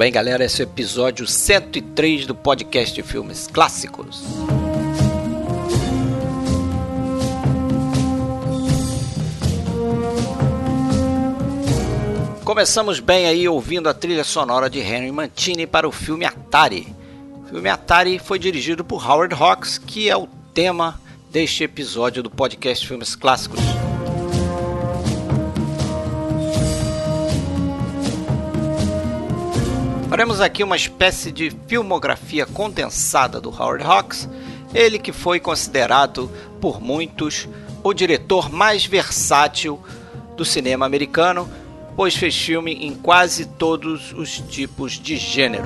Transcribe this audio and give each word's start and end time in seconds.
bem, 0.00 0.10
galera? 0.10 0.42
Esse 0.42 0.62
é 0.62 0.64
o 0.64 0.66
episódio 0.66 1.26
103 1.26 2.24
do 2.24 2.34
podcast 2.34 2.94
de 2.94 3.02
filmes 3.02 3.46
clássicos. 3.46 4.22
Começamos 12.42 12.98
bem 12.98 13.26
aí 13.26 13.46
ouvindo 13.46 13.90
a 13.90 13.92
trilha 13.92 14.24
sonora 14.24 14.70
de 14.70 14.80
Henry 14.80 15.12
Mancini 15.12 15.66
para 15.66 15.86
o 15.86 15.92
filme 15.92 16.24
Atari. 16.24 16.96
O 17.44 17.48
filme 17.50 17.68
Atari 17.68 18.18
foi 18.18 18.38
dirigido 18.38 18.82
por 18.82 19.06
Howard 19.06 19.34
Hawks, 19.34 19.76
que 19.76 20.08
é 20.08 20.16
o 20.16 20.26
tema 20.54 20.98
deste 21.30 21.62
episódio 21.62 22.22
do 22.22 22.30
podcast 22.30 22.88
Filmes 22.88 23.14
Clássicos. 23.14 23.60
Faremos 30.20 30.42
aqui 30.42 30.62
uma 30.62 30.76
espécie 30.76 31.32
de 31.32 31.50
filmografia 31.66 32.44
condensada 32.44 33.40
do 33.40 33.48
Howard 33.48 33.82
Hawks, 33.82 34.28
ele 34.74 34.98
que 34.98 35.12
foi 35.12 35.40
considerado 35.40 36.30
por 36.60 36.78
muitos 36.78 37.48
o 37.82 37.94
diretor 37.94 38.52
mais 38.52 38.84
versátil 38.84 39.80
do 40.36 40.44
cinema 40.44 40.84
americano, 40.84 41.48
pois 41.96 42.14
fez 42.14 42.36
filme 42.36 42.86
em 42.86 42.94
quase 42.94 43.46
todos 43.46 44.12
os 44.12 44.38
tipos 44.40 45.00
de 45.00 45.16
gênero. 45.16 45.64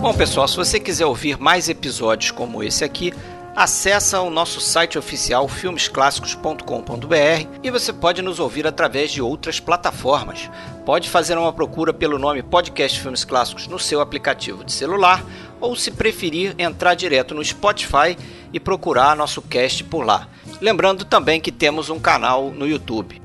Bom, 0.00 0.14
pessoal, 0.14 0.46
se 0.46 0.56
você 0.56 0.78
quiser 0.78 1.06
ouvir 1.06 1.36
mais 1.36 1.68
episódios 1.68 2.30
como 2.30 2.62
esse 2.62 2.84
aqui, 2.84 3.12
acessa 3.58 4.20
o 4.20 4.30
nosso 4.30 4.60
site 4.60 4.96
oficial 4.96 5.48
filmesclassicos.com.br 5.48 7.58
e 7.60 7.70
você 7.72 7.92
pode 7.92 8.22
nos 8.22 8.38
ouvir 8.38 8.68
através 8.68 9.10
de 9.10 9.20
outras 9.20 9.58
plataformas. 9.58 10.48
Pode 10.86 11.10
fazer 11.10 11.36
uma 11.36 11.52
procura 11.52 11.92
pelo 11.92 12.20
nome 12.20 12.40
Podcast 12.40 13.00
Filmes 13.00 13.24
Clássicos 13.24 13.66
no 13.66 13.76
seu 13.76 14.00
aplicativo 14.00 14.62
de 14.62 14.70
celular 14.70 15.24
ou, 15.60 15.74
se 15.74 15.90
preferir, 15.90 16.54
entrar 16.56 16.94
direto 16.94 17.34
no 17.34 17.44
Spotify 17.44 18.16
e 18.52 18.60
procurar 18.60 19.16
nosso 19.16 19.42
cast 19.42 19.82
por 19.82 20.06
lá. 20.06 20.28
Lembrando 20.60 21.04
também 21.04 21.40
que 21.40 21.50
temos 21.50 21.90
um 21.90 21.98
canal 21.98 22.52
no 22.52 22.64
YouTube. 22.64 23.20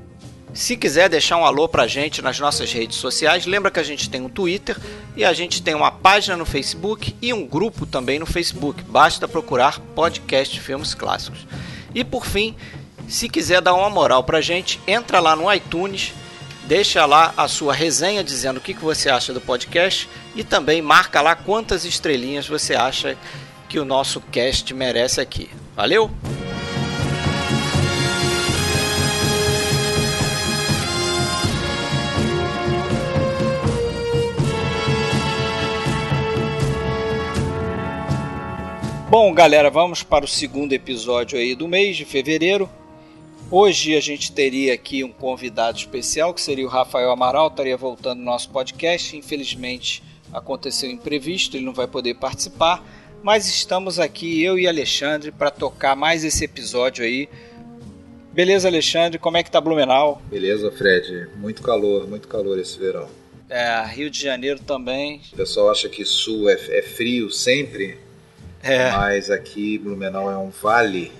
Se 0.54 0.76
quiser 0.76 1.08
deixar 1.08 1.36
um 1.36 1.44
alô 1.44 1.68
pra 1.68 1.88
gente 1.88 2.22
nas 2.22 2.38
nossas 2.38 2.72
redes 2.72 2.96
sociais, 2.98 3.44
lembra 3.44 3.72
que 3.72 3.80
a 3.80 3.82
gente 3.82 4.08
tem 4.08 4.22
um 4.22 4.28
Twitter 4.28 4.76
e 5.16 5.24
a 5.24 5.32
gente 5.32 5.60
tem 5.60 5.74
uma 5.74 5.90
página 5.90 6.36
no 6.36 6.46
Facebook 6.46 7.14
e 7.20 7.34
um 7.34 7.44
grupo 7.44 7.84
também 7.84 8.20
no 8.20 8.24
Facebook. 8.24 8.80
Basta 8.84 9.26
procurar 9.26 9.80
Podcast 9.96 10.60
Filmes 10.60 10.94
Clássicos. 10.94 11.40
E 11.92 12.04
por 12.04 12.24
fim, 12.24 12.54
se 13.08 13.28
quiser 13.28 13.60
dar 13.60 13.74
uma 13.74 13.90
moral 13.90 14.22
pra 14.22 14.40
gente, 14.40 14.80
entra 14.86 15.18
lá 15.18 15.34
no 15.34 15.52
iTunes, 15.52 16.12
deixa 16.68 17.04
lá 17.04 17.34
a 17.36 17.48
sua 17.48 17.74
resenha 17.74 18.22
dizendo 18.22 18.58
o 18.58 18.60
que 18.60 18.74
você 18.74 19.10
acha 19.10 19.32
do 19.32 19.40
podcast 19.40 20.08
e 20.36 20.44
também 20.44 20.80
marca 20.80 21.20
lá 21.20 21.34
quantas 21.34 21.84
estrelinhas 21.84 22.46
você 22.46 22.76
acha 22.76 23.18
que 23.68 23.80
o 23.80 23.84
nosso 23.84 24.20
cast 24.20 24.72
merece 24.72 25.20
aqui. 25.20 25.50
Valeu? 25.74 26.08
Bom, 39.16 39.32
galera, 39.32 39.70
vamos 39.70 40.02
para 40.02 40.24
o 40.24 40.28
segundo 40.28 40.72
episódio 40.72 41.38
aí 41.38 41.54
do 41.54 41.68
mês 41.68 41.96
de 41.96 42.04
fevereiro. 42.04 42.68
Hoje 43.48 43.94
a 43.94 44.00
gente 44.00 44.32
teria 44.32 44.74
aqui 44.74 45.04
um 45.04 45.12
convidado 45.12 45.78
especial, 45.78 46.34
que 46.34 46.40
seria 46.40 46.66
o 46.66 46.68
Rafael 46.68 47.12
Amaral, 47.12 47.46
estaria 47.46 47.76
voltando 47.76 48.18
no 48.18 48.24
nosso 48.24 48.50
podcast. 48.50 49.16
Infelizmente 49.16 50.02
aconteceu 50.32 50.90
imprevisto, 50.90 51.56
ele 51.56 51.64
não 51.64 51.72
vai 51.72 51.86
poder 51.86 52.14
participar, 52.14 52.84
mas 53.22 53.46
estamos 53.46 54.00
aqui, 54.00 54.42
eu 54.42 54.58
e 54.58 54.66
Alexandre, 54.66 55.30
para 55.30 55.52
tocar 55.52 55.94
mais 55.94 56.24
esse 56.24 56.44
episódio 56.44 57.04
aí. 57.04 57.28
Beleza, 58.32 58.66
Alexandre? 58.66 59.20
Como 59.20 59.36
é 59.36 59.44
que 59.44 59.50
tá 59.50 59.60
Blumenau? 59.60 60.20
Beleza, 60.28 60.72
Fred. 60.72 61.28
Muito 61.36 61.62
calor, 61.62 62.08
muito 62.08 62.26
calor 62.26 62.58
esse 62.58 62.76
verão. 62.76 63.08
É, 63.48 63.80
Rio 63.86 64.10
de 64.10 64.20
Janeiro 64.20 64.58
também. 64.58 65.20
O 65.32 65.36
pessoal 65.36 65.70
acha 65.70 65.88
que 65.88 66.04
sul 66.04 66.50
é, 66.50 66.54
é 66.54 66.82
frio 66.82 67.30
sempre, 67.30 67.96
É, 68.64 68.90
mas 68.92 69.30
aqui 69.30 69.76
Blumenau 69.76 70.30
é 70.30 70.38
um 70.38 70.48
vale 70.48 71.12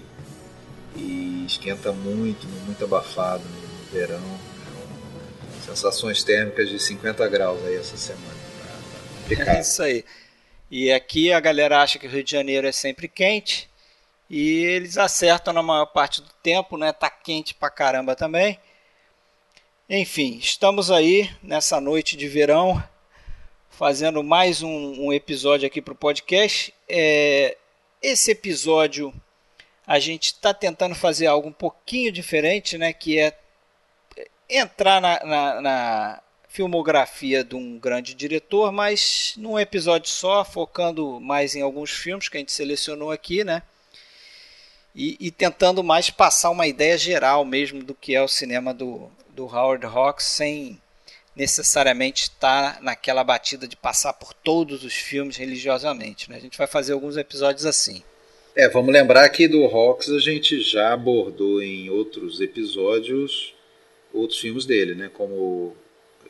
e 0.97 1.45
esquenta 1.47 1.93
muito, 1.93 2.47
muito 2.65 2.83
abafado 2.83 3.45
no 3.45 3.91
verão. 3.93 4.41
É 5.61 5.67
Sensações 5.67 6.25
térmicas 6.25 6.71
de 6.71 6.79
50 6.79 7.29
graus 7.29 7.63
aí 7.67 7.77
essa 7.77 7.99
semana. 7.99 8.35
Tá- 9.29 9.45
tá 9.45 9.57
é 9.57 9.61
isso 9.61 9.83
aí. 9.83 10.05
E 10.71 10.91
aqui 10.91 11.33
a 11.33 11.39
galera 11.39 11.83
acha 11.83 11.99
que 11.99 12.07
o 12.07 12.11
Rio 12.11 12.25
de 12.25 12.31
Janeiro 12.31 12.67
é 12.67 12.73
sempre 12.73 13.09
quente 13.09 13.69
e 14.29 14.65
eles 14.65 14.97
acertam 14.97 15.53
na 15.53 15.63
maior 15.63 15.87
parte 15.87 16.23
do 16.23 16.31
tempo, 16.43 16.79
né? 16.79 16.93
Tá 16.93 17.11
quente 17.11 17.55
pra 17.55 17.69
caramba 17.69 18.17
também. 18.17 18.59
Enfim, 19.89 20.39
estamos 20.39 20.91
aí 20.91 21.31
nessa 21.43 21.79
noite 21.79 22.17
de 22.17 22.27
verão 22.27 22.83
fazendo 23.71 24.23
mais 24.23 24.63
um, 24.63 25.07
um 25.07 25.13
episódio 25.13 25.67
aqui 25.67 25.83
para 25.83 25.93
o 25.93 25.97
podcast. 25.97 26.73
É, 26.89 27.57
esse 28.03 28.31
episódio 28.31 29.13
a 29.87 29.99
gente 29.99 30.27
está 30.27 30.53
tentando 30.55 30.95
fazer 30.95 31.27
algo 31.27 31.49
um 31.49 31.53
pouquinho 31.53 32.11
diferente, 32.13 32.79
né? 32.79 32.93
Que 32.93 33.19
é 33.19 33.37
entrar 34.49 35.01
na, 35.01 35.25
na- 35.25 35.61
na 35.61 36.23
filmografia 36.49 37.43
de 37.43 37.57
um 37.57 37.79
grande 37.79 38.15
diretor, 38.15 38.71
mas 38.71 39.35
num 39.37 39.59
episódio 39.59 40.09
só, 40.09 40.45
focando 40.45 41.19
mais 41.21 41.57
em 41.57 41.63
alguns 41.63 41.91
filmes 41.91 42.29
que 42.29 42.37
a 42.37 42.41
gente 42.41 42.53
selecionou 42.53 43.11
aqui, 43.11 43.43
né? 43.43 43.63
E, 44.95 45.17
e 45.19 45.31
tentando 45.33 45.83
mais 45.83 46.09
passar 46.11 46.51
uma 46.51 46.67
ideia 46.69 46.97
geral 46.97 47.45
mesmo 47.45 47.83
do 47.83 47.95
que 47.95 48.15
é 48.15 48.23
o 48.23 48.29
cinema 48.29 48.73
do, 48.73 49.11
do 49.31 49.45
Howard 49.47 49.85
Hawks, 49.85 50.25
sem 50.27 50.81
necessariamente 51.37 52.25
estar 52.25 52.81
naquela 52.83 53.25
batida 53.25 53.67
de 53.67 53.77
passar 53.77 54.13
por 54.13 54.33
todos 54.33 54.85
os 54.85 54.95
filmes 54.95 55.37
religiosamente. 55.37 56.31
Né? 56.31 56.37
A 56.37 56.41
gente 56.41 56.59
vai 56.59 56.67
fazer 56.67 56.93
alguns 56.93 57.17
episódios 57.17 57.67
assim. 57.67 58.03
É, 58.57 58.69
vamos 58.69 58.93
lembrar 58.93 59.29
que 59.31 59.49
do 59.49 59.65
Hawks 59.65 60.11
a 60.11 60.21
gente 60.21 60.61
já 60.61 60.93
abordou 60.93 61.61
em 61.61 61.91
outros 61.91 62.41
episódios 62.41 63.55
outros 64.15 64.39
filmes 64.39 64.65
dele, 64.65 64.95
né? 64.95 65.11
Como 65.13 65.77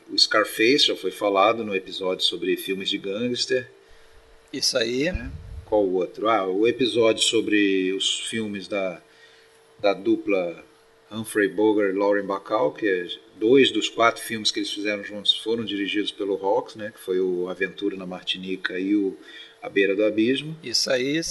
o 0.09 0.17
Scarface 0.17 0.87
já 0.87 0.95
foi 0.95 1.11
falado 1.11 1.63
no 1.63 1.75
episódio 1.75 2.25
sobre 2.25 2.57
filmes 2.57 2.89
de 2.89 2.97
gangster. 2.97 3.69
Isso 4.51 4.77
aí. 4.77 5.11
Qual 5.65 5.83
o 5.83 5.93
outro? 5.93 6.27
Ah, 6.27 6.47
o 6.47 6.67
episódio 6.67 7.23
sobre 7.23 7.93
os 7.93 8.21
filmes 8.21 8.67
da, 8.67 9.01
da 9.79 9.93
dupla 9.93 10.63
Humphrey 11.11 11.47
Bogart 11.47 11.93
e 11.93 11.97
Lauren 11.97 12.25
Bacall, 12.25 12.73
que 12.73 12.87
é 12.87 13.07
dois 13.39 13.71
dos 13.71 13.89
quatro 13.89 14.21
filmes 14.21 14.51
que 14.51 14.59
eles 14.59 14.71
fizeram 14.71 15.03
juntos 15.03 15.35
foram 15.35 15.63
dirigidos 15.63 16.11
pelo 16.11 16.35
Hawks, 16.35 16.75
né? 16.75 16.91
Que 16.91 16.99
foi 16.99 17.19
o 17.19 17.49
Aventura 17.49 17.95
na 17.95 18.05
Martinica 18.05 18.79
e 18.79 18.95
o 18.95 19.17
A 19.61 19.69
Beira 19.69 19.95
do 19.95 20.03
Abismo. 20.03 20.55
Isso 20.63 20.89
aí. 20.89 21.21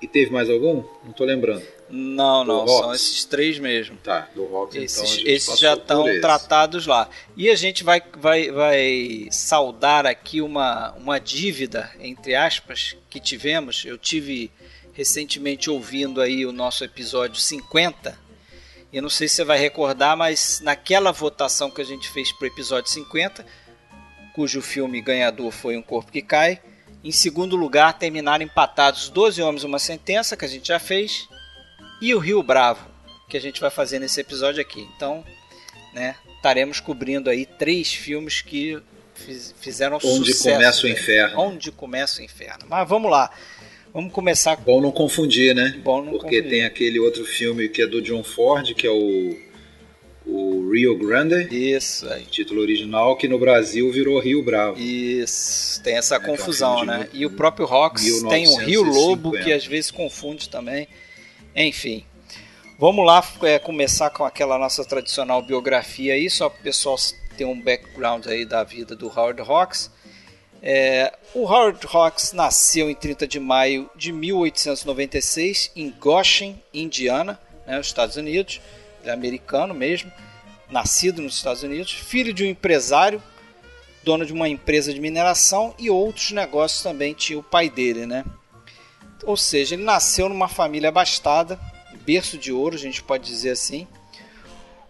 E 0.00 0.06
teve 0.06 0.30
mais 0.30 0.48
algum? 0.48 0.84
Não 1.04 1.12
tô 1.12 1.24
lembrando. 1.24 1.62
Não, 1.90 2.44
Do 2.44 2.48
não, 2.48 2.68
são 2.68 2.94
esses 2.94 3.24
três 3.24 3.58
mesmo. 3.58 3.96
Tá, 3.96 4.28
do 4.34 4.44
Hawks 4.44 4.76
então. 4.76 4.84
Esses, 4.84 5.10
gente 5.10 5.28
esses 5.28 5.58
já 5.58 5.74
estão 5.74 6.08
esse. 6.08 6.20
tratados 6.20 6.86
lá. 6.86 7.08
E 7.36 7.48
a 7.50 7.56
gente 7.56 7.82
vai, 7.82 8.00
vai, 8.18 8.50
vai 8.50 9.28
saudar 9.32 10.06
aqui 10.06 10.40
uma, 10.40 10.92
uma 10.92 11.18
dívida, 11.18 11.90
entre 11.98 12.34
aspas, 12.34 12.96
que 13.10 13.18
tivemos. 13.18 13.84
Eu 13.84 13.98
tive 13.98 14.52
recentemente 14.92 15.70
ouvindo 15.70 16.20
aí 16.20 16.46
o 16.46 16.52
nosso 16.52 16.84
episódio 16.84 17.40
50. 17.40 18.27
Eu 18.92 19.02
não 19.02 19.10
sei 19.10 19.28
se 19.28 19.34
você 19.36 19.44
vai 19.44 19.58
recordar, 19.58 20.16
mas 20.16 20.60
naquela 20.62 21.12
votação 21.12 21.70
que 21.70 21.80
a 21.80 21.84
gente 21.84 22.08
fez 22.08 22.32
para 22.32 22.44
o 22.44 22.48
episódio 22.48 22.90
50, 22.90 23.44
cujo 24.34 24.62
filme 24.62 25.00
ganhador 25.00 25.50
foi 25.50 25.76
Um 25.76 25.82
Corpo 25.82 26.10
que 26.10 26.22
Cai, 26.22 26.60
em 27.04 27.12
segundo 27.12 27.54
lugar 27.54 27.98
terminaram 27.98 28.44
empatados 28.44 29.08
12 29.10 29.42
Homens 29.42 29.64
uma 29.64 29.78
Sentença, 29.78 30.36
que 30.36 30.44
a 30.44 30.48
gente 30.48 30.68
já 30.68 30.78
fez, 30.78 31.28
e 32.00 32.14
o 32.14 32.18
Rio 32.18 32.42
Bravo, 32.42 32.86
que 33.28 33.36
a 33.36 33.40
gente 33.40 33.60
vai 33.60 33.70
fazer 33.70 33.98
nesse 33.98 34.20
episódio 34.20 34.60
aqui. 34.60 34.80
Então, 34.96 35.22
né, 35.92 36.16
estaremos 36.36 36.80
cobrindo 36.80 37.28
aí 37.28 37.44
três 37.44 37.92
filmes 37.92 38.40
que 38.40 38.80
fiz- 39.14 39.54
fizeram 39.60 39.96
Onde 40.02 40.32
sucesso. 40.32 40.44
começa 40.56 40.80
o 40.80 40.88
né? 40.88 40.90
inferno. 40.92 41.40
Onde 41.40 41.70
começa 41.72 42.20
o 42.20 42.24
inferno. 42.24 42.64
Mas 42.68 42.88
vamos 42.88 43.10
lá. 43.10 43.30
Vamos 43.92 44.12
começar 44.12 44.56
com 44.56 44.62
Bom 44.62 44.80
não 44.80 44.90
confundir, 44.90 45.54
né? 45.54 45.80
Bom 45.82 46.02
não 46.02 46.12
Porque 46.12 46.36
confundir. 46.36 46.50
tem 46.50 46.64
aquele 46.64 46.98
outro 47.00 47.24
filme 47.24 47.68
que 47.68 47.82
é 47.82 47.86
do 47.86 48.02
John 48.02 48.22
Ford, 48.22 48.74
que 48.74 48.86
é 48.86 48.90
o, 48.90 49.36
o 50.26 50.70
Rio 50.70 50.96
Grande, 50.98 51.48
isso 51.50 52.06
aí. 52.08 52.24
título 52.24 52.60
original, 52.60 53.16
que 53.16 53.26
no 53.26 53.38
Brasil 53.38 53.90
virou 53.90 54.20
Rio 54.20 54.42
Bravo. 54.42 54.78
Isso, 54.78 55.82
tem 55.82 55.96
essa 55.96 56.16
É, 56.16 56.18
que 56.20 56.26
é 56.26 56.32
um 56.32 56.36
confusão, 56.36 56.84
né? 56.84 57.08
E 57.12 57.24
o 57.24 57.30
próprio 57.30 57.66
Rox 57.66 58.02
tem 58.28 58.46
o 58.46 58.56
Rio 58.56 58.84
1950. 58.84 58.90
Lobo, 58.90 59.32
que 59.32 59.52
às 59.52 59.66
vezes 59.66 59.90
confunde 59.90 60.48
também. 60.48 60.86
Enfim, 61.56 62.04
vamos 62.78 63.04
lá 63.04 63.26
é, 63.42 63.58
começar 63.58 64.10
com 64.10 64.24
aquela 64.24 64.58
nossa 64.58 64.84
tradicional 64.84 65.42
biografia 65.42 66.12
aí, 66.12 66.28
só 66.28 66.48
para 66.48 66.60
o 66.60 66.62
pessoal 66.62 66.96
ter 67.36 67.44
um 67.44 67.60
background 67.60 68.26
aí 68.26 68.44
da 68.44 68.62
vida 68.62 68.94
do 68.94 69.06
Howard 69.08 69.40
Hawks. 69.40 69.90
É, 70.62 71.16
o 71.34 71.44
Howard 71.44 71.86
Hawks 71.92 72.32
nasceu 72.32 72.90
em 72.90 72.94
30 72.94 73.26
de 73.26 73.38
maio 73.38 73.88
de 73.94 74.12
1896 74.12 75.70
em 75.76 75.90
Goshen, 75.90 76.62
Indiana, 76.74 77.40
né, 77.66 77.76
nos 77.76 77.86
Estados 77.86 78.16
Unidos. 78.16 78.60
Ele 79.00 79.10
é 79.10 79.12
americano 79.12 79.72
mesmo, 79.72 80.12
nascido 80.70 81.22
nos 81.22 81.36
Estados 81.36 81.62
Unidos, 81.62 81.92
filho 81.92 82.32
de 82.32 82.44
um 82.44 82.48
empresário, 82.48 83.22
dono 84.02 84.26
de 84.26 84.32
uma 84.32 84.48
empresa 84.48 84.92
de 84.92 85.00
mineração 85.00 85.74
e 85.78 85.90
outros 85.90 86.32
negócios 86.32 86.82
também 86.82 87.14
tinha 87.14 87.38
o 87.38 87.42
pai 87.42 87.70
dele, 87.70 88.06
né? 88.06 88.24
Ou 89.24 89.36
seja, 89.36 89.74
ele 89.74 89.84
nasceu 89.84 90.28
numa 90.28 90.48
família 90.48 90.88
abastada, 90.88 91.58
berço 92.04 92.38
de 92.38 92.50
ouro, 92.50 92.74
a 92.74 92.78
gente 92.78 93.02
pode 93.02 93.26
dizer 93.26 93.50
assim. 93.50 93.86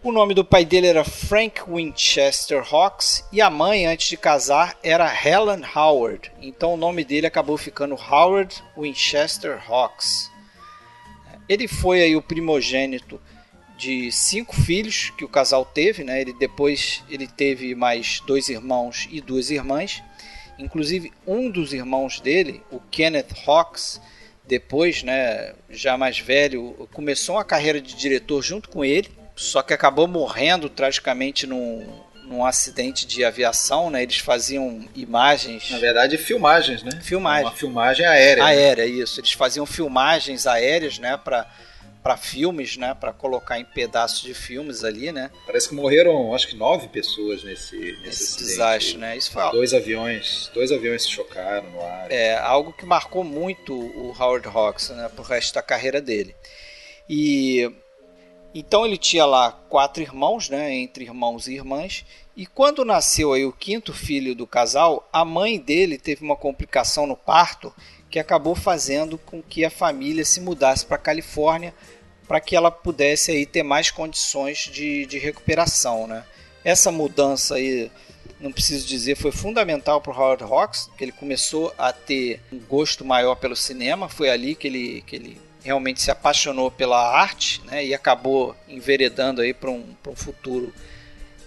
O 0.01 0.13
nome 0.13 0.33
do 0.33 0.45
pai 0.45 0.63
dele 0.63 0.87
era 0.87 1.03
Frank 1.03 1.61
Winchester 1.67 2.63
Hawks 2.73 3.21
e 3.33 3.41
a 3.41 3.49
mãe, 3.49 3.85
antes 3.85 4.07
de 4.07 4.15
casar, 4.15 4.79
era 4.81 5.13
Helen 5.13 5.61
Howard. 5.75 6.31
Então 6.41 6.73
o 6.73 6.77
nome 6.77 7.03
dele 7.03 7.27
acabou 7.27 7.57
ficando 7.57 7.95
Howard 7.95 8.63
Winchester 8.77 9.61
Hawks. 9.69 10.31
Ele 11.49 11.67
foi 11.67 12.01
aí 12.01 12.15
o 12.15 12.21
primogênito 12.21 13.19
de 13.77 14.09
cinco 14.09 14.55
filhos 14.55 15.09
que 15.17 15.25
o 15.25 15.29
casal 15.29 15.65
teve, 15.65 16.01
né? 16.05 16.21
Ele 16.21 16.31
depois 16.31 17.03
ele 17.09 17.27
teve 17.27 17.75
mais 17.75 18.21
dois 18.21 18.47
irmãos 18.47 19.05
e 19.11 19.19
duas 19.19 19.49
irmãs. 19.49 20.01
Inclusive 20.57 21.11
um 21.27 21.51
dos 21.51 21.73
irmãos 21.73 22.21
dele, 22.21 22.63
o 22.71 22.79
Kenneth 22.79 23.35
Hawks, 23.45 23.99
depois, 24.47 25.03
né, 25.03 25.53
já 25.69 25.97
mais 25.97 26.19
velho, 26.19 26.87
começou 26.93 27.35
uma 27.35 27.43
carreira 27.43 27.81
de 27.81 27.93
diretor 27.95 28.41
junto 28.41 28.69
com 28.69 28.85
ele 28.85 29.18
só 29.39 29.61
que 29.61 29.73
acabou 29.73 30.05
morrendo 30.05 30.67
tragicamente 30.67 31.47
num, 31.47 31.87
num 32.25 32.45
acidente 32.45 33.07
de 33.07 33.23
aviação, 33.23 33.89
né? 33.89 34.03
Eles 34.03 34.17
faziam 34.17 34.85
imagens. 34.93 35.71
Na 35.71 35.79
verdade, 35.79 36.17
filmagens, 36.17 36.83
né? 36.83 36.91
Filmagem. 37.01 37.45
Uma 37.45 37.55
filmagem 37.55 38.05
aérea. 38.05 38.43
Né? 38.43 38.49
Aérea, 38.49 38.85
né? 38.85 38.91
isso. 38.91 39.17
Eles 39.17 39.31
faziam 39.31 39.65
filmagens 39.65 40.45
aéreas, 40.45 40.99
né? 40.99 41.15
Para 41.15 41.47
para 42.03 42.17
filmes, 42.17 42.75
né? 42.75 42.93
Para 42.93 43.13
colocar 43.13 43.59
em 43.59 43.63
pedaços 43.63 44.21
de 44.21 44.33
filmes 44.33 44.83
ali, 44.83 45.11
né? 45.11 45.31
Parece 45.45 45.69
que 45.69 45.75
morreram, 45.75 46.33
acho 46.33 46.47
que 46.47 46.55
nove 46.55 46.87
pessoas 46.89 47.43
nesse, 47.43 47.77
nesse 48.01 48.23
Esse 48.23 48.37
desastre, 48.39 48.97
né? 48.97 49.17
Isso 49.17 49.31
foi 49.31 49.51
dois 49.51 49.73
aviões, 49.73 50.51
dois 50.53 50.71
aviões 50.71 51.03
se 51.03 51.09
chocaram 51.09 51.69
no 51.69 51.81
ar. 51.81 52.11
É 52.11 52.37
algo 52.37 52.73
que 52.73 52.85
marcou 52.85 53.23
muito 53.23 53.73
o 53.73 54.13
Howard 54.17 54.47
Hawks, 54.47 54.89
né? 54.89 55.09
Pro 55.13 55.23
resto 55.23 55.53
da 55.53 55.61
carreira 55.61 56.01
dele. 56.01 56.35
E 57.09 57.69
então 58.53 58.85
ele 58.85 58.97
tinha 58.97 59.25
lá 59.25 59.51
quatro 59.51 60.01
irmãos, 60.01 60.49
né, 60.49 60.73
entre 60.73 61.03
irmãos 61.03 61.47
e 61.47 61.53
irmãs, 61.53 62.05
e 62.35 62.45
quando 62.45 62.85
nasceu 62.85 63.33
aí 63.33 63.45
o 63.45 63.51
quinto 63.51 63.93
filho 63.93 64.33
do 64.33 64.47
casal, 64.47 65.07
a 65.11 65.23
mãe 65.23 65.59
dele 65.59 65.97
teve 65.97 66.23
uma 66.23 66.35
complicação 66.35 67.05
no 67.05 67.15
parto 67.15 67.73
que 68.09 68.17
acabou 68.17 68.55
fazendo 68.55 69.17
com 69.17 69.41
que 69.41 69.63
a 69.63 69.69
família 69.69 70.25
se 70.25 70.41
mudasse 70.41 70.85
para 70.85 70.95
a 70.95 70.99
Califórnia 70.99 71.73
para 72.27 72.39
que 72.39 72.55
ela 72.55 72.69
pudesse 72.69 73.31
aí 73.31 73.45
ter 73.45 73.63
mais 73.63 73.89
condições 73.89 74.69
de, 74.71 75.05
de 75.07 75.17
recuperação, 75.17 76.05
né? 76.05 76.23
Essa 76.63 76.91
mudança 76.91 77.55
aí, 77.55 77.91
não 78.39 78.51
preciso 78.51 78.87
dizer, 78.87 79.15
foi 79.15 79.31
fundamental 79.31 79.99
para 79.99 80.11
o 80.11 80.15
Howard 80.15 80.43
Hawks, 80.43 80.89
que 80.95 81.03
ele 81.03 81.11
começou 81.11 81.73
a 81.77 81.91
ter 81.91 82.39
um 82.53 82.59
gosto 82.59 83.03
maior 83.03 83.35
pelo 83.35 83.55
cinema, 83.55 84.07
foi 84.07 84.29
ali 84.29 84.53
que 84.53 84.67
ele, 84.67 85.03
que 85.07 85.15
ele 85.15 85.41
realmente 85.63 86.01
se 86.01 86.11
apaixonou 86.11 86.71
pela 86.71 86.97
arte 86.97 87.61
né, 87.65 87.85
e 87.85 87.93
acabou 87.93 88.55
enveredando 88.67 89.41
aí 89.41 89.53
para 89.53 89.69
um, 89.69 89.83
um 90.07 90.15
futuro 90.15 90.73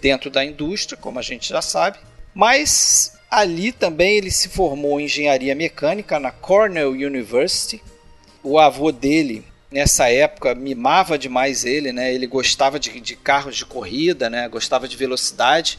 dentro 0.00 0.31
da 0.31 0.44
indústria, 0.44 0.97
como 0.97 1.19
a 1.19 1.23
gente 1.23 1.49
já 1.49 1.62
sabe. 1.62 1.99
Mas 2.35 3.14
ali 3.31 3.73
também 3.73 4.17
ele 4.17 4.31
se 4.31 4.49
formou 4.49 5.00
em 5.00 5.05
engenharia 5.05 5.55
mecânica 5.55 6.19
na 6.19 6.31
Cornell 6.31 6.91
University. 6.91 7.82
O 8.43 8.59
avô 8.59 8.91
dele, 8.91 9.44
nessa 9.70 10.11
época, 10.11 10.55
mimava 10.55 11.17
demais 11.17 11.64
ele, 11.64 11.93
né? 11.93 12.12
Ele 12.12 12.26
gostava 12.26 12.79
de, 12.79 13.00
de 13.00 13.17
carros 13.17 13.56
de 13.56 13.64
corrida, 13.64 14.29
né? 14.29 14.49
Gostava 14.49 14.88
de 14.88 14.97
velocidade 14.97 15.79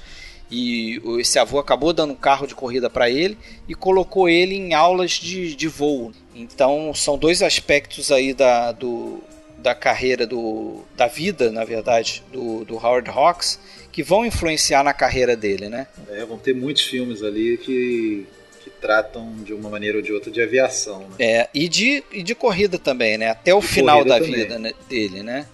e 0.53 1.01
esse 1.19 1.39
avô 1.39 1.57
acabou 1.57 1.91
dando 1.91 2.13
um 2.13 2.15
carro 2.15 2.45
de 2.45 2.53
corrida 2.53 2.87
para 2.87 3.09
ele 3.09 3.35
e 3.67 3.73
colocou 3.73 4.29
ele 4.29 4.53
em 4.55 4.75
aulas 4.75 5.13
de, 5.13 5.55
de 5.55 5.67
voo. 5.67 6.11
Então 6.35 6.93
são 6.93 7.17
dois 7.17 7.41
aspectos 7.41 8.11
aí 8.11 8.35
da, 8.35 8.71
do, 8.71 9.19
da 9.57 9.73
carreira 9.73 10.27
do, 10.27 10.83
da 10.95 11.07
vida, 11.07 11.51
na 11.51 11.65
verdade, 11.65 12.23
do, 12.31 12.63
do 12.65 12.75
Howard 12.75 13.09
Hawks 13.09 13.59
que 13.91 14.03
vão 14.03 14.25
influenciar 14.25 14.83
na 14.83 14.93
carreira 14.93 15.35
dele, 15.35 15.69
né? 15.69 15.87
É, 16.09 16.25
vão 16.25 16.37
ter 16.37 16.53
muitos 16.53 16.83
filmes 16.83 17.23
ali 17.23 17.57
que, 17.57 18.25
que 18.63 18.69
tratam 18.69 19.35
de 19.43 19.53
uma 19.53 19.69
maneira 19.69 19.97
ou 19.97 20.03
de 20.03 20.11
outra 20.11 20.31
de 20.31 20.41
aviação. 20.41 21.01
Né? 21.01 21.15
É, 21.19 21.49
e 21.53 21.69
de, 21.69 22.03
e 22.11 22.23
de 22.23 22.33
corrida 22.33 22.79
também, 22.79 23.17
né? 23.17 23.29
Até 23.29 23.53
o 23.53 23.59
de 23.59 23.67
final 23.67 24.03
da 24.03 24.19
também. 24.19 24.33
vida 24.33 24.57
né, 24.57 24.71
dele, 24.89 25.21
né? 25.21 25.47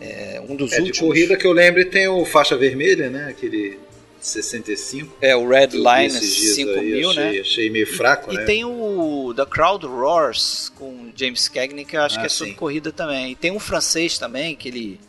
É, 0.00 0.40
um 0.48 0.54
dos 0.54 0.72
é, 0.72 0.76
últimos. 0.76 0.98
De 0.98 1.00
corrida 1.00 1.36
que 1.36 1.46
eu 1.46 1.52
lembro 1.52 1.84
tem 1.86 2.08
o 2.08 2.24
faixa 2.24 2.56
vermelha, 2.56 3.10
né? 3.10 3.28
Aquele 3.28 3.78
65. 4.20 5.16
É, 5.20 5.36
o 5.36 5.48
Red 5.48 5.68
Line 5.68 6.10
5000, 6.10 7.14
né? 7.14 7.38
Achei 7.40 7.70
meio 7.70 7.86
fraco, 7.86 8.32
e, 8.32 8.36
né? 8.36 8.42
E 8.42 8.46
tem 8.46 8.64
o 8.64 9.32
The 9.34 9.46
Crowd 9.46 9.86
Roars 9.86 10.70
com 10.74 11.10
James 11.14 11.48
Cagney, 11.48 11.84
que 11.84 11.96
eu 11.96 12.02
acho 12.02 12.16
ah, 12.16 12.20
que 12.20 12.26
é 12.26 12.28
sobre 12.28 12.54
corrida 12.54 12.92
também. 12.92 13.32
E 13.32 13.34
tem 13.34 13.50
um 13.50 13.60
francês 13.60 14.18
também, 14.18 14.56
que 14.56 14.68
ele. 14.68 15.00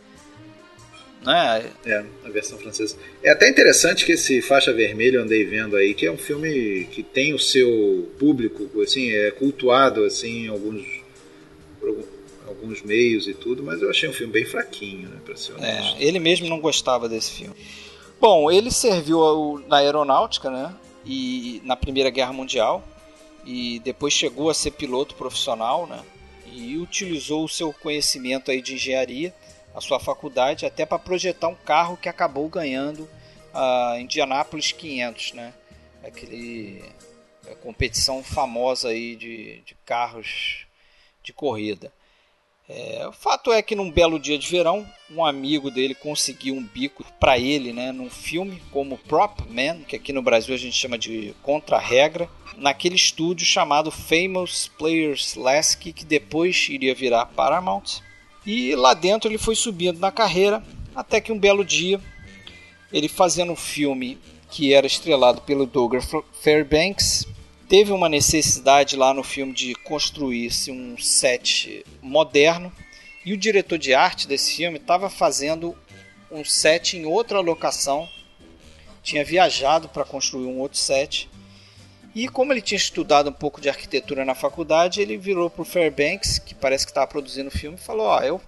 Né? 1.25 1.69
É, 1.85 2.03
a 2.23 2.29
versão 2.29 2.57
francesa. 2.57 2.95
É 3.21 3.31
até 3.31 3.49
interessante 3.49 4.05
que 4.05 4.13
esse 4.13 4.41
Faixa 4.41 4.71
Vermelha 4.71 5.17
eu 5.17 5.23
andei 5.23 5.43
vendo 5.43 5.75
aí, 5.75 5.93
que 5.93 6.05
é 6.05 6.11
um 6.11 6.17
filme 6.17 6.87
que 6.91 7.03
tem 7.03 7.33
o 7.33 7.39
seu 7.39 8.09
público, 8.17 8.81
assim, 8.81 9.11
é 9.11 9.29
cultuado 9.31 10.05
assim, 10.05 10.45
em 10.45 10.47
alguns, 10.47 10.85
alguns 12.49 12.81
meios 12.81 13.27
e 13.27 13.33
tudo, 13.33 13.63
mas 13.63 13.81
eu 13.81 13.89
achei 13.89 14.09
um 14.09 14.13
filme 14.13 14.33
bem 14.33 14.45
fraquinho, 14.45 15.07
né, 15.09 15.19
pra 15.23 15.35
ser 15.35 15.53
honesto. 15.53 15.97
É, 15.97 16.03
ele 16.03 16.19
mesmo 16.19 16.47
não 16.47 16.59
gostava 16.59 17.07
desse 17.07 17.31
filme. 17.31 17.55
Bom, 18.19 18.51
ele 18.51 18.71
serviu 18.71 19.63
na 19.67 19.77
aeronáutica, 19.77 20.49
né? 20.49 20.75
E 21.05 21.61
na 21.63 21.75
Primeira 21.75 22.09
Guerra 22.09 22.33
Mundial 22.33 22.83
e 23.45 23.79
depois 23.79 24.13
chegou 24.13 24.49
a 24.49 24.53
ser 24.53 24.71
piloto 24.71 25.15
profissional, 25.15 25.87
né? 25.87 26.03
E 26.51 26.77
utilizou 26.77 27.45
o 27.45 27.49
seu 27.49 27.71
conhecimento 27.71 28.51
aí 28.51 28.61
de 28.61 28.73
engenharia, 28.73 29.33
a 29.73 29.79
sua 29.79 29.99
faculdade, 29.99 30.65
até 30.65 30.85
para 30.85 30.99
projetar 30.99 31.47
um 31.47 31.55
carro 31.55 31.95
que 31.95 32.09
acabou 32.09 32.49
ganhando 32.49 33.07
a 33.53 33.97
Indianapolis 33.99 34.73
500, 34.73 35.33
né? 35.33 35.53
Aquele 36.03 36.83
competição 37.61 38.23
famosa 38.23 38.89
aí 38.89 39.15
de, 39.15 39.61
de 39.61 39.75
carros 39.85 40.65
de 41.23 41.33
corrida. 41.33 41.91
É, 42.71 43.07
o 43.07 43.11
fato 43.11 43.51
é 43.51 43.63
que 43.63 43.73
num 43.75 43.89
belo 43.89 44.19
dia 44.19 44.37
de 44.37 44.47
verão, 44.47 44.87
um 45.09 45.25
amigo 45.25 45.71
dele 45.71 45.95
conseguiu 45.95 46.53
um 46.53 46.63
bico 46.63 47.03
para 47.19 47.35
ele, 47.39 47.73
né, 47.73 47.91
num 47.91 48.11
filme 48.11 48.61
como 48.71 48.95
Prop 48.95 49.39
Man, 49.49 49.81
que 49.87 49.95
aqui 49.95 50.13
no 50.13 50.21
Brasil 50.21 50.53
a 50.53 50.57
gente 50.57 50.75
chama 50.75 50.95
de 50.95 51.33
Contra-regra, 51.41 52.29
naquele 52.55 52.95
estúdio 52.95 53.43
chamado 53.43 53.89
Famous 53.89 54.69
Players 54.77 55.33
Lasky, 55.33 55.91
que 55.91 56.05
depois 56.05 56.67
iria 56.69 56.93
virar 56.93 57.25
Paramount. 57.25 58.01
E 58.45 58.75
lá 58.75 58.93
dentro 58.93 59.31
ele 59.31 59.39
foi 59.39 59.55
subindo 59.55 59.99
na 59.99 60.11
carreira, 60.11 60.63
até 60.95 61.19
que 61.19 61.31
um 61.31 61.39
belo 61.39 61.65
dia, 61.65 61.99
ele 62.93 63.07
fazendo 63.07 63.53
um 63.53 63.55
filme 63.55 64.19
que 64.51 64.75
era 64.75 64.85
estrelado 64.85 65.41
pelo 65.41 65.65
Douglas 65.65 66.07
Fairbanks, 66.43 67.25
teve 67.69 67.91
uma 67.91 68.09
necessidade 68.09 68.95
lá 68.95 69.13
no 69.13 69.23
filme 69.23 69.53
de 69.53 69.75
construir-se 69.75 70.71
um 70.71 70.97
set 70.97 71.85
moderno 72.01 72.73
e 73.23 73.31
o 73.31 73.37
diretor 73.37 73.77
de 73.77 73.93
arte 73.93 74.27
desse 74.27 74.55
filme 74.55 74.79
estava 74.79 75.07
fazendo 75.07 75.77
um 76.31 76.43
set 76.43 76.97
em 76.97 77.05
outra 77.05 77.39
locação, 77.39 78.09
tinha 79.03 79.23
viajado 79.23 79.87
para 79.87 80.03
construir 80.03 80.47
um 80.47 80.57
outro 80.59 80.79
set. 80.79 81.29
E 82.15 82.27
como 82.27 82.51
ele 82.51 82.61
tinha 82.61 82.77
estudado 82.77 83.29
um 83.29 83.33
pouco 83.33 83.61
de 83.61 83.69
arquitetura 83.69 84.25
na 84.25 84.33
faculdade, 84.33 84.99
ele 84.99 85.15
virou 85.15 85.47
para 85.47 85.61
o 85.61 85.65
Fairbanks, 85.65 86.39
que 86.39 86.55
parece 86.55 86.85
que 86.85 86.91
estava 86.91 87.05
produzindo 87.05 87.49
o 87.49 87.57
filme, 87.57 87.77
e 87.77 87.81
falou: 87.81 88.07
Ó, 88.07 88.17
oh, 88.19 88.23
eu 88.23 88.41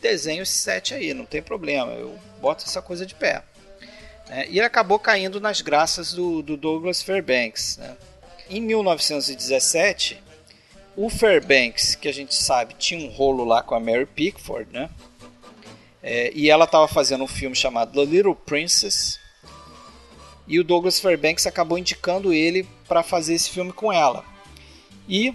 desenho 0.00 0.42
esse 0.42 0.52
set 0.52 0.92
aí, 0.92 1.14
não 1.14 1.24
tem 1.24 1.40
problema, 1.40 1.92
eu 1.92 2.18
boto 2.40 2.64
essa 2.66 2.82
coisa 2.82 3.06
de 3.06 3.14
pé. 3.14 3.42
É, 4.28 4.46
e 4.46 4.58
ele 4.58 4.60
acabou 4.60 4.98
caindo 4.98 5.40
nas 5.40 5.62
graças 5.62 6.12
do, 6.12 6.42
do 6.42 6.54
Douglas 6.54 7.02
Fairbanks. 7.02 7.78
Né? 7.78 7.96
Em 8.50 8.60
1917, 8.60 10.22
o 10.96 11.08
Fairbanks, 11.10 11.94
que 11.94 12.08
a 12.08 12.12
gente 12.12 12.34
sabe, 12.34 12.74
tinha 12.78 13.06
um 13.06 13.12
rolo 13.12 13.44
lá 13.44 13.62
com 13.62 13.74
a 13.74 13.80
Mary 13.80 14.06
Pickford, 14.06 14.72
né? 14.72 14.90
É, 16.02 16.32
e 16.34 16.50
ela 16.50 16.64
estava 16.64 16.88
fazendo 16.88 17.24
um 17.24 17.28
filme 17.28 17.54
chamado 17.54 17.92
The 17.92 18.04
Little 18.04 18.34
Princess. 18.34 19.20
E 20.46 20.58
o 20.58 20.64
Douglas 20.64 20.98
Fairbanks 20.98 21.46
acabou 21.46 21.76
indicando 21.76 22.32
ele 22.32 22.66
para 22.86 23.02
fazer 23.02 23.34
esse 23.34 23.50
filme 23.50 23.72
com 23.72 23.92
ela. 23.92 24.24
E 25.08 25.34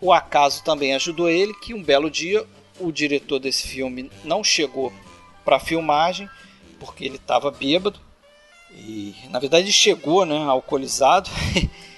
o 0.00 0.12
acaso 0.12 0.62
também 0.62 0.94
ajudou 0.94 1.28
ele 1.28 1.52
que 1.54 1.74
um 1.74 1.82
belo 1.82 2.10
dia 2.10 2.46
o 2.80 2.90
diretor 2.90 3.38
desse 3.38 3.66
filme 3.66 4.10
não 4.24 4.42
chegou 4.42 4.92
para 5.44 5.60
filmagem 5.60 6.28
porque 6.78 7.04
ele 7.04 7.16
estava 7.16 7.50
bêbado 7.50 8.00
e 8.72 9.14
na 9.30 9.38
verdade 9.38 9.72
chegou, 9.72 10.24
né, 10.24 10.36
alcoolizado 10.44 11.30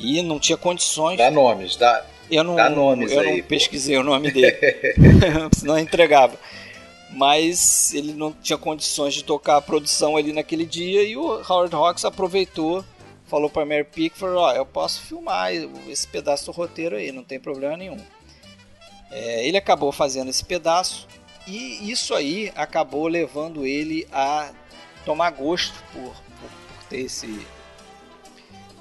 e 0.00 0.22
não 0.22 0.38
tinha 0.38 0.56
condições. 0.56 1.18
Dá 1.18 1.30
nomes, 1.30 1.76
dá. 1.76 2.04
Eu 2.30 2.44
não, 2.44 2.54
dá 2.54 2.70
nomes 2.70 3.10
eu 3.10 3.20
aí, 3.20 3.38
não 3.38 3.46
pesquisei 3.46 3.96
o 3.96 4.04
nome 4.04 4.30
dele, 4.30 4.56
senão 5.52 5.76
eu 5.76 5.82
entregava. 5.82 6.38
Mas 7.10 7.92
ele 7.92 8.12
não 8.12 8.32
tinha 8.32 8.56
condições 8.56 9.14
de 9.14 9.24
tocar 9.24 9.56
a 9.56 9.60
produção 9.60 10.16
ali 10.16 10.32
naquele 10.32 10.64
dia 10.64 11.02
e 11.02 11.16
o 11.16 11.42
Howard 11.48 11.74
Hawks 11.74 12.04
aproveitou, 12.04 12.84
falou 13.26 13.50
para 13.50 13.66
Mary 13.66 13.82
Pickford, 13.82 14.36
ó, 14.36 14.48
oh, 14.48 14.52
eu 14.52 14.64
posso 14.64 15.00
filmar 15.02 15.52
esse 15.88 16.06
pedaço 16.06 16.46
do 16.46 16.52
roteiro 16.52 16.94
aí, 16.94 17.10
não 17.10 17.24
tem 17.24 17.40
problema 17.40 17.76
nenhum. 17.76 17.98
É, 19.10 19.44
ele 19.44 19.56
acabou 19.56 19.90
fazendo 19.90 20.30
esse 20.30 20.44
pedaço 20.44 21.08
e 21.48 21.90
isso 21.90 22.14
aí 22.14 22.52
acabou 22.54 23.08
levando 23.08 23.66
ele 23.66 24.06
a 24.12 24.50
tomar 25.04 25.30
gosto 25.30 25.82
por, 25.92 26.02
por, 26.02 26.50
por 26.50 26.84
ter 26.88 27.00
esse, 27.00 27.44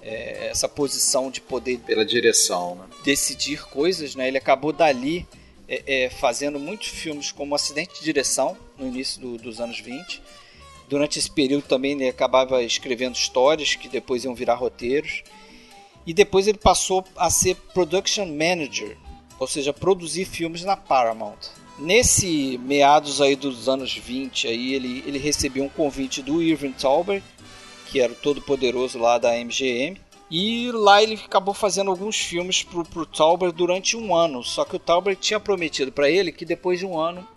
é, 0.01 0.47
essa 0.49 0.67
posição 0.67 1.29
de 1.29 1.41
poder 1.41 1.79
pela 1.79 2.05
direção, 2.05 2.75
né? 2.75 2.85
decidir 3.03 3.63
coisas, 3.65 4.15
né? 4.15 4.27
Ele 4.27 4.37
acabou 4.37 4.71
dali 4.71 5.27
é, 5.67 6.05
é, 6.05 6.09
fazendo 6.09 6.59
muitos 6.59 6.87
filmes 6.87 7.31
como 7.31 7.53
Acidente 7.55 7.99
de 7.99 8.03
Direção 8.03 8.57
no 8.77 8.87
início 8.87 9.21
do, 9.21 9.37
dos 9.37 9.59
anos 9.59 9.79
20. 9.79 10.21
Durante 10.89 11.19
esse 11.19 11.29
período 11.29 11.63
também 11.63 11.91
ele 11.91 12.09
acabava 12.09 12.63
escrevendo 12.63 13.15
histórias 13.15 13.75
que 13.75 13.87
depois 13.87 14.23
iam 14.23 14.33
virar 14.33 14.55
roteiros. 14.55 15.23
E 16.07 16.13
depois 16.13 16.47
ele 16.47 16.57
passou 16.57 17.05
a 17.15 17.29
ser 17.29 17.55
production 17.55 18.25
manager, 18.25 18.97
ou 19.37 19.45
seja, 19.45 19.71
produzir 19.71 20.25
filmes 20.25 20.63
na 20.63 20.75
Paramount. 20.75 21.37
Nesse 21.77 22.57
meados 22.63 23.21
aí 23.21 23.35
dos 23.35 23.69
anos 23.69 23.95
20 23.95 24.47
aí 24.47 24.73
ele, 24.73 25.03
ele 25.05 25.19
recebeu 25.19 25.63
um 25.63 25.69
convite 25.69 26.21
do 26.21 26.41
Irving 26.41 26.71
Thalberg 26.73 27.23
que 27.89 27.99
era 27.99 28.13
o 28.13 28.15
todo 28.15 28.41
poderoso 28.41 28.99
lá 28.99 29.17
da 29.17 29.33
MGM. 29.33 29.99
E 30.31 30.71
lá 30.71 31.01
ele 31.01 31.15
acabou 31.25 31.53
fazendo 31.53 31.89
alguns 31.89 32.17
filmes 32.17 32.61
pro, 32.61 32.85
pro 32.85 33.05
Tauber 33.05 33.51
durante 33.51 33.97
um 33.97 34.15
ano. 34.15 34.43
Só 34.43 34.63
que 34.63 34.75
o 34.75 34.79
Tauber 34.79 35.15
tinha 35.15 35.39
prometido 35.39 35.91
para 35.91 36.09
ele 36.09 36.31
que 36.31 36.45
depois 36.45 36.79
de 36.79 36.85
um 36.85 36.99
ano 36.99 37.27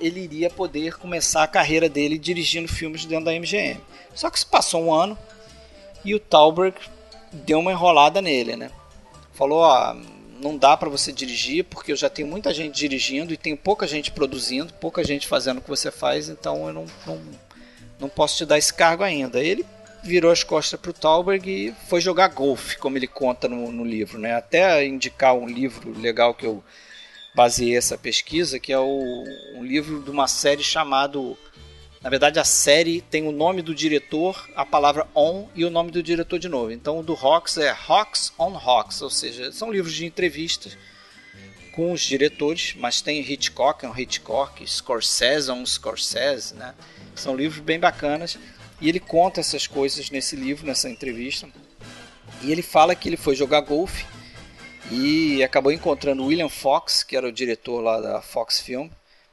ele 0.00 0.20
iria 0.20 0.50
poder 0.50 0.96
começar 0.96 1.42
a 1.42 1.48
carreira 1.48 1.88
dele 1.88 2.18
dirigindo 2.18 2.66
filmes 2.66 3.04
dentro 3.04 3.26
da 3.26 3.32
MGM. 3.32 3.80
Só 4.14 4.30
que 4.30 4.40
se 4.40 4.46
passou 4.46 4.84
um 4.84 4.94
ano 4.94 5.16
e 6.04 6.14
o 6.14 6.18
Tauber 6.18 6.74
deu 7.32 7.60
uma 7.60 7.70
enrolada 7.70 8.20
nele, 8.20 8.56
né? 8.56 8.70
Falou, 9.32 9.60
ó, 9.60 9.94
não 10.40 10.56
dá 10.56 10.76
para 10.76 10.88
você 10.88 11.12
dirigir 11.12 11.64
porque 11.64 11.92
eu 11.92 11.96
já 11.96 12.08
tenho 12.08 12.26
muita 12.26 12.52
gente 12.52 12.74
dirigindo 12.74 13.32
e 13.32 13.36
tenho 13.36 13.56
pouca 13.56 13.86
gente 13.86 14.10
produzindo, 14.10 14.72
pouca 14.74 15.04
gente 15.04 15.28
fazendo 15.28 15.58
o 15.58 15.60
que 15.60 15.68
você 15.68 15.90
faz, 15.90 16.28
então 16.28 16.66
eu 16.66 16.72
não, 16.72 16.86
não, 17.06 17.20
não 18.00 18.08
posso 18.08 18.38
te 18.38 18.46
dar 18.46 18.58
esse 18.58 18.72
cargo 18.72 19.04
ainda. 19.04 19.42
Ele 19.42 19.64
virou 20.02 20.30
as 20.30 20.42
costas 20.42 20.78
para 20.78 20.90
o 20.90 20.94
Thalberg 20.94 21.50
e 21.50 21.74
foi 21.88 22.00
jogar 22.00 22.28
golfe, 22.28 22.78
como 22.78 22.96
ele 22.96 23.06
conta 23.06 23.48
no, 23.48 23.70
no, 23.70 23.84
livro. 23.84 24.18
Né? 24.18 24.34
Até 24.34 24.84
indicar 24.84 25.34
um 25.34 25.46
livro 25.46 25.98
legal 25.98 26.34
que 26.34 26.46
eu 26.46 26.62
baseei 27.34 27.76
essa 27.76 27.96
pesquisa, 27.96 28.58
que 28.58 28.72
é 28.72 28.78
o, 28.78 29.24
um 29.54 29.64
livro 29.64 30.02
de 30.02 30.10
uma 30.10 30.26
série 30.26 30.62
chamado. 30.62 31.36
Na 32.02 32.08
verdade, 32.08 32.38
a 32.38 32.44
série 32.44 33.02
tem 33.02 33.26
o 33.28 33.32
nome 33.32 33.60
do 33.60 33.74
diretor, 33.74 34.48
a 34.56 34.64
palavra 34.64 35.06
on 35.14 35.48
e 35.54 35.64
o 35.64 35.70
nome 35.70 35.90
do 35.90 36.02
diretor 36.02 36.38
de 36.38 36.48
novo. 36.48 36.72
Então, 36.72 36.98
o 36.98 37.02
do 37.02 37.14
Hawks 37.14 37.58
é 37.58 37.76
Hawks 37.88 38.32
on 38.38 38.56
Hawks, 38.56 39.02
ou 39.02 39.10
seja, 39.10 39.52
são 39.52 39.70
livros 39.70 39.94
de 39.94 40.06
entrevistas 40.06 40.78
com 41.72 41.92
os 41.92 42.00
diretores, 42.00 42.74
mas 42.76 43.00
tem 43.00 43.20
Hitchcock, 43.20 43.84
é 43.84 43.88
um 43.88 43.96
Hitchcock, 43.96 44.66
Scorsese 44.66 45.50
é 45.50 45.52
um 45.52 45.64
Scorsese, 45.64 46.54
né? 46.54 46.74
São 47.14 47.36
livros 47.36 47.62
bem 47.62 47.78
bacanas. 47.78 48.38
E 48.80 48.88
ele 48.88 49.00
conta 49.00 49.40
essas 49.40 49.66
coisas 49.66 50.10
nesse 50.10 50.34
livro, 50.36 50.66
nessa 50.66 50.88
entrevista. 50.88 51.48
E 52.42 52.50
ele 52.50 52.62
fala 52.62 52.94
que 52.94 53.08
ele 53.08 53.16
foi 53.16 53.34
jogar 53.34 53.60
golfe 53.60 54.06
e 54.90 55.42
acabou 55.42 55.70
encontrando 55.70 56.24
William 56.24 56.48
Fox, 56.48 57.02
que 57.02 57.16
era 57.16 57.28
o 57.28 57.32
diretor 57.32 57.80
lá 57.80 58.00
da 58.00 58.22
Fox 58.22 58.60
Film, 58.60 58.88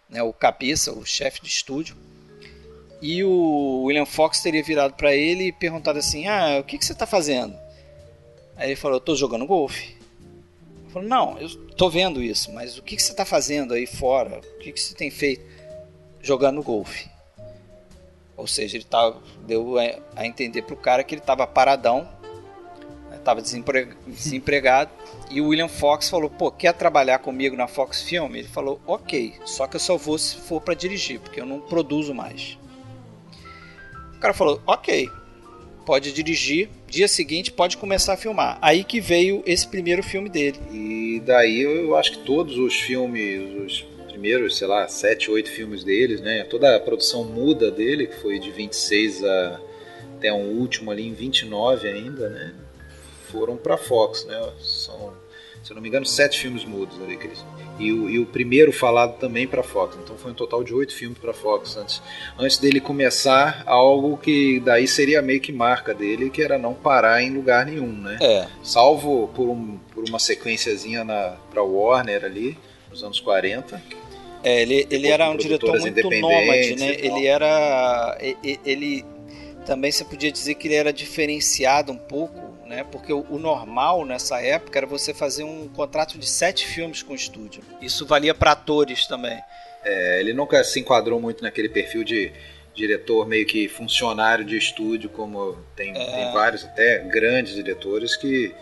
né, 0.09 0.21
o 0.21 0.33
cabeça, 0.33 0.91
o 0.91 1.05
chefe 1.05 1.41
de 1.41 1.47
estúdio. 1.47 1.95
E 3.01 3.23
o 3.23 3.83
William 3.85 4.05
Fox 4.05 4.41
teria 4.41 4.63
virado 4.63 4.93
para 4.93 5.15
ele 5.15 5.45
e 5.45 5.51
perguntado 5.51 5.99
assim: 5.99 6.27
Ah, 6.27 6.59
o 6.59 6.63
que, 6.63 6.77
que 6.77 6.85
você 6.85 6.93
está 6.93 7.05
fazendo? 7.05 7.55
Aí 8.55 8.69
ele 8.69 8.75
falou: 8.75 8.95
Eu 8.95 8.99
estou 8.99 9.15
jogando 9.15 9.45
golfe. 9.45 9.95
Ele 10.83 10.91
falou: 10.91 11.07
Não, 11.07 11.37
eu 11.39 11.47
estou 11.47 11.89
vendo 11.89 12.23
isso, 12.23 12.51
mas 12.51 12.77
o 12.77 12.81
que, 12.81 12.95
que 12.95 13.03
você 13.03 13.11
está 13.11 13.23
fazendo 13.23 13.73
aí 13.73 13.85
fora? 13.85 14.39
O 14.39 14.59
que, 14.59 14.71
que 14.71 14.79
você 14.79 14.95
tem 14.95 15.11
feito? 15.11 15.45
Jogando 16.21 16.63
golfe. 16.63 17.07
Ou 18.37 18.45
seja, 18.45 18.77
ele 18.77 18.85
tava, 18.85 19.19
deu 19.47 19.75
a 20.15 20.25
entender 20.25 20.61
para 20.61 20.75
o 20.75 20.77
cara 20.77 21.03
que 21.03 21.15
ele 21.15 21.21
estava 21.21 21.47
paradão, 21.47 22.07
estava 23.27 23.41
né, 23.41 23.95
desempregado. 24.07 24.91
E 25.29 25.41
o 25.41 25.47
William 25.47 25.67
Fox 25.67 26.09
falou: 26.09 26.29
pô, 26.29 26.51
quer 26.51 26.73
trabalhar 26.73 27.19
comigo 27.19 27.55
na 27.55 27.67
Fox 27.67 28.03
Film? 28.03 28.35
Ele 28.35 28.47
falou: 28.47 28.79
ok, 28.85 29.33
só 29.43 29.67
que 29.67 29.75
eu 29.75 29.79
só 29.79 29.97
vou 29.97 30.17
se 30.17 30.37
for 30.37 30.61
para 30.61 30.73
dirigir, 30.73 31.19
porque 31.19 31.41
eu 31.41 31.45
não 31.45 31.59
produzo 31.59 32.13
mais. 32.13 32.57
O 34.15 34.19
cara 34.19 34.33
falou: 34.33 34.61
ok, 34.65 35.09
pode 35.85 36.13
dirigir. 36.13 36.69
Dia 36.87 37.07
seguinte 37.07 37.51
pode 37.51 37.75
começar 37.75 38.13
a 38.13 38.17
filmar. 38.17 38.57
Aí 38.61 38.83
que 38.83 39.01
veio 39.01 39.43
esse 39.45 39.67
primeiro 39.67 40.01
filme 40.01 40.29
dele. 40.29 40.59
E 40.71 41.21
daí 41.25 41.59
eu 41.59 41.95
acho 41.97 42.13
que 42.13 42.19
todos 42.19 42.57
os 42.57 42.75
filmes, 42.75 43.41
os 43.65 43.96
primeiros, 44.17 44.57
sei 44.57 44.67
lá, 44.67 44.87
sete, 44.87 45.29
oito 45.29 45.49
filmes 45.51 45.83
deles, 45.83 46.19
né? 46.19 46.43
Toda 46.43 46.75
a 46.75 46.79
produção 46.79 47.23
muda 47.23 47.69
dele, 47.69 48.07
que 48.07 48.15
foi 48.15 48.39
de 48.39 48.49
26 48.49 49.23
a, 49.23 49.61
até 50.17 50.33
um 50.33 50.57
último 50.59 50.89
ali 50.89 51.07
em 51.07 51.13
29 51.13 51.87
ainda, 51.87 52.27
né? 52.27 52.53
Foram 53.31 53.55
para 53.55 53.77
Fox, 53.77 54.25
né? 54.25 54.35
São, 54.59 55.13
se 55.63 55.71
não 55.71 55.81
me 55.81 55.87
engano, 55.87 56.05
sete 56.05 56.39
filmes 56.39 56.65
mudos 56.65 56.99
ali 56.99 57.19
eles, 57.21 57.45
e 57.77 57.91
o, 57.91 58.09
e 58.09 58.17
o 58.17 58.25
primeiro 58.25 58.73
falado 58.73 59.19
também 59.19 59.45
para 59.45 59.61
Fox. 59.61 59.95
Então 60.01 60.17
foi 60.17 60.31
um 60.31 60.33
total 60.33 60.63
de 60.63 60.73
oito 60.73 60.95
filmes 60.95 61.19
para 61.19 61.31
Fox 61.31 61.77
antes, 61.77 62.01
antes 62.39 62.57
dele 62.57 62.81
começar 62.81 63.61
algo 63.67 64.17
que 64.17 64.59
daí 64.61 64.87
seria 64.87 65.21
meio 65.21 65.39
que 65.39 65.51
marca 65.51 65.93
dele, 65.93 66.31
que 66.31 66.41
era 66.41 66.57
não 66.57 66.73
parar 66.73 67.21
em 67.21 67.29
lugar 67.29 67.67
nenhum, 67.67 67.91
né? 67.91 68.17
É. 68.19 68.47
Salvo 68.63 69.27
por, 69.35 69.47
um, 69.47 69.77
por 69.93 70.09
uma 70.09 70.17
sequenciazinha 70.17 71.05
para 71.51 71.61
Warner 71.61 72.25
ali 72.25 72.57
nos 72.89 73.03
anos 73.03 73.19
40 73.19 74.06
é, 74.47 74.61
ele, 74.61 74.87
ele 74.89 75.07
era 75.09 75.29
um 75.29 75.35
diretor 75.35 75.77
muito 75.77 76.09
nômade, 76.09 76.75
né? 76.77 76.95
Ele 76.97 77.27
era. 77.27 78.17
Ele 78.65 79.03
também 79.65 79.91
você 79.91 80.05
podia 80.05 80.31
dizer 80.31 80.55
que 80.55 80.69
ele 80.69 80.75
era 80.75 80.93
diferenciado 80.93 81.91
um 81.91 81.97
pouco, 81.97 82.55
né? 82.65 82.85
Porque 82.89 83.11
o, 83.11 83.25
o 83.29 83.37
normal 83.37 84.05
nessa 84.05 84.41
época 84.41 84.79
era 84.79 84.87
você 84.87 85.13
fazer 85.13 85.43
um 85.43 85.67
contrato 85.67 86.17
de 86.17 86.25
sete 86.25 86.65
filmes 86.65 87.03
com 87.03 87.11
o 87.11 87.15
estúdio. 87.15 87.61
Isso 87.81 88.05
valia 88.05 88.33
para 88.33 88.53
atores 88.53 89.05
também. 89.05 89.37
É, 89.83 90.21
ele 90.21 90.33
nunca 90.33 90.63
se 90.63 90.79
enquadrou 90.79 91.19
muito 91.19 91.43
naquele 91.43 91.67
perfil 91.67 92.05
de 92.05 92.31
diretor 92.73 93.27
meio 93.27 93.45
que 93.45 93.67
funcionário 93.67 94.45
de 94.45 94.55
estúdio, 94.55 95.09
como 95.09 95.57
tem, 95.75 95.89
é... 95.89 95.93
tem 95.93 96.31
vários 96.31 96.63
até 96.63 96.99
grandes 96.99 97.53
diretores 97.53 98.15
que 98.15 98.53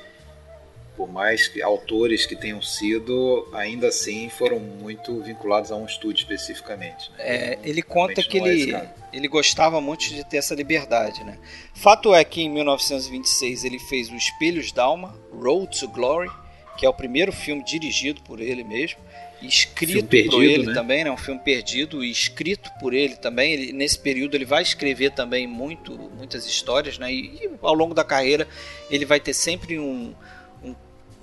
por 0.96 1.12
mais 1.12 1.48
que 1.48 1.62
autores 1.62 2.26
que 2.26 2.36
tenham 2.36 2.62
sido, 2.62 3.48
ainda 3.54 3.88
assim 3.88 4.30
foram 4.30 4.60
muito 4.60 5.22
vinculados 5.22 5.72
a 5.72 5.76
um 5.76 5.86
estúdio 5.86 6.22
especificamente. 6.22 7.12
Né? 7.12 7.18
É, 7.20 7.60
ele 7.64 7.82
conta 7.82 8.24
que 8.24 8.38
ele, 8.38 8.74
é 8.74 8.90
ele 9.12 9.28
gostava 9.28 9.80
muito 9.80 10.10
de 10.10 10.24
ter 10.24 10.38
essa 10.38 10.56
liberdade. 10.56 11.24
Né? 11.24 11.38
Fato 11.74 12.14
é 12.14 12.24
que 12.24 12.42
em 12.42 12.50
1926 12.50 13.64
ele 13.64 13.80
fez 13.80 14.10
o 14.10 14.16
Espelhos 14.16 14.72
d'Alma, 14.72 15.18
Road 15.32 15.80
to 15.80 15.88
Glory, 15.88 16.30
que 16.78 16.86
é 16.86 16.90
o 16.90 16.94
primeiro 16.94 17.32
filme 17.32 17.64
dirigido 17.64 18.22
por 18.22 18.42
ele 18.42 18.64
mesmo, 18.64 19.00
escrito 19.42 20.06
perdido, 20.08 20.32
por 20.32 20.44
ele 20.44 20.66
né? 20.66 20.74
também, 20.74 21.04
né? 21.04 21.12
um 21.12 21.18
filme 21.18 21.40
perdido 21.40 22.04
e 22.04 22.12
escrito 22.12 22.70
por 22.80 22.94
ele 22.94 23.16
também. 23.16 23.54
Ele, 23.54 23.74
nesse 23.74 23.98
período 23.98 24.36
ele 24.36 24.46
vai 24.46 24.62
escrever 24.62 25.12
também 25.12 25.48
muito, 25.48 25.98
muitas 26.18 26.46
histórias, 26.46 26.98
né? 26.98 27.12
E, 27.12 27.36
e 27.36 27.52
ao 27.62 27.74
longo 27.74 27.94
da 27.94 28.04
carreira 28.04 28.48
ele 28.90 29.06
vai 29.06 29.20
ter 29.20 29.34
sempre 29.34 29.80
um 29.80 30.14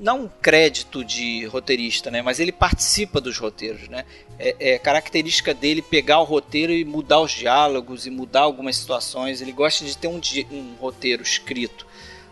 não 0.01 0.25
um 0.25 0.31
crédito 0.41 1.05
de 1.05 1.45
roteirista, 1.47 2.11
né? 2.11 2.23
Mas 2.23 2.41
ele 2.41 2.53
participa 2.53 3.21
dos 3.21 3.39
roteiros, 3.39 3.89
né? 3.89 4.05
É, 4.39 4.57
é, 4.59 4.79
característica 4.79 5.55
dele 5.55 5.83
pegar 5.83 6.21
o 6.21 6.25
roteiro 6.25 6.73
e 6.73 6.85
mudar 6.85 7.21
os 7.21 7.33
diálogos 7.33 8.07
e 8.07 8.11
mudar 8.11 8.41
algumas 8.41 8.77
situações. 8.77 9.41
Ele 9.41 9.53
gosta 9.53 9.85
de 9.85 9.97
ter 9.97 10.09
um, 10.09 10.21
um 10.51 10.75
roteiro 10.81 11.23
escrito 11.23 11.87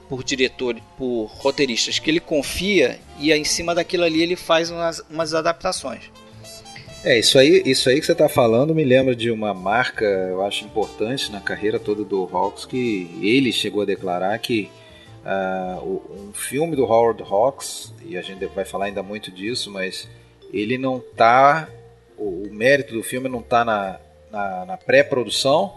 por 0.09 0.25
diretores, 0.25 0.83
por 0.99 1.27
roteiristas 1.27 2.01
que 2.01 2.11
ele 2.11 2.19
confia 2.19 2.99
e 3.19 3.33
em 3.33 3.45
cima 3.45 3.75
daquilo 3.75 4.03
ali 4.03 4.21
ele 4.21 4.35
faz 4.35 4.71
umas, 4.71 5.01
umas 5.09 5.35
adaptações. 5.35 6.11
É, 7.03 7.19
isso 7.19 7.39
aí, 7.39 7.63
isso 7.65 7.89
aí 7.89 7.99
que 7.99 8.05
você 8.05 8.13
está 8.13 8.29
falando 8.29 8.75
me 8.75 8.85
lembra 8.85 9.17
de 9.17 9.31
uma 9.31 9.55
marca, 9.55 10.05
eu 10.05 10.45
acho 10.45 10.65
importante 10.65 11.33
na 11.33 11.41
carreira 11.41 11.79
toda 11.79 12.05
do 12.05 12.29
Hawks, 12.31 12.67
que 12.67 13.09
ele 13.23 13.53
chegou 13.53 13.83
a 13.83 13.87
declarar 13.87 14.37
que 14.39 14.69
uh, 15.25 16.03
um 16.29 16.33
filme 16.33 16.77
do 16.77 16.85
Howard 16.85 17.23
Hawks, 17.23 17.93
e 18.05 18.17
a 18.17 18.23
gente 18.23 18.45
vai 18.47 18.65
falar 18.65 18.87
ainda 18.87 19.03
muito 19.03 19.31
disso, 19.31 19.71
mas 19.71 20.09
ele 20.53 20.79
não 20.79 20.99
está. 20.99 21.69
O, 22.17 22.47
o, 22.47 22.53
mérito 22.53 22.95
do 22.95 23.03
filme 23.03 23.29
não 23.29 23.41
está 23.41 23.65
na, 23.65 23.99
na, 24.31 24.67
na 24.67 24.77
pré-produção 24.77 25.73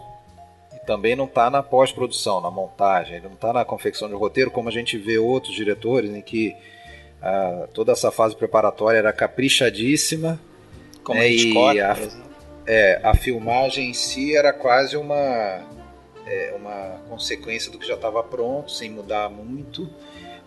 e 0.74 0.78
também 0.86 1.16
não 1.16 1.24
está 1.24 1.48
na 1.50 1.62
pós-produção, 1.62 2.40
na 2.40 2.50
montagem. 2.50 3.16
Ele 3.16 3.26
não 3.26 3.34
está 3.34 3.52
na 3.52 3.64
confecção 3.64 4.08
de 4.08 4.14
roteiro, 4.14 4.50
como 4.50 4.68
a 4.68 4.72
gente 4.72 4.98
vê 4.98 5.18
outros 5.18 5.54
diretores 5.54 6.10
em 6.10 6.20
que 6.20 6.54
uh, 7.22 7.68
toda 7.68 7.92
essa 7.92 8.10
fase 8.10 8.36
preparatória 8.36 8.98
era 8.98 9.12
caprichadíssima. 9.12 10.38
Como 11.02 11.18
né, 11.18 11.28
Hitchcock, 11.28 11.76
e 11.76 11.80
a, 11.80 11.96
é, 12.66 13.00
a 13.02 13.14
filmagem 13.14 13.90
em 13.90 13.94
si 13.94 14.36
era 14.36 14.52
quase 14.52 14.96
uma 14.96 15.62
é, 16.26 16.54
uma 16.56 17.00
consequência 17.08 17.70
do 17.70 17.78
que 17.78 17.86
já 17.86 17.94
estava 17.94 18.22
pronto, 18.22 18.70
sem 18.70 18.90
mudar 18.90 19.28
muito. 19.28 19.88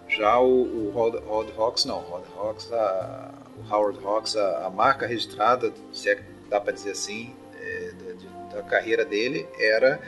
Já 0.09 0.39
o, 0.39 0.63
o 0.63 0.93
Howard 0.95 1.53
Hawks, 1.57 1.85
não, 1.85 1.97
Howard 1.97 2.27
Hawks, 2.35 2.71
a, 2.71 3.33
o 3.57 3.73
Howard 3.73 3.99
Hawks, 4.03 4.35
a, 4.37 4.65
a, 4.65 4.69
marca 4.69 5.05
registrada, 5.05 5.73
se 5.91 6.09
é 6.09 6.15
que 6.15 6.23
dá 6.49 6.59
para 6.59 6.73
dizer 6.73 6.91
assim, 6.91 7.35
é, 7.59 7.91
da, 7.91 8.55
da, 8.55 8.63
carreira 8.63 9.03
dele, 9.03 9.47
era 9.59 9.99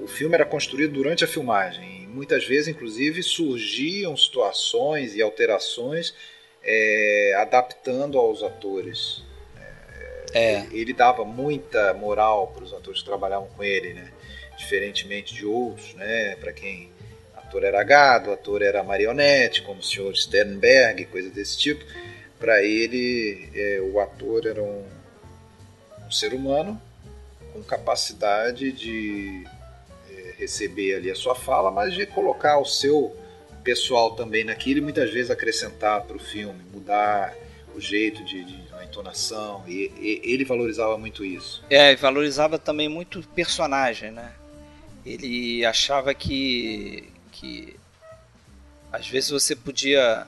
o 0.00 0.06
filme 0.06 0.34
era 0.34 0.44
construído 0.44 0.92
durante 0.92 1.24
a 1.24 1.26
filmagem. 1.26 2.02
E 2.02 2.06
muitas 2.06 2.46
vezes, 2.46 2.68
inclusive, 2.68 3.22
surgiam 3.22 4.16
situações 4.16 5.14
e 5.14 5.22
alterações 5.22 6.14
é, 6.62 7.34
adaptando 7.38 8.18
aos 8.18 8.42
atores. 8.42 9.22
É. 10.32 10.66
Ele 10.70 10.92
dava 10.92 11.24
muita 11.24 11.92
moral 11.94 12.48
para 12.48 12.62
os 12.62 12.72
atores 12.72 13.00
que 13.00 13.06
trabalhavam 13.06 13.48
com 13.48 13.64
ele, 13.64 13.94
né? 13.94 14.12
Diferentemente 14.60 15.34
de 15.34 15.46
outros, 15.46 15.94
né? 15.94 16.36
Para 16.36 16.52
quem 16.52 16.90
ator 17.34 17.64
era 17.64 17.82
gado, 17.82 18.30
ator 18.30 18.62
era 18.62 18.82
marionete, 18.82 19.62
como 19.62 19.80
o 19.80 19.82
senhor 19.82 20.14
Sternberg, 20.14 21.06
coisa 21.06 21.30
desse 21.30 21.58
tipo. 21.58 21.84
Para 22.38 22.62
ele, 22.62 23.48
é, 23.54 23.80
o 23.80 23.98
ator 23.98 24.46
era 24.46 24.62
um, 24.62 24.84
um, 26.06 26.10
ser 26.10 26.32
humano 26.32 26.80
com 27.52 27.62
capacidade 27.62 28.70
de 28.72 29.44
é, 30.10 30.34
receber 30.38 30.94
ali 30.94 31.10
a 31.10 31.14
sua 31.14 31.34
fala, 31.34 31.70
mas 31.70 31.92
de 31.92 32.06
colocar 32.06 32.58
o 32.58 32.64
seu 32.64 33.16
pessoal 33.64 34.14
também 34.14 34.44
naquilo 34.44 34.78
e 34.78 34.82
muitas 34.82 35.10
vezes 35.10 35.30
acrescentar 35.30 36.02
para 36.02 36.16
o 36.16 36.20
filme, 36.20 36.62
mudar 36.72 37.34
o 37.74 37.80
jeito 37.80 38.24
de, 38.24 38.44
de 38.44 38.70
a 38.80 38.84
entonação 38.84 39.62
e, 39.68 39.92
e, 39.98 40.32
ele 40.32 40.44
valorizava 40.44 40.96
muito 40.96 41.24
isso. 41.24 41.62
É, 41.68 41.94
valorizava 41.96 42.58
também 42.58 42.88
muito 42.88 43.20
o 43.20 43.26
personagem, 43.28 44.10
né? 44.10 44.32
Ele 45.12 45.64
achava 45.64 46.14
que, 46.14 47.12
que 47.32 47.76
às 48.92 49.08
vezes 49.08 49.30
você 49.30 49.56
podia 49.56 50.26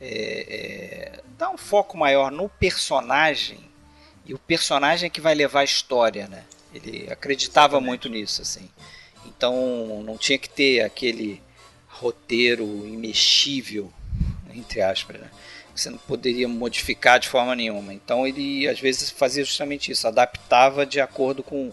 é, 0.00 1.16
é, 1.20 1.20
dar 1.38 1.50
um 1.50 1.58
foco 1.58 1.96
maior 1.96 2.30
no 2.30 2.48
personagem 2.48 3.58
e 4.26 4.34
o 4.34 4.38
personagem 4.38 5.06
é 5.06 5.10
que 5.10 5.20
vai 5.20 5.34
levar 5.34 5.60
a 5.60 5.64
história, 5.64 6.28
né? 6.28 6.44
Ele 6.74 7.10
acreditava 7.10 7.76
Exatamente. 7.76 7.88
muito 7.88 8.08
nisso, 8.10 8.42
assim. 8.42 8.68
Então 9.24 10.02
não 10.04 10.18
tinha 10.18 10.38
que 10.38 10.50
ter 10.50 10.82
aquele 10.82 11.42
roteiro 11.88 12.64
imexível, 12.86 13.90
entre 14.54 14.82
aspas, 14.82 15.18
né? 15.18 15.30
Que 15.74 15.80
você 15.80 15.88
não 15.88 15.98
poderia 15.98 16.46
modificar 16.46 17.18
de 17.18 17.28
forma 17.28 17.54
nenhuma. 17.54 17.94
Então 17.94 18.26
ele 18.26 18.68
às 18.68 18.78
vezes 18.78 19.10
fazia 19.10 19.44
justamente 19.44 19.90
isso, 19.90 20.06
adaptava 20.06 20.84
de 20.84 21.00
acordo 21.00 21.42
com 21.42 21.72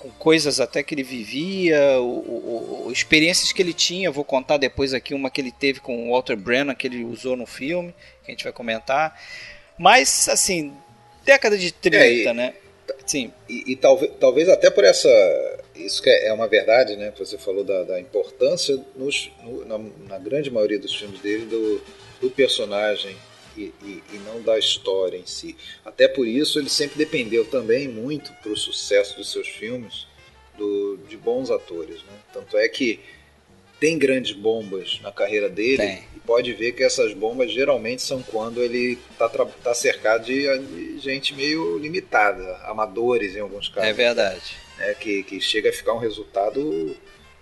com 0.00 0.10
coisas 0.10 0.60
até 0.60 0.82
que 0.82 0.94
ele 0.94 1.02
vivia, 1.02 2.00
o, 2.00 2.86
o, 2.86 2.90
experiências 2.90 3.52
que 3.52 3.60
ele 3.60 3.74
tinha. 3.74 4.10
Vou 4.10 4.24
contar 4.24 4.56
depois 4.56 4.94
aqui 4.94 5.12
uma 5.12 5.30
que 5.30 5.40
ele 5.40 5.52
teve 5.52 5.78
com 5.78 6.08
o 6.08 6.12
Walter 6.12 6.36
Brennan, 6.36 6.74
que 6.74 6.86
ele 6.86 7.04
usou 7.04 7.36
no 7.36 7.46
filme, 7.46 7.94
que 8.24 8.30
a 8.30 8.34
gente 8.34 8.44
vai 8.44 8.52
comentar. 8.52 9.20
Mas, 9.78 10.28
assim, 10.28 10.72
década 11.22 11.56
de 11.56 11.70
30, 11.70 11.96
é, 12.04 12.12
e, 12.12 12.32
né? 12.32 12.54
Sim. 13.06 13.30
E, 13.48 13.72
e, 13.72 13.76
talvez, 13.76 14.12
talvez 14.18 14.48
até 14.48 14.70
por 14.70 14.84
essa. 14.84 15.08
Isso 15.76 16.02
que 16.02 16.08
é, 16.08 16.28
é 16.28 16.32
uma 16.32 16.48
verdade, 16.48 16.96
né? 16.96 17.12
Que 17.12 17.18
você 17.18 17.36
falou 17.36 17.62
da, 17.62 17.82
da 17.84 18.00
importância 18.00 18.78
nos, 18.96 19.30
no, 19.42 19.64
na, 19.66 19.78
na, 20.08 20.18
grande 20.18 20.50
maioria 20.50 20.78
dos 20.78 20.94
filmes 20.94 21.20
dele 21.20 21.44
do, 21.44 21.82
do 22.20 22.30
personagem 22.30 23.14
e, 23.60 23.74
e, 23.82 24.02
e, 24.14 24.18
não 24.18 24.40
da 24.40 24.58
história 24.58 25.16
em 25.16 25.26
si. 25.26 25.56
Até 25.84 26.08
por 26.08 26.26
isso 26.26 26.58
ele 26.58 26.70
sempre 26.70 26.96
dependeu 26.96 27.44
também 27.44 27.88
muito 27.88 28.32
para 28.42 28.52
o 28.52 28.56
sucesso 28.56 29.16
dos 29.16 29.30
seus 29.30 29.48
filmes 29.48 30.06
do, 30.56 30.98
de 31.08 31.16
bons 31.16 31.50
atores. 31.50 31.96
Né? 31.96 32.18
Tanto 32.32 32.56
é 32.56 32.68
que 32.68 33.00
tem 33.80 33.98
grandes 33.98 34.32
bombas 34.32 35.00
na 35.02 35.10
carreira 35.10 35.48
dele 35.48 35.78
tem. 35.78 36.04
e 36.14 36.20
pode 36.20 36.52
ver 36.52 36.72
que 36.72 36.82
essas 36.82 37.14
bombas 37.14 37.50
geralmente 37.50 38.02
são 38.02 38.22
quando 38.22 38.62
ele 38.62 38.98
está 39.10 39.28
tá 39.28 39.74
cercado 39.74 40.26
de, 40.26 40.46
de, 40.58 40.98
gente 40.98 41.34
meio 41.34 41.78
limitada, 41.78 42.56
amadores 42.64 43.34
em 43.34 43.40
alguns 43.40 43.68
casos. 43.68 43.88
É 43.88 43.92
verdade. 43.92 44.56
É, 44.78 44.94
que, 44.94 45.22
que 45.22 45.40
chega 45.40 45.70
a 45.70 45.72
ficar 45.72 45.94
um 45.94 45.98
resultado 45.98 46.94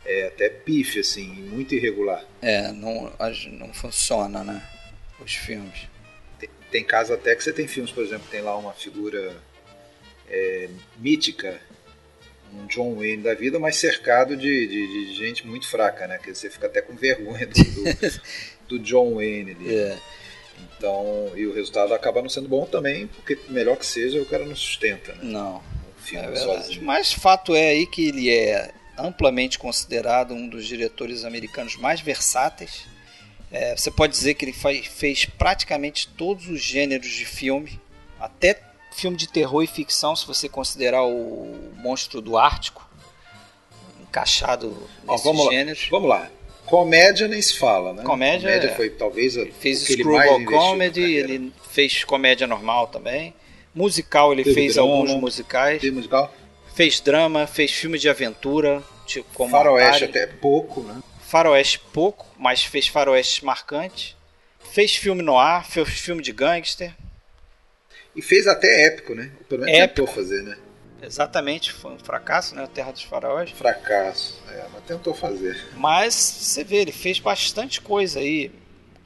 é, 0.06 0.28
até 0.28 0.48
pife, 0.48 1.00
assim, 1.00 1.26
muito 1.26 1.74
irregular. 1.74 2.24
É, 2.40 2.72
não, 2.72 3.12
não 3.52 3.74
funciona, 3.74 4.44
né? 4.44 4.62
Os 5.20 5.34
filmes 5.34 5.88
tem 6.70 6.84
casos 6.84 7.12
até 7.12 7.34
que 7.34 7.42
você 7.42 7.52
tem 7.52 7.66
filmes, 7.66 7.90
por 7.90 8.04
exemplo, 8.04 8.26
tem 8.30 8.40
lá 8.40 8.56
uma 8.56 8.72
figura 8.72 9.36
é, 10.28 10.68
mítica, 10.98 11.60
um 12.52 12.66
John 12.66 12.94
Wayne 12.94 13.22
da 13.22 13.34
vida, 13.34 13.58
mas 13.58 13.76
cercado 13.76 14.36
de, 14.36 14.66
de, 14.66 14.86
de, 14.86 15.14
gente 15.14 15.46
muito 15.46 15.66
fraca, 15.68 16.06
né? 16.06 16.18
Que 16.18 16.34
você 16.34 16.48
fica 16.48 16.66
até 16.66 16.80
com 16.80 16.94
vergonha 16.94 17.46
do, 17.46 17.62
do, 17.62 18.20
do 18.68 18.78
John 18.78 19.16
Wayne 19.16 19.52
ali. 19.52 19.74
É. 19.74 19.98
Então, 20.76 21.32
e 21.36 21.46
o 21.46 21.54
resultado 21.54 21.94
acaba 21.94 22.22
não 22.22 22.28
sendo 22.28 22.48
bom 22.48 22.64
também, 22.64 23.06
porque 23.06 23.38
melhor 23.48 23.76
que 23.76 23.86
seja, 23.86 24.20
o 24.20 24.26
cara 24.26 24.44
não 24.44 24.56
sustenta, 24.56 25.12
né? 25.14 25.20
Não. 25.22 25.56
Um 25.56 26.02
filme 26.02 26.32
é 26.32 26.36
sozinho. 26.36 26.82
Mas 26.82 27.12
fato 27.12 27.54
é 27.54 27.70
aí 27.70 27.86
que 27.86 28.08
ele 28.08 28.30
é 28.30 28.72
amplamente 28.96 29.58
considerado 29.58 30.34
um 30.34 30.48
dos 30.48 30.66
diretores 30.66 31.24
americanos 31.24 31.76
mais 31.76 32.00
versáteis 32.00 32.86
é, 33.50 33.76
você 33.76 33.90
pode 33.90 34.12
dizer 34.12 34.34
que 34.34 34.44
ele 34.44 34.52
faz, 34.52 34.86
fez 34.86 35.24
praticamente 35.24 36.08
todos 36.08 36.48
os 36.48 36.60
gêneros 36.60 37.08
de 37.08 37.24
filme, 37.24 37.80
até 38.20 38.60
filme 38.92 39.16
de 39.16 39.28
terror 39.28 39.62
e 39.62 39.66
ficção, 39.66 40.14
se 40.14 40.26
você 40.26 40.48
considerar 40.48 41.04
o 41.04 41.54
Monstro 41.76 42.20
do 42.20 42.36
Ártico, 42.36 42.88
encaixado 44.02 44.76
nesses 45.06 45.24
vamos 45.24 45.48
gêneros. 45.48 45.82
Lá, 45.84 45.88
vamos 45.90 46.08
lá. 46.08 46.30
Comédia 46.66 47.26
nem 47.28 47.40
se 47.40 47.56
fala, 47.56 47.94
né? 47.94 48.02
Comédia, 48.02 48.50
comédia 48.50 48.76
foi 48.76 48.90
talvez 48.90 49.36
ele 49.36 49.52
fez 49.52 49.80
Screwball 49.80 50.44
Comedy, 50.44 51.00
ele 51.14 51.52
fez 51.70 52.04
comédia 52.04 52.46
normal 52.46 52.88
também. 52.88 53.34
Musical, 53.74 54.32
ele 54.32 54.44
Teve 54.44 54.54
fez 54.54 54.74
drama, 54.74 54.92
alguns 54.92 55.14
musicais. 55.14 55.82
musical? 55.90 56.34
Fez 56.74 57.00
drama, 57.00 57.46
fez 57.46 57.70
filme 57.72 57.98
de 57.98 58.08
aventura, 58.08 58.82
tipo 59.06 59.26
como 59.32 59.50
Faroeste 59.50 60.04
até 60.04 60.26
pouco, 60.26 60.82
né? 60.82 61.00
Faroeste 61.28 61.78
pouco, 61.92 62.26
mas 62.38 62.64
fez 62.64 62.88
faroeste 62.88 63.44
marcante. 63.44 64.16
Fez 64.72 64.96
filme 64.96 65.22
no 65.22 65.38
ar, 65.38 65.66
fez 65.66 65.88
filme 65.88 66.22
de 66.22 66.32
gangster. 66.32 66.94
E 68.16 68.22
fez 68.22 68.46
até 68.46 68.86
épico, 68.86 69.14
né? 69.14 69.30
Pelo 69.48 69.64
menos 69.64 69.78
épico. 69.78 70.06
tentou 70.06 70.14
fazer, 70.14 70.42
né? 70.42 70.56
Exatamente, 71.02 71.72
foi 71.72 71.92
um 71.92 71.98
fracasso, 71.98 72.54
né? 72.56 72.68
Terra 72.72 72.90
dos 72.90 73.02
Faraós. 73.02 73.50
Fracasso, 73.50 74.42
é, 74.48 74.64
mas 74.72 74.82
tentou 74.84 75.14
fazer. 75.14 75.68
Mas 75.76 76.14
você 76.14 76.64
vê, 76.64 76.76
ele 76.76 76.92
fez 76.92 77.20
bastante 77.20 77.80
coisa 77.80 78.18
aí 78.18 78.50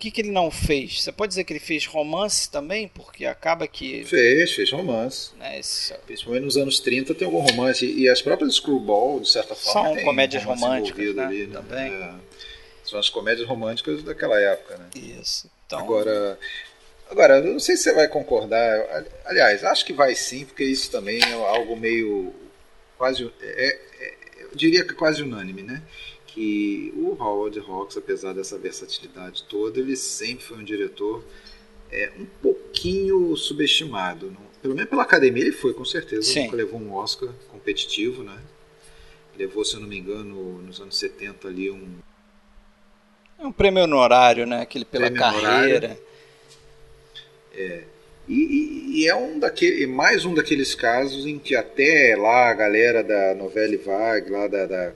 que, 0.02 0.10
que 0.10 0.20
ele 0.20 0.32
não 0.32 0.50
fez? 0.50 1.02
Você 1.02 1.12
pode 1.12 1.28
dizer 1.28 1.44
que 1.44 1.52
ele 1.52 1.60
fez 1.60 1.86
romance 1.86 2.50
também? 2.50 2.88
Porque 2.88 3.24
acaba 3.24 3.68
que. 3.68 4.04
Fez, 4.04 4.52
fez 4.52 4.72
romance. 4.72 5.30
Né, 5.38 5.60
esse... 5.60 5.94
Principalmente 6.06 6.42
nos 6.42 6.56
anos 6.56 6.80
30 6.80 7.14
tem 7.14 7.24
algum 7.24 7.38
romance. 7.38 7.86
E 7.86 8.08
as 8.08 8.20
próprias 8.20 8.56
Screwball, 8.56 9.20
de 9.20 9.28
certa 9.28 9.54
forma. 9.54 9.94
São 9.94 10.04
comédias 10.04 10.42
românticas. 10.42 11.14
Né? 11.14 11.24
Ali, 11.24 11.46
né? 11.46 11.52
Também. 11.54 11.92
É. 11.92 12.14
São 12.84 12.98
as 12.98 13.08
comédias 13.08 13.46
românticas 13.46 14.02
daquela 14.02 14.40
época, 14.40 14.76
né? 14.76 14.86
Isso. 14.96 15.48
Então... 15.66 15.78
Agora. 15.78 16.36
Agora, 17.08 17.38
eu 17.38 17.52
não 17.52 17.60
sei 17.60 17.76
se 17.76 17.84
você 17.84 17.92
vai 17.92 18.08
concordar. 18.08 19.04
Aliás, 19.24 19.62
acho 19.62 19.84
que 19.84 19.92
vai 19.92 20.14
sim, 20.16 20.44
porque 20.46 20.64
isso 20.64 20.90
também 20.90 21.20
é 21.22 21.32
algo 21.32 21.76
meio. 21.76 22.34
quase. 22.98 23.30
É, 23.40 23.78
é, 24.00 24.18
eu 24.40 24.56
diria 24.56 24.84
que 24.84 24.94
quase 24.94 25.22
unânime, 25.22 25.62
né? 25.62 25.80
Que 26.32 26.92
o 26.96 27.14
Howard 27.22 27.58
Hawks, 27.60 27.96
apesar 27.96 28.32
dessa 28.32 28.56
versatilidade 28.56 29.44
toda, 29.48 29.78
ele 29.78 29.96
sempre 29.96 30.44
foi 30.44 30.58
um 30.58 30.64
diretor 30.64 31.22
é, 31.90 32.10
um 32.18 32.24
pouquinho 32.24 33.36
subestimado. 33.36 34.30
Não? 34.30 34.40
Pelo 34.62 34.74
menos 34.74 34.88
pela 34.88 35.02
academia 35.02 35.42
ele 35.42 35.52
foi, 35.52 35.74
com 35.74 35.84
certeza. 35.84 36.22
Sim. 36.22 36.44
Nunca 36.44 36.56
levou 36.56 36.80
um 36.80 36.94
Oscar 36.94 37.28
competitivo, 37.48 38.22
né? 38.22 38.38
Levou, 39.36 39.64
se 39.64 39.74
eu 39.74 39.80
não 39.80 39.88
me 39.88 39.98
engano, 39.98 40.62
nos 40.62 40.80
anos 40.80 40.96
70 40.96 41.48
ali 41.48 41.70
um. 41.70 41.98
É 43.38 43.46
um 43.46 43.52
prêmio 43.52 43.82
honorário, 43.82 44.46
né? 44.46 44.62
Aquele 44.62 44.84
pela 44.84 45.06
prêmio 45.06 45.20
carreira. 45.20 45.88
Honorário. 45.88 46.02
É. 47.54 47.84
E, 48.28 48.34
e, 48.34 49.00
e, 49.00 49.08
é 49.08 49.14
um 49.14 49.38
daquele, 49.38 49.86
mais 49.86 50.24
um 50.24 50.32
daqueles 50.32 50.74
casos 50.74 51.26
em 51.26 51.38
que 51.38 51.56
até 51.56 52.14
lá 52.16 52.48
a 52.48 52.54
galera 52.54 53.02
da 53.02 53.34
novela 53.34 53.76
Vague, 53.84 54.30
lá 54.30 54.46
da, 54.46 54.64
da 54.64 54.92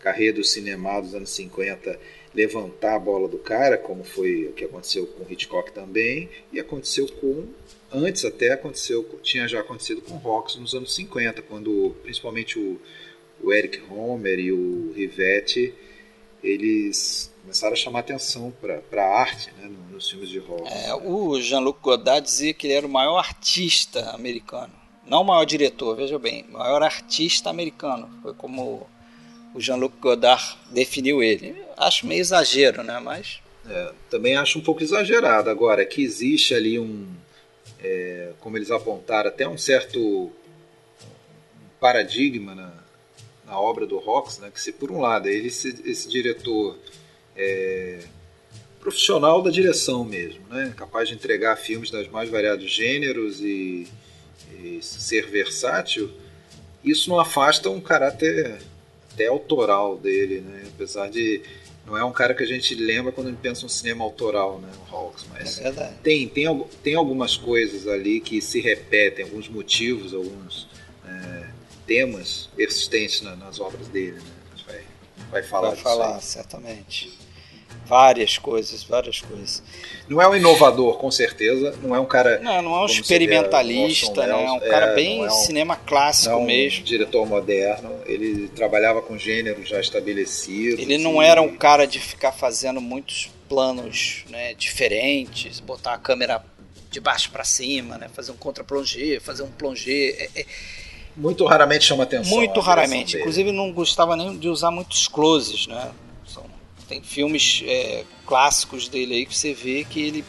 carreira 0.00 0.36
do 0.36 0.44
cinema 0.44 1.00
dos 1.00 1.14
anos 1.14 1.30
50 1.30 1.98
levantar 2.34 2.96
a 2.96 2.98
bola 2.98 3.28
do 3.28 3.38
cara, 3.38 3.76
como 3.76 4.04
foi 4.04 4.46
o 4.46 4.52
que 4.52 4.64
aconteceu 4.64 5.06
com 5.06 5.30
Hitchcock 5.30 5.72
também, 5.72 6.28
e 6.52 6.60
aconteceu 6.60 7.08
com 7.20 7.48
antes 7.92 8.24
até 8.24 8.52
aconteceu, 8.52 9.02
tinha 9.22 9.48
já 9.48 9.60
acontecido 9.60 10.00
com 10.00 10.14
Rocks 10.16 10.56
nos 10.56 10.74
anos 10.74 10.94
50, 10.94 11.42
quando 11.42 11.94
principalmente 12.02 12.58
o, 12.58 12.80
o 13.42 13.52
Eric 13.52 13.80
Homer 13.90 14.38
e 14.38 14.52
o 14.52 14.92
Rivetti, 14.92 15.74
eles 16.42 17.34
começaram 17.42 17.72
a 17.72 17.76
chamar 17.76 18.00
atenção 18.00 18.52
para 18.60 19.02
a 19.02 19.20
arte 19.20 19.52
né, 19.58 19.70
nos 19.90 20.08
filmes 20.08 20.28
de 20.28 20.38
rock. 20.38 20.68
É, 20.72 20.94
o 20.94 21.40
Jean-Luc 21.40 21.80
Godard 21.80 22.24
dizia 22.24 22.54
que 22.54 22.66
ele 22.66 22.74
era 22.74 22.86
o 22.86 22.90
maior 22.90 23.18
artista 23.18 24.10
americano. 24.10 24.72
Não 25.04 25.22
o 25.22 25.24
maior 25.24 25.44
diretor, 25.44 25.96
veja 25.96 26.18
bem, 26.18 26.44
o 26.48 26.52
maior 26.52 26.82
artista 26.82 27.50
americano. 27.50 28.08
Foi 28.22 28.32
como 28.32 28.86
o 29.54 29.60
Jean-Luc 29.60 29.96
Godard 29.98 30.56
definiu 30.70 31.22
ele. 31.22 31.62
Acho 31.76 32.06
meio 32.06 32.20
exagero, 32.20 32.82
né? 32.82 32.98
Mas. 33.00 33.40
É, 33.68 33.92
também 34.08 34.36
acho 34.36 34.58
um 34.58 34.62
pouco 34.62 34.82
exagerado. 34.82 35.50
Agora, 35.50 35.84
que 35.84 36.02
existe 36.02 36.54
ali 36.54 36.78
um. 36.78 37.06
É, 37.82 38.32
como 38.40 38.56
eles 38.58 38.70
apontaram, 38.70 39.28
até 39.28 39.48
um 39.48 39.56
certo 39.56 40.30
paradigma 41.80 42.54
na, 42.54 42.72
na 43.46 43.58
obra 43.58 43.86
do 43.86 43.98
Rox, 43.98 44.38
né? 44.38 44.50
Que 44.52 44.60
se 44.60 44.72
por 44.72 44.90
um 44.90 45.00
lado 45.00 45.28
ele 45.28 45.48
esse, 45.48 45.80
esse 45.84 46.08
diretor 46.08 46.78
é, 47.34 48.00
profissional 48.78 49.42
da 49.42 49.50
direção 49.50 50.04
mesmo, 50.04 50.46
né? 50.48 50.72
Capaz 50.76 51.08
de 51.08 51.14
entregar 51.14 51.56
filmes 51.56 51.90
das 51.90 52.08
mais 52.08 52.28
variados 52.28 52.70
gêneros 52.70 53.40
e, 53.40 53.88
e 54.62 54.78
ser 54.82 55.26
versátil, 55.26 56.10
isso 56.84 57.08
não 57.08 57.18
afasta 57.18 57.68
um 57.70 57.80
caráter 57.80 58.58
até 59.20 59.26
autoral 59.26 59.98
dele, 59.98 60.40
né? 60.40 60.64
Apesar 60.74 61.10
de 61.10 61.42
não 61.86 61.96
é 61.96 62.04
um 62.04 62.12
cara 62.12 62.34
que 62.34 62.42
a 62.42 62.46
gente 62.46 62.74
lembra 62.74 63.12
quando 63.12 63.28
a 63.28 63.30
gente 63.30 63.40
pensa 63.40 63.62
no 63.62 63.68
cinema 63.68 64.02
autoral, 64.04 64.58
né? 64.58 64.70
O 64.90 64.96
Hawks, 64.96 65.26
mas 65.30 65.60
é 65.60 65.72
tem, 66.02 66.28
tem, 66.28 66.64
tem 66.82 66.94
algumas 66.94 67.36
coisas 67.36 67.86
ali 67.86 68.20
que 68.20 68.40
se 68.40 68.60
repetem, 68.60 69.24
alguns 69.24 69.48
motivos, 69.48 70.14
alguns 70.14 70.68
é, 71.06 71.46
temas 71.86 72.48
persistentes 72.56 73.20
na, 73.22 73.36
nas 73.36 73.60
obras 73.60 73.88
dele, 73.88 74.16
né? 74.16 74.22
A 74.52 74.56
gente 74.56 74.66
vai, 74.66 74.80
vai 75.30 75.42
falar 75.42 75.68
Vai 75.68 75.76
falar, 75.76 76.14
aí. 76.16 76.22
certamente. 76.22 77.18
Várias 77.90 78.38
coisas, 78.38 78.84
várias 78.84 79.20
coisas. 79.20 79.60
Não 80.08 80.22
é 80.22 80.28
um 80.28 80.36
inovador, 80.36 80.96
com 80.96 81.10
certeza. 81.10 81.74
Não 81.82 81.92
é 81.92 81.98
um 81.98 82.06
cara. 82.06 82.38
Não, 82.38 82.62
não 82.62 82.74
é 82.76 82.82
um 82.82 82.86
experimentalista, 82.86 84.28
né? 84.28 84.44
É 84.44 84.52
um 84.52 84.60
cara 84.60 84.92
é, 84.92 84.94
bem 84.94 85.24
é 85.24 85.26
um, 85.26 85.30
cinema 85.30 85.74
clássico 85.74 86.36
não 86.36 86.42
é 86.44 86.46
mesmo. 86.46 86.82
Um 86.82 86.84
diretor 86.84 87.26
moderno. 87.26 87.90
Ele 88.06 88.46
trabalhava 88.46 89.02
com 89.02 89.18
gêneros 89.18 89.68
já 89.68 89.80
estabelecidos. 89.80 90.78
Ele 90.78 90.98
não 90.98 91.20
e... 91.20 91.26
era 91.26 91.42
um 91.42 91.56
cara 91.56 91.84
de 91.84 91.98
ficar 91.98 92.30
fazendo 92.30 92.80
muitos 92.80 93.28
planos 93.48 94.24
né, 94.30 94.54
diferentes, 94.54 95.58
botar 95.58 95.94
a 95.94 95.98
câmera 95.98 96.44
de 96.92 97.00
baixo 97.00 97.32
para 97.32 97.42
cima, 97.42 97.98
né? 97.98 98.08
Fazer 98.14 98.30
um 98.30 98.36
contra-plongé, 98.36 99.18
fazer 99.18 99.42
um 99.42 99.50
plongé. 99.50 100.10
É, 100.10 100.28
é... 100.36 100.46
Muito 101.16 101.44
raramente 101.44 101.86
chama 101.86 102.04
atenção. 102.04 102.36
Muito 102.36 102.60
raramente. 102.60 103.16
Inclusive 103.16 103.50
não 103.50 103.72
gostava 103.72 104.14
nem 104.14 104.38
de 104.38 104.48
usar 104.48 104.70
muitos 104.70 105.08
closes, 105.08 105.66
né? 105.66 105.90
Tem 106.90 107.00
filmes 107.00 107.62
é, 107.66 108.02
clássicos 108.26 108.88
dele 108.88 109.14
aí 109.14 109.24
que 109.24 109.38
você 109.38 109.54
vê 109.54 109.86
que 109.88 110.02
ele. 110.02 110.24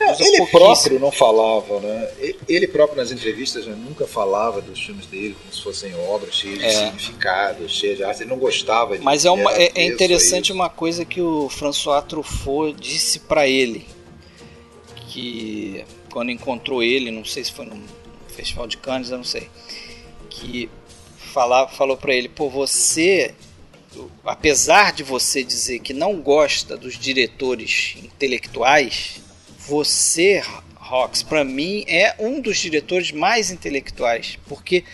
É, 0.00 0.22
ele 0.24 0.46
próprio 0.46 0.98
não 0.98 1.12
falava, 1.12 1.78
né? 1.78 2.10
Ele 2.48 2.66
próprio 2.66 2.96
nas 2.96 3.12
entrevistas 3.12 3.66
né, 3.66 3.76
nunca 3.76 4.06
falava 4.06 4.62
dos 4.62 4.80
filmes 4.82 5.04
dele 5.04 5.36
como 5.38 5.52
se 5.52 5.62
fossem 5.62 5.94
obras 5.94 6.34
cheias 6.34 6.62
é. 6.62 6.68
de 6.68 6.74
significado, 6.74 7.68
cheias 7.68 7.98
de 7.98 8.04
arte. 8.04 8.22
Ele 8.22 8.30
não 8.30 8.38
gostava 8.38 8.96
de. 8.96 9.04
Mas 9.04 9.26
é, 9.26 9.30
uma, 9.30 9.52
é, 9.52 9.70
é 9.74 9.84
interessante 9.84 10.50
uma 10.54 10.70
coisa 10.70 11.04
que 11.04 11.20
o 11.20 11.50
François 11.50 12.02
Truffaut 12.02 12.72
disse 12.80 13.20
para 13.20 13.46
ele. 13.46 13.86
Que 15.08 15.84
quando 16.10 16.30
encontrou 16.30 16.82
ele, 16.82 17.10
não 17.10 17.26
sei 17.26 17.44
se 17.44 17.52
foi 17.52 17.66
no 17.66 17.78
Festival 18.28 18.66
de 18.66 18.78
Cannes, 18.78 19.10
eu 19.10 19.18
não 19.18 19.24
sei. 19.24 19.50
Que 20.30 20.70
falar, 21.34 21.68
falou 21.68 21.98
para 21.98 22.14
ele: 22.14 22.30
pô, 22.30 22.48
você 22.48 23.34
apesar 24.24 24.92
de 24.92 25.02
você 25.02 25.42
dizer 25.42 25.80
que 25.80 25.92
não 25.92 26.20
gosta 26.20 26.76
dos 26.76 26.98
diretores 26.98 27.96
intelectuais, 28.02 29.20
você, 29.66 30.42
Rox, 30.76 31.22
para 31.22 31.44
mim 31.44 31.84
é 31.88 32.14
um 32.18 32.40
dos 32.40 32.58
diretores 32.58 33.12
mais 33.12 33.50
intelectuais, 33.50 34.38
porque 34.48 34.84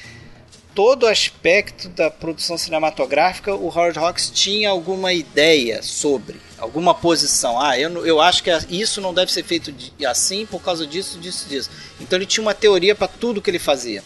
todo 0.74 1.06
aspecto 1.06 1.88
da 1.88 2.10
produção 2.10 2.56
cinematográfica 2.56 3.54
o 3.54 3.68
Howard 3.68 3.98
Hawks 3.98 4.30
tinha 4.30 4.70
alguma 4.70 5.12
ideia 5.12 5.82
sobre, 5.82 6.40
alguma 6.58 6.94
posição. 6.94 7.60
Ah, 7.60 7.78
eu, 7.78 8.06
eu 8.06 8.20
acho 8.20 8.42
que 8.42 8.50
isso 8.70 9.00
não 9.00 9.12
deve 9.12 9.32
ser 9.32 9.44
feito 9.44 9.74
assim 10.06 10.46
por 10.46 10.62
causa 10.62 10.86
disso, 10.86 11.18
disso, 11.18 11.48
disso. 11.48 11.70
Então 12.00 12.18
ele 12.18 12.26
tinha 12.26 12.42
uma 12.42 12.54
teoria 12.54 12.94
para 12.94 13.08
tudo 13.08 13.42
que 13.42 13.50
ele 13.50 13.58
fazia. 13.58 14.02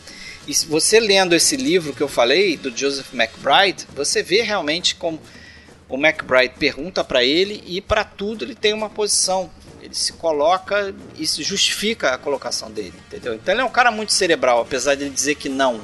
E 0.47 0.55
você 0.67 1.01
lendo 1.01 1.35
esse 1.35 1.57
livro 1.57 1.93
que 1.93 2.03
eu 2.03 2.09
falei, 2.09 2.57
do 2.57 2.77
Joseph 2.77 3.13
McBride, 3.13 3.87
você 3.95 4.23
vê 4.23 4.43
realmente 4.43 4.95
como 4.95 5.21
o 5.89 5.97
McBride 5.97 6.55
pergunta 6.59 7.03
para 7.03 7.25
ele 7.25 7.63
e 7.67 7.81
para 7.81 8.05
tudo 8.05 8.45
ele 8.45 8.55
tem 8.55 8.73
uma 8.73 8.89
posição. 8.89 9.51
Ele 9.83 9.95
se 9.95 10.13
coloca 10.13 10.95
e 11.17 11.27
se 11.27 11.43
justifica 11.43 12.15
a 12.15 12.19
colocação 12.19 12.71
dele, 12.71 12.95
entendeu? 13.07 13.35
Então 13.35 13.55
ele 13.55 13.61
é 13.61 13.65
um 13.65 13.71
cara 13.71 13.91
muito 13.91 14.13
cerebral, 14.13 14.61
apesar 14.61 14.95
de 14.95 15.05
ele 15.05 15.11
dizer 15.11 15.35
que 15.35 15.49
não. 15.49 15.81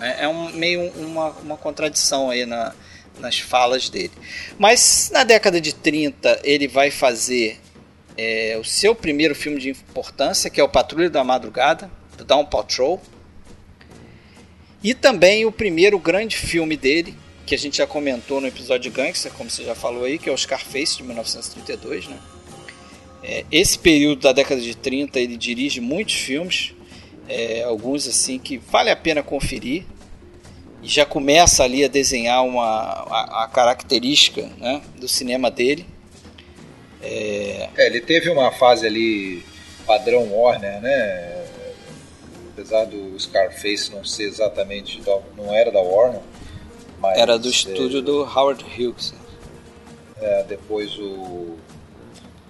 É, 0.00 0.24
é 0.24 0.28
um, 0.28 0.50
meio 0.50 0.90
uma, 0.92 1.30
uma 1.30 1.56
contradição 1.56 2.30
aí 2.30 2.46
na, 2.46 2.72
nas 3.18 3.38
falas 3.38 3.88
dele. 3.88 4.12
Mas 4.58 5.10
na 5.12 5.24
década 5.24 5.60
de 5.60 5.74
30 5.74 6.40
ele 6.44 6.68
vai 6.68 6.90
fazer 6.90 7.60
é, 8.16 8.56
o 8.60 8.64
seu 8.64 8.94
primeiro 8.94 9.34
filme 9.34 9.60
de 9.60 9.70
importância, 9.70 10.50
que 10.50 10.60
é 10.60 10.64
o 10.64 10.68
Patrulha 10.68 11.10
da 11.10 11.22
Madrugada, 11.22 11.90
do 12.18 12.24
Down 12.24 12.44
Patrol. 12.44 13.00
E 14.82 14.92
também 14.92 15.46
o 15.46 15.52
primeiro 15.52 15.98
grande 15.98 16.36
filme 16.36 16.76
dele, 16.76 17.14
que 17.46 17.54
a 17.54 17.58
gente 17.58 17.78
já 17.78 17.86
comentou 17.86 18.40
no 18.40 18.46
episódio 18.46 18.90
de 18.90 18.96
Gangster, 18.96 19.32
como 19.32 19.48
você 19.48 19.64
já 19.64 19.74
falou 19.74 20.04
aí, 20.04 20.18
que 20.18 20.28
é 20.28 20.32
o 20.32 20.36
Scarface 20.36 20.98
de 20.98 21.02
1932, 21.04 22.08
né? 22.08 22.18
É, 23.22 23.44
esse 23.50 23.78
período 23.78 24.20
da 24.20 24.32
década 24.32 24.60
de 24.60 24.76
30 24.76 25.18
ele 25.18 25.36
dirige 25.36 25.80
muitos 25.80 26.14
filmes, 26.14 26.72
é, 27.28 27.62
alguns 27.64 28.06
assim 28.06 28.38
que 28.38 28.58
vale 28.58 28.90
a 28.90 28.96
pena 28.96 29.22
conferir 29.22 29.84
e 30.82 30.88
já 30.88 31.04
começa 31.04 31.64
ali 31.64 31.84
a 31.84 31.88
desenhar 31.88 32.44
uma 32.44 32.62
a, 32.62 33.44
a 33.44 33.48
característica 33.48 34.42
né, 34.58 34.80
do 34.96 35.08
cinema 35.08 35.50
dele. 35.50 35.84
É... 37.02 37.68
é... 37.76 37.86
ele 37.86 38.00
teve 38.00 38.30
uma 38.30 38.52
fase 38.52 38.86
ali 38.86 39.42
padrão 39.84 40.32
Warner, 40.32 40.80
né? 40.80 41.47
Apesar 42.58 42.86
do 42.86 43.18
Scarface 43.18 43.92
não 43.94 44.04
ser 44.04 44.24
exatamente 44.24 45.00
da, 45.02 45.16
não 45.36 45.54
era 45.54 45.70
da 45.70 45.80
Warner, 45.80 46.20
mas 46.98 47.16
era 47.16 47.38
do 47.38 47.48
estúdio 47.48 48.02
do 48.02 48.22
Howard 48.22 48.64
Hughes. 48.64 49.14
É, 50.20 50.42
depois 50.42 50.98
o, 50.98 51.56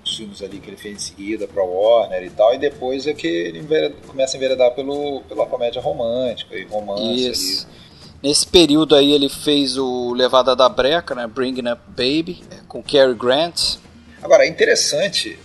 os 0.02 0.16
filmes 0.16 0.42
ali 0.42 0.58
que 0.58 0.70
ele 0.70 0.78
fez 0.78 0.94
em 0.94 0.98
seguida 0.98 1.46
para 1.46 1.62
Warner 1.62 2.24
e 2.24 2.30
tal, 2.30 2.54
e 2.54 2.58
depois 2.58 3.06
é 3.06 3.12
que 3.12 3.26
ele 3.26 3.62
começa 4.06 4.36
a 4.36 4.38
enveredar 4.38 4.70
pelo, 4.74 5.20
pela 5.28 5.44
comédia 5.44 5.82
romântica 5.82 6.56
e 6.56 6.64
romance 6.64 7.28
Isso. 7.28 7.66
Ali. 7.66 7.78
Nesse 8.22 8.46
período 8.46 8.96
aí 8.96 9.12
ele 9.12 9.28
fez 9.28 9.76
o 9.76 10.14
Levada 10.14 10.56
da 10.56 10.68
Breca, 10.68 11.14
né, 11.14 11.26
Bringing 11.26 11.70
Up 11.70 11.82
Baby, 11.88 12.42
é, 12.50 12.56
com 12.66 12.82
Cary 12.82 13.14
Grant. 13.14 13.76
Agora, 14.22 14.44
é 14.44 14.48
interessante, 14.48 15.38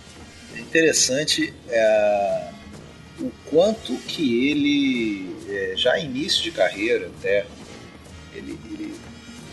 é 0.56 0.58
interessante 0.58 1.54
é, 1.68 2.53
quanto 3.54 3.96
que 3.98 4.50
ele, 4.50 5.36
é, 5.48 5.74
já 5.76 5.96
início 5.96 6.42
de 6.42 6.50
carreira 6.50 7.08
até, 7.18 7.46
ele, 8.34 8.58
ele, 8.64 8.94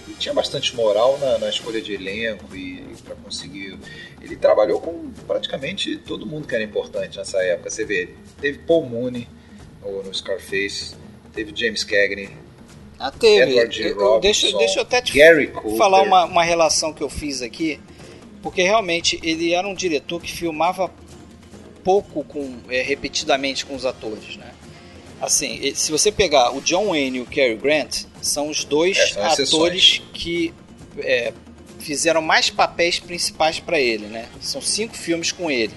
ele 0.08 0.16
tinha 0.18 0.34
bastante 0.34 0.76
moral 0.76 1.20
na, 1.20 1.38
na 1.38 1.50
escolha 1.50 1.80
de 1.80 1.94
elenco 1.94 2.56
e, 2.56 2.80
e 2.80 2.96
para 3.06 3.14
conseguir. 3.14 3.78
Ele 4.20 4.36
trabalhou 4.36 4.82
com 4.82 5.12
praticamente 5.28 5.98
todo 5.98 6.26
mundo 6.26 6.48
que 6.48 6.56
era 6.56 6.64
importante 6.64 7.20
nessa 7.20 7.38
época. 7.44 7.70
Você 7.70 7.86
vê, 7.86 8.10
teve 8.40 8.58
Paul 8.58 8.88
Mooney 8.88 9.28
no, 9.84 10.02
no 10.02 10.12
Scarface, 10.12 10.96
teve 11.32 11.54
James 11.56 11.84
Cagney. 11.84 12.32
Ah, 12.98 13.12
teve. 13.12 13.52
Edward 13.52 13.76
G. 13.76 13.92
Eu, 13.92 14.20
deixa, 14.20 14.58
deixa 14.58 14.80
eu 14.80 14.82
até 14.82 15.00
te 15.00 15.14
falar 15.78 16.02
uma, 16.02 16.26
uma 16.26 16.44
relação 16.44 16.92
que 16.92 17.04
eu 17.04 17.10
fiz 17.10 17.44
aqui, 17.44 17.80
porque 18.42 18.64
realmente 18.64 19.20
ele 19.22 19.54
era 19.54 19.68
um 19.68 19.76
diretor 19.76 20.20
que 20.20 20.32
filmava 20.32 20.92
pouco 21.84 22.24
com 22.24 22.58
é, 22.70 22.82
repetidamente 22.82 23.66
com 23.66 23.76
os 23.76 23.86
atores, 23.86 24.38
né? 24.38 24.52
Assim, 25.22 25.74
se 25.76 25.92
você 25.92 26.12
pegar 26.12 26.56
o 26.56 26.62
John 26.62 26.88
Wayne 26.88 27.20
e 27.20 27.22
o 27.22 27.26
Cary 27.26 27.56
Grant, 27.56 28.06
são 28.22 28.50
os 28.50 28.64
dois 28.64 28.98
é, 28.98 29.08
são 29.08 29.24
atores 29.24 30.02
que 30.14 30.52
é, 30.98 31.32
fizeram 31.80 32.22
mais 32.22 32.50
papéis 32.50 33.00
principais 33.00 33.60
para 33.60 33.80
ele, 33.80 34.08
né? 34.08 34.28
São 34.42 34.62
cinco 34.62 34.96
filmes 34.96 35.32
com 35.32 35.52
ele. 35.52 35.74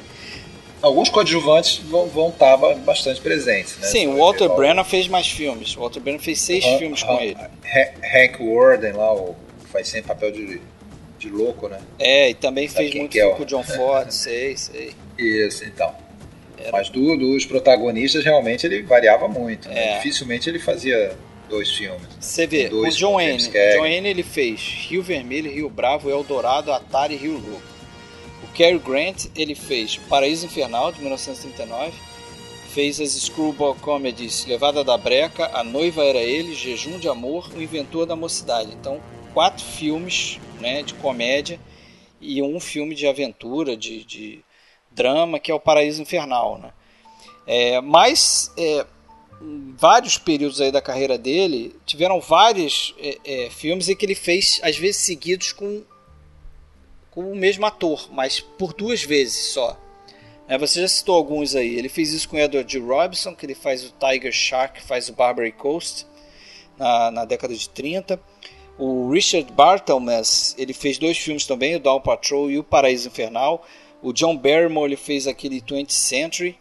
Alguns 0.81 1.09
coadjuvantes 1.09 1.79
vão, 1.79 2.07
vão 2.09 2.29
estar 2.29 2.57
bastante 2.57 3.21
presentes, 3.21 3.77
né? 3.79 3.87
Sim, 3.87 4.07
o 4.09 4.19
Walter 4.19 4.49
Brennan 4.51 4.85
fez 4.85 5.09
mais 5.09 5.27
filmes. 5.27 5.77
O 5.77 5.81
Walter 5.81 6.01
Brennan 6.01 6.19
fez 6.19 6.40
seis 6.40 6.64
filmes 6.79 7.03
com 7.03 7.19
ele. 7.21 7.37
Hank 8.14 8.37
Warden 8.40 8.93
lá, 8.93 9.14
o, 9.14 9.35
faz 9.73 9.88
sempre 9.88 10.09
papel 10.09 10.31
de 10.31 10.61
de 11.29 11.35
louco, 11.35 11.69
né? 11.69 11.79
É, 11.99 12.31
e 12.31 12.35
também 12.35 12.69
Sabe 12.69 12.85
fez 12.85 12.95
muito 13.01 13.11
que 13.13 13.21
é 13.21 13.27
o- 13.27 13.35
com 13.35 13.43
o 13.43 13.47
John 13.47 13.63
Ford, 13.63 14.11
sei, 14.11 14.57
sei. 14.57 14.93
Isso, 15.19 15.65
então. 15.65 15.95
Era- 16.59 16.73
Mas 16.73 16.89
do- 16.89 17.17
dos 17.17 17.45
protagonistas, 17.45 18.25
realmente, 18.25 18.65
ele 18.67 18.83
variava 18.83 19.27
muito. 19.29 19.69
né? 19.69 19.93
É. 19.93 19.97
Dificilmente 19.97 20.49
ele 20.49 20.59
fazia 20.59 21.17
dois 21.49 21.71
filmes. 21.71 22.07
Você 22.21 22.47
vê, 22.47 22.69
Dois 22.69 22.95
o 22.95 22.99
John 22.99 23.15
Wayne. 23.15 23.39
John 23.39 23.81
Wayne 23.81 24.09
ele 24.09 24.23
fez 24.23 24.61
Rio 24.89 25.03
Vermelho, 25.03 25.51
Rio 25.53 25.69
Bravo, 25.69 26.09
Eldorado, 26.11 26.73
Atari 26.73 27.15
e 27.15 27.19
Rio 27.19 27.33
Louco. 27.35 27.63
O 28.43 28.47
Cary 28.57 28.79
Grant 28.79 29.27
ele 29.37 29.55
fez 29.55 29.97
Paraíso 30.09 30.47
Infernal 30.47 30.93
de 30.93 31.01
1939, 31.01 31.93
fez 32.73 33.01
as 33.01 33.11
screwball 33.13 33.75
comedies 33.75 34.47
Levada 34.47 34.83
da 34.85 34.97
Breca, 34.97 35.51
A 35.55 35.63
Noiva 35.63 36.03
Era 36.05 36.19
Ele, 36.19 36.55
Jejum 36.55 36.99
de 36.99 37.09
Amor, 37.09 37.51
O 37.55 37.61
Inventor 37.63 38.07
da 38.07 38.17
Mocidade. 38.17 38.71
Então, 38.73 39.01
quatro 39.35 39.64
filmes 39.64 40.38
né, 40.61 40.83
de 40.83 40.94
comédia 40.94 41.61
e 42.20 42.40
um 42.40 42.59
filme 42.59 42.94
de 42.94 43.07
aventura, 43.07 43.77
de, 43.77 44.05
de 44.05 44.44
drama, 44.90 45.40
que 45.40 45.51
é 45.51 45.55
o 45.55 45.61
Paraíso 45.61 46.01
Infernal. 46.01 46.59
Né? 46.59 46.73
É, 47.47 47.81
mas 47.81 48.51
é, 48.57 48.87
vários 49.77 50.16
períodos 50.16 50.61
aí 50.61 50.70
da 50.70 50.81
carreira 50.81 51.18
dele, 51.18 51.75
tiveram 51.85 52.20
vários 52.20 52.94
é, 52.99 53.18
é, 53.25 53.51
filmes 53.51 53.88
em 53.88 53.97
que 53.97 54.07
ele 54.07 54.14
fez, 54.14 54.61
às 54.62 54.79
vezes 54.79 55.03
seguidos 55.03 55.53
com, 55.53 55.83
com 57.11 57.33
o 57.33 57.37
mesmo 57.37 57.66
ator, 57.66 58.09
mas 58.12 58.40
por 58.40 58.73
duas 58.73 59.03
vezes 59.03 59.53
só. 59.53 59.79
É, 60.47 60.57
você 60.57 60.81
já 60.81 60.88
citou 60.88 61.16
alguns 61.16 61.57
aí. 61.57 61.75
Ele 61.75 61.88
fez 61.88 62.12
isso 62.12 62.29
com 62.29 62.37
o 62.37 62.38
Edward 62.38 62.70
G. 62.70 62.79
Robinson, 62.79 63.35
que 63.35 63.47
ele 63.47 63.55
faz 63.55 63.83
o 63.83 63.92
Tiger 63.99 64.33
Shark, 64.33 64.81
faz 64.83 65.09
o 65.09 65.14
Barbary 65.14 65.53
Coast 65.53 66.07
na, 66.77 67.11
na 67.11 67.25
década 67.25 67.55
de 67.55 67.68
30. 67.68 68.20
O 68.77 69.09
Richard 69.09 69.53
Barthelmess, 69.53 70.55
ele 70.59 70.73
fez 70.73 70.99
dois 70.99 71.17
filmes 71.17 71.47
também, 71.47 71.77
o 71.77 71.81
Down 71.81 72.01
Patrol 72.01 72.51
e 72.51 72.59
o 72.59 72.65
Paraíso 72.65 73.07
Infernal. 73.07 73.65
O 74.03 74.13
John 74.13 74.37
Barrymore, 74.37 74.89
ele 74.89 74.97
fez 74.97 75.29
aquele 75.29 75.61
20th 75.61 75.93
Century, 75.93 76.59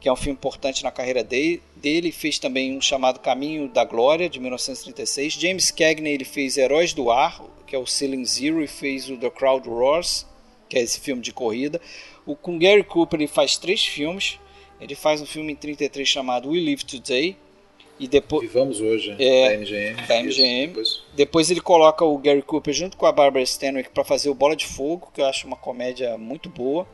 que 0.00 0.08
é 0.08 0.12
um 0.12 0.16
filme 0.16 0.34
importante 0.34 0.84
na 0.84 0.92
carreira 0.92 1.24
dele. 1.24 1.60
dele. 1.74 2.12
Fez 2.12 2.38
também 2.38 2.76
um 2.76 2.80
chamado 2.80 3.18
Caminho 3.18 3.68
da 3.68 3.84
Glória, 3.84 4.28
de 4.28 4.38
1936. 4.38 5.32
James 5.32 5.70
Cagney, 5.72 6.14
ele 6.14 6.24
fez 6.24 6.56
Heróis 6.56 6.92
do 6.92 7.10
Ar, 7.10 7.42
que 7.66 7.74
é 7.74 7.78
o 7.78 7.86
Ceiling 7.86 8.24
Zero, 8.24 8.62
e 8.62 8.68
fez 8.68 9.10
o 9.10 9.16
The 9.16 9.28
Crowd 9.28 9.68
Roars, 9.68 10.24
que 10.68 10.78
é 10.78 10.80
esse 10.80 11.00
filme 11.00 11.20
de 11.20 11.32
corrida. 11.32 11.80
O, 12.24 12.36
com 12.36 12.56
Gary 12.56 12.84
Cooper, 12.84 13.18
ele 13.18 13.26
faz 13.26 13.56
três 13.56 13.84
filmes. 13.84 14.38
Ele 14.80 14.94
faz 14.94 15.20
um 15.20 15.26
filme 15.26 15.52
em 15.52 15.56
33 15.56 16.08
chamado 16.08 16.50
We 16.50 16.60
Live 16.60 16.84
Today. 16.84 17.36
E 17.98 18.06
depois, 18.06 18.42
Vivamos 18.42 18.80
hoje, 18.80 19.16
É, 19.18 19.48
da 19.48 19.54
MGM. 19.54 20.02
da 20.06 20.16
MGM. 20.22 20.66
depois- 20.68 21.02
depois 21.14 21.50
ele 21.50 21.60
coloca 21.60 22.04
o 22.04 22.16
Gary 22.18 22.42
Cooper 22.42 22.72
junto 22.72 22.96
com 22.96 23.06
a 23.06 23.12
Barbara 23.12 23.42
Stanwyck 23.42 23.90
para 23.90 24.04
fazer 24.04 24.30
o 24.30 24.34
Bola 24.34 24.54
de 24.54 24.66
Fogo, 24.66 25.10
que 25.12 25.20
eu 25.20 25.26
acho 25.26 25.46
uma 25.46 25.56
comédia 25.56 26.16
muito 26.16 26.48
boa. 26.48 26.86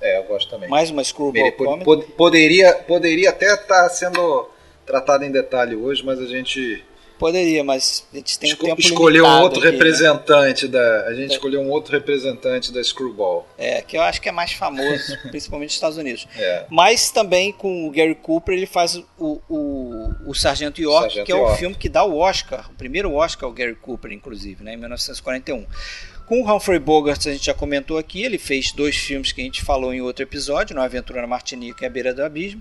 É, 0.00 0.18
eu 0.18 0.24
gosto 0.24 0.48
também. 0.50 0.68
Mais 0.68 0.90
uma 0.90 1.02
screwball 1.02 1.50
pod- 1.52 2.04
poderia, 2.16 2.72
poderia 2.74 3.30
até 3.30 3.52
estar 3.54 3.88
sendo 3.88 4.48
tratado 4.84 5.24
em 5.24 5.32
detalhe 5.32 5.74
hoje, 5.74 6.04
mas 6.04 6.20
a 6.20 6.26
gente 6.26 6.84
Poderia, 7.18 7.64
mas 7.64 8.06
a 8.12 8.16
gente 8.16 8.38
tem 8.38 8.50
um 8.50 8.52
esco- 8.52 8.66
tempo 8.66 8.80
escolheu 8.80 9.24
um 9.24 9.40
outro 9.40 9.58
aqui, 9.58 9.66
né? 9.68 9.72
representante 9.72 10.68
da. 10.68 11.06
A 11.06 11.14
gente 11.14 11.32
escolheu 11.32 11.60
um 11.62 11.70
outro 11.70 11.92
representante 11.92 12.72
da 12.72 12.82
Screwball. 12.84 13.48
É, 13.56 13.80
que 13.82 13.96
eu 13.96 14.02
acho 14.02 14.20
que 14.20 14.28
é 14.28 14.32
mais 14.32 14.52
famoso, 14.52 15.16
principalmente 15.30 15.68
nos 15.68 15.74
Estados 15.74 15.96
Unidos. 15.96 16.28
É. 16.36 16.66
Mas 16.70 17.10
também 17.10 17.52
com 17.52 17.86
o 17.86 17.90
Gary 17.90 18.14
Cooper 18.14 18.54
ele 18.54 18.66
faz 18.66 18.96
o, 19.18 19.40
o, 19.48 20.10
o 20.26 20.34
Sargento 20.34 20.80
York, 20.80 21.04
Sargento 21.08 21.26
que 21.26 21.32
é 21.32 21.34
o 21.34 21.38
York. 21.38 21.58
filme 21.58 21.74
que 21.74 21.88
dá 21.88 22.04
o 22.04 22.18
Oscar, 22.18 22.70
o 22.70 22.74
primeiro 22.74 23.12
Oscar 23.14 23.48
ao 23.48 23.54
Gary 23.54 23.74
Cooper, 23.76 24.12
inclusive, 24.12 24.62
né, 24.62 24.74
em 24.74 24.76
1941. 24.76 25.64
Com 26.26 26.42
o 26.42 26.52
Humphrey 26.54 26.80
Bogart, 26.80 27.24
a 27.26 27.32
gente 27.32 27.46
já 27.46 27.54
comentou 27.54 27.96
aqui, 27.98 28.24
ele 28.24 28.36
fez 28.36 28.72
dois 28.72 28.96
filmes 28.96 29.30
que 29.32 29.40
a 29.40 29.44
gente 29.44 29.62
falou 29.62 29.94
em 29.94 30.00
outro 30.00 30.24
episódio, 30.24 30.74
No 30.74 30.82
Aventura 30.82 31.20
na 31.20 31.26
Martinica 31.26 31.84
e 31.84 31.86
A 31.86 31.90
Beira 31.90 32.12
do 32.12 32.24
Abismo. 32.24 32.60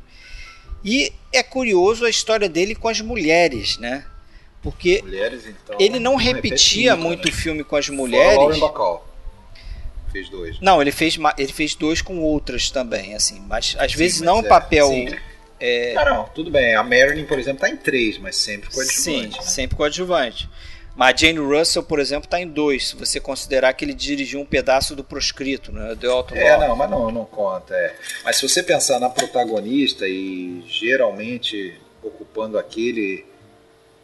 E 0.84 1.12
é 1.34 1.42
curioso 1.42 2.06
a 2.06 2.10
história 2.12 2.48
dele 2.48 2.76
com 2.76 2.88
as 2.88 3.02
mulheres, 3.02 3.80
né? 3.80 4.06
Porque 4.66 5.00
Mulheres, 5.04 5.46
então. 5.46 5.78
ele 5.80 6.00
não 6.00 6.16
repete 6.16 6.48
repetia 6.48 6.96
nunca, 6.96 7.08
muito 7.08 7.26
né? 7.28 7.32
filme 7.32 7.64
com 7.64 7.76
as 7.76 7.86
Fora 7.86 7.98
mulheres. 7.98 8.36
Lauren 8.36 8.60
Bacall. 8.60 9.08
Fez 10.12 10.28
dois. 10.28 10.60
Não, 10.60 10.82
ele 10.82 10.92
fez, 10.92 11.20
ele 11.38 11.54
fez 11.54 11.76
dois 11.76 12.02
com 12.02 12.20
outras 12.20 12.72
também, 12.72 13.14
assim, 13.14 13.40
mas 13.48 13.76
às 13.78 13.92
Sim, 13.92 13.98
vezes 14.00 14.22
mas 14.22 14.26
não 14.26 14.40
é, 14.40 14.44
papel. 14.44 14.88
sim. 14.88 15.16
é, 15.60 15.94
Ah, 15.96 16.06
não, 16.06 16.24
tudo 16.34 16.50
bem. 16.50 16.74
A 16.74 16.82
Marilyn, 16.82 17.26
por 17.26 17.38
exemplo, 17.38 17.62
tá 17.62 17.70
em 17.70 17.78
três, 17.78 18.18
mas 18.18 18.38
sempre 18.38 18.70
com 18.72 18.82
sim, 18.82 19.18
adjuvante. 19.26 19.38
né? 19.38 19.44
sempre 19.46 19.78
coadjuvante. 19.78 20.50
Mas 20.96 21.14
a 21.14 21.18
Jane 21.18 21.38
Russell, 21.40 21.84
por 21.84 22.00
exemplo, 22.00 22.26
está 22.26 22.42
em 22.42 22.48
dois, 22.48 22.88
se 22.88 22.96
você 22.96 23.20
considerar 23.20 23.72
que 23.74 23.86
ele 23.86 23.94
dirigiu 23.94 24.40
um 24.40 24.46
pedaço 24.46 24.96
do 24.96 25.04
proscrito, 25.04 25.72
né? 25.72 25.94
Do 25.94 26.10
Alto 26.10 26.34
É, 26.34 26.58
não, 26.58 26.76
mas 26.76 26.90
não, 26.90 27.12
não 27.12 27.26
conta. 27.26 27.76
É. 27.76 27.94
Mas 28.24 28.38
se 28.38 28.48
você 28.50 28.64
pensar 28.64 29.00
na 29.00 29.10
protagonista 29.10 30.08
e 30.08 30.64
geralmente 30.68 31.76
ocupando 32.02 32.58
aquele, 32.58 33.26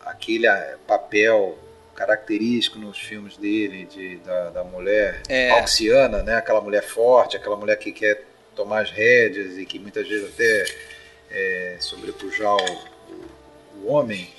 aquele 0.06 0.48
ah, 0.48 0.78
papel 0.88 1.58
característico 1.96 2.80
nos 2.80 2.98
filmes 3.00 3.38
dele 3.38 3.86
de, 3.86 4.18
da, 4.18 4.50
da 4.50 4.64
mulher 4.64 5.22
É. 5.30 5.52
auxiana, 5.52 6.24
né? 6.24 6.36
Aquela 6.36 6.62
mulher 6.62 6.84
forte, 6.84 7.38
aquela 7.38 7.56
mulher 7.56 7.76
que 7.78 7.92
quer 7.92 8.24
tomar 8.56 8.82
as 8.82 8.92
rédeas 8.92 9.58
e 9.58 9.66
que 9.66 9.78
muitas 9.80 10.08
vezes 10.08 10.30
até 10.34 10.66
é, 11.32 11.78
sobrepujar 11.80 12.56
o, 12.56 13.84
o- 13.84 13.88
homem. 13.92 14.30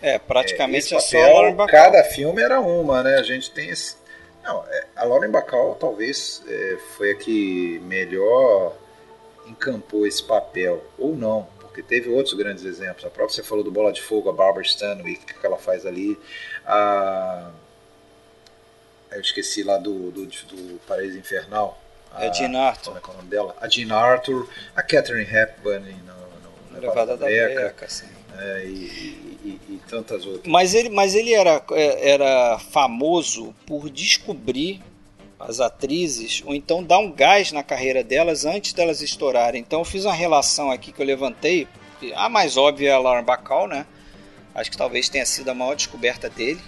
É, 0.00 0.18
praticamente 0.18 0.94
é 0.94 1.00
só 1.00 1.06
papel, 1.18 1.24
a 1.24 1.32
Lauren 1.40 1.54
Bacall. 1.54 1.68
cada 1.82 2.04
filme 2.04 2.42
era 2.42 2.60
uma, 2.60 3.02
né? 3.02 3.16
A 3.18 3.22
gente 3.22 3.50
tem 3.52 3.68
esse. 3.70 3.96
Não, 4.42 4.64
é, 4.68 4.86
a 4.96 5.04
Lauren 5.04 5.30
Bacall 5.30 5.76
talvez 5.76 6.42
é, 6.48 6.76
foi 6.96 7.12
a 7.12 7.14
que 7.14 7.80
melhor 7.84 8.76
encampou 9.46 10.06
esse 10.06 10.22
papel, 10.22 10.82
ou 10.98 11.14
não, 11.14 11.46
porque 11.72 11.82
teve 11.82 12.10
outros 12.10 12.34
grandes 12.34 12.64
exemplos. 12.66 13.02
A 13.04 13.08
própria 13.08 13.34
você 13.34 13.42
falou 13.42 13.64
do 13.64 13.70
Bola 13.72 13.90
de 13.92 14.02
Fogo, 14.02 14.28
a 14.28 14.32
Barbara 14.32 14.62
Stanwyck, 14.62 15.24
que 15.24 15.46
ela 15.46 15.56
faz 15.58 15.86
ali. 15.86 16.18
A... 16.66 17.50
Eu 19.10 19.20
esqueci 19.20 19.62
lá 19.62 19.78
do, 19.78 20.10
do, 20.10 20.26
do 20.26 20.78
Paraíso 20.86 21.18
Infernal. 21.18 21.80
É 22.18 22.28
a 22.28 22.32
Jean 22.32 22.58
Arthur. 22.58 23.00
Como 23.00 23.06
é 23.06 23.10
é 23.10 23.14
o 23.14 23.16
nome 23.16 23.30
dela? 23.30 23.56
A 23.58 23.68
Jean 23.68 23.94
Arthur, 23.94 24.46
a 24.76 24.82
Catherine 24.82 25.24
Hepburn 25.24 25.92
no, 25.92 26.74
no 26.74 26.80
Levada 26.80 27.16
da 27.16 27.24
Breca, 27.26 27.86
assim. 27.86 28.06
é, 28.38 28.64
e, 28.66 28.68
e- 28.68 29.60
e- 29.68 29.74
e 29.74 29.80
tantas 29.88 30.26
outras. 30.26 30.46
Mas 30.46 30.74
ele, 30.74 30.90
mas 30.90 31.14
ele 31.14 31.32
era, 31.32 31.62
é, 31.72 32.10
era 32.10 32.58
famoso 32.58 33.54
por 33.66 33.88
descobrir 33.88 34.82
as 35.48 35.60
atrizes, 35.60 36.42
ou 36.44 36.54
então 36.54 36.82
dar 36.82 36.98
um 36.98 37.10
gás 37.10 37.52
na 37.52 37.62
carreira 37.62 38.02
delas 38.04 38.44
antes 38.44 38.72
delas 38.72 39.02
estourarem. 39.02 39.60
Então 39.60 39.80
eu 39.80 39.84
fiz 39.84 40.04
uma 40.04 40.14
relação 40.14 40.70
aqui 40.70 40.92
que 40.92 41.00
eu 41.00 41.06
levantei. 41.06 41.66
que 42.00 42.12
A 42.14 42.28
mais 42.28 42.56
óbvia 42.56 42.90
é 42.90 42.92
a 42.92 42.98
Lauren 42.98 43.24
Bacall, 43.24 43.66
né? 43.68 43.86
Acho 44.54 44.70
que 44.70 44.76
talvez 44.76 45.08
tenha 45.08 45.24
sido 45.26 45.48
a 45.48 45.54
maior 45.54 45.74
descoberta 45.74 46.28
dele, 46.28 46.60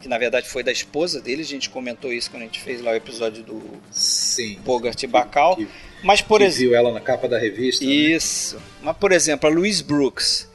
que 0.00 0.08
na 0.08 0.18
verdade 0.18 0.48
foi 0.48 0.62
da 0.62 0.70
esposa 0.72 1.20
dele. 1.20 1.42
A 1.42 1.46
gente 1.46 1.70
comentou 1.70 2.12
isso 2.12 2.30
quando 2.30 2.42
a 2.42 2.46
gente 2.46 2.60
fez 2.60 2.80
lá 2.82 2.92
o 2.92 2.94
episódio 2.94 3.42
do 3.42 3.62
Sim. 3.90 4.58
Bogart 4.64 5.02
e 5.02 5.06
Bacall. 5.06 5.56
Que, 5.56 5.68
Mas 6.02 6.20
por 6.20 6.42
exemplo, 6.42 6.70
viu 6.70 6.74
ela 6.78 6.92
na 6.92 7.00
capa 7.00 7.26
da 7.28 7.38
revista. 7.38 7.84
né? 7.84 7.90
isso. 7.90 8.60
Mas, 8.82 8.96
por 8.96 9.10
exemplo, 9.12 9.48
a 9.48 9.52
Louise 9.52 9.82
Brooks. 9.82 10.49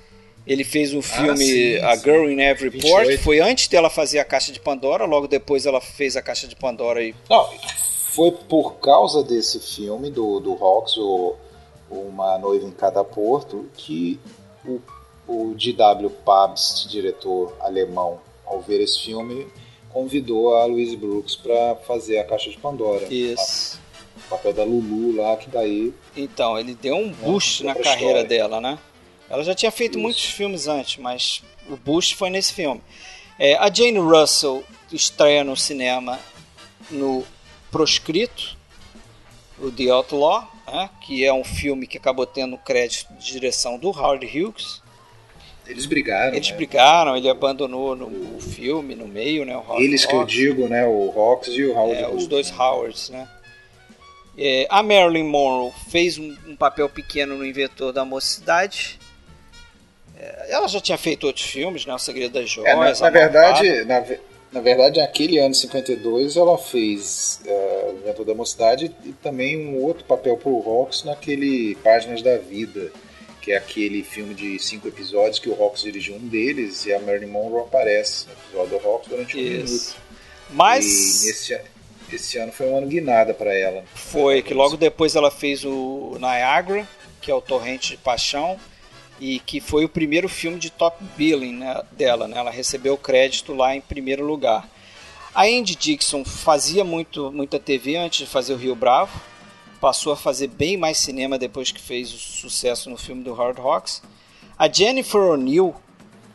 Ele 0.47 0.63
fez 0.63 0.93
o 0.93 1.01
filme 1.01 1.37
sim, 1.37 1.77
A 1.77 1.95
sim. 1.97 2.03
Girl 2.03 2.29
in 2.29 2.39
Every 2.39 2.69
28. 2.69 3.07
Port. 3.07 3.17
Foi 3.23 3.39
antes 3.39 3.67
dela 3.67 3.89
fazer 3.89 4.19
a 4.19 4.25
Caixa 4.25 4.51
de 4.51 4.59
Pandora. 4.59 5.05
Logo 5.05 5.27
depois 5.27 5.65
ela 5.65 5.81
fez 5.81 6.15
a 6.15 6.21
Caixa 6.21 6.47
de 6.47 6.55
Pandora 6.55 7.01
e 7.03 7.15
Não, 7.29 7.49
foi 8.11 8.31
por 8.31 8.75
causa 8.75 9.23
desse 9.23 9.59
filme 9.59 10.09
do, 10.11 10.39
do 10.39 10.53
Hawks, 10.53 10.95
o, 10.97 11.35
Uma 11.89 12.37
Noiva 12.37 12.67
em 12.67 12.71
Cada 12.71 13.03
Porto, 13.03 13.65
que 13.75 14.19
o, 14.65 14.79
o 15.27 15.55
D.W. 15.55 16.09
Pabst, 16.23 16.87
diretor 16.89 17.55
alemão, 17.59 18.19
ao 18.45 18.61
ver 18.61 18.81
esse 18.81 19.03
filme, 19.03 19.47
convidou 19.91 20.55
a 20.55 20.65
Louise 20.65 20.95
Brooks 20.95 21.35
para 21.35 21.75
fazer 21.87 22.19
a 22.19 22.23
Caixa 22.23 22.51
de 22.51 22.57
Pandora. 22.57 23.05
isso. 23.11 23.83
O 24.17 24.29
papel 24.29 24.53
da 24.53 24.63
Lulu 24.63 25.15
lá, 25.17 25.35
que 25.37 25.49
daí 25.49 25.93
Então, 26.15 26.57
ele 26.57 26.73
deu 26.75 26.95
um 26.95 27.11
boost 27.11 27.65
outra 27.65 27.79
na 27.79 27.83
carreira 27.83 28.19
história. 28.21 28.23
dela, 28.23 28.61
né? 28.61 28.77
Ela 29.29 29.43
já 29.43 29.55
tinha 29.55 29.71
feito 29.71 29.93
Isso. 29.93 30.01
muitos 30.01 30.25
filmes 30.25 30.67
antes, 30.67 30.97
mas 30.97 31.41
o 31.67 31.75
boost 31.75 32.15
foi 32.15 32.29
nesse 32.29 32.53
filme. 32.53 32.81
É, 33.39 33.55
a 33.55 33.71
Jane 33.71 33.97
Russell 33.99 34.63
estreia 34.91 35.43
no 35.43 35.57
cinema 35.57 36.19
no 36.89 37.25
Proscrito, 37.71 38.55
o 39.59 39.71
The 39.71 39.89
Outlaw, 39.89 40.49
né? 40.71 40.89
que 41.01 41.25
é 41.25 41.33
um 41.33 41.43
filme 41.43 41.87
que 41.87 41.97
acabou 41.97 42.25
tendo 42.25 42.57
crédito 42.57 43.13
de 43.13 43.31
direção 43.31 43.77
do 43.77 43.89
Howard 43.89 44.25
Hughes. 44.25 44.81
eles 45.65 45.85
brigaram. 45.85 46.35
Eles 46.35 46.49
né? 46.51 46.55
brigaram, 46.55 47.17
ele 47.17 47.29
abandonou 47.29 47.95
no, 47.95 48.05
o 48.37 48.39
filme 48.39 48.95
no 48.95 49.07
meio, 49.07 49.43
né? 49.43 49.59
Eles 49.77 50.05
que 50.05 50.13
eu 50.13 50.21
Hawks. 50.21 50.33
digo, 50.33 50.67
né? 50.67 50.85
O 50.85 51.11
Hawks 51.15 51.49
e 51.49 51.63
o 51.63 51.75
Howard 51.75 52.01
É, 52.01 52.07
os 52.07 52.13
Hughes, 52.13 52.27
dois 52.27 52.51
né? 52.51 52.57
Howards, 52.57 53.09
né? 53.09 53.27
É, 54.37 54.67
a 54.69 54.83
Marilyn 54.83 55.23
Monroe 55.23 55.71
fez 55.89 56.17
um, 56.17 56.35
um 56.45 56.55
papel 56.55 56.89
pequeno 56.89 57.37
no 57.37 57.45
Inventor 57.45 57.91
da 57.93 58.03
Mocidade. 58.05 58.99
É, 60.17 60.51
ela 60.51 60.67
já 60.67 60.79
tinha 60.79 60.97
feito 60.97 61.27
outros 61.27 61.45
filmes, 61.45 61.85
né? 61.85 61.93
O 61.93 61.99
Segredo 61.99 62.33
das 62.33 62.57
É, 62.57 62.63
na, 62.63 62.75
Joias. 62.75 62.99
na 63.01 63.09
verdade, 63.09 63.85
na, 63.85 64.03
Na 64.51 64.61
verdade, 64.61 65.01
naquele 65.01 65.37
ano 65.37 65.51
de 65.51 65.57
52, 65.57 66.37
ela 66.37 66.57
fez 66.57 67.41
uh, 67.45 67.89
O 67.91 67.99
Vento 68.05 68.23
da 68.23 68.33
Mocidade 68.33 68.95
e 69.03 69.11
também 69.11 69.57
um 69.57 69.83
outro 69.83 70.05
papel 70.05 70.37
pro 70.37 70.63
Hawks 70.65 71.03
naquele 71.03 71.75
Páginas 71.83 72.21
da 72.21 72.37
Vida, 72.37 72.89
que 73.41 73.51
é 73.51 73.57
aquele 73.57 74.01
filme 74.01 74.33
de 74.33 74.57
cinco 74.59 74.87
episódios 74.87 75.39
que 75.39 75.49
o 75.49 75.61
Hawks 75.61 75.81
dirigiu 75.81 76.15
um 76.15 76.27
deles 76.27 76.85
e 76.85 76.93
a 76.93 76.99
Marilyn 76.99 77.27
Monroe 77.27 77.63
aparece 77.63 78.27
no 78.27 78.33
episódio 78.33 78.79
do 78.79 78.87
Hawks 78.87 79.09
durante 79.09 79.35
um 79.35 79.39
Isso. 79.41 79.51
minuto. 79.51 79.95
Mas... 80.51 80.85
E 80.85 81.27
nesse, 81.27 81.61
esse 82.13 82.37
ano 82.37 82.51
foi 82.53 82.67
um 82.67 82.77
ano 82.77 82.87
guinada 82.87 83.33
para 83.33 83.53
ela. 83.53 83.83
Foi, 83.93 84.41
que 84.41 84.53
logo 84.53 84.77
depois 84.77 85.15
ela 85.15 85.31
fez 85.31 85.65
o 85.65 86.15
Niagara, 86.17 86.87
que 87.19 87.29
é 87.29 87.35
o 87.35 87.41
Torrente 87.41 87.91
de 87.91 87.97
Paixão, 87.97 88.57
e 89.19 89.39
que 89.39 89.59
foi 89.59 89.85
o 89.85 89.89
primeiro 89.89 90.27
filme 90.27 90.59
de 90.59 90.69
top 90.69 91.03
billing 91.15 91.57
né, 91.57 91.81
dela. 91.91 92.27
Né? 92.27 92.37
Ela 92.37 92.51
recebeu 92.51 92.97
crédito 92.97 93.53
lá 93.53 93.75
em 93.75 93.81
primeiro 93.81 94.25
lugar. 94.25 94.69
A 95.33 95.43
Andy 95.43 95.75
Dixon 95.75 96.23
fazia 96.23 96.83
muito, 96.83 97.31
muita 97.31 97.59
TV 97.59 97.97
antes 97.97 98.19
de 98.19 98.25
fazer 98.25 98.53
o 98.53 98.57
Rio 98.57 98.75
Bravo. 98.75 99.19
Passou 99.81 100.13
a 100.13 100.17
fazer 100.17 100.47
bem 100.47 100.77
mais 100.77 100.97
cinema 100.97 101.37
depois 101.37 101.71
que 101.71 101.81
fez 101.81 102.13
o 102.13 102.17
sucesso 102.17 102.89
no 102.89 102.97
filme 102.97 103.23
do 103.23 103.33
Hard 103.33 103.57
Rocks. 103.57 104.01
A 104.57 104.71
Jennifer 104.71 105.19
O'Neill, 105.19 105.75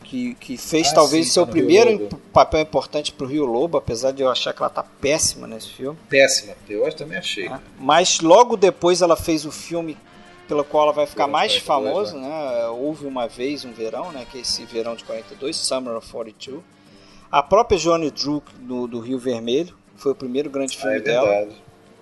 que, 0.04 0.34
que 0.34 0.58
fez 0.58 0.88
ah, 0.88 0.96
talvez 0.96 1.26
sim, 1.26 1.32
seu 1.32 1.46
tá 1.46 1.52
primeiro 1.52 2.08
papel 2.32 2.60
importante 2.60 3.12
para 3.12 3.24
o 3.24 3.28
Rio 3.28 3.46
Lobo, 3.46 3.78
apesar 3.78 4.12
de 4.12 4.22
eu 4.22 4.30
achar 4.30 4.52
que 4.52 4.60
ela 4.60 4.68
tá 4.68 4.82
péssima 4.82 5.46
nesse 5.46 5.70
filme. 5.70 5.98
Péssima, 6.08 6.54
eu 6.68 6.92
também 6.92 7.16
achei. 7.16 7.48
É. 7.48 7.58
Mas 7.78 8.20
logo 8.20 8.56
depois 8.56 9.00
ela 9.00 9.16
fez 9.16 9.46
o 9.46 9.50
filme 9.50 9.96
pela 10.50 10.64
qual 10.64 10.82
ela 10.82 10.92
vai 10.92 11.06
ficar 11.06 11.28
mais 11.28 11.56
famosa, 11.58 12.16
né? 12.16 12.66
Houve 12.66 13.06
uma 13.06 13.28
vez 13.28 13.64
um 13.64 13.72
verão, 13.72 14.10
né? 14.10 14.26
Que 14.28 14.38
é 14.38 14.40
esse 14.40 14.64
verão 14.64 14.96
de 14.96 15.04
42, 15.04 15.54
Summer 15.56 15.94
of 15.94 16.10
42. 16.10 16.60
A 17.30 17.40
própria 17.40 17.78
Johnny 17.78 18.10
Drew 18.10 18.42
no, 18.58 18.88
do 18.88 18.98
Rio 18.98 19.16
Vermelho 19.16 19.72
foi 19.94 20.10
o 20.10 20.14
primeiro 20.14 20.50
grande 20.50 20.76
filme 20.76 20.96
ah, 20.96 20.98
é 20.98 21.00
dela. 21.00 21.48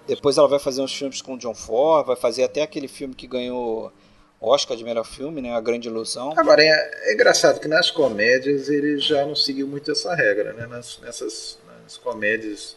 Depois 0.07 0.39
ela 0.39 0.49
vai 0.49 0.59
fazer 0.59 0.81
uns 0.81 0.95
filmes 0.95 1.21
com 1.21 1.37
John 1.37 1.55
Ford, 1.55 2.07
vai 2.07 2.17
fazer 2.17 2.43
até 2.43 2.63
aquele 2.63 2.89
filme 2.89 3.15
que 3.15 3.27
ganhou 3.27 3.93
Oscar 4.41 4.79
de 4.79 4.83
melhor 4.83 5.05
filme, 5.05 5.43
né? 5.43 5.55
A 5.55 5.61
Grande 5.61 5.89
Ilusão. 5.89 6.33
Agora, 6.35 6.63
é, 6.63 7.11
é 7.11 7.13
engraçado 7.13 7.61
que 7.61 7.69
nas 7.69 7.91
comédias 7.91 8.71
ele 8.71 8.97
já 8.97 9.27
não 9.27 9.37
seguiu 9.37 9.67
muito 9.67 9.93
essa 9.93 10.15
regra, 10.15 10.55
né? 10.55 10.67
Nas, 10.67 10.99
nessas 11.01 11.59
nas 11.83 11.99
comédias 11.99 12.75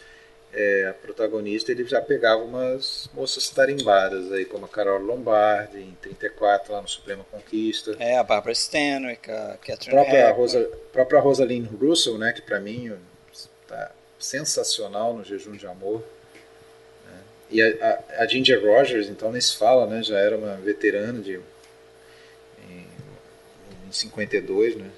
é, 0.53 0.87
a 0.89 0.93
protagonista 0.93 1.71
ele 1.71 1.85
já 1.85 2.01
pegava 2.01 2.43
umas 2.43 3.09
moças 3.13 3.49
tarimbadas 3.49 4.31
aí, 4.31 4.45
como 4.45 4.65
a 4.65 4.69
Carol 4.69 4.99
Lombardi, 4.99 5.79
em 5.79 5.97
34, 6.01 6.73
lá 6.73 6.81
no 6.81 6.87
Suprema 6.87 7.25
Conquista. 7.31 7.95
É, 7.99 8.17
a 8.17 8.23
Barbara 8.23 8.51
Stanwyck, 8.51 9.31
a 9.31 9.57
Catherine 9.57 9.91
própria, 9.91 10.31
Rosa, 10.31 10.71
própria 10.91 11.19
Rosalind 11.19 11.67
Russell, 11.79 12.17
né, 12.17 12.33
que 12.33 12.41
para 12.41 12.59
mim 12.59 12.91
tá 13.67 13.91
sensacional 14.19 15.13
no 15.13 15.23
Jejum 15.23 15.53
de 15.53 15.65
Amor. 15.65 16.03
Né? 17.05 17.19
E 17.49 17.61
a, 17.61 17.67
a, 18.17 18.23
a, 18.23 18.27
Ginger 18.27 18.61
Rogers, 18.61 19.07
então, 19.07 19.31
nem 19.31 19.41
se 19.41 19.55
fala, 19.55 19.87
né, 19.87 20.03
já 20.03 20.19
era 20.19 20.37
uma 20.37 20.57
veterana 20.57 21.21
de, 21.21 21.39
em, 22.69 22.87
em 23.87 23.91
52, 23.91 24.75
né. 24.75 24.89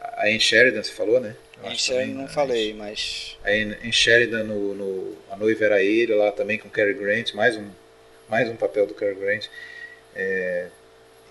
A 0.00 0.26
Anne 0.26 0.38
Sheridan, 0.38 0.82
você 0.82 0.92
falou, 0.92 1.18
né? 1.18 1.34
Em 1.64 1.76
Sheridan 1.76 2.14
não 2.14 2.28
falei, 2.28 2.74
mas. 2.74 3.36
Aí 3.42 3.62
em 3.82 3.92
Sheridan, 3.92 4.44
no, 4.44 4.74
no, 4.74 5.16
A 5.30 5.36
Noiva 5.36 5.64
Era 5.64 5.82
Ele, 5.82 6.14
lá 6.14 6.30
também 6.32 6.58
com 6.58 6.68
Cary 6.68 6.94
Grant, 6.94 7.32
mais 7.34 7.56
um, 7.56 7.68
mais 8.28 8.48
um 8.48 8.56
papel 8.56 8.86
do 8.86 8.94
Cary 8.94 9.14
Grant. 9.14 9.46
É, 10.14 10.68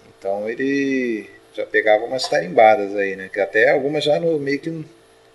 então 0.07 0.49
ele 0.49 1.29
já 1.53 1.65
pegava 1.65 2.05
umas 2.05 2.27
tarimbadas 2.27 2.95
aí, 2.95 3.15
né? 3.15 3.29
Que 3.31 3.39
até 3.39 3.71
algumas 3.71 4.03
já 4.03 4.19
no 4.19 4.39
meio 4.39 4.59
que 4.59 4.69
um 4.69 4.83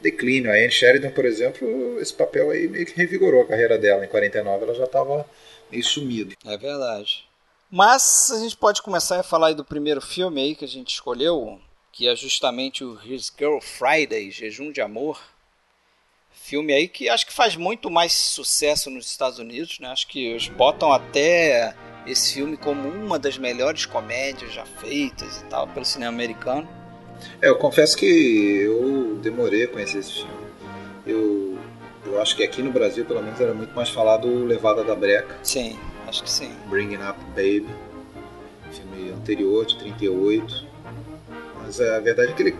declínio. 0.00 0.50
A 0.50 0.54
Anne 0.54 0.70
Sheridan, 0.70 1.10
por 1.10 1.24
exemplo, 1.24 2.00
esse 2.00 2.12
papel 2.12 2.50
aí 2.50 2.68
meio 2.68 2.86
que 2.86 2.96
revigorou 2.96 3.42
a 3.42 3.46
carreira 3.46 3.78
dela. 3.78 4.04
Em 4.04 4.08
49 4.08 4.64
ela 4.64 4.74
já 4.74 4.84
estava 4.84 5.26
meio 5.70 5.84
sumida. 5.84 6.34
É 6.44 6.56
verdade. 6.56 7.24
Mas 7.70 8.30
a 8.32 8.38
gente 8.38 8.56
pode 8.56 8.82
começar 8.82 9.20
a 9.20 9.22
falar 9.22 9.52
do 9.52 9.64
primeiro 9.64 10.00
filme 10.00 10.40
aí 10.40 10.54
que 10.54 10.64
a 10.64 10.68
gente 10.68 10.94
escolheu, 10.94 11.60
que 11.98 12.06
é 12.06 12.14
justamente 12.14 12.84
o 12.84 12.96
His 13.04 13.32
Girl 13.36 13.58
Friday, 13.58 14.30
Jejum 14.30 14.70
de 14.70 14.80
Amor. 14.80 15.20
Filme 16.30 16.72
aí 16.72 16.86
que 16.86 17.08
acho 17.08 17.26
que 17.26 17.32
faz 17.32 17.56
muito 17.56 17.90
mais 17.90 18.12
sucesso 18.12 18.88
nos 18.88 19.10
Estados 19.10 19.40
Unidos, 19.40 19.80
né? 19.80 19.88
Acho 19.88 20.06
que 20.06 20.24
eles 20.24 20.46
botam 20.46 20.92
até 20.92 21.74
esse 22.06 22.34
filme 22.34 22.56
como 22.56 22.88
uma 22.88 23.18
das 23.18 23.36
melhores 23.36 23.84
comédias 23.84 24.52
já 24.52 24.64
feitas 24.64 25.40
e 25.40 25.44
tal 25.46 25.66
pelo 25.66 25.84
cinema 25.84 26.12
americano. 26.12 26.68
É, 27.42 27.48
eu 27.48 27.56
confesso 27.56 27.96
que 27.96 28.06
eu 28.06 29.18
demorei 29.20 29.64
a 29.64 29.68
conhecer 29.68 29.98
esse 29.98 30.12
filme. 30.12 30.46
Eu, 31.04 31.58
eu 32.06 32.22
acho 32.22 32.36
que 32.36 32.44
aqui 32.44 32.62
no 32.62 32.70
Brasil, 32.70 33.04
pelo 33.04 33.24
menos, 33.24 33.40
era 33.40 33.52
muito 33.52 33.74
mais 33.74 33.88
falado 33.88 34.44
Levada 34.44 34.84
da 34.84 34.94
Breca. 34.94 35.36
Sim, 35.42 35.76
acho 36.06 36.22
que 36.22 36.30
sim. 36.30 36.54
Bringing 36.68 37.02
Up 37.02 37.18
Baby, 37.30 37.66
filme 38.70 39.10
anterior, 39.10 39.66
de 39.66 39.76
38 39.78 40.67
mas 41.68 41.80
a 41.80 42.00
verdade 42.00 42.32
é 42.32 42.34
que 42.34 42.42
ele 42.42 42.56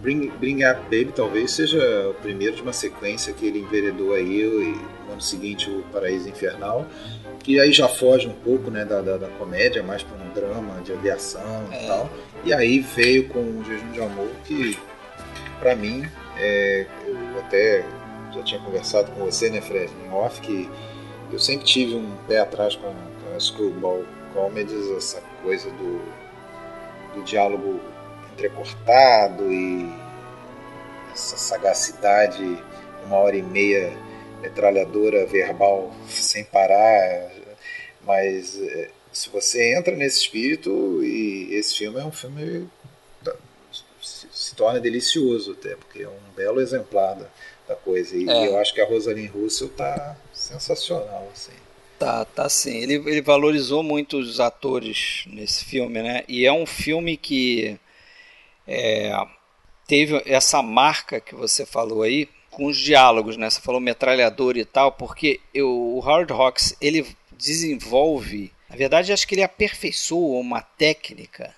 Bring, 0.00 0.30
Bring 0.38 0.64
Up 0.64 0.82
Baby 0.82 1.12
talvez 1.14 1.50
seja 1.50 2.08
o 2.10 2.14
primeiro 2.14 2.54
de 2.54 2.62
uma 2.62 2.72
sequência 2.72 3.32
que 3.32 3.46
ele 3.46 3.58
enveredou 3.58 4.14
aí, 4.14 4.42
e 4.42 4.78
no 5.06 5.12
ano 5.12 5.20
seguinte 5.20 5.68
o 5.68 5.82
Paraíso 5.92 6.28
Infernal, 6.28 6.86
que 7.40 7.58
aí 7.58 7.72
já 7.72 7.88
foge 7.88 8.28
um 8.28 8.32
pouco 8.32 8.70
né, 8.70 8.84
da, 8.84 9.00
da, 9.00 9.16
da 9.16 9.28
comédia, 9.30 9.82
mais 9.82 10.02
para 10.02 10.16
um 10.16 10.30
drama 10.32 10.80
de 10.82 10.92
aviação 10.92 11.66
é. 11.72 11.84
e 11.84 11.86
tal. 11.88 12.10
E 12.44 12.52
aí 12.52 12.78
veio 12.78 13.28
com 13.28 13.40
o 13.40 13.64
Jejum 13.64 13.90
de 13.90 14.00
Amor, 14.00 14.28
que 14.44 14.78
para 15.58 15.74
mim, 15.74 16.06
é, 16.38 16.86
eu 17.06 17.40
até 17.40 17.84
já 18.32 18.42
tinha 18.42 18.60
conversado 18.60 19.10
com 19.12 19.24
você, 19.24 19.48
né, 19.50 19.60
Fred, 19.60 19.90
em 20.04 20.12
off, 20.12 20.40
que 20.40 20.68
eu 21.32 21.38
sempre 21.38 21.64
tive 21.64 21.96
um 21.96 22.16
pé 22.28 22.38
atrás 22.38 22.76
com, 22.76 22.92
com 22.92 23.34
a 23.34 23.40
Screwball 23.40 24.04
Comedies, 24.34 24.90
essa 24.90 25.20
coisa 25.42 25.70
do, 25.70 26.00
do 27.14 27.24
diálogo 27.24 27.80
entrecortado 28.36 29.50
e 29.50 29.90
essa 31.12 31.38
sagacidade, 31.38 32.44
uma 33.06 33.16
hora 33.16 33.36
e 33.36 33.42
meia 33.42 33.90
metralhadora 34.42 35.26
verbal 35.26 35.90
sem 36.06 36.44
parar, 36.44 37.30
mas 38.04 38.60
é, 38.60 38.90
se 39.10 39.30
você 39.30 39.74
entra 39.74 39.96
nesse 39.96 40.20
espírito 40.20 41.02
e 41.02 41.54
esse 41.54 41.78
filme 41.78 41.98
é 41.98 42.04
um 42.04 42.12
filme 42.12 42.68
se 44.02 44.54
torna 44.54 44.78
delicioso 44.78 45.56
até 45.58 45.74
porque 45.74 46.02
é 46.02 46.08
um 46.08 46.34
belo 46.36 46.60
exemplar 46.60 47.16
da, 47.16 47.26
da 47.66 47.74
coisa 47.74 48.14
e 48.14 48.28
é. 48.28 48.46
eu 48.46 48.58
acho 48.58 48.72
que 48.74 48.80
a 48.80 48.86
Rosalind 48.86 49.30
Russell 49.30 49.70
tá 49.70 50.16
sensacional 50.32 51.28
assim 51.32 51.52
Tá, 51.98 52.26
tá 52.26 52.46
sim. 52.48 52.76
Ele, 52.76 52.94
ele 52.94 53.22
valorizou 53.22 53.82
muito 53.82 54.18
os 54.18 54.38
atores 54.38 55.24
nesse 55.26 55.64
filme, 55.64 56.02
né? 56.02 56.24
E 56.28 56.44
é 56.44 56.52
um 56.52 56.66
filme 56.66 57.16
que 57.16 57.78
é, 58.66 59.12
teve 59.86 60.22
essa 60.26 60.62
marca 60.62 61.20
que 61.20 61.34
você 61.34 61.64
falou 61.64 62.02
aí 62.02 62.28
com 62.50 62.66
os 62.66 62.76
diálogos, 62.76 63.36
né? 63.36 63.50
Você 63.50 63.60
falou 63.60 63.80
metralhador 63.80 64.56
e 64.56 64.64
tal, 64.64 64.92
porque 64.92 65.40
eu, 65.52 65.68
o 65.68 66.00
Hard 66.00 66.30
Rocks 66.30 66.74
ele 66.80 67.06
desenvolve, 67.32 68.50
na 68.68 68.76
verdade 68.76 69.12
acho 69.12 69.28
que 69.28 69.34
ele 69.34 69.42
aperfeiçoou 69.42 70.40
uma 70.40 70.62
técnica 70.62 71.54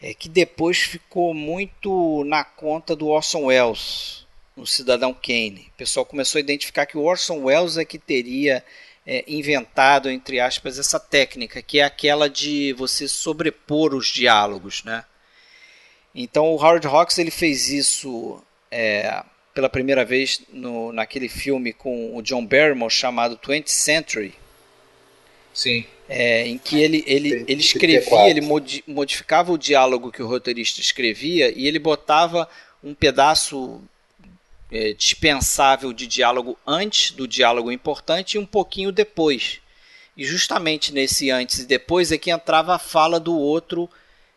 é, 0.00 0.12
que 0.12 0.28
depois 0.28 0.78
ficou 0.78 1.32
muito 1.32 2.24
na 2.24 2.44
conta 2.44 2.94
do 2.94 3.08
Orson 3.08 3.44
Welles, 3.44 4.26
no 4.56 4.66
Cidadão 4.66 5.14
Kane. 5.14 5.70
O 5.72 5.78
pessoal 5.78 6.04
começou 6.04 6.38
a 6.38 6.42
identificar 6.42 6.86
que 6.86 6.98
o 6.98 7.04
Orson 7.04 7.44
Welles 7.44 7.78
é 7.78 7.84
que 7.84 7.98
teria 7.98 8.64
é, 9.06 9.24
inventado, 9.28 10.10
entre 10.10 10.40
aspas, 10.40 10.78
essa 10.78 10.98
técnica, 10.98 11.62
que 11.62 11.78
é 11.78 11.84
aquela 11.84 12.28
de 12.28 12.72
você 12.72 13.06
sobrepor 13.06 13.94
os 13.94 14.08
diálogos, 14.08 14.82
né? 14.84 15.04
Então 16.14 16.46
o 16.46 16.56
Howard 16.56 16.86
Hawks 16.86 17.18
ele 17.18 17.30
fez 17.30 17.68
isso 17.68 18.42
é, 18.70 19.22
pela 19.54 19.68
primeira 19.68 20.04
vez 20.04 20.40
no, 20.52 20.92
naquele 20.92 21.28
filme 21.28 21.72
com 21.72 22.16
o 22.16 22.22
John 22.22 22.44
Barrymore 22.44 22.92
chamado 22.92 23.36
20th 23.36 23.68
Century. 23.68 24.34
Sim. 25.52 25.84
É, 26.08 26.46
em 26.46 26.58
que 26.58 26.80
ele, 26.80 27.04
ele, 27.06 27.44
ele 27.48 27.60
escrevia, 27.60 28.28
ele 28.28 28.40
modificava 28.86 29.52
o 29.52 29.58
diálogo 29.58 30.12
que 30.12 30.22
o 30.22 30.26
roteirista 30.26 30.80
escrevia 30.80 31.50
e 31.56 31.66
ele 31.66 31.78
botava 31.78 32.48
um 32.82 32.94
pedaço 32.94 33.80
é, 34.70 34.92
dispensável 34.92 35.92
de 35.92 36.06
diálogo 36.06 36.58
antes 36.66 37.12
do 37.12 37.28
diálogo 37.28 37.70
importante 37.70 38.34
e 38.34 38.38
um 38.38 38.46
pouquinho 38.46 38.90
depois. 38.90 39.60
E 40.16 40.24
justamente 40.24 40.92
nesse 40.92 41.30
antes 41.30 41.60
e 41.60 41.66
depois 41.66 42.12
é 42.12 42.18
que 42.18 42.30
entrava 42.30 42.74
a 42.74 42.78
fala 42.78 43.18
do 43.20 43.38
outro 43.38 43.88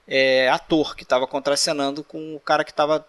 é, 0.08 0.49
ator 0.49 0.95
que 0.95 1.03
estava 1.03 1.28
contracenando 1.28 2.03
com 2.03 2.36
o 2.36 2.39
cara 2.39 2.64
que 2.64 2.72
estava 2.72 3.06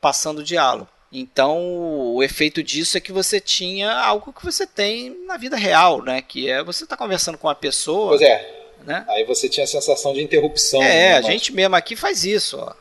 passando 0.00 0.38
o 0.38 0.44
diálogo. 0.44 0.88
Então, 1.10 2.12
o 2.14 2.22
efeito 2.22 2.62
disso 2.62 2.98
é 2.98 3.00
que 3.00 3.12
você 3.12 3.40
tinha 3.40 3.90
algo 3.92 4.32
que 4.32 4.44
você 4.44 4.66
tem 4.66 5.16
na 5.26 5.36
vida 5.36 5.56
real, 5.56 6.02
né? 6.02 6.20
Que 6.20 6.50
é 6.50 6.62
você 6.62 6.82
estar 6.84 6.96
tá 6.96 7.02
conversando 7.02 7.38
com 7.38 7.46
uma 7.46 7.54
pessoa. 7.54 8.08
Pois 8.08 8.22
é. 8.22 8.64
Né? 8.84 9.04
Aí 9.08 9.24
você 9.24 9.48
tinha 9.48 9.64
a 9.64 9.66
sensação 9.68 10.12
de 10.12 10.22
interrupção. 10.22 10.82
É, 10.82 10.86
né? 10.86 11.16
a 11.16 11.22
gente 11.22 11.52
mesmo 11.52 11.76
aqui 11.76 11.94
faz 11.94 12.24
isso, 12.24 12.58
ó. 12.58 12.74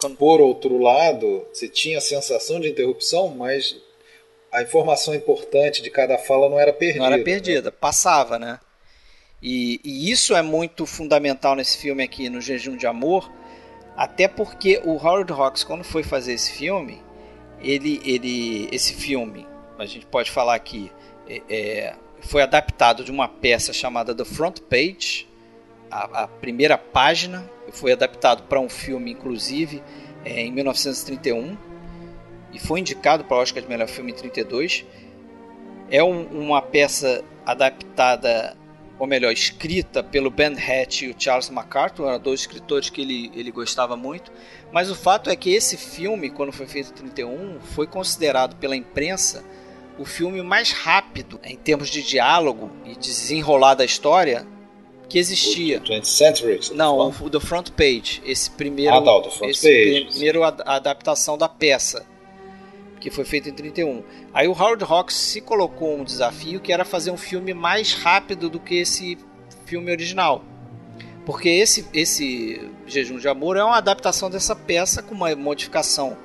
Quando... 0.00 0.16
Por 0.16 0.40
outro 0.40 0.78
lado, 0.78 1.46
você 1.52 1.68
tinha 1.68 1.98
a 1.98 2.00
sensação 2.00 2.58
de 2.58 2.68
interrupção, 2.68 3.28
mas 3.28 3.76
a 4.52 4.62
informação 4.62 5.14
importante 5.14 5.80
de 5.80 5.90
cada 5.90 6.18
fala 6.18 6.48
não 6.48 6.58
era 6.58 6.72
perdida. 6.72 7.04
Não 7.04 7.12
era 7.12 7.22
perdida, 7.22 7.70
né? 7.70 7.76
passava, 7.80 8.38
né? 8.38 8.58
E, 9.42 9.80
e, 9.82 10.10
isso 10.10 10.34
é 10.34 10.42
muito 10.42 10.84
fundamental 10.84 11.54
nesse 11.54 11.78
filme 11.78 12.02
aqui, 12.02 12.28
no 12.28 12.40
Jejum 12.40 12.76
de 12.76 12.86
Amor, 12.86 13.30
até 13.96 14.28
porque 14.28 14.80
o 14.84 14.92
Howard 14.92 15.32
Hawks, 15.32 15.64
quando 15.64 15.82
foi 15.82 16.02
fazer 16.02 16.34
esse 16.34 16.52
filme, 16.52 17.02
ele, 17.60 18.00
ele 18.04 18.68
esse 18.70 18.94
filme, 18.94 19.46
a 19.78 19.86
gente 19.86 20.06
pode 20.06 20.30
falar 20.30 20.54
aqui, 20.54 20.92
é, 21.28 21.42
é, 21.48 21.96
foi 22.20 22.42
adaptado 22.42 23.02
de 23.02 23.10
uma 23.10 23.28
peça 23.28 23.72
chamada 23.72 24.14
The 24.14 24.24
Front 24.24 24.60
Page, 24.60 25.26
a, 25.90 26.24
a 26.24 26.28
primeira 26.28 26.76
página, 26.76 27.48
foi 27.72 27.92
adaptado 27.92 28.42
para 28.44 28.60
um 28.60 28.68
filme, 28.68 29.10
inclusive, 29.12 29.82
é, 30.24 30.42
em 30.42 30.52
1931, 30.52 31.56
e 32.52 32.58
foi 32.58 32.80
indicado 32.80 33.24
para 33.24 33.36
o 33.36 33.40
Oscar 33.40 33.62
de 33.62 33.68
melhor 33.68 33.88
filme 33.88 34.12
em 34.12 34.14
32. 34.14 34.84
É 35.90 36.02
um, 36.02 36.24
uma 36.26 36.60
peça 36.60 37.24
adaptada, 37.44 38.56
ou 39.00 39.06
melhor, 39.06 39.32
escrita 39.32 40.02
pelo 40.02 40.30
Ben 40.30 40.52
Hatch 40.52 41.02
e 41.02 41.08
o 41.08 41.14
Charles 41.18 41.48
MacArthur, 41.48 42.06
eram 42.06 42.20
dois 42.20 42.40
escritores 42.40 42.90
que 42.90 43.00
ele, 43.00 43.32
ele 43.34 43.50
gostava 43.50 43.96
muito. 43.96 44.30
Mas 44.70 44.90
o 44.90 44.94
fato 44.94 45.30
é 45.30 45.34
que 45.34 45.54
esse 45.54 45.78
filme, 45.78 46.28
quando 46.28 46.52
foi 46.52 46.66
feito 46.66 46.90
em 46.90 47.08
31, 47.08 47.60
foi 47.60 47.86
considerado 47.86 48.56
pela 48.56 48.76
imprensa 48.76 49.42
o 49.98 50.04
filme 50.04 50.42
mais 50.42 50.72
rápido 50.72 51.40
em 51.42 51.56
termos 51.56 51.88
de 51.88 52.02
diálogo 52.02 52.70
e 52.84 52.94
desenrolar 52.94 53.74
da 53.74 53.86
história 53.86 54.46
que 55.08 55.18
existia. 55.18 55.78
O 55.78 55.80
20th 55.80 56.04
Century? 56.04 56.60
Não, 56.74 57.08
o 57.08 57.30
The 57.30 57.40
Front 57.40 57.70
Page. 57.70 58.20
Esse 58.22 58.50
primeiro, 58.50 58.94
ah, 58.94 59.22
tá, 59.22 59.30
Front 59.30 59.50
esse 59.50 59.66
Page. 59.66 60.04
primeiro 60.10 60.44
adaptação 60.44 61.38
da 61.38 61.48
peça 61.48 62.06
que 63.00 63.10
foi 63.10 63.24
feito 63.24 63.48
em 63.48 63.52
31. 63.52 64.04
Aí 64.32 64.46
o 64.46 64.52
Howard 64.52 64.84
Hawks 64.84 65.16
se 65.16 65.40
colocou 65.40 65.98
um 65.98 66.04
desafio 66.04 66.60
que 66.60 66.72
era 66.72 66.84
fazer 66.84 67.10
um 67.10 67.16
filme 67.16 67.54
mais 67.54 67.94
rápido 67.94 68.50
do 68.50 68.60
que 68.60 68.76
esse 68.76 69.18
filme 69.64 69.90
original. 69.90 70.44
Porque 71.24 71.48
esse, 71.48 71.86
esse 71.92 72.70
Jejum 72.86 73.18
de 73.18 73.28
Amor 73.28 73.56
é 73.56 73.64
uma 73.64 73.76
adaptação 73.76 74.30
dessa 74.30 74.54
peça 74.54 75.02
com 75.02 75.14
uma 75.14 75.34
modificação 75.34 76.16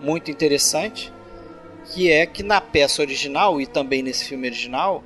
muito 0.00 0.30
interessante, 0.30 1.12
que 1.92 2.10
é 2.10 2.26
que 2.26 2.42
na 2.42 2.60
peça 2.60 3.02
original 3.02 3.60
e 3.60 3.66
também 3.66 4.02
nesse 4.02 4.24
filme 4.24 4.48
original, 4.48 5.04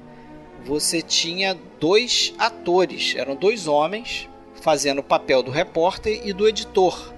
você 0.64 1.02
tinha 1.02 1.56
dois 1.78 2.34
atores, 2.38 3.14
eram 3.16 3.36
dois 3.36 3.66
homens 3.66 4.28
fazendo 4.60 5.00
o 5.00 5.04
papel 5.04 5.42
do 5.42 5.50
repórter 5.50 6.20
e 6.24 6.32
do 6.32 6.48
editor. 6.48 7.13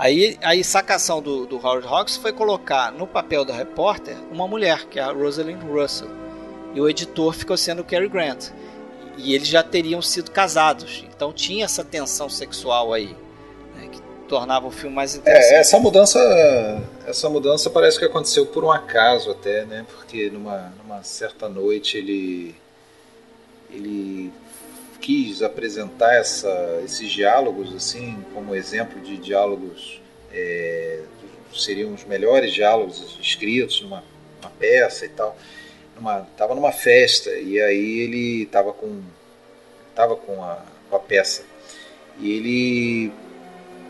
Aí 0.00 0.38
a 0.40 0.64
sacação 0.64 1.20
do, 1.20 1.44
do 1.44 1.56
Howard 1.56 1.86
Hawks 1.86 2.16
foi 2.16 2.32
colocar 2.32 2.90
no 2.90 3.06
papel 3.06 3.44
da 3.44 3.52
repórter 3.52 4.16
uma 4.32 4.48
mulher, 4.48 4.86
que 4.86 4.98
é 4.98 5.02
a 5.02 5.12
Rosalind 5.12 5.62
Russell. 5.62 6.08
E 6.74 6.80
o 6.80 6.88
editor 6.88 7.34
ficou 7.34 7.54
sendo 7.54 7.82
o 7.82 7.84
Cary 7.84 8.08
Grant. 8.08 8.48
E 9.18 9.34
eles 9.34 9.46
já 9.46 9.62
teriam 9.62 10.00
sido 10.00 10.30
casados. 10.30 11.04
Então 11.14 11.34
tinha 11.34 11.66
essa 11.66 11.84
tensão 11.84 12.30
sexual 12.30 12.94
aí. 12.94 13.14
Né, 13.76 13.88
que 13.92 14.00
tornava 14.26 14.66
o 14.66 14.70
filme 14.70 14.96
mais 14.96 15.16
interessante. 15.16 15.52
É, 15.52 15.58
essa 15.58 15.78
mudança. 15.78 16.82
Essa 17.06 17.28
mudança 17.28 17.68
parece 17.68 17.98
que 17.98 18.04
aconteceu 18.06 18.46
por 18.46 18.64
um 18.64 18.72
acaso 18.72 19.30
até, 19.30 19.66
né? 19.66 19.84
Porque 19.86 20.30
numa, 20.30 20.72
numa 20.82 21.02
certa 21.02 21.46
noite 21.46 21.98
ele. 21.98 22.54
ele 23.68 24.32
quis 25.00 25.42
apresentar 25.42 26.14
essa, 26.14 26.80
esses 26.84 27.10
diálogos 27.10 27.74
assim 27.74 28.24
como 28.34 28.54
exemplo 28.54 29.00
de 29.00 29.16
diálogos 29.16 30.00
é, 30.32 31.00
seriam 31.54 31.92
os 31.94 32.04
melhores 32.04 32.52
diálogos 32.52 33.18
escritos 33.20 33.80
numa, 33.80 34.04
numa 34.40 34.50
peça 34.58 35.06
e 35.06 35.08
tal 35.08 35.36
numa, 35.96 36.26
tava 36.36 36.54
numa 36.54 36.72
festa 36.72 37.30
e 37.30 37.60
aí 37.60 38.00
ele 38.00 38.46
tava 38.46 38.72
com 38.72 39.00
tava 39.94 40.16
com 40.16 40.42
a, 40.42 40.58
com 40.88 40.96
a 40.96 41.00
peça. 41.00 41.42
E 42.18 42.30
ele 42.32 43.12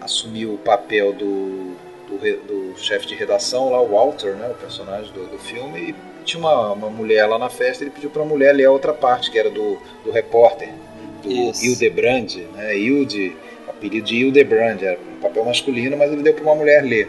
assumiu 0.01 0.55
o 0.55 0.59
papel 0.59 1.13
do, 1.13 1.77
do, 2.09 2.19
do 2.19 2.79
chefe 2.79 3.07
de 3.07 3.15
redação 3.15 3.71
lá 3.71 3.81
o 3.81 3.89
Walter 3.89 4.35
né 4.35 4.49
o 4.49 4.55
personagem 4.55 5.13
do, 5.13 5.27
do 5.27 5.39
filme 5.39 5.91
e 5.91 6.25
tinha 6.25 6.41
uma, 6.41 6.73
uma 6.73 6.89
mulher 6.89 7.27
lá 7.27 7.39
na 7.39 7.51
festa 7.51 7.85
ele 7.85 7.91
pediu 7.91 8.09
para 8.09 8.23
a 8.23 8.25
mulher 8.25 8.55
ler 8.55 8.65
a 8.65 8.73
outra 8.73 8.95
parte 8.95 9.31
que 9.31 9.39
era 9.39 9.51
do, 9.51 9.79
do 10.03 10.11
repórter 10.11 10.73
do 11.21 11.51
Isso. 11.51 11.65
Hildebrand, 11.65 12.37
né? 12.55 12.77
Hilde, 12.77 13.37
apelido 13.69 14.07
de 14.07 14.17
Hildebrand, 14.17 14.83
era 14.83 14.99
um 14.99 15.21
papel 15.21 15.45
masculino, 15.45 15.97
mas 15.97 16.13
ele 16.13 16.23
deu 16.23 16.35
para 16.35 16.43
uma 16.43 16.55
mulher 16.55 16.83
ler. 16.83 17.09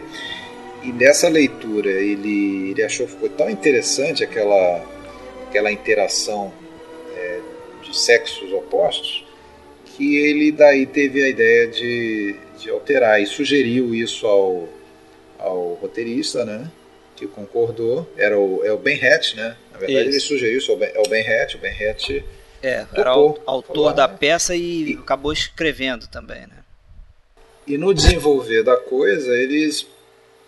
E 0.82 0.92
nessa 0.92 1.28
leitura 1.28 1.90
ele, 1.90 2.70
ele 2.70 2.82
achou 2.82 3.06
ficou 3.06 3.28
tão 3.28 3.48
interessante 3.48 4.24
aquela, 4.24 4.84
aquela 5.48 5.70
interação 5.70 6.52
é, 7.16 7.40
de 7.82 7.96
sexos 7.96 8.52
opostos 8.52 9.24
que 9.96 10.16
ele 10.16 10.50
daí 10.50 10.86
teve 10.86 11.22
a 11.22 11.28
ideia 11.28 11.66
de, 11.66 12.34
de 12.58 12.70
alterar 12.70 13.22
e 13.22 13.26
sugeriu 13.26 13.94
isso 13.94 14.26
ao, 14.26 14.68
ao 15.38 15.74
roteirista, 15.74 16.44
né? 16.44 16.70
Que 17.14 17.26
concordou. 17.26 18.08
Era 18.16 18.38
o, 18.38 18.64
é 18.64 18.72
o 18.72 18.78
Ben 18.78 18.96
Hatch, 18.96 19.34
né? 19.34 19.56
Na 19.70 19.78
verdade, 19.78 20.08
isso. 20.08 20.10
ele 20.10 20.20
sugeriu 20.20 20.58
isso 20.58 20.72
ao 20.72 20.78
Ben, 20.78 20.90
ao 20.96 21.06
ben 21.08 21.26
Hatch. 21.26 21.54
O 21.54 21.58
Ben 21.58 21.72
Hatch 21.72 22.22
é, 22.62 22.86
era 22.94 23.16
o 23.18 23.38
autor 23.44 23.92
da 23.92 24.08
peça 24.08 24.54
e, 24.54 24.92
e 24.92 24.94
acabou 24.94 25.32
escrevendo 25.32 26.06
também, 26.06 26.42
né? 26.42 26.62
E 27.66 27.76
no 27.76 27.92
desenvolver 27.92 28.62
da 28.62 28.76
coisa, 28.76 29.36
eles 29.36 29.86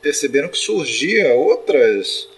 perceberam 0.00 0.48
que 0.48 0.58
surgia 0.58 1.34
outras 1.34 2.28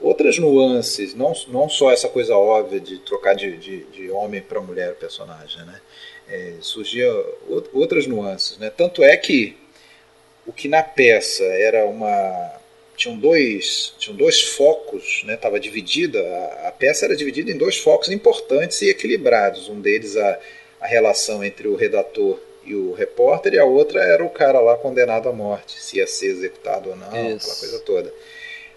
outras 0.00 0.38
nuances, 0.38 1.12
não, 1.12 1.32
não 1.48 1.68
só 1.68 1.90
essa 1.90 2.08
coisa 2.08 2.36
óbvia 2.36 2.78
de 2.78 2.98
trocar 3.00 3.34
de, 3.34 3.56
de, 3.56 3.84
de 3.86 4.10
homem 4.10 4.40
para 4.40 4.60
mulher 4.60 4.92
o 4.92 4.94
personagem, 4.94 5.64
né? 5.64 5.80
É, 6.28 6.54
surgia 6.60 7.10
outras 7.72 8.06
nuances, 8.06 8.58
né? 8.58 8.70
Tanto 8.70 9.02
é 9.02 9.16
que 9.16 9.56
o 10.46 10.52
que 10.52 10.68
na 10.68 10.82
peça 10.82 11.42
era 11.42 11.84
uma 11.86 12.52
tinham 12.98 13.16
dois, 13.16 13.94
tinham 13.96 14.16
dois 14.16 14.42
focos, 14.42 15.22
né? 15.24 15.36
Tava 15.36 15.60
dividida, 15.60 16.20
a, 16.20 16.68
a, 16.68 16.72
peça 16.72 17.06
era 17.06 17.16
dividida 17.16 17.50
em 17.50 17.56
dois 17.56 17.78
focos 17.78 18.10
importantes 18.10 18.82
e 18.82 18.90
equilibrados. 18.90 19.68
Um 19.68 19.80
deles 19.80 20.16
a, 20.16 20.38
a 20.80 20.86
relação 20.86 21.44
entre 21.44 21.68
o 21.68 21.76
redator 21.76 22.38
e 22.64 22.74
o 22.74 22.92
repórter, 22.92 23.54
e 23.54 23.58
a 23.58 23.64
outra 23.64 24.02
era 24.02 24.22
o 24.22 24.28
cara 24.28 24.60
lá 24.60 24.76
condenado 24.76 25.28
à 25.28 25.32
morte, 25.32 25.80
se 25.80 25.96
ia 25.96 26.06
ser 26.06 26.26
executado 26.26 26.90
ou 26.90 26.96
não, 26.96 27.08
Isso. 27.08 27.46
aquela 27.46 27.60
coisa 27.60 27.78
toda. 27.80 28.14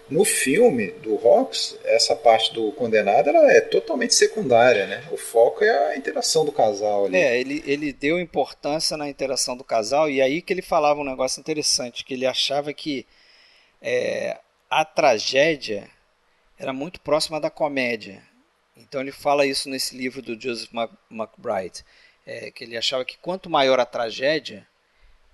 No 0.08 0.24
filme 0.24 0.88
do 1.02 1.14
Rox, 1.16 1.76
essa 1.84 2.14
parte 2.14 2.54
do 2.54 2.72
condenado 2.72 3.28
ela 3.28 3.50
é 3.52 3.60
totalmente 3.60 4.14
secundária, 4.14 4.86
né? 4.86 5.04
O 5.10 5.16
foco 5.16 5.64
é 5.64 5.92
a 5.92 5.96
interação 5.96 6.44
do 6.44 6.52
casal 6.52 7.06
ali. 7.06 7.16
É, 7.16 7.38
ele, 7.40 7.62
ele 7.66 7.92
deu 7.92 8.20
importância 8.20 8.96
na 8.96 9.08
interação 9.08 9.56
do 9.56 9.64
casal, 9.64 10.08
e 10.08 10.22
aí 10.22 10.40
que 10.40 10.52
ele 10.52 10.62
falava 10.62 11.00
um 11.00 11.04
negócio 11.04 11.40
interessante, 11.40 12.04
que 12.04 12.14
ele 12.14 12.26
achava 12.26 12.72
que 12.72 13.06
é, 13.82 14.40
a 14.70 14.84
tragédia 14.84 15.90
era 16.56 16.72
muito 16.72 17.00
próxima 17.00 17.40
da 17.40 17.50
comédia. 17.50 18.22
Então 18.76 19.00
ele 19.00 19.12
fala 19.12 19.44
isso 19.44 19.68
nesse 19.68 19.96
livro 19.96 20.22
do 20.22 20.40
Joseph 20.40 20.70
McBride, 21.10 21.84
é, 22.24 22.50
que 22.50 22.64
ele 22.64 22.76
achava 22.76 23.04
que 23.04 23.18
quanto 23.18 23.50
maior 23.50 23.80
a 23.80 23.84
tragédia, 23.84 24.66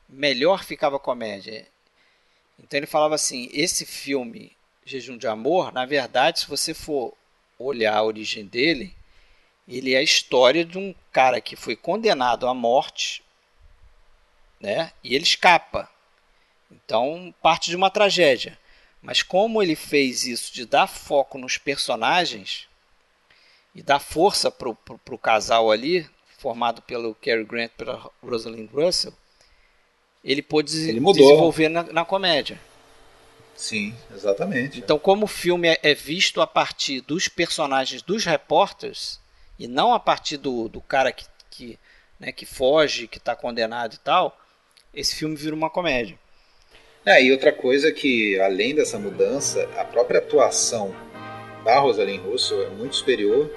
melhor 0.08 0.64
ficava 0.64 0.96
a 0.96 1.00
comédia. 1.00 1.66
Então 2.58 2.78
ele 2.78 2.86
falava 2.86 3.14
assim, 3.14 3.48
esse 3.52 3.84
filme 3.84 4.56
Jejum 4.84 5.18
de 5.18 5.28
Amor, 5.28 5.70
na 5.70 5.84
verdade, 5.84 6.40
se 6.40 6.48
você 6.48 6.72
for 6.72 7.14
olhar 7.58 7.94
a 7.94 8.02
origem 8.02 8.46
dele, 8.46 8.96
ele 9.68 9.94
é 9.94 9.98
a 9.98 10.02
história 10.02 10.64
de 10.64 10.78
um 10.78 10.94
cara 11.12 11.40
que 11.40 11.54
foi 11.54 11.76
condenado 11.76 12.48
à 12.48 12.54
morte, 12.54 13.22
né? 14.58 14.92
E 15.04 15.14
ele 15.14 15.24
escapa. 15.24 15.90
Então, 16.70 17.34
parte 17.42 17.70
de 17.70 17.76
uma 17.76 17.90
tragédia. 17.90 18.58
Mas 19.00 19.22
como 19.22 19.62
ele 19.62 19.76
fez 19.76 20.26
isso 20.26 20.52
de 20.52 20.66
dar 20.66 20.86
foco 20.86 21.38
nos 21.38 21.56
personagens 21.56 22.68
e 23.74 23.82
dar 23.82 24.00
força 24.00 24.50
para 24.50 24.68
o 24.68 25.18
casal 25.18 25.70
ali, 25.70 26.08
formado 26.38 26.82
pelo 26.82 27.14
Cary 27.14 27.44
Grant 27.44 27.70
e 27.70 27.76
pela 27.76 28.10
Rosalind 28.22 28.70
Russell, 28.72 29.12
ele 30.24 30.42
pôde 30.42 30.76
ele 30.88 31.00
desenvolver 31.00 31.68
na, 31.68 31.84
na, 31.84 32.04
comédia. 32.04 32.60
Sim, 33.56 33.94
exatamente. 34.12 34.78
Então, 34.78 34.98
como 34.98 35.24
o 35.24 35.28
filme 35.28 35.68
é, 35.68 35.78
é 35.82 35.94
visto 35.94 36.40
a 36.40 36.46
partir 36.46 37.00
dos 37.00 37.28
personagens 37.28 38.02
dos 38.02 38.24
repórteres 38.24 39.20
e 39.58 39.66
não 39.66 39.94
a 39.94 40.00
partir 40.00 40.36
do, 40.36 40.68
do 40.68 40.80
cara 40.80 41.12
que, 41.12 41.24
que, 41.50 41.78
né, 42.18 42.32
que 42.32 42.46
foge, 42.46 43.08
que 43.08 43.18
está 43.18 43.34
condenado 43.34 43.94
e 43.94 43.98
tal, 43.98 44.38
esse 44.92 45.14
filme 45.14 45.36
vira 45.36 45.54
uma 45.54 45.70
comédia. 45.70 46.18
É, 47.08 47.24
e 47.24 47.32
outra 47.32 47.50
coisa 47.50 47.90
que, 47.90 48.38
além 48.38 48.74
dessa 48.74 48.98
mudança, 48.98 49.66
a 49.78 49.82
própria 49.82 50.18
atuação 50.18 50.94
da 51.64 51.78
Rosalind 51.78 52.20
Russell 52.20 52.66
é 52.66 52.68
muito 52.68 52.96
superior 52.96 53.50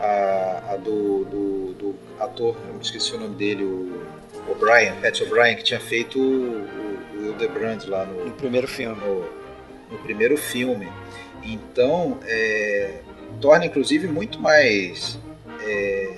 à, 0.00 0.72
à 0.72 0.76
do, 0.78 1.26
do, 1.26 1.74
do, 1.74 1.94
ator, 2.18 2.56
eu 2.72 2.80
esqueci 2.80 3.14
o 3.14 3.20
nome 3.20 3.34
dele, 3.34 3.62
o 3.62 4.02
O'Brien, 4.50 4.94
Pat 5.02 5.20
O'Brien, 5.20 5.54
que 5.54 5.64
tinha 5.64 5.80
feito 5.80 6.18
o, 6.18 6.66
o 7.14 7.26
Hildebrand 7.26 7.80
lá 7.88 8.06
no, 8.06 8.24
no 8.24 8.32
primeiro 8.32 8.66
filme. 8.66 8.96
No, 8.96 9.20
no 9.90 9.98
primeiro 9.98 10.38
filme. 10.38 10.88
Então, 11.42 12.20
é, 12.24 13.00
torna 13.38 13.66
inclusive 13.66 14.06
muito 14.06 14.40
mais 14.40 15.18
é, 15.60 16.14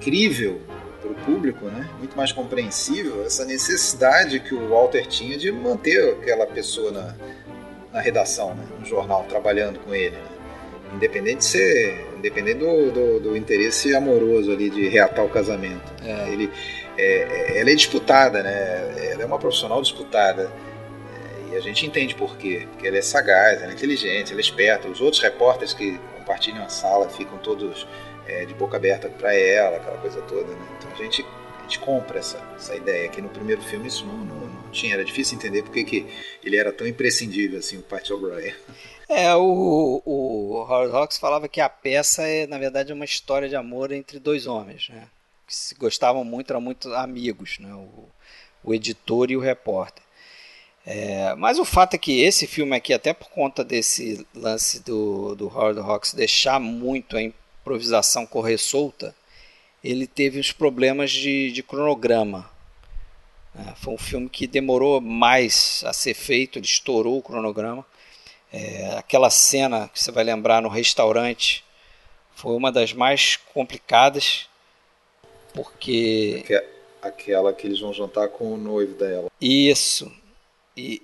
crível 0.00 0.58
para 1.00 1.10
o 1.10 1.14
público, 1.14 1.66
né? 1.66 1.88
muito 1.98 2.16
mais 2.16 2.32
compreensível 2.32 3.24
essa 3.24 3.44
necessidade 3.44 4.40
que 4.40 4.54
o 4.54 4.68
Walter 4.68 5.06
tinha 5.06 5.36
de 5.38 5.50
manter 5.50 6.14
aquela 6.14 6.46
pessoa 6.46 6.90
na, 6.90 7.14
na 7.92 8.00
redação, 8.00 8.54
né? 8.54 8.64
no 8.78 8.84
jornal, 8.84 9.24
trabalhando 9.28 9.78
com 9.80 9.94
ele. 9.94 10.16
Né? 10.16 10.38
Independente, 10.94 11.38
de 11.38 11.44
ser, 11.44 12.06
independente 12.16 12.58
do, 12.58 12.90
do, 12.90 13.20
do, 13.20 13.36
interesse 13.36 13.94
amoroso 13.94 14.50
ali 14.50 14.70
de 14.70 14.88
reatar 14.88 15.24
o 15.24 15.28
casamento. 15.28 15.92
É. 16.02 16.32
Ele, 16.32 16.50
é, 16.96 17.04
é 17.04 17.60
ela 17.60 17.70
é 17.70 17.74
disputada, 17.74 18.42
né? 18.42 19.10
ela 19.12 19.22
é 19.22 19.26
uma 19.26 19.38
profissional 19.38 19.82
disputada. 19.82 20.50
É, 21.50 21.52
e 21.52 21.56
a 21.56 21.60
gente 21.60 21.84
entende 21.84 22.14
por 22.14 22.36
quê. 22.38 22.66
Porque 22.70 22.88
ela 22.88 22.96
é 22.96 23.02
sagaz, 23.02 23.62
ela 23.62 23.70
é 23.70 23.74
inteligente, 23.74 24.32
ela 24.32 24.40
é 24.40 24.42
esperta. 24.42 24.88
Os 24.88 25.00
outros 25.00 25.22
repórteres 25.22 25.74
que 25.74 26.00
compartilham 26.16 26.64
a 26.64 26.70
sala 26.70 27.08
ficam 27.10 27.36
todos 27.38 27.86
é, 28.28 28.44
de 28.44 28.54
boca 28.54 28.76
aberta 28.76 29.08
para 29.08 29.34
ela, 29.34 29.76
aquela 29.76 29.98
coisa 29.98 30.20
toda. 30.22 30.52
Né? 30.52 30.66
A 31.00 31.04
gente 31.04 31.24
gente 31.68 31.78
compra 31.78 32.18
essa, 32.18 32.38
essa 32.56 32.74
ideia, 32.74 33.08
que 33.08 33.20
no 33.20 33.28
primeiro 33.28 33.60
filme 33.62 33.86
isso 33.86 34.04
não, 34.06 34.16
não, 34.16 34.46
não 34.46 34.70
tinha, 34.70 34.94
era 34.94 35.04
difícil 35.04 35.36
entender 35.36 35.62
porque 35.62 35.84
que 35.84 36.06
ele 36.42 36.56
era 36.56 36.72
tão 36.72 36.86
imprescindível 36.86 37.58
assim, 37.58 37.76
o 37.76 37.82
Pat 37.82 38.10
O'Brien. 38.10 38.54
É, 39.06 39.34
o, 39.36 40.02
o 40.04 40.66
Howard 40.68 40.94
Hawks 40.94 41.18
falava 41.18 41.46
que 41.46 41.60
a 41.60 41.68
peça 41.68 42.22
é, 42.22 42.46
na 42.46 42.58
verdade, 42.58 42.92
uma 42.92 43.04
história 43.04 43.48
de 43.48 43.54
amor 43.54 43.92
entre 43.92 44.18
dois 44.18 44.46
homens, 44.46 44.88
né? 44.88 45.08
Que 45.46 45.54
se 45.54 45.74
gostavam 45.74 46.24
muito, 46.24 46.50
eram 46.50 46.60
muito 46.60 46.92
amigos, 46.94 47.58
né? 47.58 47.72
O, 47.74 48.08
o 48.64 48.74
editor 48.74 49.30
e 49.30 49.36
o 49.36 49.40
repórter. 49.40 50.02
É, 50.84 51.34
mas 51.34 51.58
o 51.58 51.64
fato 51.66 51.94
é 51.94 51.98
que 51.98 52.22
esse 52.22 52.46
filme 52.46 52.74
aqui, 52.74 52.94
até 52.94 53.12
por 53.12 53.28
conta 53.28 53.62
desse 53.62 54.26
lance 54.34 54.80
do, 54.80 55.34
do 55.34 55.48
Howard 55.48 55.80
Hawks 55.80 56.14
deixar 56.14 56.58
muito 56.58 57.16
a 57.16 57.22
improvisação 57.22 58.26
correr 58.26 58.56
solta, 58.56 59.14
ele 59.82 60.06
teve 60.06 60.38
uns 60.38 60.52
problemas 60.52 61.10
de, 61.10 61.52
de 61.52 61.62
cronograma. 61.62 62.50
É, 63.54 63.74
foi 63.76 63.94
um 63.94 63.98
filme 63.98 64.28
que 64.28 64.46
demorou 64.46 65.00
mais 65.00 65.82
a 65.86 65.92
ser 65.92 66.14
feito, 66.14 66.58
ele 66.58 66.66
estourou 66.66 67.18
o 67.18 67.22
cronograma. 67.22 67.84
É, 68.52 68.94
aquela 68.96 69.30
cena 69.30 69.88
que 69.88 70.02
você 70.02 70.10
vai 70.10 70.24
lembrar 70.24 70.62
no 70.62 70.68
restaurante 70.68 71.64
foi 72.34 72.54
uma 72.54 72.70
das 72.70 72.92
mais 72.92 73.36
complicadas, 73.52 74.48
porque. 75.52 76.44
Aquela 77.02 77.52
que 77.52 77.66
eles 77.66 77.80
vão 77.80 77.92
jantar 77.92 78.28
com 78.28 78.52
o 78.52 78.56
noivo 78.56 78.94
dela. 78.94 79.30
Isso. 79.40 80.10
E, 80.76 81.02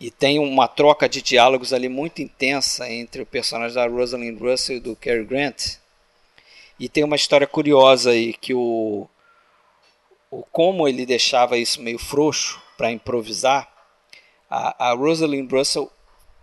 e, 0.00 0.06
e, 0.06 0.10
tem 0.10 0.38
uma 0.38 0.68
troca 0.68 1.08
de 1.08 1.22
diálogos 1.22 1.72
ali 1.72 1.88
muito 1.88 2.20
intensa 2.20 2.90
entre 2.90 3.22
o 3.22 3.26
personagem 3.26 3.74
da 3.74 3.86
Rosalind 3.86 4.38
Russell 4.38 4.76
e 4.76 4.80
do 4.80 4.94
Cary 4.94 5.24
Grant 5.24 5.76
e 6.78 6.88
tem 6.88 7.04
uma 7.04 7.16
história 7.16 7.46
curiosa 7.46 8.10
aí 8.10 8.32
que 8.32 8.54
o, 8.54 9.08
o 10.30 10.42
como 10.52 10.86
ele 10.86 11.04
deixava 11.04 11.58
isso 11.58 11.82
meio 11.82 11.98
frouxo 11.98 12.62
para 12.76 12.92
improvisar, 12.92 13.68
a, 14.48 14.90
a 14.90 14.94
Rosalind 14.94 15.50
Russell 15.50 15.90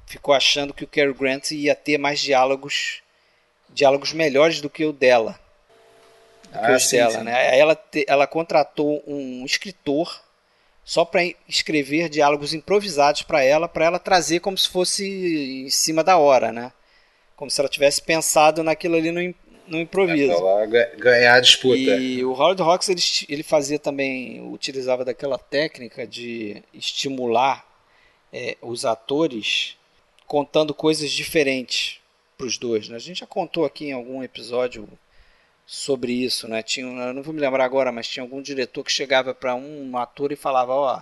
ficou 0.05 0.33
achando 0.33 0.73
que 0.73 0.83
o 0.83 0.87
Cary 0.87 1.13
Grant 1.13 1.51
ia 1.51 1.75
ter 1.75 1.97
mais 1.97 2.19
diálogos, 2.19 3.01
diálogos 3.69 4.13
melhores 4.13 4.61
do 4.61 4.69
que 4.69 4.85
o 4.85 4.93
dela. 4.93 5.39
Ah, 6.53 6.71
o 6.71 6.79
sim, 6.79 6.97
dela, 6.97 7.11
sim. 7.11 7.23
Né? 7.23 7.57
Ela, 7.57 7.75
te, 7.75 8.05
ela 8.07 8.27
contratou 8.27 9.03
um 9.07 9.45
escritor 9.45 10.23
só 10.83 11.03
para 11.03 11.23
escrever 11.49 12.09
diálogos 12.09 12.53
improvisados 12.53 13.23
para 13.23 13.43
ela, 13.43 13.67
para 13.67 13.85
ela 13.85 13.99
trazer 13.99 14.39
como 14.39 14.57
se 14.57 14.69
fosse 14.69 15.65
em 15.65 15.69
cima 15.69 16.03
da 16.03 16.17
hora, 16.17 16.51
né? 16.51 16.71
Como 17.35 17.49
se 17.49 17.59
ela 17.59 17.67
tivesse 17.67 18.01
pensado 18.01 18.63
naquilo 18.63 18.95
ali 18.95 19.11
no, 19.11 19.35
no 19.67 19.79
improviso. 19.79 20.31
É 20.31 20.37
lá 20.37 20.65
ganhar 20.97 21.35
a 21.35 21.39
disputa. 21.39 21.77
E 21.77 22.23
o 22.23 22.31
Howard 22.31 22.61
Hawks 22.61 22.89
ele, 22.89 23.01
ele 23.29 23.43
fazia 23.43 23.79
também, 23.79 24.41
utilizava 24.51 25.03
daquela 25.05 25.37
técnica 25.37 26.05
de 26.05 26.63
estimular 26.73 27.65
é, 28.31 28.57
os 28.61 28.85
atores 28.85 29.77
contando 30.27 30.73
coisas 30.73 31.11
diferentes 31.11 31.99
para 32.37 32.47
os 32.47 32.57
dois. 32.57 32.89
Né? 32.89 32.95
A 32.95 32.99
gente 32.99 33.19
já 33.19 33.27
contou 33.27 33.65
aqui 33.65 33.85
em 33.85 33.93
algum 33.93 34.23
episódio 34.23 34.87
sobre 35.65 36.11
isso, 36.13 36.47
né? 36.47 36.61
Tinha, 36.61 37.13
não 37.13 37.23
vou 37.23 37.33
me 37.33 37.39
lembrar 37.39 37.65
agora, 37.65 37.91
mas 37.91 38.07
tinha 38.07 38.23
algum 38.23 38.41
diretor 38.41 38.83
que 38.83 38.91
chegava 38.91 39.33
para 39.33 39.55
um 39.55 39.97
ator 39.97 40.31
e 40.31 40.35
falava, 40.35 40.73
ó, 40.73 41.01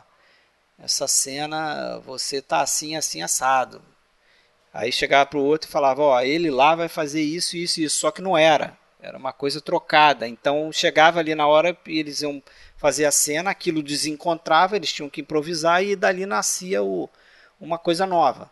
essa 0.80 1.08
cena 1.08 2.00
você 2.00 2.42
tá 2.42 2.62
assim, 2.62 2.96
assim 2.96 3.22
assado. 3.22 3.82
Aí 4.74 4.92
chegava 4.92 5.28
para 5.28 5.40
o 5.40 5.44
outro 5.44 5.70
e 5.70 5.72
falava, 5.72 6.02
ó, 6.02 6.22
ele 6.22 6.50
lá 6.50 6.74
vai 6.74 6.88
fazer 6.88 7.22
isso, 7.22 7.56
isso 7.56 7.80
e 7.80 7.84
isso, 7.84 7.98
só 7.98 8.10
que 8.10 8.22
não 8.22 8.36
era. 8.36 8.76
Era 9.00 9.18
uma 9.18 9.32
coisa 9.32 9.62
trocada. 9.62 10.28
Então 10.28 10.72
chegava 10.72 11.20
ali 11.20 11.36
na 11.36 11.46
hora 11.46 11.78
e 11.86 12.00
eles 12.00 12.22
iam 12.22 12.42
fazer 12.78 13.06
a 13.06 13.12
cena, 13.12 13.52
aquilo 13.52 13.84
desencontrava, 13.84 14.76
eles 14.76 14.92
tinham 14.92 15.10
que 15.10 15.22
improvisar 15.22 15.84
e 15.84 15.96
dali 15.96 16.26
nascia 16.26 16.82
o, 16.82 17.08
uma 17.60 17.78
coisa 17.78 18.06
nova. 18.06 18.50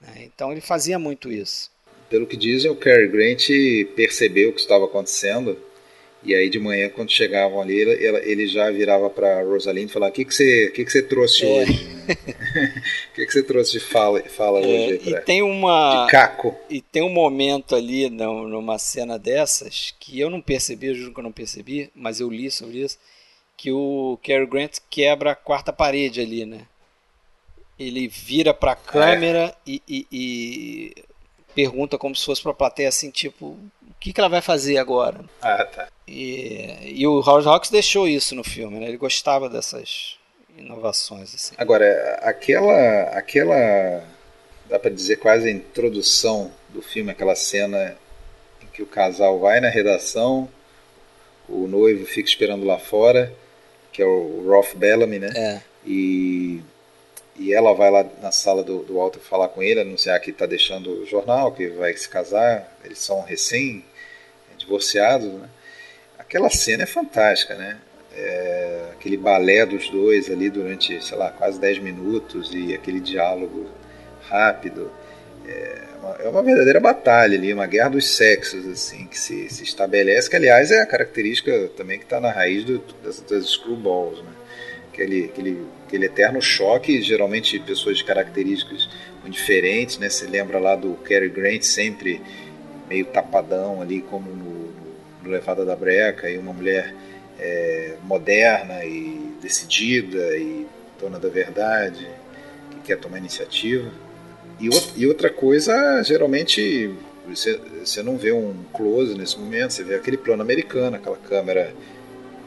Né? 0.00 0.24
Então 0.24 0.50
ele 0.50 0.60
fazia 0.60 0.98
muito 0.98 1.30
isso. 1.30 1.70
Pelo 2.10 2.26
que 2.26 2.36
dizem, 2.36 2.70
o 2.70 2.76
Cary 2.76 3.08
Grant 3.08 3.46
percebeu 3.94 4.50
o 4.50 4.52
que 4.52 4.60
estava 4.60 4.84
acontecendo 4.84 5.58
e 6.26 6.34
aí 6.34 6.50
de 6.50 6.58
manhã, 6.58 6.88
quando 6.88 7.10
chegavam 7.10 7.60
ali, 7.60 7.78
ele, 7.78 7.92
ele 8.24 8.46
já 8.48 8.68
virava 8.70 9.08
para 9.08 9.42
Rosalind 9.42 9.88
e 9.88 9.92
falava: 9.92 10.10
O 10.10 10.14
que, 10.14 10.24
que, 10.24 10.34
você, 10.34 10.72
que, 10.74 10.84
que 10.84 10.90
você 10.90 11.02
trouxe 11.02 11.46
é. 11.46 11.48
hoje? 11.48 11.86
O 13.10 13.14
que, 13.14 13.26
que 13.26 13.32
você 13.32 13.42
trouxe 13.44 13.72
de 13.72 13.80
fala, 13.80 14.20
fala 14.24 14.60
é, 14.60 14.66
hoje? 14.66 14.98
Pra, 14.98 15.20
e 15.20 15.24
tem 15.24 15.42
uma. 15.42 16.04
De 16.04 16.10
caco. 16.10 16.56
E 16.68 16.80
tem 16.80 17.02
um 17.02 17.08
momento 17.08 17.76
ali 17.76 18.10
numa 18.10 18.76
cena 18.76 19.16
dessas 19.18 19.94
que 20.00 20.18
eu 20.18 20.28
não 20.28 20.40
percebi, 20.40 20.88
eu 20.88 20.94
juro 20.96 21.14
que 21.14 21.20
eu 21.20 21.24
não 21.24 21.32
percebi, 21.32 21.90
mas 21.94 22.18
eu 22.18 22.28
li 22.28 22.50
sobre 22.50 22.78
isso, 22.78 22.98
que 23.56 23.70
o 23.70 24.18
Cary 24.22 24.46
Grant 24.46 24.78
quebra 24.90 25.30
a 25.30 25.36
quarta 25.36 25.72
parede 25.72 26.20
ali, 26.20 26.44
né? 26.44 26.62
Ele 27.78 28.08
vira 28.08 28.52
para 28.52 28.72
a 28.72 28.76
câmera 28.76 29.54
é. 29.66 29.70
e, 29.70 29.82
e, 29.88 30.06
e 30.10 30.94
pergunta 31.54 31.96
como 31.96 32.14
se 32.14 32.24
fosse 32.24 32.42
para 32.42 32.50
a 32.50 32.54
plateia 32.54 32.88
assim, 32.88 33.10
tipo, 33.10 33.58
que, 34.00 34.12
que 34.12 34.20
ela 34.20 34.28
vai 34.28 34.40
fazer 34.40 34.78
agora? 34.78 35.20
Ah, 35.40 35.64
tá. 35.64 35.88
E, 36.06 36.92
e 37.00 37.06
o 37.06 37.20
Howard 37.20 37.48
Hawks 37.48 37.70
deixou 37.70 38.06
isso 38.06 38.34
no 38.34 38.44
filme, 38.44 38.78
né? 38.78 38.88
Ele 38.88 38.96
gostava 38.96 39.48
dessas 39.48 40.16
inovações. 40.56 41.34
Assim. 41.34 41.54
Agora, 41.58 42.18
aquela, 42.22 43.02
aquela, 43.10 44.04
dá 44.68 44.78
para 44.78 44.90
dizer 44.90 45.16
quase 45.16 45.48
a 45.48 45.52
introdução 45.52 46.52
do 46.68 46.80
filme, 46.80 47.10
aquela 47.10 47.34
cena 47.34 47.96
em 48.62 48.66
que 48.66 48.82
o 48.82 48.86
casal 48.86 49.38
vai 49.38 49.60
na 49.60 49.68
redação, 49.68 50.48
o 51.48 51.66
noivo 51.66 52.06
fica 52.06 52.28
esperando 52.28 52.64
lá 52.64 52.78
fora, 52.78 53.32
que 53.92 54.02
é 54.02 54.06
o 54.06 54.44
Rolf 54.46 54.74
Bellamy, 54.74 55.18
né? 55.18 55.32
É. 55.34 55.60
E 55.84 56.62
e 57.38 57.52
ela 57.52 57.74
vai 57.74 57.90
lá 57.90 58.06
na 58.22 58.32
sala 58.32 58.62
do, 58.62 58.82
do 58.82 58.94
Walter 58.96 59.20
falar 59.20 59.48
com 59.48 59.62
ele, 59.62 59.80
anunciar 59.80 60.18
que 60.20 60.30
está 60.30 60.46
deixando 60.46 61.02
o 61.02 61.06
jornal, 61.06 61.52
que 61.52 61.68
vai 61.68 61.94
se 61.96 62.08
casar, 62.08 62.74
eles 62.84 62.98
são 62.98 63.22
recém-divorciados, 63.22 65.32
né? 65.32 65.48
Aquela 66.18 66.50
cena 66.50 66.82
é 66.84 66.86
fantástica, 66.86 67.54
né? 67.54 67.78
É, 68.16 68.84
aquele 68.92 69.16
balé 69.16 69.66
dos 69.66 69.90
dois 69.90 70.30
ali 70.30 70.48
durante, 70.48 71.04
sei 71.04 71.18
lá, 71.18 71.30
quase 71.30 71.60
10 71.60 71.80
minutos 71.80 72.54
e 72.54 72.72
aquele 72.74 73.00
diálogo 73.00 73.66
rápido. 74.28 74.90
É 75.46 75.82
uma, 76.00 76.16
é 76.16 76.28
uma, 76.28 76.42
verdadeira 76.42 76.80
batalha 76.80 77.38
ali, 77.38 77.52
uma 77.52 77.66
guerra 77.66 77.90
dos 77.90 78.16
sexos, 78.16 78.66
assim, 78.66 79.06
que 79.06 79.18
se, 79.18 79.48
se 79.48 79.62
estabelece, 79.62 80.28
que 80.28 80.34
aliás 80.34 80.70
é 80.70 80.80
a 80.80 80.86
característica 80.86 81.68
também 81.76 81.98
que 81.98 82.04
está 82.04 82.20
na 82.20 82.32
raiz 82.32 82.64
do, 82.64 82.78
das, 83.04 83.20
das 83.20 83.50
screwballs, 83.50 84.20
né? 84.22 84.32
aquele, 84.96 85.26
aquele, 85.26 85.66
aquele 85.86 86.06
eterno 86.06 86.42
choque, 86.42 87.00
geralmente 87.00 87.58
pessoas 87.60 87.98
de 87.98 88.04
características 88.04 88.88
diferentes, 89.28 89.98
né? 89.98 90.08
Você 90.08 90.26
lembra 90.26 90.58
lá 90.58 90.76
do 90.76 90.94
Cary 91.04 91.28
Grant 91.28 91.62
sempre 91.62 92.20
meio 92.88 93.04
tapadão 93.06 93.80
ali, 93.80 94.00
como 94.00 94.30
no, 94.30 94.72
no 95.22 95.30
Levada 95.30 95.64
da 95.64 95.74
Breca, 95.74 96.30
e 96.30 96.38
uma 96.38 96.52
mulher 96.52 96.94
é, 97.38 97.96
moderna 98.04 98.84
e 98.84 99.32
decidida 99.40 100.36
e 100.36 100.66
dona 101.00 101.18
da 101.18 101.28
verdade, 101.28 102.06
que 102.70 102.80
quer 102.80 102.98
tomar 102.98 103.18
iniciativa. 103.18 103.90
E, 104.60 104.68
e 104.96 105.06
outra 105.06 105.28
coisa, 105.28 106.02
geralmente 106.02 106.94
você, 107.28 107.60
você 107.84 108.02
não 108.02 108.16
vê 108.16 108.32
um 108.32 108.54
close 108.72 109.14
nesse 109.14 109.38
momento, 109.38 109.72
você 109.72 109.82
vê 109.82 109.96
aquele 109.96 110.16
plano 110.16 110.42
americano, 110.42 110.96
aquela 110.96 111.16
câmera 111.16 111.74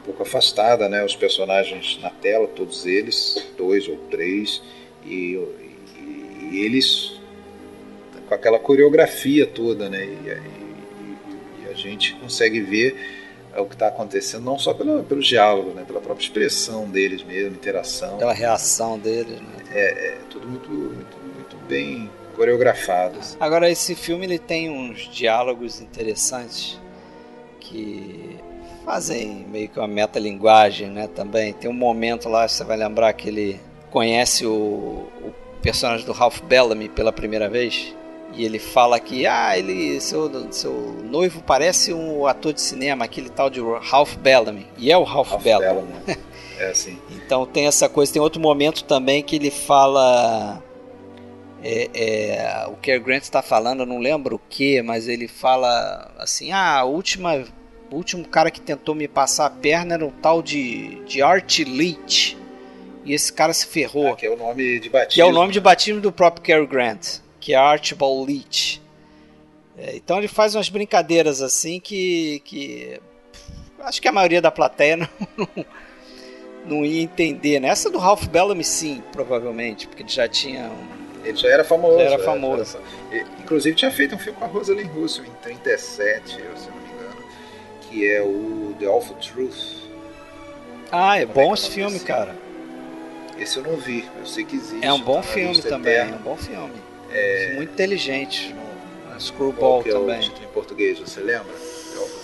pouco 0.09 0.23
afastada, 0.23 0.89
né? 0.89 1.05
Os 1.05 1.15
personagens 1.15 1.99
na 2.01 2.09
tela, 2.09 2.47
todos 2.47 2.85
eles, 2.85 3.47
dois 3.55 3.87
ou 3.87 3.95
três, 4.09 4.61
e, 5.05 5.35
e, 5.95 6.49
e 6.51 6.59
eles 6.65 7.19
com 8.27 8.33
aquela 8.33 8.59
coreografia 8.59 9.45
toda, 9.45 9.89
né? 9.89 10.05
E, 10.05 11.63
e, 11.63 11.69
a 11.69 11.73
gente 11.73 12.15
consegue 12.15 12.59
ver 12.59 13.17
é 13.53 13.59
o 13.59 13.65
que 13.65 13.73
está 13.73 13.87
acontecendo, 13.87 14.43
não 14.43 14.59
só 14.59 14.75
pelo, 14.75 15.03
pelo 15.03 15.21
diálogo, 15.21 15.71
né? 15.71 15.83
pela 15.83 15.99
própria 15.99 16.23
expressão 16.23 16.87
deles 16.87 17.23
mesmo, 17.23 17.55
interação. 17.55 18.17
Pela 18.19 18.33
reação 18.33 18.97
deles. 18.99 19.41
Né? 19.41 19.63
É, 19.71 20.07
é, 20.07 20.17
tudo 20.29 20.47
muito, 20.47 20.69
muito, 20.69 21.17
muito 21.35 21.57
bem 21.67 22.09
coreografado. 22.35 23.19
Agora, 23.39 23.69
esse 23.69 23.95
filme 23.95 24.25
ele 24.25 24.37
tem 24.37 24.69
uns 24.69 25.09
diálogos 25.11 25.81
interessantes 25.81 26.79
que 27.59 28.39
fazem 28.89 29.45
meio 29.51 29.69
que 29.69 29.77
uma 29.77 29.87
metalinguagem 29.87 30.89
né, 30.89 31.07
também. 31.07 31.53
Tem 31.53 31.69
um 31.69 31.73
momento 31.73 32.27
lá, 32.27 32.47
você 32.47 32.63
vai 32.63 32.75
lembrar 32.75 33.13
que 33.13 33.29
ele 33.29 33.59
conhece 33.91 34.47
o, 34.47 35.07
o 35.21 35.33
personagem 35.61 36.03
do 36.07 36.11
Ralph 36.11 36.41
Bellamy 36.41 36.89
pela 36.89 37.11
primeira 37.11 37.47
vez 37.47 37.95
e 38.33 38.43
ele 38.43 38.57
fala 38.57 38.99
que 38.99 39.27
ah, 39.27 39.55
ele 39.55 40.01
seu, 40.01 40.51
seu 40.51 40.73
noivo 41.03 41.43
parece 41.43 41.93
um 41.93 42.25
ator 42.25 42.51
de 42.51 42.61
cinema, 42.61 43.05
aquele 43.05 43.29
tal 43.29 43.47
de 43.47 43.61
Ralph 43.61 44.15
Bellamy. 44.15 44.65
E 44.75 44.91
é 44.91 44.97
o 44.97 45.03
Ralph, 45.03 45.29
Ralph 45.29 45.43
Bellamy. 45.43 45.87
Bellamy. 46.07 46.19
é 46.57 46.71
assim. 46.71 46.97
então 47.11 47.45
tem 47.45 47.67
essa 47.67 47.87
coisa, 47.87 48.11
tem 48.11 48.21
outro 48.21 48.41
momento 48.41 48.83
também 48.85 49.21
que 49.21 49.35
ele 49.35 49.51
fala 49.51 50.63
é, 51.63 51.89
é, 51.93 52.67
o 52.67 52.75
Cary 52.77 52.99
Grant 52.99 53.21
está 53.21 53.43
falando, 53.43 53.81
eu 53.81 53.85
não 53.85 53.99
lembro 53.99 54.37
o 54.37 54.41
que, 54.49 54.81
mas 54.81 55.07
ele 55.07 55.27
fala 55.27 56.11
assim: 56.17 56.51
ah, 56.51 56.79
a 56.79 56.83
última, 56.85 57.43
o 57.91 57.95
último 57.95 58.27
cara 58.27 58.51
que 58.51 58.61
tentou 58.61 58.93
me 58.93 59.07
passar 59.07 59.45
a 59.47 59.49
perna 59.49 59.95
era 59.95 60.05
um 60.05 60.11
tal 60.11 60.41
de, 60.41 61.03
de 61.05 61.21
Art 61.21 61.59
Leach. 61.59 62.37
E 63.05 63.13
esse 63.13 63.31
cara 63.31 63.53
se 63.53 63.65
ferrou. 63.65 64.13
Ah, 64.13 64.15
que 64.15 64.25
é 64.25 64.29
o 64.29 64.37
nome 64.37 64.79
de 64.79 64.89
batismo. 64.89 65.15
Que 65.15 65.21
é 65.21 65.25
o 65.25 65.31
nome 65.31 65.51
de 65.51 65.59
batismo 65.59 66.01
do 66.01 66.11
próprio 66.11 66.43
Cary 66.43 66.67
Grant 66.67 67.19
que 67.39 67.53
é 67.53 67.57
Archibald 67.57 68.31
Leach. 68.31 68.81
É, 69.77 69.95
então 69.95 70.17
ele 70.17 70.27
faz 70.27 70.55
umas 70.55 70.69
brincadeiras 70.69 71.41
assim 71.41 71.79
que, 71.79 72.41
que 72.43 72.99
acho 73.79 74.01
que 74.01 74.07
a 74.07 74.11
maioria 74.11 74.41
da 74.41 74.51
plateia 74.51 74.97
não, 74.97 75.07
não, 75.37 75.65
não 76.65 76.85
ia 76.85 77.01
entender. 77.01 77.59
Né? 77.59 77.69
Essa 77.69 77.89
do 77.89 77.97
Ralph 77.97 78.25
Bellamy 78.25 78.63
sim, 78.63 79.01
provavelmente, 79.11 79.87
porque 79.87 80.03
ele 80.03 80.09
já 80.09 80.27
tinha 80.27 80.69
um... 80.69 80.99
Ele 81.25 81.35
já 81.35 81.49
era 81.49 81.63
famoso. 81.63 81.97
Já 81.97 82.03
era 82.03 82.15
é, 82.15 82.19
famoso. 82.19 82.77
Era, 83.11 83.25
inclusive 83.39 83.75
tinha 83.75 83.91
feito 83.91 84.15
um 84.15 84.19
filme 84.19 84.37
com 84.37 84.45
a 84.45 84.47
Rosalind 84.47 84.89
Russell 84.91 85.25
em 85.25 85.31
37, 85.41 86.29
se 86.29 86.37
não 86.37 86.41
me 86.41 86.45
engano, 86.51 86.68
que 87.89 88.07
é 88.07 88.21
o 88.21 88.75
The 88.79 88.85
Awful 88.85 89.17
Truth. 89.17 89.89
Ah, 90.91 91.17
é 91.17 91.25
Como 91.25 91.33
bom 91.33 91.51
é 91.51 91.53
esse 91.53 91.69
filme, 91.69 91.95
assim? 91.95 92.05
cara. 92.05 92.35
Esse 93.37 93.57
eu 93.57 93.63
não 93.63 93.77
vi, 93.77 94.05
eu 94.17 94.25
sei 94.25 94.43
que 94.43 94.55
existe. 94.55 94.85
É 94.85 94.91
um 94.91 95.01
bom 95.01 95.21
filme 95.23 95.61
também, 95.61 95.95
é 95.95 96.05
um 96.05 96.17
bom 96.17 96.35
filme. 96.35 96.73
É... 97.11 97.53
Muito 97.55 97.71
inteligente. 97.71 98.53
Screwball 99.19 99.83
que 99.83 99.89
é 99.89 99.93
também. 99.93 100.19
O 100.19 100.21
título 100.21 100.45
em 100.45 100.53
português, 100.53 100.99
você 100.99 101.19
lembra? 101.19 101.53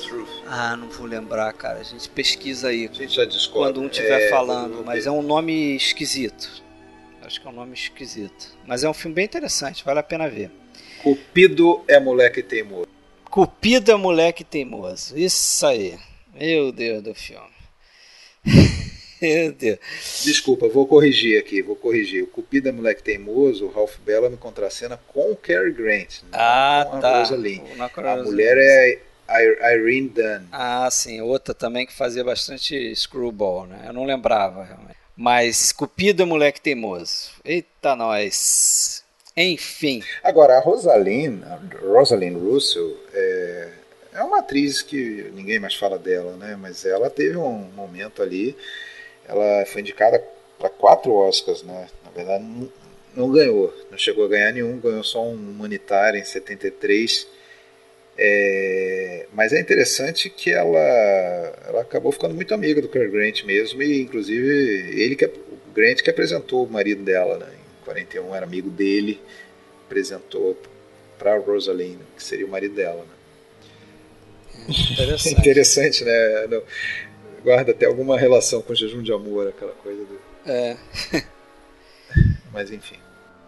Truth. 0.08 0.30
Ah, 0.46 0.78
não 0.78 0.88
vou 0.88 1.08
lembrar, 1.08 1.52
cara. 1.54 1.80
A 1.80 1.84
gente 1.84 2.08
pesquisa 2.10 2.68
aí. 2.70 2.88
A 2.88 2.94
gente 2.94 3.16
já 3.16 3.26
descobre. 3.26 3.70
Quando 3.70 3.82
um 3.82 3.88
estiver 3.88 4.28
é, 4.28 4.30
falando, 4.30 4.84
mas 4.86 5.08
é 5.08 5.12
um 5.12 5.22
nome 5.22 5.76
esquisito. 5.76 6.64
Acho 7.24 7.42
que 7.42 7.48
é 7.48 7.50
um 7.50 7.54
nome 7.54 7.74
esquisito. 7.74 8.56
Mas 8.68 8.84
é 8.84 8.90
um 8.90 8.94
filme 8.94 9.16
bem 9.16 9.26
interessante, 9.26 9.84
vale 9.84 10.00
a 10.00 10.04
pena 10.04 10.30
ver. 10.30 10.52
Cupido 11.02 11.84
é 11.88 12.00
moleque 12.00 12.44
teimoso. 12.44 12.88
Cupido 13.36 13.92
é 13.92 13.96
moleque 13.98 14.46
teimoso. 14.46 15.18
Isso 15.18 15.68
aí. 15.68 16.00
Meu 16.34 16.72
Deus 16.72 17.04
do 17.04 17.14
filme. 17.14 17.52
Meu 19.22 19.52
Deus. 19.52 19.78
Desculpa, 20.24 20.70
vou 20.70 20.88
corrigir 20.88 21.38
aqui, 21.38 21.62
vou 21.62 21.76
corrigir. 21.76 22.24
O 22.24 22.28
Cupido 22.28 22.70
é 22.70 22.72
moleque 22.72 23.04
teimoso, 23.04 23.66
o 23.66 23.70
Ralph 23.70 23.98
Bellamy 24.06 24.38
contracena 24.38 24.98
com 25.10 25.34
o 25.34 25.36
Cary 25.36 25.74
Grant. 25.74 26.22
Ah, 26.32 26.88
com 26.90 27.02
tá. 27.02 27.10
A 27.10 27.20
Rosalind. 27.20 27.62
A 27.78 28.24
mulher 28.24 28.58
é 28.58 29.02
Irene 29.76 30.08
Dunn. 30.08 30.46
Ah, 30.50 30.88
sim. 30.90 31.20
Outra 31.20 31.54
também 31.54 31.86
que 31.86 31.92
fazia 31.92 32.24
bastante 32.24 32.96
screwball, 32.96 33.68
né? 33.68 33.84
Eu 33.86 33.92
não 33.92 34.06
lembrava, 34.06 34.64
realmente. 34.64 34.96
Mas 35.14 35.74
Cupido 35.74 36.24
é 36.24 36.26
moleque 36.26 36.62
teimoso. 36.62 37.32
Eita, 37.44 37.98
nós. 37.98 39.04
Enfim. 39.38 40.02
Agora, 40.24 40.58
a 40.58 40.60
Rosalind, 40.60 41.44
a 41.44 41.60
Rosalind 41.82 42.38
Russell, 42.38 42.98
é, 43.14 43.70
é 44.14 44.24
uma 44.24 44.40
atriz 44.40 44.82
que 44.82 45.30
ninguém 45.34 45.60
mais 45.60 45.76
fala 45.76 46.00
dela, 46.00 46.38
né? 46.38 46.56
Mas 46.60 46.86
ela 46.86 47.10
teve 47.10 47.36
um 47.38 47.70
momento 47.76 48.22
ali 48.22 48.56
ela 49.28 49.66
foi 49.66 49.82
indicada 49.82 50.24
para 50.58 50.70
quatro 50.70 51.12
Oscars, 51.14 51.64
né? 51.64 51.88
Na 52.04 52.12
verdade, 52.12 52.44
não, 52.44 52.72
não, 53.16 53.32
ganhou, 53.32 53.74
não 53.90 53.98
chegou 53.98 54.26
a 54.26 54.30
ganhar 54.30 54.52
nenhum, 54.52 54.80
ganhou 54.80 55.04
só 55.04 55.24
um 55.24 55.34
humanitário 55.34 56.20
em 56.20 56.24
73. 56.24 57.28
É, 58.18 59.26
mas 59.34 59.52
é 59.52 59.60
interessante 59.60 60.30
que 60.30 60.52
ela, 60.52 60.80
ela 61.68 61.82
acabou 61.82 62.12
ficando 62.12 62.34
muito 62.34 62.54
amiga 62.54 62.82
do 62.82 62.88
Cary 62.88 63.10
Grant 63.10 63.44
mesmo, 63.44 63.82
e 63.82 64.02
inclusive 64.02 65.02
ele 65.02 65.16
que, 65.16 65.26
o 65.26 65.74
Grant 65.74 66.02
que 66.02 66.10
apresentou 66.10 66.66
o 66.66 66.70
marido 66.70 67.04
dela, 67.04 67.38
né? 67.38 67.48
Em 67.86 68.06
41 68.08 68.36
era 68.36 68.46
amigo 68.46 68.70
dele, 68.70 69.22
apresentou 69.86 70.58
para 71.18 71.38
Rosalind, 71.38 72.00
que 72.16 72.24
seria 72.24 72.46
o 72.46 72.50
marido 72.50 72.76
dela. 72.76 73.06
Né? 73.06 74.76
Interessante. 74.92 75.36
interessante, 75.40 76.04
né? 76.04 76.62
guarda 77.46 77.72
até 77.72 77.86
alguma 77.86 78.18
relação 78.18 78.62
com 78.64 78.74
o 78.74 78.76
jejum 78.76 79.04
de 79.04 79.14
amor, 79.14 79.48
aquela 79.48 79.74
coisa 79.74 80.04
do. 80.04 80.20
É. 80.48 80.76
Mas 82.52 82.72
enfim. 82.72 82.98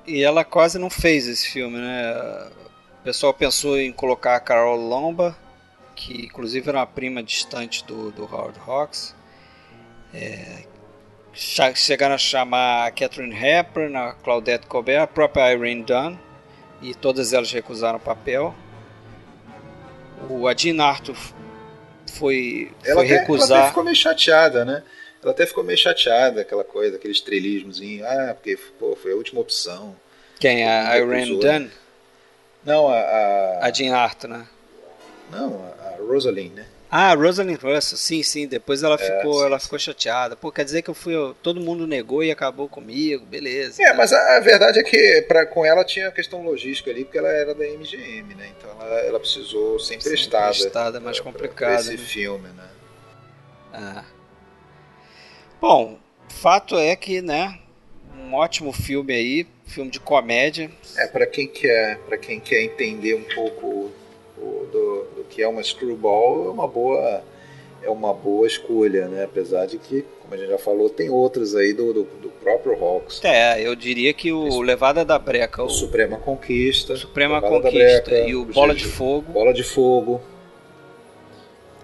E 0.06 0.22
ela 0.22 0.46
quase 0.46 0.78
não 0.78 0.90
fez 0.90 1.28
esse 1.28 1.50
filme, 1.50 1.78
né? 1.78 2.50
O 3.02 3.04
pessoal 3.04 3.34
pensou 3.34 3.78
em 3.78 3.92
colocar 3.92 4.36
a 4.36 4.40
Carol 4.40 4.78
Lomba, 4.78 5.36
que 5.96 6.26
inclusive 6.26 6.70
era 6.70 6.80
uma 6.80 6.86
prima 6.86 7.24
distante 7.24 7.84
do, 7.84 8.12
do 8.12 8.24
Howard 8.24 8.60
Hawks. 8.66 9.16
É, 10.14 10.64
chegaram 11.38 12.16
a 12.16 12.18
chamar 12.18 12.88
a 12.88 12.92
Catherine 12.92 13.36
Hepburn, 13.36 13.96
a 13.96 14.14
Claudette 14.14 14.68
Colbert, 14.68 15.04
a 15.04 15.08
própria 15.08 15.54
Irene 15.54 15.84
Dunn, 15.84 16.18
e 16.82 16.96
todas 16.96 17.34
elas 17.34 17.52
recusaram 17.52 17.98
o 17.98 18.02
papel. 18.02 18.56
O 20.30 20.48
Adin 20.48 20.80
Arthur 20.80 21.16
foi, 22.12 22.72
ela 22.84 22.96
foi 22.96 23.06
até, 23.06 23.20
recusar. 23.20 23.50
Ela 23.50 23.60
até 23.60 23.68
ficou 23.70 23.84
meio 23.84 23.96
chateada, 23.96 24.66
né? 24.66 24.84
Ela 25.22 25.32
até 25.32 25.46
ficou 25.46 25.64
meio 25.64 25.78
chateada, 25.78 26.42
aquela 26.42 26.64
coisa, 26.64 26.96
aquele 26.96 27.14
estrelismozinho. 27.14 28.06
Ah, 28.06 28.34
porque 28.34 28.58
pô, 28.80 28.96
foi 28.96 29.12
a 29.12 29.16
última 29.16 29.42
opção. 29.42 29.96
Quem? 30.40 30.68
A 30.68 30.98
Irene 30.98 31.40
Dunn? 31.40 31.70
Não, 32.66 32.88
a. 32.88 32.98
A, 32.98 33.66
a 33.68 33.72
Jean 33.72 33.96
Arthur, 33.96 34.30
né? 34.30 34.48
Não, 35.32 35.64
a, 35.64 35.90
a 35.90 35.98
Rosalind, 35.98 36.54
né? 36.54 36.66
Ah, 36.90 37.14
Rosalind 37.14 37.62
Russell, 37.62 37.98
sim, 37.98 38.24
sim. 38.24 38.48
Depois 38.48 38.82
ela 38.82 38.96
é, 38.96 38.98
ficou, 38.98 39.46
ela 39.46 39.60
ficou 39.60 39.78
chateada. 39.78 40.36
Pô, 40.36 40.52
quer 40.52 40.64
dizer 40.64 40.82
que 40.82 40.90
eu 40.90 40.94
fui, 40.94 41.14
todo 41.44 41.60
mundo 41.60 41.86
negou 41.86 42.24
e 42.24 42.32
acabou 42.32 42.70
comigo, 42.70 43.26
beleza. 43.26 43.82
É, 43.84 43.88
tá. 43.88 43.94
mas 43.94 44.14
a, 44.14 44.38
a, 44.38 44.40
verdade 44.40 44.80
é 44.80 44.84
que 44.84 45.22
pra, 45.28 45.46
com 45.46 45.66
ela 45.66 45.84
tinha 45.84 46.08
a 46.08 46.12
questão 46.12 46.44
logística 46.44 46.90
ali, 46.90 47.04
porque 47.04 47.18
ela 47.18 47.30
era 47.30 47.54
da 47.54 47.66
MGM, 47.66 48.36
né? 48.36 48.52
Então 48.58 48.70
ela, 48.80 49.00
ela 49.02 49.20
precisou 49.20 49.80
ser 49.80 49.96
emprestada. 49.96 50.54
Ser 50.54 50.60
emprestada 50.60 50.98
é 50.98 51.02
mais 51.02 51.20
complicado. 51.20 51.80
esse 51.80 51.92
né? 51.92 51.98
filme, 51.98 52.48
né? 52.50 52.70
Ah. 53.74 54.06
Bom, 55.60 56.00
fato 56.30 56.78
é 56.78 56.96
que, 56.96 57.22
né? 57.22 57.60
Um 58.18 58.34
ótimo 58.34 58.72
filme 58.72 59.14
aí, 59.14 59.48
filme 59.66 59.92
de 59.92 60.00
comédia. 60.00 60.72
É 60.96 61.08
para 61.08 61.28
quem 61.28 61.48
quer, 61.48 61.98
para 62.00 62.18
quem 62.18 62.40
quer 62.40 62.62
entender 62.64 63.14
um 63.14 63.24
pouco 63.36 63.92
do, 64.40 65.08
do 65.16 65.26
que 65.30 65.42
é 65.42 65.48
uma 65.48 65.64
screwball 65.64 66.48
é 66.48 66.50
uma 66.50 66.68
boa 66.68 67.24
é 67.82 67.90
uma 67.90 68.14
boa 68.14 68.48
escolha, 68.48 69.08
né? 69.08 69.24
Apesar 69.24 69.66
de 69.66 69.78
que, 69.78 70.06
como 70.22 70.34
a 70.34 70.38
gente 70.38 70.50
já 70.50 70.58
falou, 70.58 70.90
tem 70.90 71.10
outras 71.10 71.56
aí 71.56 71.74
do, 71.74 71.94
do, 71.94 72.04
do 72.22 72.30
próprio 72.30 72.74
Hawks. 72.74 73.24
É, 73.24 73.62
eu 73.62 73.76
diria 73.76 74.14
que 74.14 74.32
o 74.32 74.48
Isso. 74.48 74.62
Levada 74.62 75.06
da 75.06 75.18
Breca, 75.18 75.64
o, 75.64 75.68
o 75.68 75.70
Suprema 75.70 76.18
Conquista, 76.18 76.94
o 76.94 76.98
Suprema 76.98 77.42
Conquista 77.42 77.72
Breca, 77.72 78.28
e 78.28 78.36
o 78.36 78.46
Bola 78.46 78.74
de 78.74 78.86
Fogo. 78.86 79.32
Bola 79.32 79.54
de 79.54 79.64
Fogo. 79.64 80.22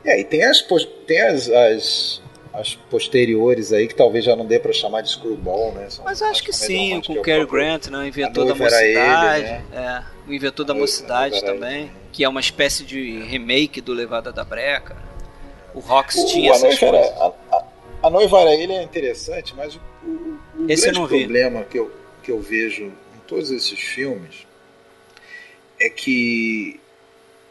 É, 0.03 0.19
e 0.19 0.23
tem 0.23 0.43
as 0.43 0.65
tem 1.07 1.21
as, 1.21 1.49
as, 1.49 2.21
as 2.53 2.75
posteriores 2.75 3.71
aí 3.71 3.87
que 3.87 3.95
talvez 3.95 4.25
já 4.25 4.35
não 4.35 4.45
dê 4.45 4.59
para 4.59 4.73
chamar 4.73 5.01
de 5.01 5.11
screwball, 5.11 5.71
né? 5.71 5.89
São 5.89 6.03
Mas 6.03 6.21
acho 6.21 6.43
que 6.43 6.51
sim, 6.51 7.01
com 7.05 7.13
o 7.13 7.21
Cary 7.21 7.45
Grant, 7.45 7.87
né? 7.87 8.05
Inventor 8.07 8.45
da 8.45 8.55
mocidade, 8.55 9.45
ele, 9.45 9.49
né? 9.49 9.63
é, 9.73 10.29
o 10.29 10.33
inventor 10.33 10.65
da 10.65 10.73
mocidade 10.73 11.41
também. 11.41 11.83
Ele 11.83 12.02
que 12.13 12.23
é 12.23 12.29
uma 12.29 12.39
espécie 12.39 12.85
de 12.85 13.19
remake 13.23 13.81
do 13.81 13.91
Levada 13.91 14.31
da 14.31 14.45
Breca. 14.45 14.95
O 15.73 15.79
Rox 15.79 16.15
o, 16.15 16.25
tinha 16.27 16.51
essas 16.51 16.77
coisas. 16.77 17.07
Era, 17.07 17.07
a, 17.17 17.33
a, 17.51 17.65
a, 18.03 18.09
noiva 18.09 18.39
era 18.39 18.53
ele 18.53 18.71
é 18.71 18.83
interessante, 18.83 19.55
mas 19.55 19.75
o, 19.75 19.79
o, 20.03 20.39
o 20.59 20.65
Esse 20.71 20.91
grande 20.91 21.07
problema 21.07 21.63
que 21.63 21.79
eu, 21.79 21.91
que 22.21 22.31
eu 22.31 22.39
vejo 22.39 22.83
em 22.83 23.19
todos 23.27 23.49
esses 23.49 23.79
filmes 23.79 24.45
é 25.79 25.89
que 25.89 26.79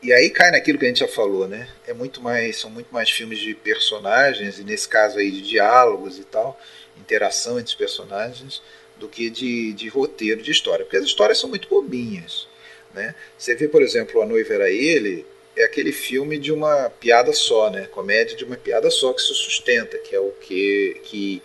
e 0.01 0.13
aí 0.13 0.31
cai 0.31 0.51
naquilo 0.51 0.79
que 0.79 0.85
a 0.85 0.89
gente 0.89 1.01
já 1.01 1.09
falou, 1.09 1.47
né? 1.47 1.69
É 1.87 1.93
muito 1.93 2.21
mais, 2.21 2.59
são 2.59 2.71
muito 2.71 2.93
mais 2.93 3.11
filmes 3.11 3.39
de 3.39 3.55
personagens 3.55 4.59
e 4.59 4.65
nesse 4.65 4.89
caso 4.89 5.19
aí 5.19 5.31
de 5.31 5.43
diálogos 5.43 6.19
e 6.19 6.25
tal, 6.25 6.59
interação 6.99 7.59
entre 7.59 7.69
os 7.69 7.75
personagens, 7.75 8.63
do 8.99 9.09
que 9.09 9.31
de, 9.31 9.73
de 9.73 9.89
roteiro 9.89 10.43
de 10.43 10.51
história, 10.51 10.85
porque 10.85 10.97
as 10.97 11.05
histórias 11.05 11.39
são 11.39 11.49
muito 11.49 11.69
bobinhas. 11.69 12.49
Né? 12.95 13.15
Você 13.39 13.55
vê, 13.55 13.69
por 13.69 13.83
exemplo, 13.83 14.21
A 14.21 14.27
Noiva 14.27 14.55
Era 14.55 14.71
Ele, 14.71 15.25
é 15.57 15.65
aquele 15.65 15.93
filme 15.93 16.39
de 16.39 16.53
uma 16.53 16.91
piada 16.91 17.33
só, 17.33 17.71
né? 17.71 17.87
Comédia 17.91 18.37
de 18.37 18.45
uma 18.45 18.57
piada 18.57 18.91
só 18.91 19.13
que 19.13 19.21
se 19.21 19.35
sustenta, 19.35 19.99
que 19.99 20.15
é 20.15 20.21
o 20.21 20.31
que, 20.41 21.01
que 21.05 21.43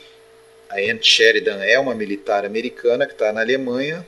a 0.70 0.76
Anne 0.76 1.00
Sheridan 1.02 1.64
é 1.64 1.78
uma 1.78 1.94
militar 1.94 2.46
americana 2.46 3.06
que 3.06 3.14
está 3.14 3.34
na 3.34 3.42
Alemanha 3.42 4.06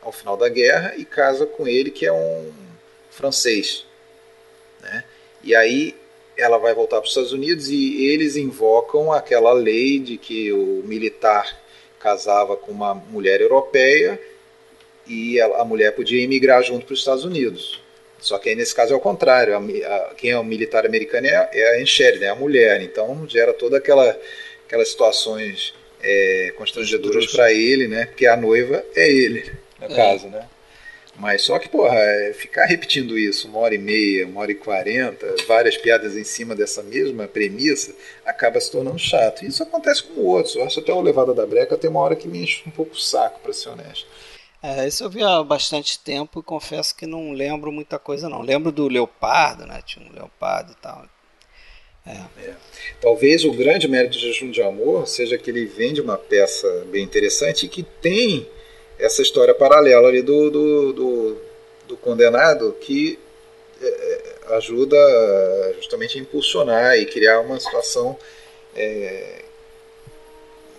ao 0.00 0.12
final 0.12 0.36
da 0.36 0.48
guerra 0.48 0.94
e 0.96 1.04
casa 1.04 1.46
com 1.46 1.66
ele, 1.66 1.90
que 1.90 2.06
é 2.06 2.12
um 2.12 2.52
francês. 3.10 3.84
Né? 4.80 5.04
E 5.42 5.54
aí 5.54 5.96
ela 6.36 6.58
vai 6.58 6.72
voltar 6.72 6.98
para 6.98 7.04
os 7.04 7.10
Estados 7.10 7.32
Unidos 7.32 7.68
e 7.68 8.06
eles 8.06 8.36
invocam 8.36 9.12
aquela 9.12 9.52
lei 9.52 9.98
de 9.98 10.16
que 10.16 10.52
o 10.52 10.82
militar 10.84 11.60
casava 11.98 12.56
com 12.56 12.70
uma 12.70 12.94
mulher 12.94 13.40
europeia 13.40 14.20
e 15.08 15.40
a, 15.40 15.64
mulher 15.64 15.92
podia 15.92 16.22
emigrar 16.22 16.62
junto 16.62 16.86
para 16.86 16.92
os 16.92 17.00
Estados 17.00 17.24
Unidos. 17.24 17.80
Só 18.20 18.38
que 18.38 18.48
aí 18.48 18.54
nesse 18.54 18.74
caso 18.74 18.92
é 18.92 18.96
o 18.96 19.00
contrário. 19.00 19.54
A, 19.54 19.58
a, 19.58 20.14
quem 20.14 20.30
é 20.30 20.38
o 20.38 20.44
militar 20.44 20.84
americano 20.84 21.26
é, 21.26 21.50
é 21.52 21.70
a 21.70 21.80
Encheri, 21.80 22.24
é 22.24 22.28
a 22.28 22.34
mulher. 22.34 22.82
Então 22.82 23.26
gera 23.28 23.52
toda 23.52 23.78
aquela 23.78 24.16
aquelas 24.66 24.90
situações 24.90 25.72
é, 26.02 26.52
constrangedoras 26.56 27.26
para 27.26 27.52
ele, 27.52 27.88
né? 27.88 28.06
Porque 28.06 28.26
a 28.26 28.36
noiva 28.36 28.84
é 28.94 29.10
ele, 29.10 29.50
no 29.80 29.86
é. 29.86 29.96
caso, 29.96 30.28
né? 30.28 30.46
Mas 31.18 31.42
só 31.42 31.58
que, 31.58 31.68
porra, 31.68 31.96
é, 31.98 32.32
ficar 32.32 32.66
repetindo 32.66 33.18
isso 33.18 33.48
uma 33.48 33.58
hora 33.58 33.74
e 33.74 33.78
meia, 33.78 34.24
uma 34.24 34.40
hora 34.40 34.52
e 34.52 34.54
quarenta, 34.54 35.34
várias 35.48 35.76
piadas 35.76 36.16
em 36.16 36.22
cima 36.22 36.54
dessa 36.54 36.80
mesma 36.80 37.26
premissa, 37.26 37.92
acaba 38.24 38.60
se 38.60 38.70
tornando 38.70 38.98
chato. 39.00 39.44
E 39.44 39.48
isso 39.48 39.62
acontece 39.62 40.04
com 40.04 40.20
outros. 40.20 40.54
Eu 40.54 40.64
acho 40.64 40.78
até 40.78 40.92
o 40.92 41.00
Levada 41.00 41.34
da 41.34 41.44
Breca 41.44 41.76
tem 41.76 41.90
uma 41.90 42.00
hora 42.00 42.14
que 42.14 42.28
me 42.28 42.44
enche 42.44 42.62
um 42.68 42.70
pouco 42.70 42.92
o 42.92 43.00
saco, 43.00 43.40
para 43.40 43.52
ser 43.52 43.70
honesto. 43.70 44.06
É, 44.62 44.88
isso 44.88 45.04
eu 45.04 45.10
vi 45.10 45.22
há 45.22 45.42
bastante 45.42 45.98
tempo 45.98 46.40
e 46.40 46.42
confesso 46.42 46.94
que 46.94 47.06
não 47.06 47.32
lembro 47.32 47.70
muita 47.70 47.98
coisa 47.98 48.28
não. 48.28 48.42
Lembro 48.42 48.72
do 48.72 48.88
Leopardo, 48.88 49.66
né? 49.66 49.80
Tinha 49.84 50.04
um 50.04 50.12
Leopardo 50.12 50.72
e 50.72 50.82
tal. 50.82 51.06
É. 52.06 52.42
É. 52.42 52.54
Talvez 53.00 53.44
o 53.44 53.52
grande 53.52 53.86
mérito 53.86 54.18
de 54.18 54.32
Jejum 54.32 54.50
de 54.50 54.62
Amor 54.62 55.06
seja 55.06 55.38
que 55.38 55.50
ele 55.50 55.66
vende 55.66 56.00
uma 56.00 56.16
peça 56.16 56.86
bem 56.90 57.04
interessante 57.04 57.66
e 57.66 57.68
que 57.68 57.82
tem 57.82 58.48
essa 58.98 59.22
história 59.22 59.54
paralela 59.54 60.08
ali 60.08 60.22
do, 60.22 60.50
do, 60.50 60.92
do, 60.92 61.36
do 61.86 61.96
condenado 61.96 62.72
que 62.80 63.18
é, 63.80 63.86
é, 63.86 64.54
ajuda 64.56 64.96
justamente 65.76 66.18
a 66.18 66.20
impulsionar 66.20 66.96
e 66.96 67.06
criar 67.06 67.40
uma 67.40 67.60
situação 67.60 68.18
é, 68.74 69.42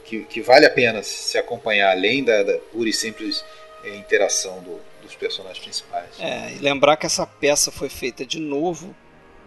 que, 0.03 0.23
que, 0.23 0.41
vale 0.41 0.65
a 0.65 0.69
pena 0.69 1.03
se 1.03 1.37
acompanhar, 1.37 1.91
além 1.91 2.23
da, 2.23 2.43
da 2.43 2.57
pura 2.71 2.89
e 2.89 2.93
simples 2.93 3.45
é, 3.83 3.95
interação 3.95 4.61
do, 4.61 4.79
dos 5.01 5.15
personagens 5.15 5.59
principais. 5.59 6.19
É, 6.19 6.53
e 6.53 6.59
lembrar 6.59 6.97
que 6.97 7.05
essa 7.05 7.25
peça 7.25 7.71
foi 7.71 7.89
feita 7.89 8.25
de 8.25 8.39
novo, 8.39 8.95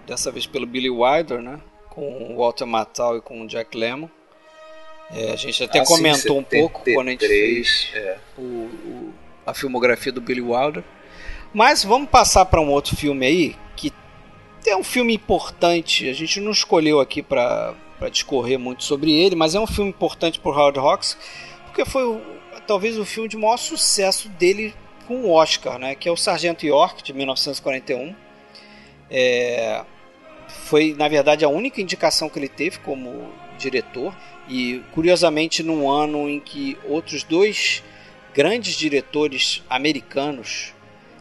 dessa 0.07 0.31
vez 0.31 0.47
pelo 0.47 0.67
Billy 0.67 0.91
Wilder, 0.91 1.41
né? 1.41 1.61
com 1.93 2.33
o 2.33 2.39
Walter 2.39 2.65
Matthau 2.65 3.19
e 3.19 3.21
com 3.21 3.43
o 3.43 3.47
Jack 3.47 3.77
Lemmon. 3.77 4.09
É, 5.11 5.33
a 5.33 5.37
gente 5.37 5.63
até 5.63 5.81
ah, 5.81 5.85
comentou 5.85 6.37
sim, 6.37 6.41
um 6.41 6.43
pouco 6.43 6.83
quando 6.85 7.09
a 7.09 7.11
gente 7.11 7.27
fez 7.27 7.91
é. 7.95 8.17
o, 8.39 8.41
o, 8.41 9.15
a 9.45 9.53
filmografia 9.53 10.11
do 10.11 10.21
Billy 10.21 10.41
Wilder. 10.41 10.83
Mas 11.53 11.85
vamos 11.85 12.09
passar 12.09 12.47
para 12.47 12.63
um 12.63 12.71
outro 12.71 12.97
filme 12.97 13.27
aí, 13.27 13.57
que 13.77 13.93
é 14.67 14.75
um 14.75 14.83
filme 14.83 15.13
importante. 15.15 16.09
A 16.09 16.15
gente 16.15 16.41
não 16.41 16.51
escolheu 16.51 16.99
aqui 16.99 17.23
para 17.23 17.75
discorrer 18.11 18.59
muito 18.59 18.85
sobre 18.85 19.13
ele, 19.13 19.37
mas 19.37 19.55
é 19.55 19.61
um 19.61 19.67
filme 19.67 19.91
importante 19.91 20.41
para 20.41 20.51
o 20.51 20.55
Howard 20.55 20.79
Hawks, 20.79 21.19
porque 21.67 21.85
foi 21.85 22.05
o, 22.05 22.23
talvez 22.73 22.97
o 22.97 23.05
filme 23.05 23.29
de 23.29 23.37
maior 23.37 23.59
sucesso 23.59 24.31
dele 24.31 24.75
com 25.07 25.25
o 25.25 25.31
Oscar, 25.31 25.79
né? 25.79 25.95
que 25.95 26.09
é 26.09 26.13
o 26.13 26.17
Sargento 26.17 26.65
York, 26.65 27.03
de 27.03 27.13
1941. 27.13 28.17
É, 29.11 29.85
foi, 30.49 30.95
na 30.97 31.07
verdade, 31.07 31.45
a 31.45 31.51
única 31.51 31.83
indicação 31.83 32.31
que 32.31 32.39
ele 32.39 32.49
teve 32.49 32.79
como 32.79 33.31
diretor. 33.59 34.17
E, 34.49 34.83
curiosamente, 34.93 35.63
num 35.63 35.91
ano 35.91 36.31
em 36.31 36.41
que 36.41 36.79
outros 36.89 37.25
dois 37.25 37.85
grandes 38.33 38.75
diretores 38.75 39.63
americanos 39.69 40.73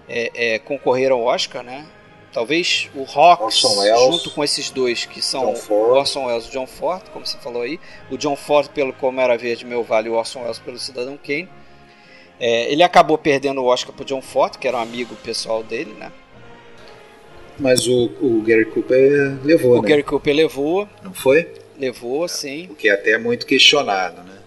é, 0.08 0.54
é, 0.54 0.60
concorreram 0.60 1.18
ao 1.18 1.26
Oscar, 1.26 1.64
né? 1.64 1.86
Talvez 2.34 2.90
o 2.96 3.04
Hawks, 3.04 3.60
junto 3.60 4.32
com 4.32 4.44
esses 4.44 4.70
dois, 4.70 5.06
que 5.06 5.22
são 5.22 5.54
o 5.54 5.74
Orson 5.74 6.28
Welles 6.28 6.46
e 6.48 6.52
John 6.52 6.66
Ford, 6.66 7.04
como 7.12 7.26
você 7.26 7.38
falou 7.38 7.62
aí. 7.62 7.78
O 8.10 8.18
John 8.18 8.38
Ford 8.38 8.70
pelo 8.70 8.94
Como 8.94 9.20
Era 9.20 9.38
Verde, 9.38 9.66
Meu 9.66 9.84
Vale, 9.84 10.08
e 10.08 10.12
o 10.12 10.14
Orson 10.14 10.42
Welles 10.44 10.60
pelo 10.60 10.80
Cidadão 10.80 11.18
Kane. 11.18 11.50
É, 12.40 12.72
ele 12.72 12.84
acabou 12.84 13.18
perdendo 13.18 13.62
o 13.62 13.66
Oscar 13.66 13.94
para 13.94 14.06
John 14.06 14.22
Ford, 14.22 14.58
que 14.58 14.68
era 14.68 14.78
um 14.78 14.82
amigo 14.82 15.14
pessoal 15.18 15.62
dele, 15.62 15.94
né? 16.00 16.12
Mas 17.60 17.86
o, 17.86 18.06
o 18.22 18.42
Gary 18.42 18.66
Cooper 18.66 19.38
levou, 19.44 19.72
o 19.72 19.74
né? 19.76 19.80
O 19.80 19.82
Gary 19.84 20.04
Cooper 20.04 20.36
levou. 20.36 20.90
Não 21.04 21.14
foi? 21.14 21.54
Levou, 21.78 22.28
sim. 22.28 22.68
O 22.72 22.76
que 22.76 22.88
é 22.88 22.94
até 22.94 23.18
muito 23.18 23.46
questionado, 23.46 24.24
né? 24.24 24.40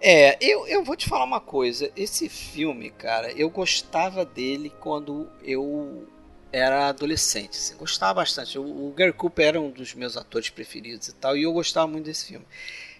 É, 0.00 0.36
eu, 0.40 0.66
eu 0.66 0.82
vou 0.82 0.96
te 0.96 1.08
falar 1.08 1.24
uma 1.24 1.40
coisa. 1.40 1.90
Esse 1.94 2.28
filme, 2.28 2.90
cara, 2.90 3.30
eu 3.32 3.50
gostava 3.50 4.24
dele 4.24 4.72
quando 4.80 5.28
eu 5.44 6.06
era 6.52 6.88
adolescente. 6.88 7.56
Assim, 7.56 7.76
gostava 7.76 8.14
bastante. 8.14 8.58
O, 8.58 8.62
o 8.62 8.92
Gary 8.96 9.12
Cooper 9.12 9.46
era 9.46 9.60
um 9.60 9.70
dos 9.70 9.94
meus 9.94 10.16
atores 10.16 10.50
preferidos 10.50 11.08
e 11.08 11.14
tal, 11.14 11.36
e 11.36 11.42
eu 11.42 11.52
gostava 11.52 11.86
muito 11.86 12.06
desse 12.06 12.26
filme. 12.26 12.44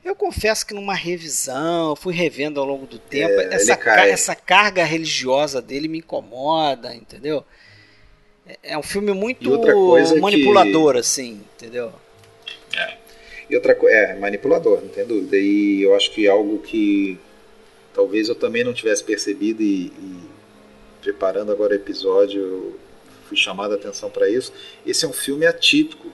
Eu 0.05 0.15
confesso 0.15 0.67
que 0.67 0.75
numa 0.75 0.95
revisão, 0.95 1.95
fui 1.97 2.15
revendo 2.15 2.61
ao 2.61 2.67
longo 2.67 2.87
do 2.87 2.99
tempo, 2.99 3.35
é, 3.41 3.55
essa, 3.55 3.73
essa 3.73 4.35
carga 4.35 4.85
religiosa 4.85 5.61
dele 5.61 5.89
me 5.89 5.99
incomoda, 5.99 6.95
entendeu? 6.95 7.45
É 8.63 8.79
um 8.79 8.83
filme 8.83 9.13
muito 9.13 9.51
manipulador, 10.21 10.95
que... 10.95 11.01
assim, 11.01 11.43
entendeu? 11.55 11.93
É. 12.75 12.97
E 13.51 13.57
outra 13.57 13.75
coisa, 13.75 13.97
é, 13.97 14.19
manipulador, 14.19 14.81
não 14.81 14.89
tem 14.89 15.07
dúvida. 15.07 15.37
E 15.37 15.83
eu 15.83 15.95
acho 15.95 16.11
que 16.13 16.29
algo 16.29 16.59
que 16.61 17.19
talvez 17.93 18.29
eu 18.29 18.35
também 18.35 18.63
não 18.63 18.73
tivesse 18.73 19.03
percebido 19.03 19.63
e, 19.63 19.87
e 19.87 20.21
preparando 21.03 21.51
agora 21.51 21.73
o 21.73 21.77
episódio, 21.77 22.79
fui 23.29 23.37
chamado 23.37 23.73
a 23.73 23.77
atenção 23.77 24.11
para 24.11 24.29
isso. 24.29 24.53
Esse 24.87 25.05
é 25.05 25.09
um 25.09 25.13
filme 25.13 25.47
atípico 25.47 26.11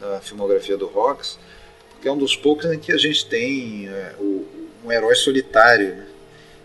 na 0.00 0.20
filmografia 0.20 0.76
do 0.76 0.86
Rocks, 0.86 1.38
porque 1.90 2.08
é 2.08 2.12
um 2.12 2.16
dos 2.16 2.34
poucos 2.34 2.64
em 2.66 2.78
que 2.78 2.92
a 2.92 2.96
gente 2.96 3.26
tem 3.26 3.88
é, 3.88 4.14
o, 4.18 4.46
um 4.84 4.90
herói 4.90 5.14
solitário, 5.14 5.94
né? 5.96 6.06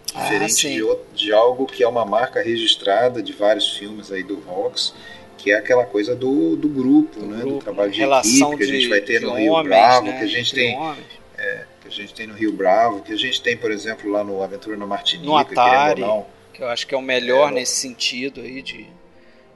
Diferente 0.06 0.68
ah, 0.68 0.96
de, 1.14 1.26
de, 1.26 1.34
algo 1.34 1.66
que 1.66 1.84
é 1.84 1.88
uma 1.88 2.06
marca 2.06 2.42
registrada 2.42 3.22
de 3.22 3.34
vários 3.34 3.76
filmes 3.76 4.14
aí 4.14 4.24
do 4.24 4.40
Rox, 4.40 4.94
que 5.38 5.52
é 5.52 5.56
aquela 5.56 5.86
coisa 5.86 6.16
do, 6.16 6.56
do 6.56 6.70
grupo, 6.70 7.20
do 7.20 7.26
né? 7.26 7.42
Grupo, 7.42 7.58
do 7.58 7.64
trabalho 7.64 7.92
de 7.92 8.02
equipe 8.02 8.58
que 8.58 8.64
a 8.64 8.68
gente 8.68 8.88
vai 8.88 9.02
ter 9.02 9.20
no 9.20 9.34
Rio 9.34 9.52
homens, 9.52 9.68
Bravo, 9.68 10.06
né? 10.08 10.18
que 10.18 10.24
a 10.24 10.28
gente 10.28 10.54
tem. 10.54 10.96
É, 11.38 11.66
que 11.82 11.88
a 11.90 11.92
gente 11.92 12.14
tem 12.14 12.28
no 12.28 12.34
Rio 12.34 12.54
Bravo, 12.54 13.02
que 13.02 13.12
a 13.12 13.18
gente 13.18 13.42
tem, 13.42 13.58
por 13.58 13.70
exemplo, 13.70 14.10
lá 14.10 14.24
no 14.24 14.42
Aventura 14.42 14.78
na 14.78 14.86
Martinica, 14.86 15.28
no 15.28 15.36
Atari, 15.36 16.02
não, 16.02 16.26
que 16.54 16.64
eu 16.64 16.68
acho 16.70 16.88
que 16.88 16.96
é 16.96 16.98
o 16.98 17.02
melhor 17.02 17.52
é, 17.52 17.56
nesse 17.56 17.76
sentido 17.76 18.40
aí 18.40 18.62
de 18.62 18.88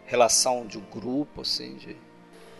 relação 0.10 0.66
de 0.66 0.78
um 0.78 0.84
grupo, 0.92 1.42
assim, 1.42 1.76
de 1.76 1.96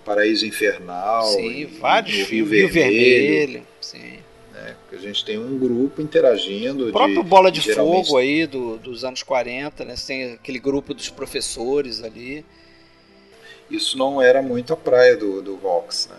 Paraíso 0.06 0.46
Infernal, 0.46 1.24
sim, 1.24 1.50
e, 1.50 1.66
vários 1.66 2.28
filmes, 2.28 2.30
Rio 2.30 2.70
Vermelho, 2.70 2.72
Vermelho 2.72 3.68
sim. 3.82 4.20
Né? 4.54 4.76
a 4.92 4.98
gente 4.98 5.26
tem 5.26 5.38
um 5.38 5.58
grupo 5.58 6.02
interagindo. 6.02 6.90
O 6.90 6.92
próprio 6.92 7.24
de, 7.24 7.30
Bola 7.30 7.52
de 7.52 7.62
geralmente... 7.62 8.06
Fogo 8.08 8.18
aí 8.18 8.46
do, 8.46 8.78
dos 8.78 9.04
anos 9.04 9.24
40, 9.24 9.84
né? 9.86 9.96
Você 9.96 10.08
tem 10.08 10.34
aquele 10.34 10.60
grupo 10.60 10.94
dos 10.94 11.10
professores 11.10 12.04
ali. 12.04 12.46
Isso 13.70 13.98
não 13.98 14.22
era 14.22 14.42
muito 14.42 14.74
a 14.74 14.78
praia 14.78 15.16
do, 15.16 15.42
do 15.42 15.58
Vox, 15.58 16.08
né? 16.10 16.18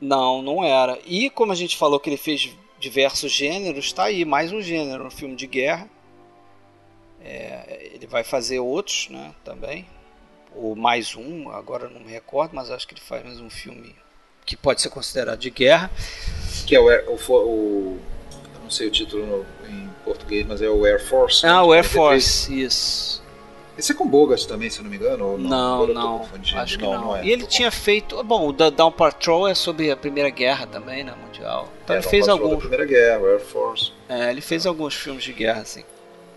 Não, 0.00 0.42
não 0.42 0.64
era. 0.64 0.98
E 1.06 1.30
como 1.30 1.52
a 1.52 1.54
gente 1.54 1.76
falou 1.76 2.00
que 2.00 2.10
ele 2.10 2.16
fez 2.16 2.50
diversos 2.80 3.30
gêneros, 3.30 3.86
está 3.86 4.04
aí 4.04 4.24
mais 4.24 4.52
um 4.52 4.60
gênero, 4.60 5.06
um 5.06 5.10
filme 5.10 5.36
de 5.36 5.46
guerra. 5.46 5.88
É, 7.24 7.90
ele 7.94 8.06
vai 8.06 8.24
fazer 8.24 8.58
outros, 8.58 9.08
né, 9.08 9.32
também. 9.44 9.86
Ou 10.54 10.76
mais 10.76 11.14
um, 11.16 11.50
agora 11.50 11.88
não 11.88 12.00
me 12.00 12.12
recordo, 12.12 12.54
mas 12.54 12.70
acho 12.70 12.86
que 12.86 12.94
ele 12.94 13.00
faz 13.00 13.24
mais 13.24 13.40
um 13.40 13.50
filme 13.50 13.94
que 14.44 14.56
pode 14.56 14.82
ser 14.82 14.90
considerado 14.90 15.38
de 15.38 15.50
guerra. 15.50 15.90
Que 16.66 16.76
é 16.76 16.80
o, 16.80 16.86
o, 16.86 17.32
o 17.34 18.00
não 18.62 18.70
sei 18.70 18.88
o 18.88 18.90
título 18.90 19.26
no, 19.26 19.68
em 19.68 19.88
português, 20.04 20.46
mas 20.46 20.60
é 20.62 20.68
o 20.68 20.84
Air 20.84 21.04
Force. 21.04 21.46
Ah, 21.46 21.64
o 21.64 21.72
Air 21.72 21.84
Force, 21.84 22.62
isso. 22.62 23.22
Esse 23.76 23.92
é 23.92 23.94
com 23.94 24.06
Bogart 24.06 24.44
também, 24.44 24.68
se 24.68 24.82
não 24.82 24.90
me 24.90 24.96
engano? 24.96 25.38
não, 25.38 25.86
não, 25.86 25.94
não 25.94 26.28
acho 26.56 26.76
que 26.78 26.84
não. 26.84 26.92
não 26.92 27.16
é, 27.16 27.24
e 27.24 27.32
ele 27.32 27.46
tinha 27.46 27.70
feito... 27.70 28.22
Bom, 28.22 28.48
o 28.48 28.52
Down 28.52 28.92
Patrol 28.92 29.48
é 29.48 29.54
sobre 29.54 29.90
a 29.90 29.96
Primeira 29.96 30.28
Guerra 30.28 30.66
também, 30.66 31.02
né, 31.02 31.14
mundial. 31.24 31.72
Então 31.82 31.96
é, 31.96 31.98
ele 31.98 32.06
fez 32.06 32.28
alguns... 32.28 32.58
Primeira 32.58 32.84
Guerra, 32.84 33.20
o 33.20 33.26
Air 33.26 33.40
Force. 33.40 33.92
É, 34.10 34.30
ele 34.30 34.42
fez 34.42 34.66
alguns 34.66 34.94
filmes 34.94 35.24
de 35.24 35.32
guerra, 35.32 35.62
assim. 35.62 35.84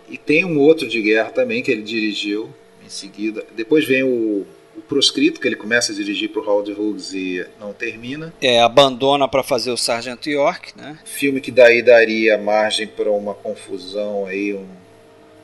E 0.08 0.16
tem 0.16 0.46
um 0.46 0.58
outro 0.58 0.88
de 0.88 1.02
guerra 1.02 1.30
também 1.30 1.62
que 1.62 1.70
ele 1.70 1.82
dirigiu 1.82 2.48
em 2.86 2.90
seguida. 2.90 3.44
Depois 3.54 3.84
vem 3.84 4.02
o 4.02 4.46
o 4.76 4.82
proscrito, 4.82 5.40
que 5.40 5.48
ele 5.48 5.56
começa 5.56 5.90
a 5.90 5.94
dirigir 5.94 6.28
para 6.30 6.42
o 6.42 6.44
Howard 6.44 6.70
Hughes 6.72 7.12
e 7.12 7.44
não 7.58 7.72
termina. 7.72 8.32
É, 8.40 8.60
abandona 8.60 9.26
para 9.26 9.42
fazer 9.42 9.70
o 9.70 9.76
Sargento 9.76 10.28
York, 10.28 10.76
né? 10.76 10.98
Filme 11.04 11.40
que 11.40 11.50
daí 11.50 11.82
daria 11.82 12.36
margem 12.36 12.86
para 12.86 13.10
uma 13.10 13.34
confusão 13.34 14.26
aí 14.26 14.52
um, 14.52 14.66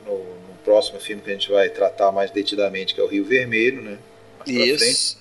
no, 0.05 0.17
no, 0.17 0.55
próximo 0.63 0.99
filme 0.99 1.21
que 1.21 1.29
a 1.29 1.33
gente 1.33 1.51
vai 1.51 1.69
tratar 1.69 2.11
mais 2.11 2.29
detidamente, 2.31 2.93
que 2.93 3.01
é 3.01 3.03
o 3.03 3.07
Rio 3.07 3.25
Vermelho, 3.25 3.81
né? 3.81 3.97
Isso. 4.45 5.17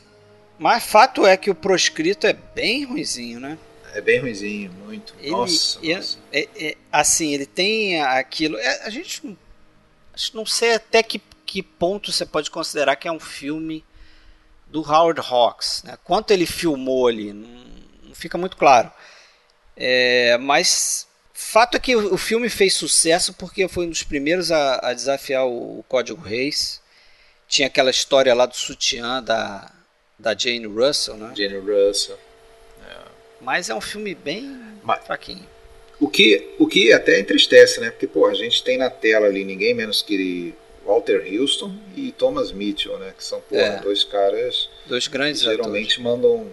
Mas 0.58 0.84
fato 0.84 1.26
é 1.26 1.36
que 1.36 1.50
o 1.50 1.54
proscrito 1.54 2.26
é 2.26 2.36
bem 2.54 2.84
ruizinho, 2.84 3.40
né? 3.40 3.58
É 3.94 4.00
bem 4.00 4.20
ruizinho, 4.20 4.70
muito. 4.84 5.14
Ele, 5.20 5.30
nossa, 5.30 5.78
é, 5.82 5.96
nossa. 5.96 6.18
É, 6.32 6.48
é, 6.56 6.76
assim, 6.90 7.34
ele 7.34 7.46
tem 7.46 8.00
aquilo. 8.00 8.56
É, 8.58 8.82
a 8.84 8.90
gente 8.90 9.36
não 10.34 10.46
sei 10.46 10.74
até 10.74 11.02
que, 11.02 11.20
que 11.52 11.62
ponto 11.62 12.10
você 12.10 12.24
pode 12.24 12.50
considerar 12.50 12.96
que 12.96 13.06
é 13.06 13.12
um 13.12 13.20
filme 13.20 13.84
do 14.68 14.80
Howard 14.80 15.20
Hawks. 15.20 15.82
Né? 15.84 15.98
Quanto 16.02 16.30
ele 16.30 16.46
filmou 16.46 17.06
ali, 17.06 17.30
não, 17.30 17.66
não 18.04 18.14
fica 18.14 18.38
muito 18.38 18.56
claro. 18.56 18.90
É, 19.76 20.38
mas 20.38 21.06
fato 21.34 21.76
é 21.76 21.80
que 21.80 21.94
o, 21.94 22.14
o, 22.14 22.16
filme 22.16 22.48
fez 22.48 22.72
sucesso 22.72 23.34
porque 23.34 23.68
foi 23.68 23.84
um 23.84 23.90
dos 23.90 24.02
primeiros 24.02 24.50
a, 24.50 24.80
a 24.82 24.94
desafiar 24.94 25.44
o, 25.44 25.80
o 25.80 25.84
Código 25.86 26.22
Reis. 26.22 26.80
Tinha 27.46 27.68
aquela 27.68 27.90
história 27.90 28.32
lá 28.32 28.46
do 28.46 28.56
sutiã 28.56 29.22
da, 29.22 29.70
da 30.18 30.34
Jane 30.34 30.64
Russell, 30.64 31.18
né? 31.18 31.34
Jane 31.36 31.58
Russell. 31.58 32.18
É. 32.88 32.96
Mas 33.42 33.68
é 33.68 33.74
um 33.74 33.80
filme 33.82 34.14
bem 34.14 34.58
Mas, 34.82 35.04
fraquinho. 35.04 35.46
O 36.00 36.08
que, 36.08 36.54
o 36.58 36.66
que 36.66 36.94
até 36.94 37.20
entristece, 37.20 37.78
né? 37.78 37.90
Porque, 37.90 38.06
pô, 38.06 38.26
a 38.26 38.32
gente 38.32 38.64
tem 38.64 38.78
na 38.78 38.88
tela 38.88 39.26
ali 39.26 39.44
ninguém 39.44 39.74
menos 39.74 40.00
que 40.00 40.54
Walter 40.84 41.24
Houston 41.32 41.74
e 41.96 42.12
Thomas 42.12 42.52
Mitchell, 42.52 42.98
né? 42.98 43.12
Que 43.16 43.24
são 43.24 43.40
pô, 43.40 43.56
é. 43.56 43.80
dois 43.80 44.04
caras 44.04 44.68
dois 44.86 45.06
grandes 45.08 45.42
que 45.42 45.48
geralmente 45.48 46.00
mandam 46.00 46.46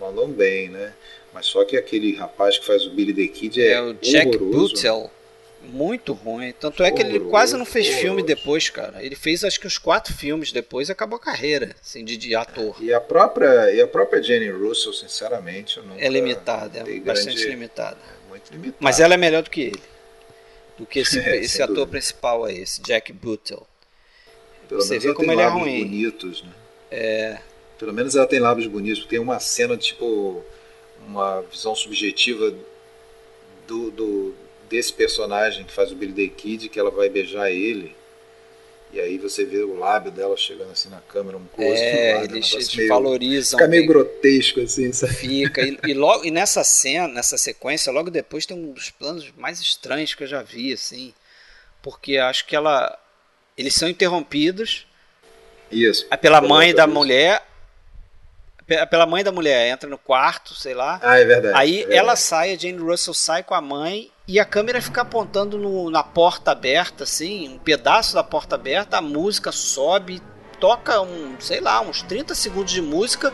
mandam 0.00 0.28
bem, 0.28 0.68
né? 0.68 0.92
Mas 1.32 1.46
só 1.46 1.64
que 1.64 1.76
aquele 1.76 2.14
rapaz 2.14 2.58
que 2.58 2.64
faz 2.64 2.86
o 2.86 2.90
Billy 2.90 3.12
the 3.12 3.32
Kid 3.32 3.60
é, 3.60 3.72
é 3.72 3.82
o 3.82 3.94
Jack 3.94 4.38
Buttel. 4.38 5.10
Muito 5.62 6.12
ruim. 6.12 6.52
Tanto 6.52 6.82
é 6.84 6.90
que 6.92 7.02
ele 7.02 7.18
quase 7.18 7.56
não 7.56 7.64
fez 7.64 7.86
horroroso. 7.86 8.06
filme 8.06 8.22
depois, 8.22 8.70
cara. 8.70 9.02
Ele 9.02 9.16
fez 9.16 9.42
acho 9.42 9.58
que 9.58 9.66
os 9.66 9.78
quatro 9.78 10.14
filmes 10.14 10.52
depois 10.52 10.88
e 10.88 10.92
acabou 10.92 11.16
a 11.16 11.20
carreira, 11.20 11.74
assim, 11.82 12.04
de, 12.04 12.16
de 12.16 12.36
ator. 12.36 12.76
E 12.80 12.92
a 12.92 13.00
própria 13.00 13.72
e 13.72 13.80
a 13.80 13.86
própria 13.86 14.22
Jane 14.22 14.48
Russell, 14.48 14.92
sinceramente, 14.92 15.78
eu 15.78 15.82
nunca 15.82 16.00
É 16.00 16.08
limitada, 16.08 16.78
é 16.78 17.00
bastante 17.00 17.36
grande... 17.36 17.48
limitada. 17.48 17.98
É 17.98 18.28
muito 18.28 18.52
limitada. 18.52 18.76
Mas 18.78 19.00
ela 19.00 19.14
é 19.14 19.16
melhor 19.16 19.42
do 19.42 19.50
que 19.50 19.62
ele 19.62 19.95
do 20.78 20.86
que 20.86 21.00
esse, 21.00 21.18
é, 21.20 21.36
esse 21.36 21.62
ator 21.62 21.74
dúvida. 21.76 21.90
principal 21.92 22.44
aí, 22.44 22.58
esse 22.58 22.82
Jack 22.82 23.12
Buttel. 23.12 23.66
Pelo 24.68 24.80
Você 24.80 24.98
vê 24.98 25.14
como 25.14 25.30
ele 25.30 25.40
é 25.40 25.46
ruim. 25.46 25.84
bonitos, 25.84 26.42
né? 26.42 26.52
É. 26.90 27.38
Pelo 27.78 27.92
menos 27.92 28.16
ela 28.16 28.26
tem 28.26 28.38
lábios 28.38 28.66
bonitos, 28.66 29.04
tem 29.06 29.18
uma 29.18 29.38
cena 29.38 29.76
tipo 29.76 30.42
uma 31.06 31.42
visão 31.42 31.74
subjetiva 31.74 32.54
do, 33.66 33.90
do 33.90 34.34
desse 34.68 34.92
personagem 34.92 35.64
que 35.64 35.72
faz 35.72 35.92
o 35.92 35.94
Billy 35.94 36.28
the 36.28 36.34
Kid, 36.34 36.68
que 36.68 36.78
ela 36.78 36.90
vai 36.90 37.08
beijar 37.08 37.50
ele. 37.50 37.94
E 38.92 39.00
aí 39.00 39.18
você 39.18 39.44
vê 39.44 39.58
o 39.58 39.78
lábio 39.78 40.10
dela 40.10 40.36
chegando 40.36 40.70
assim 40.70 40.88
na 40.88 41.00
câmera, 41.00 41.36
um 41.36 41.44
close 41.46 41.80
é, 41.80 42.24
eles, 42.24 42.52
eles 42.52 42.74
meio, 42.74 42.88
valorizam. 42.88 43.58
Fica 43.58 43.68
meio 43.68 43.86
grotesco 43.86 44.60
assim, 44.60 44.90
sabe? 44.92 45.14
Fica. 45.14 45.62
E, 45.62 45.78
e, 45.88 45.94
logo, 45.94 46.24
e 46.24 46.30
nessa 46.30 46.64
cena, 46.64 47.08
nessa 47.08 47.36
sequência, 47.36 47.92
logo 47.92 48.10
depois 48.10 48.46
tem 48.46 48.56
um 48.56 48.72
dos 48.72 48.90
planos 48.90 49.30
mais 49.36 49.60
estranhos 49.60 50.14
que 50.14 50.22
eu 50.22 50.26
já 50.26 50.42
vi, 50.42 50.72
assim. 50.72 51.12
Porque 51.82 52.16
acho 52.16 52.46
que 52.46 52.56
ela. 52.56 52.98
Eles 53.56 53.74
são 53.74 53.88
interrompidos. 53.88 54.86
Isso. 55.70 56.06
Pela 56.20 56.40
mãe 56.40 56.74
da 56.74 56.86
mulher. 56.86 57.42
Pela 58.90 59.06
mãe 59.06 59.22
da 59.22 59.30
mulher, 59.30 59.68
entra 59.68 59.88
no 59.88 59.96
quarto, 59.96 60.52
sei 60.54 60.74
lá. 60.74 60.98
Ah, 61.00 61.18
é 61.18 61.24
verdade. 61.24 61.56
Aí 61.56 61.74
é 61.74 61.76
verdade. 61.78 61.98
ela 61.98 62.16
sai, 62.16 62.52
a 62.52 62.58
Jane 62.58 62.78
Russell 62.78 63.14
sai 63.14 63.44
com 63.44 63.54
a 63.54 63.60
mãe 63.60 64.10
e 64.28 64.40
a 64.40 64.44
câmera 64.44 64.82
fica 64.82 65.02
apontando 65.02 65.56
no, 65.56 65.90
na 65.90 66.02
porta 66.02 66.50
aberta, 66.50 67.04
assim, 67.04 67.48
um 67.48 67.58
pedaço 67.58 68.14
da 68.14 68.24
porta 68.24 68.56
aberta, 68.56 68.98
a 68.98 69.00
música 69.00 69.52
sobe, 69.52 70.20
toca 70.58 71.00
um, 71.00 71.36
sei 71.38 71.60
lá, 71.60 71.80
uns 71.80 72.02
30 72.02 72.34
segundos 72.34 72.72
de 72.72 72.82
música 72.82 73.32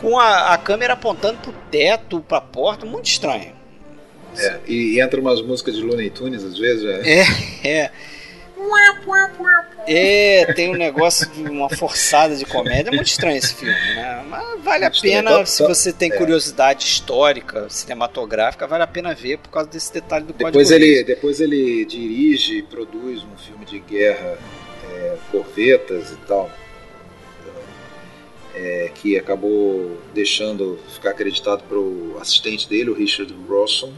com 0.00 0.18
a, 0.18 0.52
a 0.52 0.58
câmera 0.58 0.92
apontando 0.92 1.38
pro 1.38 1.54
teto, 1.70 2.20
pra 2.20 2.40
porta, 2.40 2.84
muito 2.84 3.06
estranho. 3.06 3.52
É, 4.36 4.60
e, 4.66 4.96
e 4.96 5.00
entra 5.00 5.20
umas 5.20 5.40
músicas 5.40 5.76
de 5.76 5.82
Looney 5.82 6.10
Tunes 6.10 6.44
às 6.44 6.58
vezes, 6.58 6.84
é. 6.84 7.00
É, 7.64 7.68
é. 7.84 7.90
É, 9.86 10.52
tem 10.54 10.70
um 10.70 10.76
negócio 10.76 11.28
de 11.30 11.42
uma 11.42 11.68
forçada 11.68 12.34
de 12.36 12.44
comédia. 12.44 12.90
É 12.90 12.94
muito 12.94 13.06
estranho 13.06 13.36
esse 13.36 13.54
filme, 13.54 13.74
né? 13.94 14.24
Mas 14.28 14.62
vale 14.62 14.84
a 14.84 14.90
pena, 14.90 15.44
se 15.44 15.62
você 15.62 15.92
tem 15.92 16.10
é. 16.10 16.16
curiosidade 16.16 16.84
histórica, 16.84 17.68
cinematográfica, 17.68 18.66
vale 18.66 18.82
a 18.82 18.86
pena 18.86 19.14
ver 19.14 19.38
por 19.38 19.50
causa 19.50 19.68
desse 19.68 19.92
detalhe 19.92 20.24
do 20.24 20.32
depois 20.32 20.68
código 20.68 20.84
ele 20.84 21.04
Depois 21.04 21.40
ele 21.40 21.84
dirige 21.84 22.58
e 22.58 22.62
produz 22.62 23.22
um 23.22 23.36
filme 23.36 23.64
de 23.64 23.78
guerra, 23.78 24.38
é, 24.90 25.16
Corvetas 25.30 26.12
e 26.12 26.16
tal, 26.26 26.50
é, 28.54 28.90
que 28.94 29.18
acabou 29.18 30.00
deixando 30.14 30.78
ficar 30.88 31.10
acreditado 31.10 31.62
para 31.64 31.78
o 31.78 32.16
assistente 32.20 32.68
dele, 32.68 32.90
o 32.90 32.94
Richard 32.94 33.34
Rawson 33.48 33.92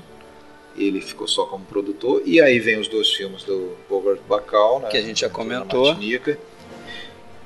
ele 0.77 1.01
ficou 1.01 1.27
só 1.27 1.47
como 1.47 1.65
produtor. 1.65 2.23
E 2.25 2.41
aí 2.41 2.59
vem 2.59 2.79
os 2.79 2.89
dois 2.89 3.11
filmes 3.13 3.43
do 3.45 3.77
Bogart 3.89 4.21
Bacall, 4.29 4.81
né? 4.81 4.89
que 4.89 4.97
a 4.97 5.03
gente 5.03 5.21
já 5.21 5.31
comentou. 5.31 5.87
Martinica. 5.87 6.39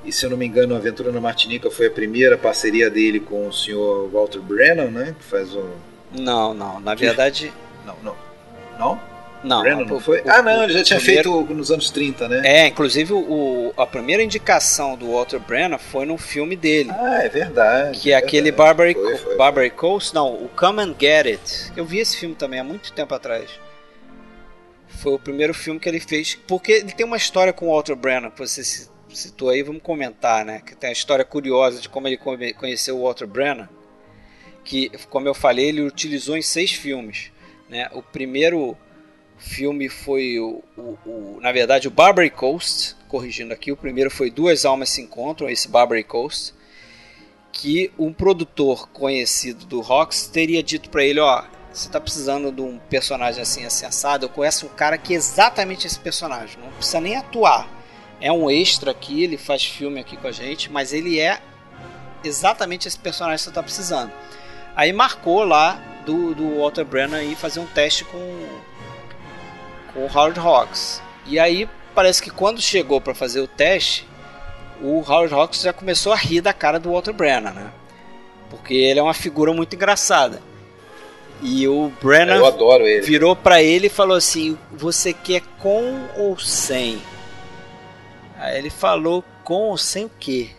E 0.03 0.11
se 0.11 0.25
eu 0.25 0.31
não 0.31 0.37
me 0.37 0.45
engano, 0.45 0.75
Aventura 0.75 1.11
na 1.11 1.21
Martinica 1.21 1.69
foi 1.69 1.87
a 1.87 1.91
primeira 1.91 2.37
parceria 2.37 2.89
dele 2.89 3.19
com 3.19 3.47
o 3.47 3.53
senhor 3.53 4.09
Walter 4.09 4.39
Brennan, 4.39 4.89
né? 4.89 5.15
Que 5.17 5.23
faz 5.23 5.55
o. 5.55 5.69
Não, 6.11 6.53
não. 6.53 6.79
Na 6.79 6.95
verdade. 6.95 7.53
Não, 7.85 7.95
não. 8.03 8.15
Não? 8.79 9.10
Não, 9.43 9.61
Brennan 9.61 9.85
não 9.85 9.99
foi? 9.99 10.21
O, 10.21 10.31
ah, 10.31 10.41
não, 10.41 10.63
ele 10.63 10.73
já 10.73 10.83
tinha 10.83 10.99
primeiro... 10.99 11.37
feito 11.37 11.53
nos 11.53 11.71
anos 11.71 11.89
30, 11.89 12.27
né? 12.27 12.41
É, 12.43 12.67
inclusive 12.67 13.11
o, 13.13 13.73
a 13.75 13.87
primeira 13.87 14.21
indicação 14.21 14.95
do 14.95 15.11
Walter 15.11 15.39
Brennan 15.39 15.79
foi 15.79 16.05
no 16.05 16.17
filme 16.17 16.55
dele. 16.55 16.91
Ah, 16.91 17.23
é 17.23 17.29
verdade. 17.29 17.99
Que 17.99 18.11
é, 18.11 18.13
é 18.13 18.17
aquele 18.17 18.51
Barbary, 18.51 18.93
foi, 18.93 19.17
foi. 19.17 19.35
Barbary 19.37 19.71
Coast, 19.71 20.13
não, 20.13 20.33
o 20.33 20.49
Come 20.49 20.81
and 20.81 20.95
Get 20.99 21.25
It. 21.25 21.71
Eu 21.75 21.85
vi 21.85 21.99
esse 21.99 22.17
filme 22.17 22.35
também 22.35 22.59
há 22.59 22.63
muito 22.63 22.93
tempo 22.93 23.15
atrás. 23.15 23.49
Foi 24.87 25.13
o 25.13 25.19
primeiro 25.19 25.53
filme 25.53 25.79
que 25.79 25.89
ele 25.89 25.99
fez. 25.99 26.37
Porque 26.47 26.73
ele 26.73 26.91
tem 26.91 27.05
uma 27.05 27.17
história 27.17 27.51
com 27.51 27.67
o 27.69 27.73
Walter 27.73 27.95
Brennan, 27.95 28.29
que 28.29 28.39
você 28.39 28.87
citou 29.09 29.49
aí, 29.49 29.63
vamos 29.63 29.81
comentar, 29.81 30.45
né? 30.45 30.61
Que 30.63 30.75
tem 30.75 30.91
a 30.91 30.93
história 30.93 31.25
curiosa 31.25 31.81
de 31.81 31.89
como 31.89 32.07
ele 32.07 32.17
conheceu 32.53 32.97
o 32.97 33.03
Walter 33.03 33.25
Brennan. 33.25 33.67
Que, 34.63 34.91
como 35.09 35.27
eu 35.27 35.33
falei, 35.33 35.69
ele 35.69 35.81
utilizou 35.81 36.37
em 36.37 36.43
seis 36.43 36.71
filmes. 36.71 37.31
Né? 37.67 37.89
O 37.93 38.03
primeiro 38.03 38.77
filme 39.41 39.89
foi 39.89 40.39
o, 40.39 40.63
o, 40.77 40.97
o, 41.05 41.39
na 41.41 41.51
verdade 41.51 41.87
o 41.87 41.91
Barbary 41.91 42.29
Coast, 42.29 42.95
corrigindo 43.07 43.53
aqui, 43.53 43.71
o 43.71 43.77
primeiro 43.77 44.09
foi 44.09 44.29
Duas 44.29 44.63
Almas 44.63 44.89
se 44.89 45.01
Encontram, 45.01 45.49
esse 45.49 45.67
Barbary 45.67 46.03
Coast, 46.03 46.53
que 47.51 47.91
um 47.97 48.13
produtor 48.13 48.87
conhecido 48.89 49.65
do 49.65 49.81
Rox 49.81 50.27
teria 50.27 50.63
dito 50.63 50.89
para 50.89 51.03
ele, 51.03 51.19
ó, 51.19 51.43
você 51.73 51.89
tá 51.89 51.99
precisando 51.99 52.51
de 52.51 52.61
um 52.61 52.77
personagem 52.77 53.41
assim, 53.41 53.65
assim, 53.65 53.85
eu 54.21 54.29
conheço 54.29 54.67
um 54.67 54.69
cara 54.69 54.97
que 54.97 55.13
é 55.13 55.17
exatamente 55.17 55.87
esse 55.87 55.99
personagem, 55.99 56.57
não 56.61 56.71
precisa 56.71 57.01
nem 57.01 57.17
atuar, 57.17 57.67
é 58.21 58.31
um 58.31 58.49
extra 58.49 58.91
aqui, 58.91 59.23
ele 59.23 59.37
faz 59.37 59.65
filme 59.65 59.99
aqui 59.99 60.15
com 60.15 60.27
a 60.27 60.31
gente, 60.31 60.71
mas 60.71 60.93
ele 60.93 61.19
é 61.19 61.41
exatamente 62.23 62.87
esse 62.87 62.99
personagem 62.99 63.37
que 63.37 63.43
você 63.43 63.51
tá 63.51 63.63
precisando. 63.63 64.11
Aí 64.75 64.93
marcou 64.93 65.43
lá 65.43 65.81
do, 66.05 66.33
do 66.33 66.59
Walter 66.59 66.85
Brennan 66.85 67.23
ir 67.23 67.35
fazer 67.35 67.59
um 67.59 67.65
teste 67.65 68.05
com 68.05 68.17
com 69.93 70.05
o 70.05 70.11
Howard 70.11 70.39
Hawks. 70.39 71.01
E 71.25 71.39
aí 71.39 71.69
parece 71.93 72.21
que 72.21 72.29
quando 72.29 72.61
chegou 72.61 72.99
para 72.99 73.13
fazer 73.13 73.41
o 73.41 73.47
teste, 73.47 74.07
o 74.81 74.99
Howard 74.99 75.33
Hawks 75.33 75.61
já 75.61 75.73
começou 75.73 76.11
a 76.11 76.15
rir 76.15 76.41
da 76.41 76.53
cara 76.53 76.79
do 76.79 76.91
Walter 76.91 77.13
Brennan, 77.13 77.51
né? 77.51 77.71
Porque 78.49 78.73
ele 78.73 78.99
é 78.99 79.03
uma 79.03 79.13
figura 79.13 79.53
muito 79.53 79.75
engraçada. 79.75 80.41
E 81.41 81.67
o 81.67 81.91
Brennan 82.01 82.39
virou 83.01 83.35
para 83.35 83.63
ele 83.63 83.87
e 83.87 83.89
falou 83.89 84.15
assim: 84.15 84.57
"Você 84.71 85.13
quer 85.13 85.41
com 85.59 86.07
ou 86.15 86.37
sem?" 86.37 87.01
Aí 88.37 88.57
ele 88.57 88.69
falou: 88.69 89.23
"Com 89.43 89.69
ou 89.69 89.77
sem 89.77 90.05
o 90.05 90.11
quê?" 90.19 90.49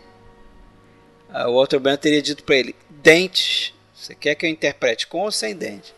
Aí 1.29 1.45
o 1.45 1.55
Walter 1.55 1.79
Brennan 1.79 1.97
teria 1.97 2.21
dito 2.21 2.43
para 2.43 2.55
ele: 2.55 2.75
"Dentes. 2.89 3.73
Você 3.93 4.13
quer 4.13 4.35
que 4.35 4.45
eu 4.45 4.49
interprete 4.49 5.07
com 5.07 5.21
ou 5.21 5.31
sem 5.31 5.55
dente?" 5.55 5.93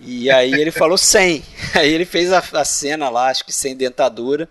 E 0.00 0.30
aí 0.30 0.52
ele 0.52 0.70
falou 0.70 0.96
sem. 0.96 1.44
Aí 1.74 1.92
ele 1.92 2.04
fez 2.04 2.32
a, 2.32 2.38
a, 2.38 2.64
cena 2.64 3.08
lá, 3.08 3.28
acho 3.28 3.44
que 3.44 3.52
sem 3.52 3.76
dentadura. 3.76 4.48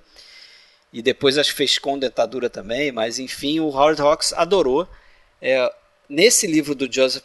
E 0.93 1.01
depois 1.01 1.37
acho 1.37 1.51
que 1.51 1.57
fez 1.57 1.77
com 1.77 1.97
dentadura 1.97 2.49
também. 2.49 2.91
Mas 2.91 3.19
enfim, 3.19 3.59
o 3.59 3.69
Howard 3.69 4.01
Hawks 4.01 4.33
adorou. 4.33 4.87
É, 5.41 5.73
nesse 6.07 6.45
livro 6.47 6.75
do 6.75 6.91
Joseph 6.91 7.23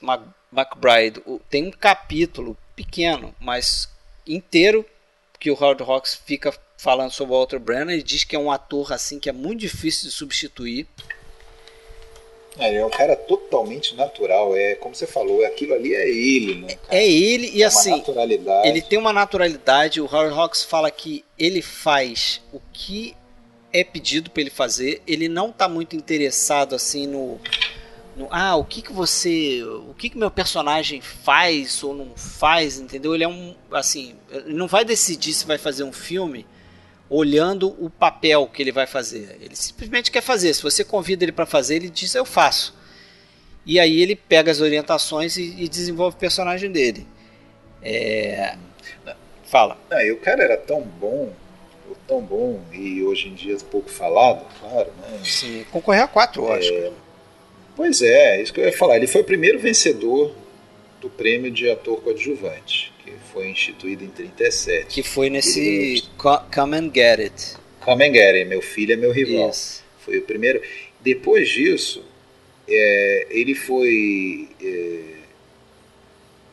McBride 0.53 1.23
tem 1.51 1.67
um 1.67 1.71
capítulo 1.71 2.57
pequeno, 2.75 3.35
mas 3.41 3.89
inteiro, 4.27 4.85
que 5.39 5.51
o 5.51 5.55
Howard 5.55 5.83
Hawks 5.83 6.15
fica 6.25 6.53
falando 6.79 7.11
sobre 7.11 7.35
o 7.35 7.39
Walter 7.39 7.59
Brennan. 7.59 7.93
Ele 7.93 8.03
diz 8.03 8.25
que 8.25 8.37
é 8.37 8.39
um 8.39 8.51
ator 8.51 8.93
assim 8.93 9.19
que 9.19 9.29
é 9.29 9.33
muito 9.33 9.61
difícil 9.61 10.09
de 10.09 10.15
substituir. 10.15 10.87
É, 12.59 12.69
ele 12.69 12.79
é 12.79 12.87
um 12.87 12.91
cara 12.91 13.17
totalmente 13.17 13.95
natural, 13.97 14.57
é 14.57 14.75
como 14.77 14.95
você 14.95 15.07
falou, 15.07 15.45
aquilo 15.45 15.75
ali 15.75 15.95
é 15.95 16.09
ele, 16.09 16.55
né? 16.55 16.69
Cara? 16.75 16.99
É 16.99 17.07
ele 17.07 17.51
e 17.53 17.63
é 17.63 17.67
assim, 17.67 18.03
ele 18.65 18.81
tem 18.81 18.99
uma 18.99 19.13
naturalidade. 19.13 20.01
O 20.01 20.07
Howard 20.07 20.39
Hawks 20.39 20.63
fala 20.63 20.91
que 20.91 21.25
ele 21.39 21.61
faz 21.61 22.41
o 22.53 22.61
que 22.73 23.17
é 23.73 23.83
pedido 23.83 24.31
para 24.31 24.43
ele 24.43 24.51
fazer, 24.51 25.03
ele 25.05 25.29
não 25.29 25.51
tá 25.51 25.69
muito 25.69 25.97
interessado 25.97 26.77
assim 26.77 27.09
no, 27.09 27.41
no, 28.17 28.29
ah, 28.31 28.55
o 28.55 28.65
que 28.65 28.81
que 28.81 28.93
você, 28.93 29.65
o 29.65 29.93
que 29.95 30.11
que 30.11 30.17
meu 30.17 30.31
personagem 30.31 31.01
faz 31.01 31.83
ou 31.83 31.93
não 31.93 32.13
faz, 32.15 32.79
entendeu? 32.79 33.15
Ele 33.15 33.25
é 33.25 33.29
um, 33.29 33.53
assim, 33.73 34.15
não 34.47 34.69
vai 34.69 34.85
decidir 34.85 35.33
se 35.35 35.45
vai 35.45 35.59
fazer 35.59 35.83
um 35.83 35.93
filme 35.93 36.47
olhando 37.15 37.69
o 37.79 37.89
papel 37.89 38.49
que 38.53 38.61
ele 38.61 38.73
vai 38.73 38.87
fazer. 38.87 39.39
Ele 39.41 39.55
simplesmente 39.55 40.11
quer 40.11 40.21
fazer. 40.21 40.53
Se 40.53 40.63
você 40.63 40.85
convida 40.85 41.25
ele 41.25 41.33
para 41.33 41.47
fazer, 41.47 41.77
ele 41.77 41.89
diz 41.89 42.15
eu 42.15 42.25
faço. 42.25 42.75
E 43.65 43.79
aí 43.79 44.03
ele 44.03 44.17
pega 44.17 44.51
as 44.51 44.61
orientações 44.61 45.37
e, 45.37 45.55
e 45.63 45.69
desenvolve 45.69 46.17
o 46.17 46.19
personagem 46.19 46.71
dele. 46.71 47.07
É... 47.83 48.57
Fala. 49.45 49.79
Ah, 49.91 50.03
e 50.03 50.11
o 50.11 50.19
cara 50.19 50.43
era 50.43 50.57
tão 50.57 50.81
bom, 50.81 51.33
tão 52.09 52.21
bom 52.21 52.61
e 52.73 53.03
hoje 53.03 53.29
em 53.29 53.35
dia 53.35 53.57
pouco 53.71 53.89
falado, 53.89 54.45
claro, 54.61 54.91
né? 55.01 55.21
Sim, 55.23 55.65
concorreu 55.71 56.05
a 56.05 56.09
quatro, 56.09 56.49
é... 56.49 56.59
acho. 56.59 56.93
Pois 57.77 58.03
é, 58.03 58.43
isso 58.43 58.53
que 58.53 58.61
eu 58.61 58.65
ia 58.65 58.77
falar. 58.77 58.97
Ele 58.97 59.07
foi 59.07 59.21
o 59.21 59.25
primeiro 59.25 59.59
vencedor 59.59 60.35
do 61.01 61.09
prêmio 61.09 61.51
de 61.51 61.71
ator 61.71 62.01
coadjuvante, 62.01 62.93
foi 63.35 63.49
instituído 63.49 64.05
em 64.05 64.09
37. 64.09 64.87
Que 64.87 65.03
foi 65.03 65.29
nesse 65.29 65.61
ele... 65.61 66.03
Come 66.17 66.77
and 66.77 66.91
Get 66.95 67.19
It. 67.19 67.57
Come 67.81 68.07
and 68.07 68.15
Get 68.15 68.35
It, 68.37 68.49
meu 68.49 68.63
filho 68.63 68.93
é 68.93 68.97
meu 68.97 69.11
rival. 69.11 69.51
Isso. 69.51 69.85
Foi 69.99 70.19
o 70.19 70.23
primeiro. 70.23 70.63
Depois 71.01 71.49
disso, 71.49 72.05
é, 72.69 73.27
ele 73.29 73.55
foi. 73.55 74.49
É, 74.63 75.03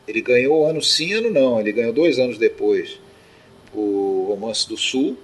ele 0.08 0.20
ganhou 0.20 0.66
ano 0.66 0.82
sim, 0.82 1.12
ano 1.12 1.30
não. 1.30 1.60
Ele 1.60 1.70
ganhou 1.70 1.92
dois 1.92 2.18
anos 2.18 2.36
depois 2.36 2.98
o 3.72 4.26
Romance 4.28 4.68
do 4.68 4.76
Sul, 4.76 5.16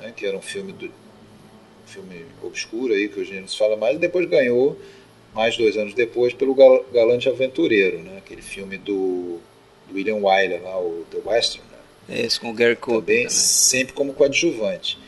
né, 0.00 0.12
que 0.14 0.24
era 0.26 0.36
um 0.36 0.42
filme 0.42 0.72
do, 0.72 0.86
um 0.86 1.86
filme 1.86 2.24
obscuro 2.42 2.92
aí 2.92 3.08
que 3.08 3.18
hoje 3.18 3.40
não 3.40 3.48
se 3.48 3.56
fala 3.56 3.76
mais. 3.76 3.96
E 3.96 3.98
depois 3.98 4.28
ganhou 4.28 4.78
mais 5.34 5.56
dois 5.56 5.76
anos 5.76 5.94
depois 5.94 6.34
pelo 6.34 6.54
Galante 6.92 7.28
Aventureiro, 7.28 7.98
né, 7.98 8.18
aquele 8.18 8.42
filme 8.42 8.76
do 8.76 9.40
William 9.92 10.16
Wyler 10.16 10.62
lá, 10.62 10.78
o 10.78 11.04
The 11.10 11.18
Western. 11.24 11.64
Né, 12.08 12.20
Esse 12.20 12.40
com 12.40 12.50
o 12.50 12.54
Gary 12.54 12.76
Cooper. 12.76 13.00
Também, 13.00 13.16
também 13.24 13.30
sempre 13.30 13.92
como 13.92 14.12
coadjuvante. 14.12 14.98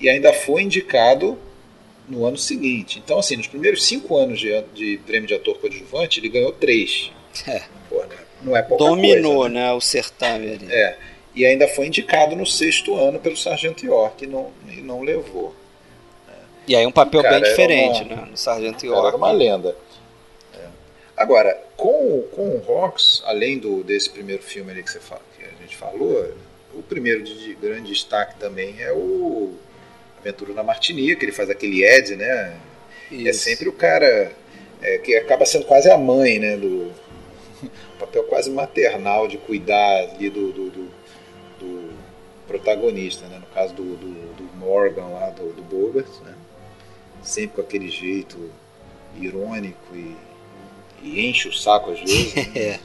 E 0.00 0.08
ainda 0.08 0.32
foi 0.32 0.62
indicado 0.62 1.38
no 2.08 2.26
ano 2.26 2.36
seguinte. 2.36 3.00
Então, 3.04 3.18
assim, 3.18 3.36
nos 3.36 3.46
primeiros 3.46 3.84
cinco 3.84 4.16
anos 4.16 4.38
de, 4.38 4.60
de 4.74 4.98
prêmio 5.06 5.26
de 5.26 5.34
ator 5.34 5.58
coadjuvante, 5.58 6.20
ele 6.20 6.28
ganhou 6.28 6.52
três. 6.52 7.10
É. 7.46 7.62
Pô, 7.88 8.02
né? 8.04 8.16
Não 8.42 8.56
é 8.56 8.62
pouca 8.62 8.84
Dominou, 8.84 9.36
coisa, 9.36 9.54
né? 9.54 9.66
né? 9.66 9.72
o 9.72 9.80
certame 9.80 10.52
ali. 10.52 10.66
É. 10.70 10.96
E 11.34 11.46
ainda 11.46 11.66
foi 11.66 11.86
indicado 11.86 12.36
no 12.36 12.44
sexto 12.44 12.94
ano 12.96 13.18
pelo 13.18 13.36
Sargento 13.36 13.86
York 13.86 14.24
e 14.24 14.26
não, 14.26 14.50
e 14.68 14.80
não 14.80 15.02
levou. 15.02 15.54
Né? 16.26 16.34
E 16.68 16.76
aí 16.76 16.86
um 16.86 16.92
papel 16.92 17.22
bem 17.22 17.42
diferente, 17.42 18.02
uma, 18.02 18.16
né? 18.16 18.28
No 18.30 18.36
Sargento 18.36 18.84
York. 18.84 19.06
Era 19.06 19.16
uma 19.16 19.32
lenda. 19.32 19.74
É. 21.16 21.22
Agora, 21.22 21.60
com, 21.76 22.22
com 22.32 22.56
o 22.56 22.58
Rox, 22.58 23.22
além 23.26 23.58
do, 23.58 23.82
desse 23.82 24.10
primeiro 24.10 24.42
filme 24.42 24.70
ali 24.70 24.82
que, 24.82 24.90
você 24.90 25.00
fala, 25.00 25.22
que 25.36 25.44
a 25.44 25.62
gente 25.62 25.76
falou, 25.76 26.34
o 26.74 26.82
primeiro 26.82 27.22
de, 27.22 27.38
de 27.44 27.54
grande 27.54 27.92
destaque 27.92 28.38
também 28.38 28.80
é 28.80 28.92
o 28.92 29.54
Aventura 30.18 30.54
na 30.54 30.62
Martinica, 30.62 31.16
que 31.16 31.24
ele 31.24 31.32
faz 31.32 31.50
aquele 31.50 31.84
Ed, 31.84 32.16
né? 32.16 32.56
Isso. 33.10 33.28
É 33.28 33.32
sempre 33.32 33.68
o 33.68 33.72
cara 33.72 34.32
é, 34.80 34.98
que 34.98 35.16
acaba 35.16 35.44
sendo 35.44 35.64
quase 35.66 35.90
a 35.90 35.98
mãe, 35.98 36.38
né? 36.38 36.56
Do 36.56 36.92
papel 37.98 38.24
quase 38.24 38.50
maternal 38.50 39.28
de 39.28 39.36
cuidar 39.38 40.10
ali 40.14 40.30
do, 40.30 40.52
do, 40.52 40.70
do, 40.70 40.90
do 41.58 41.92
protagonista, 42.46 43.26
né? 43.26 43.38
No 43.38 43.46
caso 43.46 43.74
do, 43.74 43.96
do, 43.96 44.34
do 44.34 44.56
Morgan 44.56 45.06
lá, 45.08 45.30
do, 45.30 45.52
do 45.52 45.62
Bogart, 45.62 46.08
né? 46.24 46.34
Sempre 47.22 47.56
com 47.56 47.60
aquele 47.60 47.88
jeito 47.88 48.50
irônico 49.20 49.94
e, 49.94 50.16
e 51.02 51.26
enche 51.28 51.48
o 51.48 51.52
saco 51.52 51.90
às 51.90 52.00
vezes. 52.00 52.34
É 52.54 52.78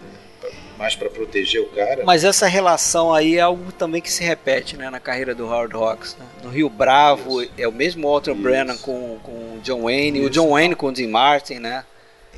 mais 0.78 0.96
para 0.96 1.10
proteger 1.10 1.62
o 1.62 1.66
cara. 1.70 2.04
Mas 2.06 2.24
essa 2.24 2.46
relação 2.46 3.14
aí 3.14 3.38
é 3.38 3.42
algo 3.42 3.72
também 3.72 4.02
que 4.02 4.12
se 4.12 4.24
repete 4.24 4.78
né, 4.78 4.90
na 4.90 5.00
carreira 5.00 5.34
do 5.34 5.46
Howard 5.46 5.76
Hawks. 5.76 6.16
Né? 6.20 6.26
No 6.44 6.50
Rio 6.50 6.70
Bravo 6.70 7.42
Isso. 7.42 7.52
é 7.58 7.68
o 7.68 7.72
mesmo 7.72 8.08
Walter 8.08 8.32
Isso. 8.34 8.42
Brennan 8.42 8.78
com, 8.78 9.18
com 9.24 9.32
o 9.32 9.60
John 9.64 9.84
Wayne, 9.84 10.20
Isso. 10.20 10.28
o 10.28 10.30
John 10.30 10.50
Wayne 10.52 10.76
com 10.76 10.88
o 10.88 10.92
Dean 10.92 11.10
Martin, 11.10 11.56
né? 11.56 11.84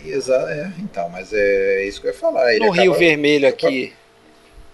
Exato, 0.04 0.48
é, 0.48 0.72
então, 0.80 1.10
mas 1.10 1.34
é 1.34 1.86
isso 1.86 2.00
que 2.00 2.08
eu 2.08 2.12
ia 2.12 2.18
falar. 2.18 2.56
Ele 2.56 2.66
no 2.66 2.72
Rio 2.72 2.94
Vermelho 2.94 3.48
aqui. 3.48 3.92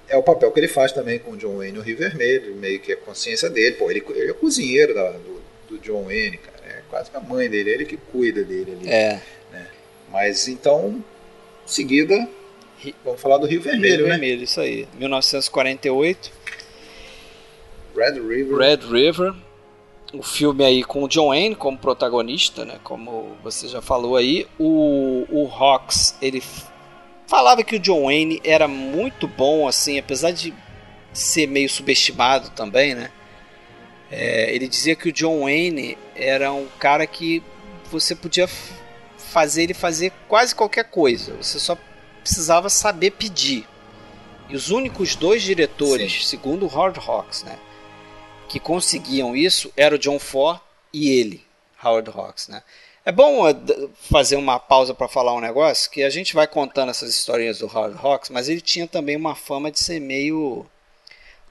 É 0.08 0.16
o 0.16 0.22
papel 0.22 0.51
que 0.51 0.60
ele 0.60 0.68
faz 0.68 0.91
também 0.91 1.18
com 1.18 1.32
o 1.32 1.38
John 1.38 1.58
Wayne 1.58 1.76
no 1.76 1.82
Rio 1.82 1.97
Vermelho, 1.97 2.56
meio 2.56 2.80
que 2.80 2.93
a 2.93 2.97
consciência 2.97 3.49
dele. 3.49 3.76
Pô, 3.76 3.89
ele, 3.89 4.06
ele 4.10 4.30
é 4.30 4.34
cozinheiro 4.34 4.93
da, 4.93 5.10
do, 5.10 5.41
do, 5.68 5.80
John 5.80 6.03
Wayne, 6.03 6.38
cara. 6.38 6.60
É 6.64 6.82
quase 6.88 7.10
que 7.10 7.18
a 7.18 7.20
mãe 7.20 7.49
dele, 7.49 7.72
ele 7.72 7.86
que 7.86 7.97
cuida 7.97 8.43
dele 8.43 8.78
ali. 8.80 8.88
É. 8.88 9.20
Mas 10.16 10.47
então, 10.47 11.03
em 11.66 11.68
seguida, 11.68 12.26
Vamos 13.03 13.22
falar 13.22 13.38
do 13.38 13.47
Rio 13.47 13.61
Vermelho, 13.61 13.97
Rio 13.97 14.05
né? 14.05 14.11
Vermelho, 14.11 14.43
isso 14.43 14.59
aí. 14.59 14.88
1948. 14.95 16.32
Red 17.95 18.20
River. 18.20 18.57
Red 18.57 18.80
River. 18.88 19.34
O 20.13 20.22
filme 20.22 20.63
aí 20.63 20.84
com 20.84 21.03
o 21.03 21.07
John 21.07 21.30
Wayne 21.30 21.55
como 21.55 21.78
protagonista, 21.78 22.63
né? 22.63 22.80
Como 22.84 23.36
você 23.43 23.68
já 23.68 23.82
falou 23.82 24.16
aí. 24.16 24.45
O, 24.59 25.26
o 25.30 25.47
Hawks, 25.47 26.16
ele 26.22 26.43
falava 27.28 27.63
que 27.63 27.76
o 27.76 27.80
John 27.80 28.05
Wayne 28.05 28.39
era 28.43 28.68
muito 28.68 29.28
bom, 29.28 29.68
assim, 29.68 29.97
apesar 29.97 30.32
de 30.32 30.53
ser 31.11 31.47
meio 31.47 31.70
subestimado 31.70 32.51
também, 32.51 32.93
né? 32.93 33.09
É, 34.11 34.53
ele 34.53 34.68
dizia 34.68 34.95
que 34.95 35.09
o 35.09 35.13
John 35.13 35.41
Wayne 35.41 35.97
era 36.16 36.53
um 36.53 36.68
cara 36.80 37.07
que 37.07 37.41
você 37.91 38.16
podia 38.16 38.47
fazer 39.36 39.64
ele 39.64 39.74
fazer 39.74 40.14
quase 40.30 40.56
qualquer 40.56 40.86
coisa. 40.86 41.36
Você 41.36 41.60
só 41.60 41.78
precisava 42.22 42.70
saber 42.70 43.12
pedir. 43.12 43.68
E 44.48 44.56
os 44.56 44.70
únicos 44.70 45.14
dois 45.14 45.44
diretores, 45.44 46.14
Sim. 46.14 46.26
segundo 46.26 46.66
o 46.66 46.74
Howard 46.74 46.98
Hawks, 47.06 47.44
né, 47.44 47.60
que 48.48 48.62
conseguiam 48.62 49.36
isso 49.36 49.74
eram 49.76 49.98
o 49.98 50.00
John 50.00 50.20
Ford 50.20 50.62
e 50.94 51.10
ele, 51.10 51.44
Howard 51.84 52.10
Hawks, 52.12 52.48
né? 52.48 52.64
É 53.04 53.12
bom 53.12 53.46
eh, 53.48 53.54
fazer 54.10 54.38
uma 54.38 54.58
pausa 54.58 54.94
para 54.94 55.10
falar 55.10 55.34
um 55.34 55.42
negócio 55.42 55.92
que 55.92 56.02
a 56.02 56.10
gente 56.10 56.34
vai 56.34 56.48
contando 56.48 56.90
essas 56.90 57.10
historinhas 57.10 57.60
do 57.60 57.66
Howard 57.66 57.98
Hawks, 58.02 58.30
mas 58.30 58.48
ele 58.48 58.62
tinha 58.62 58.88
também 58.88 59.18
uma 59.18 59.36
fama 59.36 59.70
de 59.70 59.80
ser 59.80 60.00
meio 60.00 60.66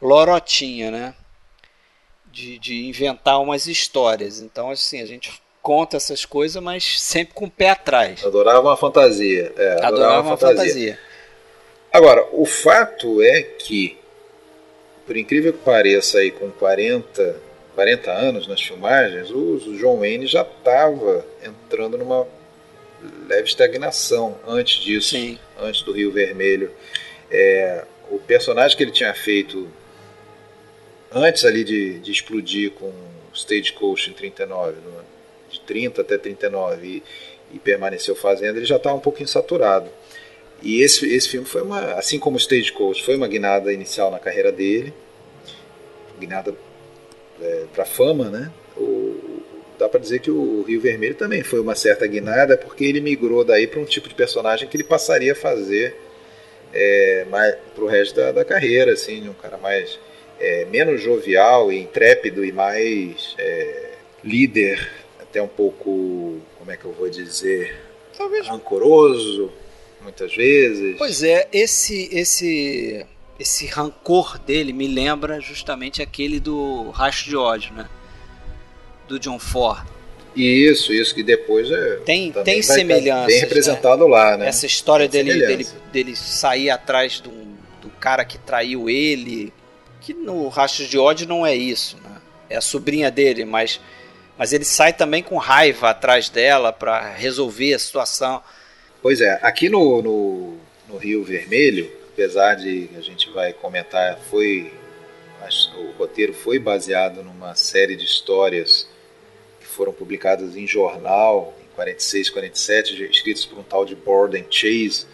lorotinha, 0.00 0.90
né? 0.90 1.14
De, 2.32 2.58
de 2.58 2.86
inventar 2.86 3.40
umas 3.40 3.66
histórias. 3.66 4.40
Então, 4.40 4.70
assim, 4.70 5.02
a 5.02 5.06
gente 5.06 5.43
conta 5.64 5.96
essas 5.96 6.26
coisas, 6.26 6.62
mas 6.62 7.00
sempre 7.00 7.32
com 7.32 7.46
o 7.46 7.50
pé 7.50 7.70
atrás. 7.70 8.22
Adorava 8.22 8.60
uma 8.60 8.76
fantasia. 8.76 9.50
É, 9.56 9.72
adorava, 9.72 9.86
adorava 9.86 10.28
uma 10.28 10.36
fantasia. 10.36 10.58
fantasia. 10.58 10.98
Agora, 11.90 12.28
o 12.32 12.44
fato 12.44 13.22
é 13.22 13.42
que, 13.42 13.96
por 15.06 15.16
incrível 15.16 15.54
que 15.54 15.60
pareça, 15.60 16.18
aí 16.18 16.30
com 16.30 16.50
40, 16.50 17.36
40 17.74 18.12
anos 18.12 18.46
nas 18.46 18.60
filmagens, 18.60 19.30
o, 19.30 19.54
o 19.54 19.78
John 19.78 20.00
Wayne 20.00 20.26
já 20.26 20.42
estava 20.42 21.24
entrando 21.42 21.96
numa 21.96 22.26
leve 23.26 23.48
estagnação 23.48 24.36
antes 24.46 24.82
disso, 24.84 25.10
Sim. 25.10 25.38
antes 25.58 25.80
do 25.80 25.92
Rio 25.92 26.12
Vermelho. 26.12 26.70
É, 27.30 27.86
o 28.10 28.18
personagem 28.18 28.76
que 28.76 28.82
ele 28.82 28.92
tinha 28.92 29.14
feito 29.14 29.66
antes 31.10 31.42
ali 31.46 31.64
de, 31.64 32.00
de 32.00 32.12
explodir 32.12 32.72
com 32.72 32.92
Stagecoach 33.32 34.10
em 34.10 34.12
39, 34.12 34.76
no, 34.80 35.03
30 35.66 36.02
até 36.02 36.18
39 36.18 36.86
e, 36.86 37.02
e 37.54 37.58
permaneceu 37.58 38.14
fazendo, 38.14 38.56
ele 38.56 38.66
já 38.66 38.76
estava 38.76 38.96
um 38.96 39.00
pouquinho 39.00 39.28
saturado. 39.28 39.88
E 40.62 40.80
esse, 40.80 41.06
esse 41.14 41.28
filme 41.28 41.46
foi 41.46 41.62
uma, 41.62 41.94
assim 41.94 42.18
como 42.18 42.36
o 42.36 42.40
Stagecoach, 42.40 43.04
foi 43.04 43.16
uma 43.16 43.28
guinada 43.28 43.72
inicial 43.72 44.10
na 44.10 44.18
carreira 44.18 44.50
dele, 44.50 44.94
guinada 46.18 46.54
é, 47.40 47.64
para 47.74 47.84
fama, 47.84 48.30
né? 48.30 48.50
O, 48.76 49.42
dá 49.78 49.88
para 49.88 50.00
dizer 50.00 50.20
que 50.20 50.30
o 50.30 50.62
Rio 50.62 50.80
Vermelho 50.80 51.14
também 51.14 51.42
foi 51.42 51.60
uma 51.60 51.74
certa 51.74 52.06
guinada, 52.06 52.56
porque 52.56 52.84
ele 52.84 53.00
migrou 53.00 53.44
daí 53.44 53.66
para 53.66 53.80
um 53.80 53.84
tipo 53.84 54.08
de 54.08 54.14
personagem 54.14 54.68
que 54.68 54.76
ele 54.76 54.84
passaria 54.84 55.32
a 55.32 55.36
fazer 55.36 55.96
é, 56.72 57.26
para 57.74 57.84
o 57.84 57.86
resto 57.86 58.14
da, 58.16 58.32
da, 58.32 58.44
carreira, 58.44 58.92
assim, 58.92 59.28
um 59.28 59.34
cara 59.34 59.56
mais 59.58 59.98
é, 60.40 60.64
menos 60.66 61.00
jovial 61.02 61.72
e 61.72 61.80
intrépido 61.80 62.44
e 62.44 62.52
mais 62.52 63.34
é, 63.38 63.90
líder 64.22 65.03
até 65.34 65.42
um 65.42 65.48
pouco, 65.48 66.40
como 66.56 66.70
é 66.70 66.76
que 66.76 66.84
eu 66.84 66.92
vou 66.92 67.10
dizer, 67.10 67.76
Talvez. 68.16 68.46
rancoroso, 68.46 69.50
muitas 70.00 70.32
vezes. 70.32 70.96
Pois 70.96 71.24
é, 71.24 71.48
esse 71.52 72.08
esse 72.12 73.04
esse 73.36 73.66
rancor 73.66 74.38
dele 74.38 74.72
me 74.72 74.86
lembra 74.86 75.40
justamente 75.40 76.00
aquele 76.00 76.38
do 76.38 76.88
Racho 76.90 77.28
de 77.28 77.36
ódio, 77.36 77.74
né? 77.74 77.88
Do 79.08 79.18
John 79.18 79.40
Ford. 79.40 79.84
Isso, 80.36 80.92
isso 80.92 81.12
que 81.12 81.24
depois 81.24 81.68
é 81.68 81.96
tem 82.04 82.30
tem 82.30 82.62
semelhança 82.62 83.26
bem 83.26 83.36
né? 83.36 83.40
representado 83.40 84.04
né? 84.04 84.10
lá, 84.10 84.36
né? 84.36 84.46
Essa 84.46 84.66
história 84.66 85.08
dele, 85.08 85.34
dele, 85.34 85.66
dele 85.92 86.14
sair 86.14 86.70
atrás 86.70 87.18
do, 87.18 87.30
do 87.82 87.90
cara 87.98 88.24
que 88.24 88.38
traiu 88.38 88.88
ele, 88.88 89.52
que 90.00 90.14
no 90.14 90.46
Rastro 90.46 90.86
de 90.86 90.96
ódio 90.96 91.26
não 91.26 91.44
é 91.44 91.56
isso, 91.56 91.96
né? 92.04 92.20
É 92.48 92.56
a 92.56 92.60
sobrinha 92.60 93.10
dele, 93.10 93.44
mas 93.44 93.80
mas 94.36 94.52
ele 94.52 94.64
sai 94.64 94.92
também 94.92 95.22
com 95.22 95.36
raiva 95.36 95.90
atrás 95.90 96.28
dela 96.28 96.72
para 96.72 97.10
resolver 97.10 97.74
a 97.74 97.78
situação. 97.78 98.42
Pois 99.00 99.20
é, 99.20 99.38
aqui 99.42 99.68
no, 99.68 100.02
no, 100.02 100.58
no, 100.88 100.96
Rio 100.96 101.22
Vermelho, 101.22 101.90
apesar 102.12 102.54
de 102.54 102.88
a 102.96 103.00
gente 103.00 103.30
vai 103.30 103.52
comentar, 103.52 104.18
foi 104.30 104.72
o 105.76 105.98
roteiro 105.98 106.32
foi 106.32 106.58
baseado 106.58 107.22
numa 107.22 107.54
série 107.54 107.96
de 107.96 108.04
histórias 108.06 108.88
que 109.60 109.66
foram 109.66 109.92
publicadas 109.92 110.56
em 110.56 110.66
jornal 110.66 111.54
em 111.62 111.74
46, 111.74 112.30
47, 112.30 113.10
escritas 113.10 113.44
por 113.44 113.58
um 113.58 113.62
tal 113.62 113.84
de 113.84 113.94
Borden 113.94 114.46
Chase, 114.50 115.06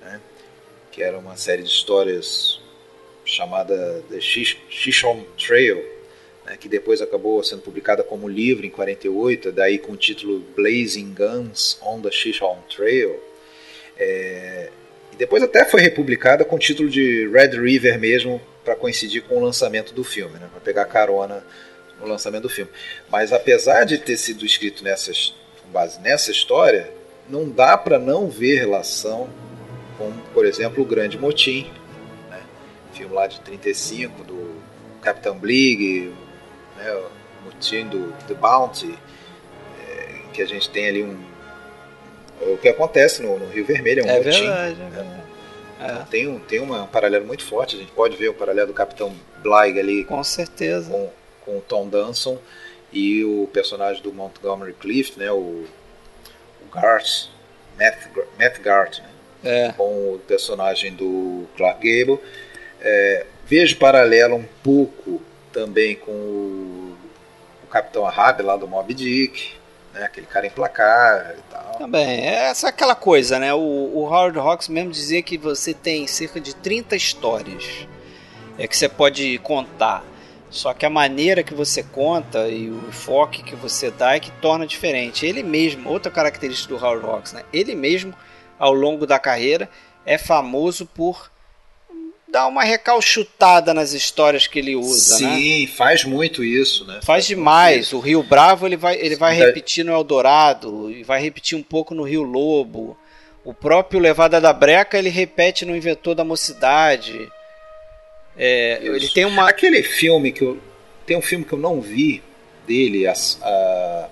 né, 0.00 0.20
que 0.90 1.04
era 1.04 1.16
uma 1.16 1.36
série 1.36 1.62
de 1.62 1.68
histórias 1.68 2.60
chamada 3.24 4.02
The 4.10 4.20
Shishon 4.20 5.24
Trail, 5.38 5.95
né, 6.46 6.56
que 6.56 6.68
depois 6.68 7.02
acabou 7.02 7.42
sendo 7.42 7.62
publicada 7.62 8.02
como 8.02 8.28
livro 8.28 8.64
em 8.64 8.70
48, 8.70 9.50
daí 9.50 9.78
com 9.78 9.92
o 9.92 9.96
título 9.96 10.38
Blazing 10.54 11.12
Guns 11.12 11.78
on 11.82 12.00
the 12.00 12.10
Shishon 12.10 12.58
Trail. 12.74 13.20
É, 13.98 14.70
e 15.12 15.16
depois 15.16 15.42
até 15.42 15.64
foi 15.64 15.80
republicada 15.80 16.44
com 16.44 16.56
o 16.56 16.58
título 16.58 16.88
de 16.88 17.28
Red 17.28 17.60
River 17.60 17.98
mesmo, 17.98 18.40
para 18.64 18.76
coincidir 18.76 19.22
com 19.22 19.36
o 19.36 19.44
lançamento 19.44 19.92
do 19.92 20.02
filme, 20.02 20.34
né, 20.38 20.48
para 20.50 20.60
pegar 20.60 20.84
carona 20.86 21.44
no 22.00 22.06
lançamento 22.06 22.42
do 22.42 22.48
filme. 22.48 22.70
Mas 23.10 23.32
apesar 23.32 23.84
de 23.84 23.98
ter 23.98 24.16
sido 24.16 24.44
escrito 24.44 24.84
nessas, 24.84 25.34
com 25.62 25.70
base 25.70 26.00
nessa 26.00 26.30
história, 26.30 26.90
não 27.28 27.48
dá 27.48 27.76
para 27.76 27.98
não 27.98 28.28
ver 28.28 28.58
relação 28.58 29.28
com, 29.98 30.12
por 30.32 30.44
exemplo, 30.44 30.82
o 30.82 30.86
Grande 30.86 31.18
Motim, 31.18 31.70
né, 32.30 32.40
filme 32.92 33.14
lá 33.14 33.26
de 33.26 33.40
35 33.40 34.24
do 34.24 34.56
Capitão 35.00 35.38
Blig, 35.38 36.12
né, 36.76 36.92
o 36.92 37.44
motim 37.44 37.86
do 37.88 38.12
The 38.26 38.34
Bounty, 38.34 38.98
é, 39.88 40.20
que 40.32 40.42
a 40.42 40.46
gente 40.46 40.68
tem 40.70 40.88
ali 40.88 41.02
um. 41.02 41.18
O 42.52 42.58
que 42.58 42.68
acontece 42.68 43.22
no, 43.22 43.38
no 43.38 43.48
Rio 43.48 43.64
Vermelho 43.64 44.02
é 44.02 44.04
um 44.04 44.08
é 44.08 44.16
motim. 44.18 44.30
Verdade, 44.30 44.72
é 44.72 44.84
né? 44.84 44.90
verdade. 44.90 45.26
Então, 45.78 46.04
tem, 46.06 46.26
um, 46.26 46.38
tem 46.38 46.60
uma, 46.60 46.84
um 46.84 46.86
paralelo 46.86 47.26
muito 47.26 47.44
forte, 47.44 47.76
a 47.76 47.78
gente 47.78 47.92
pode 47.92 48.16
ver 48.16 48.28
o 48.28 48.34
paralelo 48.34 48.68
do 48.68 48.74
Capitão 48.74 49.14
Bligh 49.42 49.78
ali 49.78 50.04
com 50.04 50.24
certeza 50.24 50.90
com, 50.90 51.10
com 51.44 51.58
o 51.58 51.60
Tom 51.60 51.86
Danson 51.88 52.38
e 52.92 53.22
o 53.24 53.48
personagem 53.52 54.02
do 54.02 54.12
Montgomery 54.12 54.72
Clift, 54.72 55.18
né, 55.18 55.30
o, 55.30 55.64
o 56.62 56.70
Garth, 56.72 57.28
Matt, 57.78 57.98
Matt 58.38 58.58
Garth, 58.60 59.00
né, 59.42 59.66
é. 59.68 59.72
com 59.72 60.14
o 60.14 60.20
personagem 60.26 60.94
do 60.94 61.46
Clark 61.56 61.78
Gable. 61.78 62.18
É, 62.80 63.26
vejo 63.46 63.76
paralelo 63.76 64.36
um 64.36 64.44
pouco 64.62 65.20
também 65.56 65.96
com 65.96 66.12
o, 66.12 66.94
o 67.64 67.66
Capitão 67.68 68.06
Ahab 68.06 68.42
lá 68.42 68.58
do 68.58 68.68
Mob 68.68 68.92
Dick, 68.92 69.54
né? 69.94 70.04
Aquele 70.04 70.26
cara 70.26 70.46
implacável 70.46 71.34
e 71.38 71.50
tal. 71.50 71.78
Também, 71.78 72.26
essa 72.26 72.66
é 72.66 72.68
aquela 72.68 72.94
coisa, 72.94 73.38
né? 73.38 73.54
O, 73.54 73.58
o 73.58 74.04
Howard 74.04 74.38
Hawks 74.38 74.68
mesmo 74.68 74.90
dizia 74.90 75.22
que 75.22 75.38
você 75.38 75.72
tem 75.72 76.06
cerca 76.06 76.38
de 76.38 76.54
30 76.54 76.94
histórias 76.94 77.88
é 78.58 78.68
que 78.68 78.76
você 78.76 78.86
pode 78.86 79.38
contar. 79.38 80.04
Só 80.50 80.74
que 80.74 80.84
a 80.84 80.90
maneira 80.90 81.42
que 81.42 81.54
você 81.54 81.82
conta 81.82 82.48
e 82.48 82.70
o 82.70 82.88
enfoque 82.88 83.42
que 83.42 83.56
você 83.56 83.90
dá 83.90 84.14
é 84.14 84.20
que 84.20 84.30
torna 84.32 84.66
diferente. 84.66 85.24
Ele 85.24 85.42
mesmo, 85.42 85.88
outra 85.88 86.12
característica 86.12 86.74
do 86.74 86.84
Howard 86.84 87.04
Hawks, 87.06 87.32
né? 87.32 87.44
Ele 87.50 87.74
mesmo, 87.74 88.14
ao 88.58 88.74
longo 88.74 89.06
da 89.06 89.18
carreira, 89.18 89.70
é 90.04 90.18
famoso 90.18 90.84
por 90.84 91.30
dá 92.36 92.46
uma 92.46 92.62
recalchutada 92.62 93.72
nas 93.72 93.94
histórias 93.94 94.46
que 94.46 94.58
ele 94.58 94.76
usa, 94.76 95.16
Sim, 95.16 95.24
né? 95.24 95.36
Sim, 95.36 95.66
faz 95.68 96.04
muito 96.04 96.44
isso, 96.44 96.84
né? 96.84 97.00
Faz, 97.02 97.26
demais. 97.26 97.94
O 97.94 97.98
Rio 97.98 98.22
Bravo 98.22 98.66
ele 98.66 98.76
vai, 98.76 98.94
ele 99.00 99.16
vai 99.16 99.34
repetir 99.34 99.82
no 99.86 99.92
Eldorado 99.92 100.90
e 100.90 101.02
vai 101.02 101.18
repetir 101.18 101.56
um 101.56 101.62
pouco 101.62 101.94
no 101.94 102.02
Rio 102.02 102.22
Lobo. 102.22 102.94
O 103.42 103.54
próprio 103.54 103.98
Levada 103.98 104.38
da 104.38 104.52
Breca 104.52 104.98
ele 104.98 105.08
repete 105.08 105.64
no 105.64 105.74
Inventor 105.74 106.14
da 106.14 106.24
Mocidade. 106.24 107.26
É, 108.36 108.80
ele 108.82 109.08
tem 109.08 109.24
uma 109.24 109.48
aquele 109.48 109.82
filme 109.82 110.30
que 110.30 110.44
eu 110.44 110.60
tem 111.06 111.16
um 111.16 111.22
filme 111.22 111.42
que 111.42 111.54
eu 111.54 111.58
não 111.58 111.80
vi 111.80 112.22
dele, 112.66 113.06
a, 113.06 113.14
a 113.14 114.08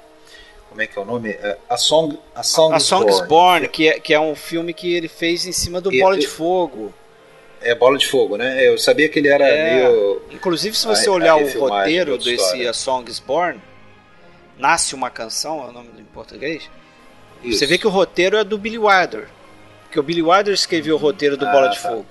como 0.70 0.81
é 0.81 0.87
que 0.87 0.99
é 0.99 1.03
o 1.03 1.05
nome? 1.05 1.37
A 1.68 1.77
Song 1.77 2.18
a 2.35 2.43
Song, 2.43 2.75
a 2.75 2.81
Song 2.81 3.05
Born, 3.05 3.29
Born 3.29 3.68
que, 3.68 3.87
é, 3.87 4.01
que 4.01 4.14
é 4.14 4.20
um 4.20 4.35
filme 4.35 4.72
que 4.72 4.95
ele 4.95 5.09
fez 5.09 5.47
em 5.47 5.53
cima 5.53 5.79
do 5.79 5.93
e, 5.93 6.01
Bola 6.01 6.16
de 6.16 6.27
Fogo. 6.27 6.95
É 7.65 7.75
bola 7.75 7.99
de 7.99 8.07
fogo, 8.07 8.37
né? 8.37 8.69
Eu 8.69 8.79
sabia 8.79 9.09
que 9.09 9.19
ele 9.19 9.29
era 9.29 9.47
é, 9.49 9.75
meio. 9.75 10.23
Inclusive, 10.31 10.77
se 10.77 10.87
você 10.87 11.09
a, 11.09 11.12
olhar 11.12 11.33
a 11.33 11.37
o 11.37 11.59
roteiro 11.59 12.19
desse 12.19 12.67
A 12.67 12.73
Songs 12.73 13.19
Born, 13.19 13.61
Nasce 14.59 14.95
uma 14.95 15.11
Canção, 15.11 15.65
é 15.65 15.69
o 15.71 15.73
nome 15.73 15.89
em 15.99 16.05
português. 16.05 16.71
Isso. 17.43 17.59
Você 17.59 17.67
vê 17.67 17.79
que 17.79 17.87
o 17.87 17.91
roteiro 17.91 18.37
é 18.37 18.45
do 18.45 18.57
Billy 18.57 18.79
Wilder. 18.79 19.29
Porque 19.85 19.99
o 19.99 20.03
Billy 20.03 20.23
Wilder 20.23 20.55
escreveu 20.55 20.97
o 20.97 20.99
roteiro 20.99 21.37
do 21.37 21.47
ah, 21.47 21.53
Bola 21.53 21.69
de 21.69 21.81
tá. 21.81 21.89
Fogo. 21.89 22.07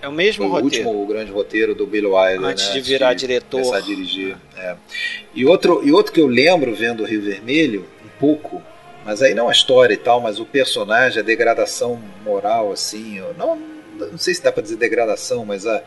É 0.00 0.08
o 0.08 0.12
mesmo 0.12 0.48
Foi 0.48 0.60
roteiro. 0.62 0.86
O 0.86 0.92
último 0.92 1.06
grande 1.06 1.32
roteiro 1.32 1.74
do 1.74 1.86
Billy 1.86 2.06
Wilder. 2.06 2.44
Antes 2.44 2.68
né? 2.68 2.72
de 2.74 2.80
virar 2.80 3.10
Antes 3.10 3.20
de 3.22 3.26
diretor. 3.26 3.62
Começar 3.62 3.78
a 3.78 3.80
dirigir. 3.80 4.36
É. 4.56 4.76
E, 5.34 5.46
outro, 5.46 5.80
e 5.82 5.92
outro 5.92 6.12
que 6.12 6.20
eu 6.20 6.26
lembro 6.26 6.74
vendo 6.74 7.02
o 7.02 7.06
Rio 7.06 7.22
Vermelho, 7.22 7.86
um 8.04 8.18
pouco, 8.20 8.62
mas 9.04 9.22
aí 9.22 9.34
não 9.34 9.48
a 9.48 9.52
história 9.52 9.94
e 9.94 9.96
tal, 9.96 10.20
mas 10.20 10.38
o 10.38 10.44
personagem, 10.44 11.20
a 11.20 11.22
degradação 11.22 12.00
moral, 12.22 12.70
assim, 12.70 13.20
não, 13.38 13.58
não 13.98 14.18
sei 14.18 14.34
se 14.34 14.42
dá 14.42 14.52
para 14.52 14.62
dizer 14.62 14.76
degradação, 14.76 15.44
mas 15.44 15.66
a, 15.66 15.82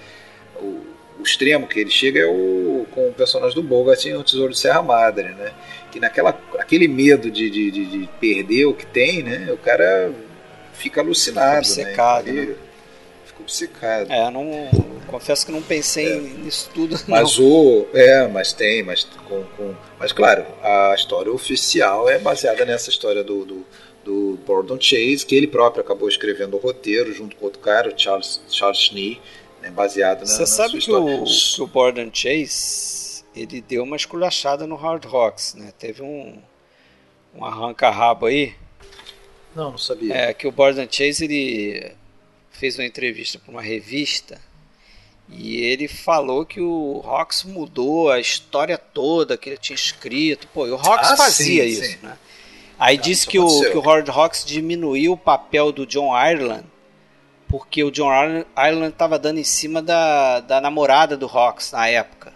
o, 0.59 0.81
o, 1.19 1.23
extremo 1.23 1.67
que 1.67 1.79
ele 1.79 1.89
chega 1.89 2.19
é 2.21 2.25
o, 2.25 2.85
com 2.91 3.09
o 3.09 3.13
personagem 3.13 3.55
do 3.55 3.63
Bogart 3.63 4.05
em 4.05 4.15
O 4.15 4.23
Tesouro 4.23 4.53
de 4.53 4.59
Serra 4.59 4.81
Madre, 4.81 5.29
né? 5.29 5.51
Que 5.91 5.99
naquela 5.99 6.39
aquele 6.57 6.87
medo 6.87 7.29
de, 7.31 7.49
de, 7.49 7.71
de, 7.71 7.85
de 7.85 8.09
perder 8.19 8.65
o 8.65 8.73
que 8.73 8.85
tem, 8.85 9.23
né? 9.23 9.51
O 9.51 9.57
cara 9.57 10.11
fica 10.73 11.01
alucinado, 11.01 11.65
fica 11.65 11.81
obcecado, 11.81 12.31
né? 12.31 12.41
né? 12.41 12.55
Fica 13.25 13.41
obcecado. 13.41 14.11
É, 14.11 14.31
não, 14.31 14.69
confesso 15.07 15.45
que 15.45 15.51
não 15.51 15.61
pensei 15.61 16.17
é. 16.17 16.19
nisso 16.19 16.69
tudo. 16.73 16.99
Mas 17.07 17.37
não. 17.37 17.45
o 17.45 17.87
é, 17.93 18.27
mas 18.27 18.53
tem, 18.53 18.83
mas 18.83 19.03
com, 19.27 19.43
com, 19.55 19.75
mas 19.99 20.11
claro, 20.11 20.45
a 20.61 20.93
história 20.95 21.31
oficial 21.31 22.09
é 22.09 22.19
baseada 22.19 22.65
nessa 22.65 22.89
história 22.89 23.23
do, 23.23 23.45
do 23.45 23.65
do 24.07 24.39
Gordon 24.45 24.79
Chase, 24.79 25.25
que 25.25 25.35
ele 25.35 25.47
próprio 25.47 25.83
acabou 25.83 26.07
escrevendo 26.07 26.55
o 26.55 26.59
roteiro 26.59 27.13
junto 27.13 27.35
com 27.35 27.45
outro 27.45 27.59
cara, 27.59 27.93
o 27.93 27.99
Charles, 27.99 28.39
Charles 28.49 28.79
Schnee, 28.79 29.21
né, 29.61 29.69
baseado 29.69 30.19
na 30.19 30.25
Você 30.25 30.45
sabe 30.45 30.79
que 30.79 30.89
o, 30.89 31.25
que 31.25 31.61
o 31.61 31.67
Gordon 31.67 32.09
Chase 32.13 33.25
ele 33.35 33.59
deu 33.59 33.83
uma 33.83 33.97
esculachada 33.97 34.65
no 34.65 34.75
Hard 34.75 35.03
Rocks, 35.05 35.53
né? 35.55 35.71
Teve 35.77 36.01
um, 36.01 36.41
um 37.35 37.43
arranca-rabo 37.43 38.27
aí. 38.27 38.55
Não, 39.53 39.71
não 39.71 39.77
sabia. 39.77 40.15
É 40.15 40.33
que 40.33 40.47
o 40.47 40.51
Gordon 40.51 40.87
Chase 40.89 41.25
ele 41.25 41.91
fez 42.49 42.79
uma 42.79 42.85
entrevista 42.85 43.37
para 43.37 43.51
uma 43.51 43.61
revista 43.61 44.41
e 45.29 45.57
ele 45.57 45.87
falou 45.87 46.45
que 46.45 46.61
o 46.61 46.99
Rocks 46.99 47.43
mudou 47.43 48.09
a 48.09 48.19
história 48.19 48.77
toda 48.77 49.37
que 49.37 49.49
ele 49.49 49.57
tinha 49.57 49.75
escrito. 49.75 50.47
Pô, 50.47 50.65
e 50.65 50.71
o 50.71 50.77
Rocks 50.77 51.11
ah, 51.11 51.17
fazia 51.17 51.63
sim, 51.63 51.69
isso, 51.69 51.83
sim. 51.83 51.97
né? 52.01 52.17
Aí 52.79 52.97
ah, 52.97 53.01
disse 53.01 53.27
que 53.27 53.39
o, 53.39 53.61
que 53.61 53.77
o 53.77 53.81
Howard 53.81 54.09
Hawks 54.11 54.45
diminuiu 54.45 55.13
o 55.13 55.17
papel 55.17 55.71
do 55.71 55.85
John 55.85 56.15
Ireland 56.15 56.65
porque 57.47 57.83
o 57.83 57.91
John 57.91 58.11
Ireland 58.57 58.89
estava 58.89 59.17
dando 59.17 59.39
em 59.39 59.43
cima 59.43 59.81
da, 59.81 60.41
da 60.41 60.59
namorada 60.59 61.15
do 61.15 61.25
Hawks 61.25 61.71
na 61.71 61.87
época. 61.87 62.33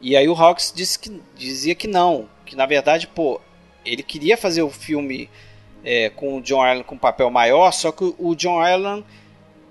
E 0.00 0.16
aí 0.16 0.28
o 0.28 0.34
Hawks 0.34 0.72
disse 0.74 0.98
que, 0.98 1.20
dizia 1.36 1.74
que 1.74 1.86
não, 1.86 2.28
que 2.44 2.56
na 2.56 2.66
verdade, 2.66 3.06
pô, 3.06 3.40
ele 3.84 4.02
queria 4.02 4.36
fazer 4.36 4.62
o 4.62 4.70
filme 4.70 5.28
é, 5.84 6.10
com 6.10 6.38
o 6.38 6.42
John 6.42 6.64
Ireland 6.64 6.84
com 6.84 6.94
um 6.94 6.98
papel 6.98 7.30
maior, 7.30 7.70
só 7.72 7.92
que 7.92 8.14
o 8.18 8.34
John 8.34 8.66
Ireland 8.66 9.04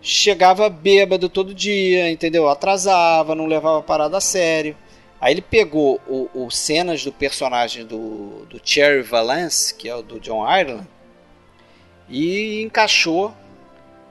chegava 0.02 0.70
bêbado 0.70 1.28
todo 1.28 1.54
dia, 1.54 2.10
entendeu? 2.10 2.48
Atrasava, 2.48 3.36
não 3.36 3.46
levava 3.46 3.80
a 3.80 3.84
parada 3.84 4.18
a 4.18 4.22
sério. 4.22 4.76
Aí 5.22 5.36
ele 5.36 5.42
pegou 5.42 6.02
o, 6.08 6.28
o 6.34 6.50
cenas 6.50 7.06
do 7.06 7.12
personagem 7.12 7.86
do, 7.86 8.44
do 8.50 8.60
Cherry 8.64 9.04
Valance, 9.04 9.76
que 9.76 9.88
é 9.88 9.96
o 9.96 10.02
do 10.02 10.20
John 10.20 10.44
Ireland, 10.44 10.88
e 12.10 12.64
encaixou, 12.64 13.32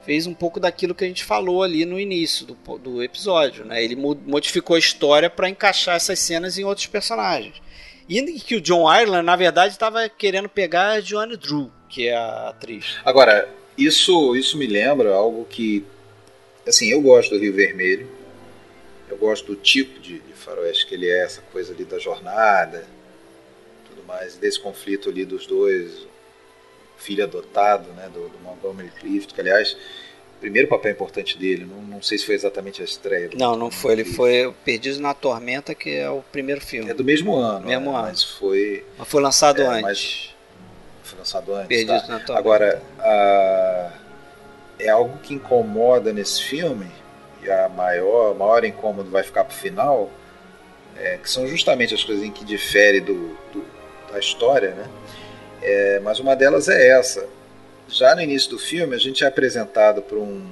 fez 0.05 0.25
um 0.25 0.33
pouco 0.33 0.57
daquilo 0.57 0.95
que 0.95 1.03
a 1.03 1.07
gente 1.07 1.25
falou 1.25 1.63
ali 1.63 1.83
no 1.83 1.99
início 1.99 2.45
do, 2.45 2.77
do 2.77 3.03
episódio. 3.03 3.65
Né? 3.65 3.83
Ele 3.83 3.95
modificou 3.95 4.77
a 4.77 4.79
história 4.79 5.29
para 5.29 5.49
encaixar 5.49 5.97
essas 5.97 6.17
cenas 6.17 6.57
em 6.57 6.63
outros 6.63 6.87
personagens. 6.87 7.61
E 8.07 8.39
que 8.39 8.55
o 8.55 8.61
John 8.61 8.91
Ireland, 8.91 9.25
na 9.25 9.35
verdade, 9.35 9.73
estava 9.73 10.07
querendo 10.07 10.47
pegar 10.47 10.91
a 10.91 11.01
Joanne 11.01 11.35
Drew, 11.35 11.69
que 11.89 12.07
é 12.07 12.15
a 12.15 12.49
atriz. 12.49 12.97
Agora, 13.03 13.47
isso, 13.77 14.35
isso 14.35 14.57
me 14.57 14.65
lembra 14.65 15.13
algo 15.13 15.45
que. 15.45 15.85
Assim, 16.67 16.89
eu 16.89 17.01
gosto 17.01 17.31
do 17.31 17.39
Rio 17.39 17.53
Vermelho. 17.53 18.09
Eu 19.09 19.17
gosto 19.17 19.47
do 19.47 19.55
tipo 19.55 19.99
de, 19.99 20.19
faroeste 20.51 20.85
que 20.85 20.95
ele 20.95 21.09
é, 21.09 21.23
essa 21.23 21.41
coisa 21.53 21.73
ali 21.73 21.85
da 21.85 21.97
jornada, 21.97 22.83
tudo 23.87 24.03
mais, 24.05 24.35
desse 24.35 24.59
conflito 24.59 25.09
ali 25.09 25.23
dos 25.23 25.47
dois, 25.47 26.05
filho 26.97 27.23
adotado, 27.23 27.89
né, 27.93 28.09
do, 28.13 28.27
do 28.27 28.39
Montgomery 28.39 28.91
Clift, 28.99 29.33
que 29.33 29.39
aliás 29.41 29.77
primeiro 30.41 30.67
papel 30.67 30.91
importante 30.91 31.37
dele. 31.37 31.65
Não, 31.65 31.81
não 31.83 32.01
sei 32.01 32.17
se 32.17 32.25
foi 32.25 32.33
exatamente 32.33 32.81
a 32.81 32.85
estreia. 32.85 33.29
Não, 33.35 33.55
não 33.55 33.69
foi. 33.69 33.93
Ele 33.93 34.05
foi 34.05 34.51
Perdidos 34.65 34.97
na 34.97 35.13
Tormenta, 35.13 35.75
que 35.75 35.95
é 35.95 36.09
o 36.09 36.23
primeiro 36.31 36.59
filme. 36.59 36.89
É 36.89 36.95
do 36.95 37.03
mesmo 37.03 37.35
ano. 37.35 37.67
Mesmo 37.67 37.91
né? 37.91 37.97
ano. 37.97 38.07
Mas 38.07 38.23
foi. 38.23 38.83
Mas 38.97 39.07
foi 39.07 39.21
lançado 39.21 39.61
é, 39.61 39.67
antes. 39.67 39.81
Mas 39.83 40.35
foi 41.03 41.19
lançado 41.19 41.53
antes. 41.53 41.67
Perdidos 41.67 42.01
tá? 42.01 42.07
na 42.07 42.19
Tormenta. 42.21 42.39
Agora, 42.39 42.81
a- 42.99 43.91
é 44.79 44.89
algo 44.89 45.19
que 45.19 45.35
incomoda 45.35 46.11
nesse 46.11 46.41
filme, 46.41 46.87
e 47.43 47.51
a 47.51 47.69
maior, 47.69 48.33
maior 48.33 48.65
incômodo 48.65 49.11
vai 49.11 49.21
ficar 49.21 49.43
pro 49.43 49.55
final, 49.55 50.09
é, 51.03 51.17
que 51.17 51.29
são 51.29 51.47
justamente 51.47 51.93
as 51.93 52.03
coisas 52.03 52.23
em 52.23 52.31
que 52.31 52.43
difere 52.45 52.99
do, 53.01 53.35
do- 53.51 53.65
da 54.11 54.19
história, 54.19 54.71
né? 54.71 54.89
É, 55.61 55.99
mas 55.99 56.19
uma 56.19 56.35
delas 56.35 56.67
é 56.69 56.89
essa. 56.99 57.27
Já 57.87 58.15
no 58.15 58.21
início 58.21 58.49
do 58.51 58.59
filme, 58.59 58.95
a 58.95 58.99
gente 58.99 59.23
é 59.23 59.27
apresentado 59.27 60.01
por 60.01 60.17
um 60.17 60.49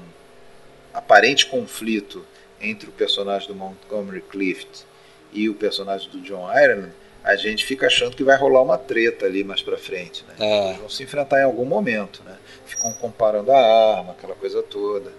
aparente 0.93 1.45
conflito 1.45 2.25
entre 2.61 2.89
o 2.89 2.91
personagem 2.91 3.47
do 3.47 3.55
Montgomery 3.55 4.21
Clift 4.21 4.85
e 5.31 5.47
o 5.49 5.53
personagem 5.55 6.09
do 6.09 6.19
John 6.21 6.49
Ireland. 6.51 6.91
A 7.23 7.35
gente 7.35 7.65
fica 7.65 7.87
achando 7.87 8.15
que 8.15 8.23
vai 8.23 8.37
rolar 8.37 8.61
uma 8.61 8.77
treta 8.77 9.25
ali 9.25 9.43
mais 9.43 9.61
pra 9.61 9.77
frente, 9.77 10.23
né? 10.27 10.35
É. 10.39 10.67
Eles 10.69 10.79
vão 10.79 10.89
se 10.89 11.03
enfrentar 11.03 11.39
em 11.41 11.43
algum 11.43 11.65
momento, 11.65 12.21
né? 12.25 12.35
Ficam 12.65 12.91
comparando 12.93 13.51
a 13.51 13.57
arma, 13.97 14.13
aquela 14.13 14.35
coisa 14.35 14.63
toda. 14.63 15.11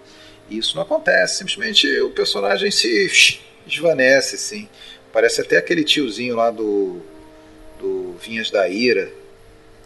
E 0.49 0.57
isso 0.57 0.75
não 0.75 0.83
acontece, 0.83 1.37
simplesmente 1.37 1.87
o 2.01 2.09
personagem 2.09 2.69
se 2.71 3.39
desvanece, 3.65 4.35
assim. 4.35 4.67
Parece 5.11 5.41
até 5.41 5.57
aquele 5.57 5.83
tiozinho 5.83 6.35
lá 6.35 6.51
do, 6.51 7.01
do 7.79 8.13
Vinhas 8.21 8.49
da 8.49 8.67
Ira, 8.69 9.11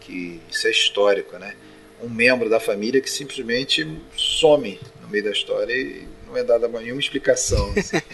que 0.01 0.39
isso 0.51 0.67
é 0.67 0.71
histórico, 0.71 1.37
né? 1.37 1.55
Um 2.03 2.09
membro 2.09 2.49
da 2.49 2.59
família 2.59 3.01
que 3.01 3.09
simplesmente 3.09 3.87
some 4.15 4.79
no 5.01 5.07
meio 5.07 5.23
da 5.23 5.31
história 5.31 5.73
e 5.73 6.07
não 6.27 6.37
é 6.37 6.43
dada 6.43 6.67
nenhuma 6.67 6.99
explicação. 7.01 7.73
assim. 7.77 8.01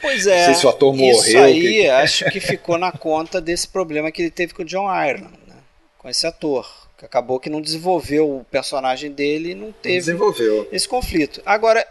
Pois 0.00 0.26
Não 0.26 0.32
é. 0.32 0.44
sei 0.46 0.54
se 0.54 0.66
o 0.66 0.68
ator 0.68 0.92
morreu. 0.92 1.12
Isso 1.16 1.38
aí, 1.38 1.60
que 1.62 1.88
acho 1.88 2.24
que 2.32 2.40
ficou 2.40 2.76
na 2.76 2.90
conta 2.90 3.40
desse 3.40 3.68
problema 3.68 4.10
que 4.10 4.20
ele 4.22 4.32
teve 4.32 4.52
com 4.52 4.62
o 4.62 4.64
John 4.64 4.88
Ireland, 4.92 5.38
né? 5.46 5.54
com 5.96 6.08
esse 6.08 6.26
ator. 6.26 6.68
Que 6.98 7.04
acabou 7.04 7.38
que 7.38 7.48
não 7.48 7.60
desenvolveu 7.60 8.28
o 8.38 8.44
personagem 8.44 9.12
dele 9.12 9.50
e 9.52 9.54
não 9.54 9.66
Não 9.66 9.72
teve 9.72 9.94
desenvolveu. 9.98 10.68
esse 10.72 10.88
conflito. 10.88 11.40
Agora, 11.46 11.86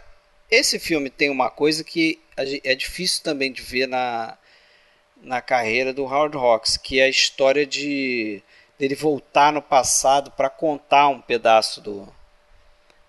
esse 0.50 0.78
filme 0.78 1.08
tem 1.08 1.30
uma 1.30 1.48
coisa 1.48 1.82
que 1.82 2.18
é 2.36 2.74
difícil 2.74 3.22
também 3.22 3.50
de 3.50 3.62
ver 3.62 3.86
na, 3.88 4.36
na 5.22 5.40
carreira 5.40 5.92
do 5.92 6.04
Howard 6.04 6.36
Hawks, 6.36 6.76
que 6.76 7.00
é 7.00 7.04
a 7.04 7.08
história 7.08 7.64
de 7.66 8.42
dele 8.78 8.94
voltar 8.96 9.52
no 9.52 9.62
passado 9.62 10.30
para 10.32 10.50
contar 10.50 11.08
um 11.08 11.20
pedaço 11.20 11.80
do, 11.80 12.08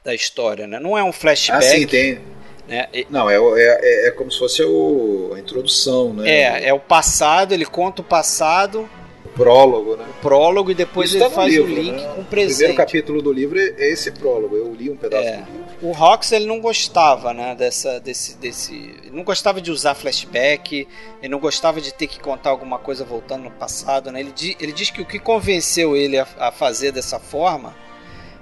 da 0.03 0.13
história, 0.13 0.67
né? 0.67 0.79
Não 0.79 0.97
é 0.97 1.03
um 1.03 1.09
Ah, 1.09 1.13
flashback, 1.13 1.65
sim, 1.65 1.87
tem. 1.87 2.19
né? 2.67 2.87
Não, 3.09 3.27
é, 3.29 3.39
o- 3.39 3.57
é, 3.57 3.79
é, 3.81 4.07
é 4.07 4.11
como 4.11 4.31
se 4.31 4.37
fosse 4.37 4.61
o, 4.63 5.31
a 5.35 5.39
introdução, 5.39 6.13
né? 6.13 6.29
É, 6.29 6.67
é 6.67 6.73
o 6.73 6.79
passado, 6.79 7.53
ele 7.53 7.65
conta 7.65 8.01
o 8.01 8.05
passado, 8.05 8.87
O 9.25 9.29
prólogo, 9.29 9.95
né? 9.95 10.05
o 10.07 10.21
prólogo 10.21 10.69
e 10.69 10.75
depois 10.75 11.09
Isso 11.09 11.17
ele 11.17 11.23
tá 11.25 11.31
faz 11.31 11.51
livro, 11.51 11.71
o 11.71 11.75
link 11.75 11.95
né? 12.01 12.07
com 12.13 12.19
o 12.19 12.21
O 12.21 12.25
presente. 12.25 12.57
primeiro 12.57 12.77
capítulo 12.77 13.21
do 13.23 13.33
livro 13.33 13.59
é 13.59 13.73
é 13.79 13.89
esse 13.91 14.11
prólogo. 14.11 14.55
Eu 14.55 14.71
li 14.75 14.91
um 14.91 14.95
pedaço 14.95 15.27
É. 15.27 15.37
do 15.37 15.51
livro. 15.51 15.62
O 15.83 15.91
Rox 15.91 16.31
ele 16.31 16.45
não 16.45 16.61
gostava, 16.61 17.33
né, 17.33 17.53
dessa, 17.55 17.99
desse, 17.99 18.37
desse, 18.37 18.73
ele 18.73 19.11
não 19.11 19.23
gostava 19.25 19.59
de 19.59 19.69
usar 19.69 19.93
flashback, 19.93 20.87
ele 21.21 21.27
não 21.27 21.39
gostava 21.39 21.81
de 21.81 21.93
ter 21.93 22.07
que 22.07 22.21
contar 22.21 22.51
alguma 22.51 22.79
coisa 22.79 23.03
voltando 23.03 23.43
no 23.43 23.51
passado, 23.51 24.09
né? 24.09 24.21
Ele, 24.21 24.33
ele 24.61 24.71
diz 24.71 24.89
que 24.89 25.01
o 25.01 25.05
que 25.05 25.19
convenceu 25.19 25.93
ele 25.93 26.17
a, 26.17 26.25
a 26.39 26.51
fazer 26.53 26.93
dessa 26.93 27.19
forma 27.19 27.75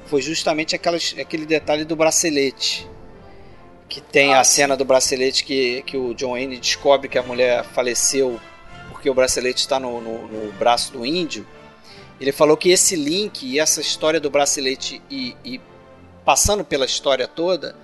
foi 0.05 0.21
justamente 0.21 0.75
aquelas, 0.75 1.15
aquele 1.19 1.47
detalhe 1.47 1.83
do 1.83 1.95
bracelete, 1.95 2.87
que 3.89 3.99
tem 3.99 4.35
Ah, 4.35 4.41
a 4.41 4.43
cena 4.43 4.77
do 4.77 4.85
bracelete 4.85 5.43
que, 5.43 5.81
que 5.81 5.97
o 5.97 6.13
John 6.13 6.33
Wayne 6.33 6.59
descobre 6.59 7.09
que 7.09 7.17
a 7.17 7.23
mulher 7.23 7.63
faleceu 7.63 8.39
porque 8.91 9.09
o 9.09 9.15
bracelete 9.15 9.61
está 9.61 9.79
no, 9.79 9.99
no, 9.99 10.27
no 10.27 10.51
braço 10.53 10.93
do 10.93 11.03
índio. 11.03 11.43
Ele 12.19 12.31
falou 12.31 12.55
que 12.55 12.69
esse 12.69 12.95
link 12.95 13.47
e 13.47 13.59
essa 13.59 13.81
história 13.81 14.19
do 14.19 14.29
bracelete 14.29 15.01
e, 15.09 15.35
e 15.43 15.59
passando 16.25 16.63
pela 16.63 16.85
história 16.85 17.27
toda 17.27 17.75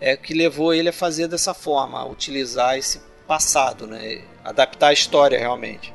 é 0.00 0.14
o 0.14 0.18
que 0.18 0.32
levou 0.34 0.72
ele 0.72 0.88
a 0.88 0.92
fazer 0.92 1.28
dessa 1.28 1.52
forma, 1.52 1.98
a 2.00 2.06
utilizar 2.06 2.78
esse 2.78 3.00
passado, 3.26 3.86
né? 3.86 4.22
adaptar 4.44 4.88
a 4.88 4.92
história 4.92 5.38
realmente. 5.38 5.92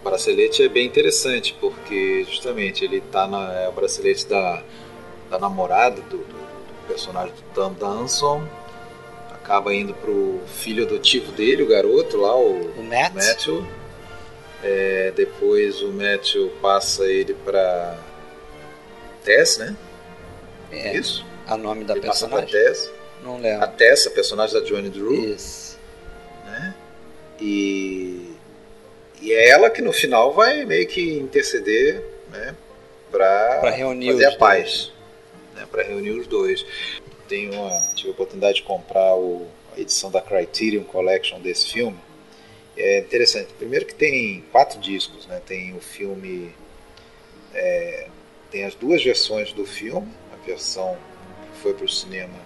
O 0.00 0.04
bracelete 0.04 0.62
é 0.62 0.68
bem 0.68 0.86
interessante, 0.86 1.56
porque 1.60 2.24
justamente 2.28 2.84
ele 2.84 3.00
tá 3.00 3.26
na. 3.26 3.52
É 3.54 3.68
o 3.68 3.72
bracelete 3.72 4.26
da, 4.26 4.62
da 5.30 5.38
namorada 5.38 6.00
do, 6.02 6.18
do- 6.18 6.24
do 6.24 6.86
personagem 6.88 7.32
do 7.34 7.42
Dan 7.54 7.72
Danson. 7.72 8.46
Acaba 9.32 9.74
indo 9.74 9.94
pro 9.94 10.40
filho 10.46 10.84
adotivo 10.84 11.30
dele, 11.32 11.62
o 11.62 11.66
garoto 11.68 12.16
lá, 12.16 12.34
o, 12.36 12.70
O 12.78 12.82
Matt, 12.82 13.14
Matthew. 13.14 13.66
É, 14.62 15.12
depois 15.14 15.80
o 15.82 15.88
Matthew 15.92 16.50
passa 16.60 17.04
ele 17.04 17.34
pra 17.34 17.96
Tess, 19.22 19.58
né? 19.58 19.76
é 20.72 20.96
Isso? 20.96 21.24
O 21.52 21.56
nome 21.58 21.84
da 21.84 21.94
ele 21.94 22.00
personagem, 22.02 22.48
Tess. 22.48 22.90
não 23.22 23.36
A 23.36 23.38
lembro. 23.38 23.64
A 23.64 24.10
personagem 24.10 24.58
da 24.58 24.66
Johnny 24.66 24.88
Drew. 24.88 25.12
Isso. 25.12 25.78
né? 26.46 26.74
E, 27.40 28.34
e 29.20 29.32
é 29.32 29.48
ela 29.48 29.68
que 29.68 29.82
no 29.82 29.92
final 29.92 30.32
vai 30.32 30.64
meio 30.64 30.86
que 30.86 31.18
interceder, 31.18 32.02
né, 32.30 32.54
para 33.10 33.60
fazer 33.62 34.26
a 34.26 34.36
paz, 34.36 34.92
né, 35.54 35.66
para 35.70 35.82
reunir 35.82 36.10
os 36.12 36.26
dois. 36.26 36.64
Tenho 37.28 37.52
uma, 37.52 37.94
tive 37.94 38.08
a 38.08 38.12
oportunidade 38.12 38.56
de 38.56 38.62
comprar 38.62 39.14
o, 39.14 39.46
a 39.76 39.80
edição 39.80 40.10
da 40.10 40.20
Criterion 40.20 40.84
Collection 40.84 41.40
desse 41.40 41.72
filme. 41.72 41.98
É 42.76 42.98
interessante. 42.98 43.52
Primeiro 43.54 43.86
que 43.86 43.94
tem 43.94 44.44
quatro 44.50 44.80
discos, 44.80 45.26
né? 45.26 45.40
Tem 45.46 45.74
o 45.76 45.80
filme, 45.80 46.52
é, 47.54 48.08
tem 48.50 48.64
as 48.64 48.74
duas 48.74 49.02
versões 49.02 49.52
do 49.52 49.64
filme, 49.64 50.08
a 50.32 50.46
versão 50.46 50.98
foi 51.64 51.72
para 51.72 51.86
o 51.86 51.88
cinema 51.88 52.38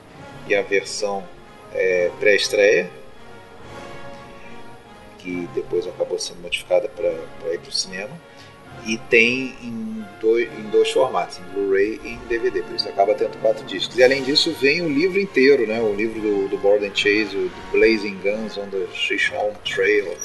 e 0.47 0.55
a 0.55 0.62
versão 0.62 1.27
é, 1.74 2.09
pré-estreia, 2.20 2.89
que 5.19 5.49
depois 5.55 5.86
acabou 5.89 6.19
sendo 6.20 6.40
modificada 6.40 6.89
para 6.89 7.53
ir 7.53 7.59
para 7.59 7.69
o 7.69 7.73
cinema. 7.73 8.16
E 8.86 8.97
tem 8.97 9.57
em 9.61 10.05
dois, 10.20 10.49
em 10.57 10.70
dois 10.70 10.90
formatos, 10.93 11.39
em 11.39 11.43
Blu-ray 11.53 12.01
e 12.05 12.11
em 12.11 12.19
DVD, 12.28 12.62
por 12.62 12.77
isso 12.77 12.89
acaba 12.89 13.12
tendo 13.12 13.36
quatro 13.40 13.66
discos. 13.66 13.99
E 13.99 14.05
além 14.05 14.23
disso, 14.23 14.53
vem 14.53 14.81
o 14.82 14.89
livro 14.89 15.19
inteiro, 15.19 15.66
né? 15.66 15.81
o 15.81 15.93
livro 15.93 16.20
do, 16.20 16.49
do 16.49 16.57
Borden 16.59 16.93
Chase, 16.95 17.36
o 17.36 17.51
Blazing 17.73 18.19
Guns 18.23 18.57
on 18.57 18.69
the 18.70 18.86
Shishon 18.95 19.53
Trail. 19.65 20.16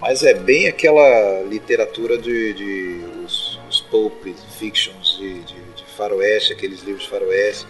Mas 0.00 0.22
é 0.22 0.32
bem 0.32 0.68
aquela 0.68 1.42
literatura 1.42 2.16
de, 2.16 2.52
de 2.52 3.00
os, 3.24 3.58
os 3.68 3.80
pulp 3.80 4.24
fictions 4.58 5.18
de, 5.18 5.40
de, 5.40 5.54
de 5.54 5.84
faroeste, 5.96 6.52
aqueles 6.52 6.82
livros 6.82 7.02
de 7.02 7.10
faroeste, 7.10 7.66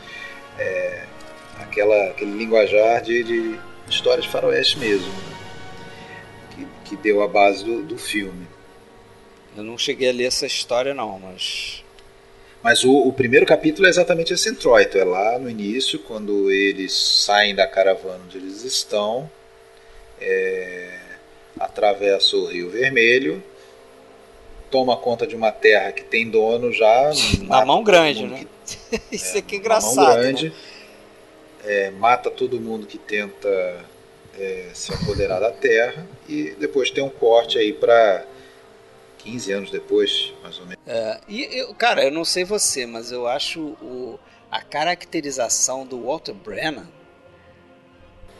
é, 0.63 1.05
aquela, 1.61 2.11
aquele 2.11 2.33
linguajar 2.33 3.03
de, 3.03 3.23
de 3.25 3.61
história 3.89 4.23
de 4.23 4.29
faroeste 4.29 4.79
mesmo, 4.79 5.09
né? 5.09 5.37
que, 6.51 6.67
que 6.85 6.97
deu 6.97 7.23
a 7.23 7.29
base 7.29 7.65
do, 7.65 7.83
do 7.83 7.99
filme. 7.99 8.47
Eu 9.57 9.63
não 9.63 9.77
cheguei 9.77 10.09
a 10.09 10.13
ler 10.13 10.25
essa 10.25 10.47
história 10.47 10.95
não, 10.95 11.19
mas 11.19 11.85
Mas 12.63 12.85
o, 12.85 12.93
o 12.93 13.13
primeiro 13.13 13.45
capítulo 13.45 13.87
é 13.87 13.91
exatamente 13.91 14.33
esse 14.33 14.49
introito, 14.49 14.97
é 14.97 15.05
lá 15.05 15.39
no 15.39 15.51
início, 15.51 15.99
quando 15.99 16.51
eles 16.51 16.93
saem 16.93 17.55
da 17.55 17.67
caravana 17.67 18.21
onde 18.25 18.39
eles 18.39 18.65
estão, 18.65 19.31
é, 20.21 20.99
atravessa 21.59 22.37
o 22.37 22.47
Rio 22.47 22.71
Vermelho, 22.71 23.43
toma 24.71 24.97
conta 24.97 25.27
de 25.27 25.37
uma 25.37 25.53
terra 25.53 25.93
que 25.93 26.03
tem 26.03 26.31
dono 26.31 26.73
já. 26.73 27.11
na 27.43 27.65
mão 27.67 27.85
grande, 27.85 28.27
né? 28.27 28.47
Isso 29.11 29.37
aqui 29.39 29.57
é 29.57 29.59
uma 29.59 29.81
mão 29.81 29.91
engraçado. 29.91 30.21
grande, 30.21 30.49
né? 30.51 30.55
é, 31.65 31.91
mata 31.91 32.31
todo 32.31 32.61
mundo 32.61 32.87
que 32.87 32.99
tenta 32.99 33.85
é, 34.39 34.71
se 34.75 34.93
apoderar 34.93 35.41
da 35.41 35.51
terra 35.51 36.07
e 36.29 36.51
depois 36.59 36.91
tem 36.91 37.03
um 37.03 37.11
corte 37.11 37.59
aí 37.59 37.73
para 37.73 38.25
15 39.19 39.53
anos 39.53 39.71
depois, 39.71 40.33
mais 40.43 40.59
ou 40.59 40.67
menos. 40.67 40.83
É, 40.87 41.21
e 41.29 41.61
eu, 41.61 41.75
cara, 41.75 42.05
eu 42.05 42.11
não 42.11 42.25
sei 42.25 42.45
você, 42.45 42.87
mas 42.87 43.13
eu 43.13 43.27
acho 43.27 43.61
o, 43.61 44.19
a 44.51 44.61
caracterização 44.61 45.87
do 45.87 46.03
Walter 46.03 46.35
Brennan 46.35 46.89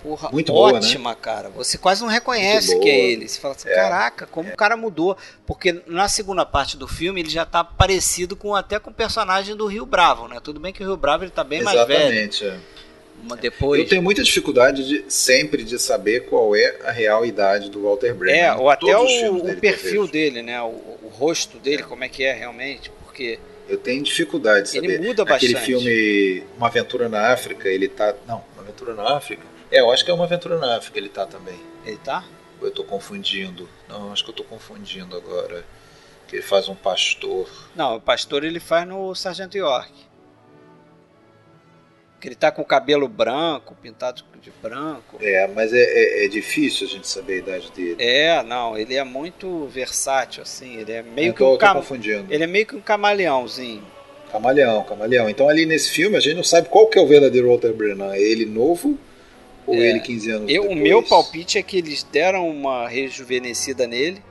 porra, 0.03 0.31
Muito 0.31 0.53
boa, 0.53 0.73
né? 0.73 0.79
ótima, 0.79 1.15
cara. 1.15 1.49
Você 1.51 1.79
quase 1.79 2.03
não 2.03 2.09
reconhece 2.09 2.79
que 2.81 2.89
é 2.89 2.99
ele. 3.13 3.29
Você 3.29 3.41
fala 3.41 3.55
assim, 3.55 3.69
É. 3.69 3.75
caraca, 3.75 4.27
como 4.27 4.51
o 4.51 4.57
cara 4.57 4.77
mudou. 4.77 5.17
Porque 5.47 5.83
na 5.87 6.09
segunda 6.09 6.45
parte 6.45 6.77
do 6.77 6.89
filme 6.89 7.21
ele 7.21 7.31
já 7.31 7.45
tá 7.47 7.63
parecido 7.63 8.35
com 8.37 8.55
até 8.55 8.79
com 8.79 8.91
o 8.91 8.95
personagem 8.95 9.55
do 9.57 9.67
Rio 9.67 9.87
Bravo, 9.87 10.29
né? 10.29 10.39
Tudo 10.43 10.59
bem 10.61 10.73
que 10.73 10.83
o 10.83 10.87
Rio 10.87 10.97
Bravo 10.97 11.25
ele 11.25 11.31
tá 11.31 11.45
bem 11.45 11.63
mais 11.63 11.87
velho. 11.87 11.93
Exatamente. 12.03 12.45
é. 12.47 12.57
Depois. 13.41 13.81
Eu 13.81 13.87
tenho 13.89 14.03
muita 14.03 14.23
dificuldade 14.23 14.85
de 14.85 15.05
sempre 15.09 15.63
de 15.63 15.79
saber 15.79 16.27
qual 16.27 16.57
é 16.57 16.79
a 16.85 16.91
real 16.91 17.25
idade 17.25 17.71
do 17.71 17.81
Walter 17.83 18.15
Brennan. 18.15 18.37
É, 18.37 18.53
ou 18.55 18.69
até 18.69 18.97
o, 18.99 19.37
o 19.37 19.57
perfil 19.57 20.09
dele, 20.09 20.43
né? 20.43 20.61
O, 20.61 20.67
o 21.05 21.09
rosto 21.13 21.57
dele, 21.59 21.85
como 21.85 22.03
é 22.03 22.09
que 22.09 22.25
é 22.25 22.33
realmente, 22.33 22.91
porque 23.05 23.39
Eu 23.69 23.77
tenho 23.79 24.03
dificuldade 24.03 24.65
de 24.65 24.71
saber. 24.71 24.95
Ele 24.95 25.07
muda 25.07 25.23
Aquele 25.23 25.53
bastante. 25.55 25.65
filme 25.73 26.43
Uma 26.57 26.67
Aventura 26.67 27.09
na 27.09 27.29
África, 27.33 27.69
ele 27.69 27.87
tá. 27.87 28.13
Não, 28.27 28.43
Uma 28.55 28.63
Aventura 28.65 28.93
na 28.95 29.17
África? 29.17 29.52
É, 29.73 29.81
eu 29.81 29.91
acho 29.91 30.05
que 30.05 30.11
é 30.11 30.15
Uma 30.15 30.25
Aventura 30.25 30.59
na 30.59 30.77
África 30.77 30.99
ele 30.99 31.09
tá 31.09 31.25
também. 31.27 31.59
Ele 31.85 31.97
tá? 31.97 32.23
Ou 32.61 32.67
eu 32.69 32.71
tô 32.73 32.85
confundindo? 32.85 33.69
Não, 33.89 34.13
acho 34.13 34.23
que 34.23 34.31
eu 34.31 34.35
tô 34.35 34.45
confundindo 34.45 35.17
agora. 35.17 35.65
Que 36.29 36.37
ele 36.37 36.43
faz 36.43 36.69
um 36.69 36.75
pastor. 36.75 37.49
Não, 37.75 37.97
o 37.97 38.01
pastor 38.01 38.45
ele 38.45 38.61
faz 38.61 38.87
no 38.87 39.15
Sargento 39.15 39.57
York. 39.57 39.91
Que 42.21 42.29
ele 42.29 42.35
tá 42.37 42.53
com 42.53 42.63
o 42.63 42.65
cabelo 42.65 43.09
branco, 43.09 43.75
pintado 43.83 44.23
de 44.41 44.53
branco. 44.63 45.17
É, 45.21 45.49
mas 45.49 45.73
é, 45.73 45.81
é- 45.83 46.25
é 46.25 46.29
difícil 46.29 46.87
a 46.87 46.91
gente 46.91 47.09
saber 47.09 47.33
a 47.35 47.37
idade 47.39 47.73
dele. 47.73 47.97
É, 47.99 48.43
não, 48.45 48.79
ele 48.79 48.95
é 48.95 49.03
muito 49.03 49.67
versátil, 49.67 50.43
assim. 50.43 50.77
Ele 50.77 50.93
é 50.93 51.03
meio 51.03 51.33
que 51.35 51.43
então 51.43 51.49
um 51.49 51.53
eu 51.55 51.59
tô 51.59 51.67
cam... 51.67 51.75
confundindo. 51.75 52.33
Ele 52.33 52.45
é 52.45 52.47
meio 52.47 52.67
que 52.67 52.77
um 52.77 52.81
camaleãozinho. 52.81 53.83
Camaleão, 54.31 54.85
camaleão. 54.85 55.29
Então 55.29 55.49
ali 55.49 55.67
nesse 55.67 55.91
filme 55.91 56.17
a 56.17 56.21
gente 56.21 56.37
não 56.37 56.45
sabe 56.45 56.69
qual 56.69 56.87
que 56.87 56.99
é 56.99 57.03
o 57.03 57.07
verdadeiro 57.07 57.49
Walter 57.49 57.73
Brennan. 57.73 58.13
É 58.15 58.21
ele 58.21 58.47
novo 58.47 58.99
ou 59.67 59.75
É. 59.75 59.91
ele 59.91 60.01
15 60.01 60.31
anos 60.31 60.51
Eu, 60.51 60.63
o 60.63 60.69
depois? 60.69 60.83
meu 60.83 61.03
palpite 61.03 61.59
é 61.59 61.63
que 61.63 61.77
eles 61.79 62.03
deram 62.03 62.49
uma 62.49 62.89
rejuvenescida 62.89 63.87
nele 63.87 64.23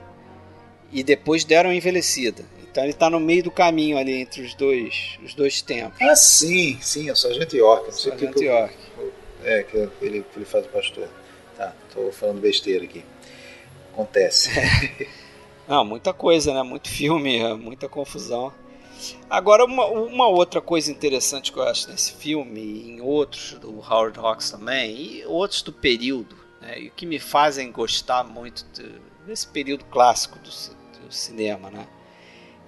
e 0.92 1.04
depois 1.04 1.44
deram 1.44 1.72
envelhecida. 1.72 2.44
Então 2.70 2.84
ele 2.84 2.94
tá 2.94 3.10
no 3.10 3.20
meio 3.20 3.44
do 3.44 3.52
caminho 3.52 3.98
ali 3.98 4.14
entre 4.14 4.42
os 4.42 4.54
dois, 4.54 5.18
os 5.24 5.34
dois 5.34 5.62
tempos. 5.62 6.02
Ah, 6.02 6.16
sim, 6.16 6.78
sim, 6.82 7.10
é 7.10 7.12
o 7.12 7.16
Sargento 7.16 7.56
York. 7.56 7.86
Não 7.86 7.92
sei 7.92 8.12
o 8.12 8.16
que 8.16 8.20
Sargento 8.26 8.40
que 8.40 8.46
eu- 8.46 8.52
York. 8.54 8.74
É, 9.44 9.64
que 9.64 9.78
ele, 9.78 10.24
que 10.32 10.38
ele 10.38 10.46
faz 10.46 10.66
o 10.66 10.70
pastor. 10.70 11.08
Tá, 11.58 11.74
tô 11.94 12.12
falando 12.12 12.40
besteira 12.40 12.84
aqui. 12.86 13.04
Acontece. 13.94 14.50
Não, 15.68 15.84
muita 15.86 16.14
coisa, 16.14 16.54
né? 16.54 16.64
Muito 16.64 16.90
filme, 16.90 17.40
muita 17.56 17.88
confusão. 17.90 18.54
Agora, 19.30 19.66
uma, 19.66 19.86
uma 19.86 20.28
outra 20.28 20.62
coisa 20.62 20.92
interessante 20.92 21.52
que 21.52 21.58
eu 21.58 21.64
acho 21.64 21.90
nesse 21.90 22.14
filme, 22.14 22.60
e 22.60 22.92
em 22.92 23.02
outros 23.02 23.54
do 23.60 23.80
Howard 23.80 24.20
Hawks 24.20 24.52
também, 24.52 24.96
e 24.96 25.26
outros 25.26 25.62
do 25.62 25.74
período, 25.74 26.36
né? 26.62 26.80
E 26.80 26.90
que 26.90 27.06
me 27.06 27.20
fazem 27.20 27.72
gostar 27.72 28.24
muito 28.24 28.66
de- 28.74 29.02
desse 29.26 29.48
período 29.48 29.86
clássico 29.86 30.38
do, 30.40 30.50
do 31.06 31.12
cinema, 31.14 31.70
né? 31.70 31.88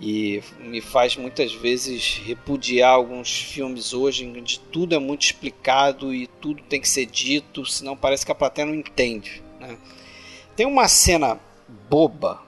E 0.01 0.41
me 0.59 0.81
faz 0.81 1.15
muitas 1.15 1.53
vezes 1.53 2.17
repudiar 2.25 2.91
alguns 2.91 3.41
filmes 3.41 3.93
hoje 3.93 4.27
onde 4.27 4.59
tudo 4.59 4.95
é 4.95 4.99
muito 4.99 5.21
explicado 5.21 6.13
e 6.13 6.27
tudo 6.27 6.61
tem 6.63 6.81
que 6.81 6.89
ser 6.89 7.05
dito, 7.05 7.65
senão 7.65 7.95
parece 7.95 8.25
que 8.25 8.31
a 8.31 8.35
plateia 8.35 8.65
não 8.65 8.75
entende. 8.75 9.41
Né? 9.59 9.77
Tem 10.55 10.65
uma 10.65 10.87
cena 10.89 11.39
boba 11.89 12.41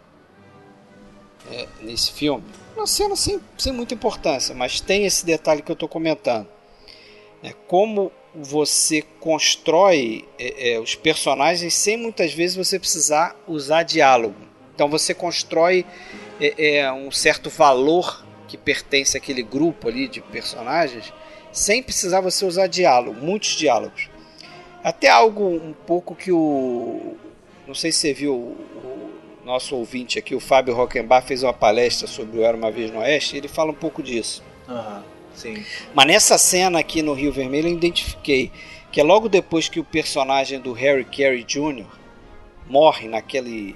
é, 1.52 1.68
nesse 1.82 2.12
filme, 2.12 2.44
uma 2.76 2.88
cena 2.88 3.16
sem, 3.16 3.40
sem 3.58 3.72
muita 3.72 3.94
importância, 3.94 4.54
mas 4.54 4.80
tem 4.82 5.06
esse 5.06 5.26
detalhe 5.26 5.62
que 5.62 5.72
eu 5.72 5.76
estou 5.76 5.88
comentando. 5.88 6.48
É 7.44 7.54
como 7.68 8.12
você 8.34 9.02
constrói 9.20 10.28
é, 10.38 10.74
é, 10.74 10.80
os 10.80 10.96
personagens 10.96 11.74
sem 11.74 11.96
muitas 11.96 12.34
vezes 12.34 12.58
você 12.58 12.78
precisar 12.78 13.36
usar 13.48 13.84
diálogo. 13.84 14.36
Então 14.74 14.90
você 14.90 15.14
constrói 15.14 15.86
é, 16.40 16.80
é, 16.80 16.92
um 16.92 17.10
certo 17.12 17.50
valor 17.50 18.26
que 18.48 18.58
pertence 18.58 19.18
àquele 19.18 19.42
grupo 19.42 19.88
ali 19.88 20.08
de 20.08 20.22
personagens 20.22 21.14
sem 21.52 21.82
precisar 21.82 22.20
você 22.20 22.46
usar 22.46 22.68
diálogo, 22.68 23.20
muitos 23.22 23.52
diálogos. 23.52 24.10
Até 24.84 25.08
algo 25.08 25.48
um 25.48 25.74
pouco 25.74 26.14
que 26.14 26.32
o. 26.32 27.16
Não 27.66 27.74
sei 27.74 27.92
se 27.92 28.00
você 28.00 28.14
viu, 28.14 28.36
o, 28.36 29.15
nosso 29.46 29.76
ouvinte 29.76 30.18
aqui, 30.20 30.34
o 30.36 30.40
Fábio 30.40 30.74
Rockenbach, 30.76 31.26
fez 31.26 31.44
uma 31.44 31.54
palestra 31.54 32.08
sobre 32.08 32.40
o 32.40 32.44
Era 32.44 32.58
uma 32.58 32.72
Vez 32.72 32.92
no 32.92 33.00
Oeste, 33.00 33.36
e 33.36 33.40
ele 33.40 33.48
fala 33.48 33.72
um 33.72 33.76
pouco 33.76 34.02
disso. 34.02 34.44
Aham, 34.68 35.04
sim. 35.36 35.64
Mas 35.94 36.08
nessa 36.08 36.38
cena 36.38 36.80
aqui 36.80 37.02
no 37.02 37.14
Rio 37.14 37.32
Vermelho 37.32 37.70
eu 37.70 37.74
identifiquei 37.74 38.52
que 38.92 39.00
é 39.00 39.04
logo 39.04 39.30
depois 39.30 39.68
que 39.70 39.80
o 39.80 39.84
personagem 39.84 40.60
do 40.60 40.72
Harry 40.74 41.04
Carey 41.06 41.44
Jr. 41.44 41.86
morre 42.68 43.08
naquele. 43.08 43.76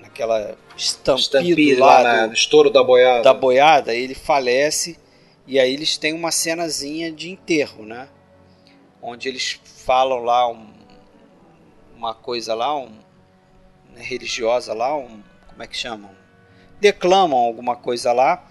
naquela 0.00 0.56
estampido, 0.76 1.20
Estampida 1.20 1.80
lá 1.84 1.98
lá 2.00 2.02
na- 2.02 2.26
do- 2.28 2.34
estouro 2.34 2.70
da 2.70 2.82
boiada. 2.84 3.22
da 3.22 3.32
boiada, 3.34 3.94
ele 3.94 4.14
falece 4.14 4.96
e 5.46 5.58
aí 5.58 5.72
eles 5.72 5.96
têm 5.96 6.12
uma 6.12 6.30
cenazinha 6.30 7.10
de 7.10 7.30
enterro, 7.30 7.84
né? 7.84 8.08
Onde 9.02 9.28
eles 9.28 9.58
falam 9.64 10.18
lá 10.22 10.48
um- 10.48 10.72
uma 11.96 12.14
coisa 12.14 12.54
lá, 12.54 12.76
um, 12.78 12.90
religiosa 13.96 14.72
lá, 14.74 14.96
um, 14.96 15.22
como 15.48 15.62
é 15.62 15.66
que 15.66 15.76
chamam? 15.76 16.10
Declamam 16.80 17.38
alguma 17.38 17.76
coisa 17.76 18.12
lá. 18.12 18.44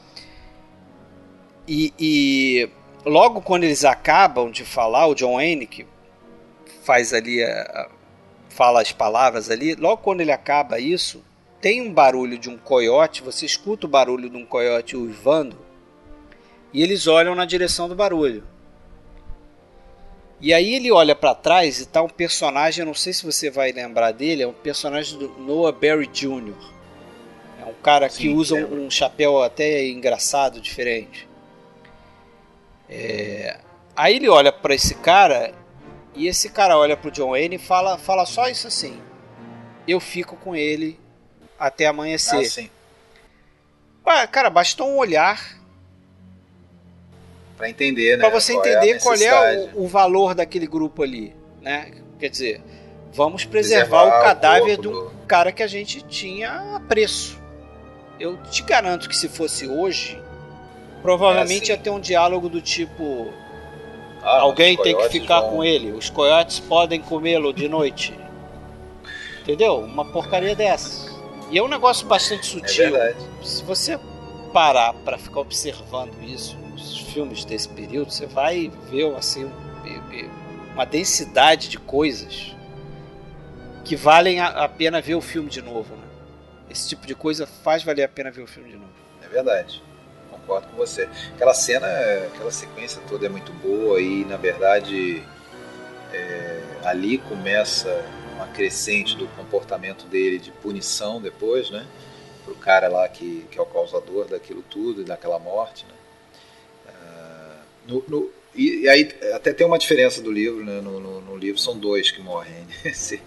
E, 1.67 1.93
e 1.99 2.69
logo 3.05 3.41
quando 3.41 3.63
eles 3.63 3.85
acabam 3.85 4.51
de 4.51 4.65
falar, 4.65 5.07
o 5.07 5.15
John 5.15 5.35
Wayne, 5.35 5.65
que 5.65 5.85
faz 6.83 7.13
ali, 7.13 7.43
a- 7.43 7.61
a- 7.61 7.89
fala 8.49 8.81
as 8.81 8.91
palavras 8.91 9.49
ali, 9.49 9.75
logo 9.75 10.01
quando 10.01 10.21
ele 10.21 10.31
acaba 10.31 10.79
isso, 10.79 11.23
tem 11.61 11.81
um 11.81 11.93
barulho 11.93 12.37
de 12.37 12.49
um 12.49 12.57
coiote, 12.57 13.21
você 13.23 13.45
escuta 13.45 13.85
o 13.85 13.89
barulho 13.89 14.29
de 14.29 14.35
um 14.35 14.45
coiote 14.45 14.97
uivando, 14.97 15.57
e 16.73 16.81
eles 16.83 17.07
olham 17.07 17.35
na 17.35 17.45
direção 17.45 17.87
do 17.87 17.95
barulho. 17.95 18.43
E 20.43 20.53
aí 20.53 20.75
ele 20.75 20.91
olha 20.91 21.15
para 21.15 21.33
trás 21.33 21.79
e 21.79 21.85
tá 21.85 22.01
um 22.01 22.09
personagem, 22.09 22.81
eu 22.81 22.85
não 22.85 22.93
sei 22.93 23.13
se 23.13 23.25
você 23.25 23.49
vai 23.49 23.71
lembrar 23.71 24.11
dele, 24.11 24.43
é 24.43 24.47
um 24.47 24.51
personagem 24.51 25.17
do 25.17 25.29
Noah 25.39 25.71
Barry 25.71 26.05
Jr. 26.05 26.53
É 27.61 27.65
um 27.65 27.73
cara 27.81 28.09
que 28.09 28.23
Sim, 28.23 28.35
usa 28.35 28.55
lembro. 28.55 28.81
um, 28.81 28.91
chapéu 28.91 29.41
até 29.41 29.87
engraçado, 29.87 30.59
diferente. 30.59 31.29
É, 32.89 33.57
Aí 33.95 34.17
ele 34.17 34.27
olha 34.27 34.51
para 34.51 34.75
esse 34.75 34.95
cara 34.95 35.53
e 36.13 36.27
esse 36.27 36.49
cara 36.49 36.77
olha 36.77 36.97
pro 36.97 37.09
John 37.09 37.29
Wayne 37.29 37.55
e 37.55 37.59
fala, 37.59 37.97
fala 37.97 38.25
só 38.25 38.49
isso 38.49 38.67
assim: 38.67 38.99
Eu 39.87 40.01
fico 40.01 40.35
com 40.35 40.53
ele 40.53 40.99
até 41.57 41.85
amanhecer. 41.85 42.39
Ah, 42.39 42.43
sim. 42.49 42.69
Ah, 44.05 44.27
Cara, 44.27 44.49
bastou 44.49 44.89
um 44.89 44.97
olhar 44.97 45.57
Pra 47.63 47.69
entender, 47.69 48.17
né? 48.17 48.23
para 48.27 48.39
você 48.39 48.53
qual 48.53 48.65
entender 48.65 48.93
a 48.93 48.99
qual 48.99 49.15
é 49.15 49.69
o, 49.73 49.83
o 49.83 49.87
valor 49.87 50.35
daquele 50.35 50.67
grupo 50.67 51.01
ali, 51.01 51.33
né? 51.61 51.91
Quer 52.19 52.29
dizer, 52.29 52.61
vamos 53.13 53.45
preservar, 53.45 54.01
Preservar 54.01 54.19
o 54.19 54.23
cadáver 54.23 54.87
um 54.87 55.09
cara 55.27 55.51
que 55.51 55.63
a 55.63 55.67
gente 55.67 56.01
tinha 56.03 56.75
apreço. 56.75 57.41
Eu 58.19 58.37
te 58.43 58.61
garanto 58.63 59.07
que 59.09 59.15
se 59.15 59.27
fosse 59.29 59.67
hoje, 59.67 60.21
provavelmente 61.01 61.71
É, 61.71 61.75
ia 61.75 61.81
ter 61.81 61.89
um 61.89 61.99
diálogo 61.99 62.49
do 62.49 62.61
tipo: 62.61 63.33
Ah, 64.21 64.41
alguém 64.41 64.75
tem 64.77 64.95
que 64.95 65.09
ficar 65.09 65.41
vão- 65.41 65.49
com 65.51 65.63
ele, 65.63 65.91
os 65.91 66.09
coiotes 66.09 66.59
podem 66.59 67.01
comê-lo 67.01 67.53
de 67.53 67.67
noite. 67.69 68.13
Entendeu? 69.41 69.79
Uma 69.79 70.05
porcaria 70.05 70.55
dessa. 70.55 71.11
E 71.51 71.57
é 71.57 71.63
um 71.63 71.67
negócio 71.67 72.07
bastante 72.07 72.41
É 72.41 72.59
sutil. 72.59 72.91
verdade. 72.91 73.17
se 73.43 73.63
você 73.63 73.99
parar 74.53 74.93
para 74.93 75.17
ficar 75.17 75.39
observando 75.39 76.13
isso 76.23 76.57
nos 76.83 76.99
filmes 76.99 77.45
desse 77.45 77.69
período, 77.69 78.11
você 78.11 78.25
vai 78.25 78.71
ver 78.89 79.15
assim 79.15 79.49
uma 80.73 80.85
densidade 80.85 81.69
de 81.69 81.77
coisas 81.77 82.55
que 83.85 83.95
valem 83.95 84.39
a, 84.39 84.47
a 84.47 84.69
pena 84.69 85.01
ver 85.01 85.15
o 85.15 85.21
filme 85.21 85.49
de 85.49 85.61
novo. 85.61 85.95
Né? 85.95 86.03
Esse 86.69 86.89
tipo 86.89 87.05
de 87.05 87.15
coisa 87.15 87.45
faz 87.45 87.83
valer 87.83 88.03
a 88.03 88.07
pena 88.07 88.31
ver 88.31 88.41
o 88.41 88.47
filme 88.47 88.69
de 88.69 88.77
novo. 88.77 88.91
É 89.21 89.27
verdade. 89.27 89.83
Concordo 90.31 90.67
com 90.67 90.75
você. 90.75 91.07
Aquela 91.35 91.53
cena, 91.53 91.87
aquela 92.33 92.51
sequência 92.51 93.01
toda 93.07 93.25
é 93.25 93.29
muito 93.29 93.53
boa 93.53 94.01
e, 94.01 94.25
na 94.25 94.37
verdade, 94.37 95.23
é, 96.11 96.61
ali 96.83 97.17
começa 97.17 98.03
uma 98.35 98.47
crescente 98.47 99.15
do 99.15 99.27
comportamento 99.29 100.05
dele 100.07 100.39
de 100.39 100.51
punição 100.51 101.21
depois, 101.21 101.69
né? 101.69 101.85
Pro 102.43 102.55
cara 102.55 102.87
lá 102.87 103.07
que, 103.07 103.45
que 103.51 103.57
é 103.57 103.61
o 103.61 103.65
causador 103.65 104.25
daquilo 104.25 104.63
tudo 104.63 105.01
e 105.01 105.05
daquela 105.05 105.39
morte, 105.39 105.85
né? 105.85 105.93
No- 107.87 108.03
no- 108.07 108.29
e, 108.55 108.81
e 108.81 108.89
aí 108.89 109.09
até 109.33 109.51
tem 109.53 109.65
uma 109.65 109.77
diferença 109.79 110.21
do 110.21 110.31
livro, 110.31 110.63
né? 110.63 110.79
No, 110.81 110.99
no- 110.99 111.21
no 111.21 111.35
livro 111.37 111.59
são 111.59 111.77
dois 111.77 112.11
que 112.11 112.21
morrem. 112.21 112.53
Esse- 112.85 113.21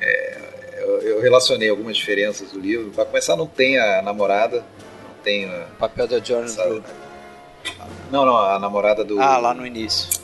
é, 0.00 0.78
eu, 0.78 1.00
eu 1.02 1.20
relacionei 1.20 1.68
algumas 1.68 1.96
diferenças 1.96 2.50
do 2.50 2.60
livro. 2.60 2.90
Para 2.90 3.04
começar, 3.06 3.36
não 3.36 3.46
tem 3.46 3.78
a 3.78 4.02
namorada, 4.02 4.58
não 4.60 5.22
tem 5.22 5.46
a, 5.46 5.68
O 5.72 5.76
papel 5.78 6.06
da 6.06 6.18
Johnny 6.18 6.44
essa- 6.44 6.82
não, 8.10 8.24
não, 8.26 8.36
a 8.36 8.58
namorada 8.58 9.02
do. 9.04 9.18
Ah, 9.20 9.38
lá 9.38 9.54
no 9.54 9.66
início. 9.66 10.22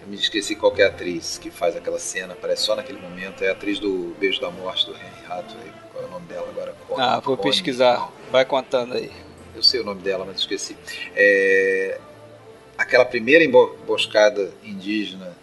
Eu 0.00 0.08
me 0.08 0.16
esqueci 0.16 0.56
qual 0.56 0.72
que 0.72 0.82
é 0.82 0.86
a 0.86 0.88
atriz 0.88 1.38
que 1.38 1.50
faz 1.50 1.76
aquela 1.76 1.98
cena, 1.98 2.34
parece 2.40 2.62
só 2.62 2.74
naquele 2.74 2.98
momento. 2.98 3.44
É 3.44 3.50
a 3.50 3.52
atriz 3.52 3.78
do 3.78 4.16
Beijo 4.18 4.40
da 4.40 4.50
Morte 4.50 4.86
do 4.86 4.92
Henry 4.92 5.24
Hathaway. 5.28 5.70
Qual 5.92 6.02
é 6.04 6.06
o 6.06 6.10
nome 6.10 6.26
dela 6.26 6.48
agora? 6.48 6.74
Connie- 6.88 7.02
Ah, 7.02 7.20
vou 7.20 7.36
Connie- 7.36 7.50
pesquisar. 7.52 8.10
Vai 8.30 8.44
contando 8.44 8.94
aí. 8.94 9.12
Eu 9.54 9.62
sei 9.62 9.80
o 9.80 9.84
nome 9.84 10.00
dela, 10.02 10.24
mas 10.24 10.38
esqueci. 10.38 10.76
É, 11.14 12.00
aquela 12.82 13.04
primeira 13.04 13.42
embo- 13.44 13.76
emboscada 13.82 14.52
indígena 14.62 15.36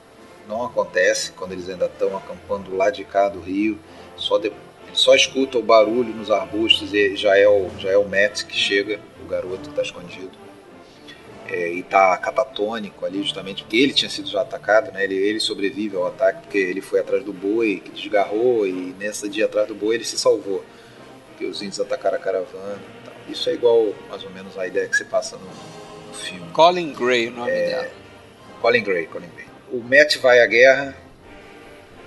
não 0.48 0.64
acontece 0.66 1.32
quando 1.32 1.52
eles 1.53 1.70
ainda 1.70 1.86
estão 1.86 2.16
acampando 2.18 2.76
lá 2.76 2.90
de 2.90 3.03
cá 3.03 3.30
do 3.30 3.40
rio. 3.40 3.78
Só 4.16 4.38
de, 4.38 4.52
só 4.94 5.16
escuta 5.16 5.57
o 5.57 5.64
barulho 5.64 6.14
nos 6.14 6.30
arbustos 6.30 6.94
e 6.94 7.16
já 7.16 7.38
é 7.38 7.48
o, 7.48 7.70
já 7.78 7.90
é 7.91 7.98
o 7.98 8.03
Matt 8.07 8.44
que 8.44 8.56
chega, 8.56 8.99
o 9.24 9.28
garoto 9.28 9.61
que 9.61 9.70
está 9.70 9.82
escondido. 9.82 10.32
é, 11.49 11.74
e 11.74 11.80
está 11.80 12.16
catatônico 12.18 13.06
ali, 13.06 13.24
justamente 13.24 13.64
porque 13.64 13.78
ele 13.78 13.94
tinha 13.94 14.10
sido 14.10 14.30
já 14.30 14.41
atacado, 14.41 14.91
né? 14.91 15.03
Ele, 15.03 15.16
ele 15.16 15.40
sobrevive 15.40 15.95
ao 15.98 16.07
ataque 16.07 16.44
porque 16.44 16.57
ele 16.57 16.82
foi 16.82 16.99
atrás 16.99 17.24
do 17.24 17.34
boi, 17.34 17.82
que 17.84 17.91
desgarrou, 17.91 18.68
e 18.68 18.95
nessa 18.99 19.28
dia 19.28 19.45
atrás 19.45 19.68
do 19.68 19.74
boi 19.74 19.95
ele 19.95 20.03
se 20.03 20.18
salvou. 20.18 20.64
Porque 21.30 21.45
os 21.45 21.61
índios 21.61 21.80
atacaram 21.80 22.18
a 22.18 22.20
caravana. 22.20 22.80
Isso 23.28 23.49
é 23.49 23.53
igual, 23.53 23.94
mais 24.10 24.24
ou 24.24 24.30
menos, 24.30 24.57
a 24.57 24.68
ideia 24.68 24.88
que 24.88 24.95
você 24.95 25.06
passa 25.06 25.38
no 25.38 25.49
filme. 26.20 26.52
Colin 26.52 26.94
Gray, 26.94 27.28
o 27.28 27.32
nome 27.32 27.52
é, 27.52 27.68
dela. 27.68 27.90
Colin 28.62 28.84
Gray, 28.84 29.08
Colin 29.08 29.30
Gray. 29.36 29.48
O 29.72 29.80
Matt 29.80 30.18
vai 30.18 30.41
à 30.41 30.46
guerra, 30.46 30.96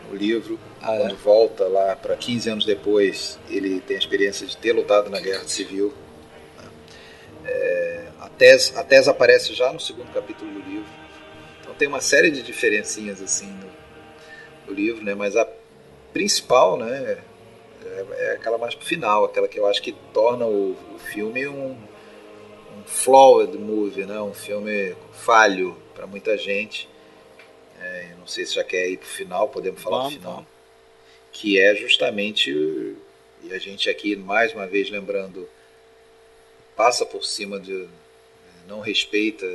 no 0.08 0.16
livro, 0.16 0.58
ah, 0.80 0.94
é? 0.94 0.98
quando 0.98 1.14
é? 1.14 1.16
volta 1.16 1.68
lá 1.68 1.96
para 1.96 2.16
15 2.16 2.50
anos 2.50 2.64
depois, 2.64 3.38
ele 3.48 3.80
tem 3.80 3.96
a 3.96 3.98
experiência 3.98 4.46
de 4.46 4.56
ter 4.56 4.72
lutado 4.72 5.08
na 5.08 5.20
guerra 5.20 5.46
civil. 5.46 5.92
É, 7.44 8.04
a, 8.20 8.28
tese, 8.28 8.72
a 8.76 8.84
tese 8.84 9.08
aparece 9.10 9.54
já 9.54 9.72
no 9.72 9.80
segundo 9.80 10.12
capítulo 10.12 10.50
do 10.52 10.60
livro. 10.60 10.90
Então 11.60 11.74
tem 11.74 11.88
uma 11.88 12.00
série 12.00 12.30
de 12.30 12.42
diferencinhas 12.42 13.20
assim 13.20 13.46
no, 13.46 13.70
no 14.68 14.72
livro, 14.72 15.02
né? 15.04 15.14
mas 15.14 15.36
a 15.36 15.46
principal 16.12 16.76
né, 16.76 17.18
é, 17.84 18.04
é 18.18 18.32
aquela 18.32 18.58
mais 18.58 18.74
pro 18.74 18.84
final, 18.84 19.24
aquela 19.24 19.48
que 19.48 19.58
eu 19.58 19.66
acho 19.66 19.82
que 19.82 19.92
torna 20.12 20.44
o, 20.44 20.76
o 20.94 20.98
filme 20.98 21.46
um, 21.46 21.76
um 22.82 22.88
flawed 22.88 23.56
movie, 23.56 24.04
né? 24.04 24.20
um 24.20 24.34
filme 24.34 24.94
falho 25.12 25.76
para 25.94 26.06
muita 26.06 26.36
gente 26.36 26.88
é, 27.82 28.14
não 28.16 28.26
sei 28.26 28.46
se 28.46 28.54
já 28.54 28.62
quer 28.62 28.88
ir 28.88 28.96
para 28.96 29.06
o 29.06 29.10
final, 29.10 29.48
podemos 29.48 29.82
falar 29.82 29.98
vamos, 29.98 30.14
do 30.14 30.18
final. 30.20 30.34
Vamos. 30.34 30.48
Que 31.32 31.58
é 31.58 31.74
justamente, 31.74 32.50
e 33.42 33.52
a 33.52 33.58
gente 33.58 33.90
aqui 33.90 34.14
mais 34.14 34.54
uma 34.54 34.66
vez 34.66 34.88
lembrando, 34.88 35.48
passa 36.76 37.04
por 37.04 37.24
cima 37.24 37.58
de. 37.58 37.88
não 38.68 38.80
respeita 38.80 39.46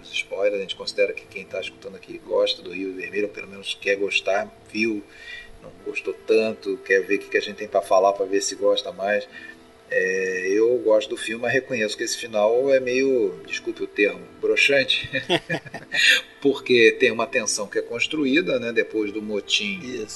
os 0.00 0.10
spoilers, 0.12 0.56
a 0.56 0.60
gente 0.60 0.76
considera 0.76 1.12
que 1.12 1.26
quem 1.26 1.42
está 1.42 1.60
escutando 1.60 1.96
aqui 1.96 2.18
gosta 2.18 2.62
do 2.62 2.72
Rio 2.72 2.94
Vermelho, 2.94 3.26
ou 3.26 3.32
pelo 3.32 3.48
menos 3.48 3.76
quer 3.78 3.96
gostar, 3.96 4.50
viu, 4.72 5.02
não 5.60 5.70
gostou 5.84 6.14
tanto, 6.26 6.78
quer 6.78 7.00
ver 7.00 7.16
o 7.16 7.18
que 7.18 7.36
a 7.36 7.40
gente 7.40 7.56
tem 7.56 7.68
para 7.68 7.82
falar 7.82 8.12
para 8.14 8.24
ver 8.24 8.40
se 8.40 8.54
gosta 8.54 8.92
mais. 8.92 9.28
É, 9.90 10.48
eu 10.52 10.76
gosto 10.78 11.08
do 11.08 11.16
filme, 11.16 11.42
mas 11.42 11.52
reconheço 11.52 11.96
que 11.96 12.04
esse 12.04 12.16
final 12.16 12.72
é 12.72 12.78
meio, 12.78 13.40
desculpe 13.46 13.82
o 13.82 13.86
termo, 13.86 14.20
broxante, 14.40 15.08
porque 16.42 16.96
tem 17.00 17.10
uma 17.10 17.26
tensão 17.26 17.66
que 17.66 17.78
é 17.78 17.82
construída, 17.82 18.60
né, 18.60 18.72
depois 18.72 19.12
do 19.12 19.22
motim. 19.22 20.06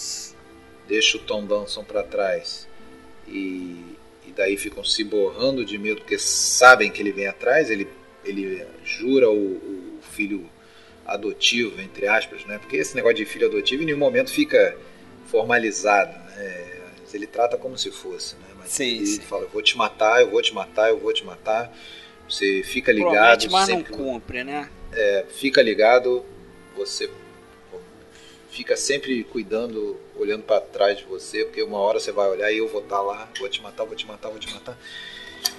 Deixa 0.87 1.17
o 1.17 1.21
Tom 1.21 1.47
Danson 1.47 1.85
para 1.85 2.03
trás 2.03 2.69
e, 3.27 3.97
e, 4.27 4.33
daí 4.37 4.57
ficam 4.57 4.85
se 4.85 5.05
borrando 5.05 5.65
de 5.65 5.79
medo 5.79 6.01
porque 6.01 6.19
sabem 6.19 6.91
que 6.91 7.01
ele 7.01 7.13
vem 7.13 7.27
atrás. 7.27 7.71
Ele, 7.71 7.89
ele 8.25 8.67
jura 8.85 9.31
o, 9.31 9.55
o 9.57 10.01
filho 10.03 10.49
adotivo, 11.07 11.81
entre 11.81 12.07
aspas, 12.07 12.45
né? 12.45 12.59
Porque 12.59 12.77
esse 12.77 12.95
negócio 12.95 13.17
de 13.17 13.25
filho 13.25 13.47
adotivo 13.47 13.83
em 13.83 13.87
nenhum 13.87 13.99
momento 13.99 14.31
fica 14.31 14.77
formalizado, 15.27 16.13
né? 16.37 16.81
Ele 17.15 17.27
trata 17.27 17.57
como 17.59 17.77
se 17.77 17.91
fosse, 17.91 18.37
né? 18.37 18.52
Sim, 18.73 18.97
ele 18.97 19.07
sim. 19.07 19.21
fala, 19.21 19.43
eu 19.43 19.51
vou 19.51 19.61
te 19.61 19.77
matar, 19.77 20.23
eu 20.23 20.31
vou 20.31 20.41
te 20.41 20.55
matar, 20.55 20.89
eu 20.89 20.99
vou 20.99 21.13
te 21.13 21.23
matar. 21.27 21.71
Você 22.27 22.63
fica 22.65 22.91
ligado. 22.91 23.13
Promete, 23.13 23.51
mas 23.51 23.67
sempre, 23.67 23.93
não 23.93 23.99
cumpre, 23.99 24.43
né? 24.43 24.71
É, 24.91 25.27
fica 25.29 25.61
ligado, 25.61 26.25
você 26.75 27.11
fica 28.49 28.75
sempre 28.75 29.25
cuidando, 29.25 30.01
olhando 30.17 30.43
para 30.45 30.59
trás 30.59 30.97
de 30.97 31.05
você, 31.05 31.45
porque 31.45 31.63
uma 31.63 31.77
hora 31.77 32.01
você 32.01 32.13
vai 32.13 32.31
olhar 32.31 32.51
e 32.51 32.59
eu 32.59 32.69
vou 32.69 32.81
estar 32.81 32.97
tá 32.97 33.03
lá, 33.03 33.29
vou 33.39 33.49
te 33.51 33.61
matar, 33.61 33.85
vou 33.85 33.95
te 33.95 34.07
matar, 34.07 34.31
vou 34.31 34.39
te 34.39 34.51
matar. 34.51 34.79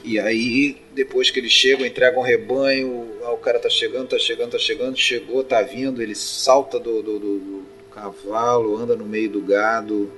E 0.03 0.19
aí, 0.19 0.81
depois 0.91 1.29
que 1.29 1.39
eles 1.39 1.51
chegam, 1.51 1.85
entregam 1.85 2.19
um 2.19 2.25
rebanho, 2.25 3.15
ah, 3.25 3.31
o 3.31 3.37
cara 3.37 3.59
tá 3.59 3.69
chegando, 3.69 4.07
tá 4.07 4.17
chegando, 4.17 4.53
tá 4.53 4.57
chegando, 4.57 4.97
chegou, 4.97 5.43
tá 5.43 5.61
vindo, 5.61 6.01
ele 6.01 6.15
salta 6.15 6.79
do, 6.79 7.03
do, 7.03 7.19
do, 7.19 7.39
do 7.39 7.65
cavalo, 7.91 8.75
anda 8.75 8.95
no 8.95 9.05
meio 9.05 9.29
do 9.29 9.41
gado, 9.41 10.11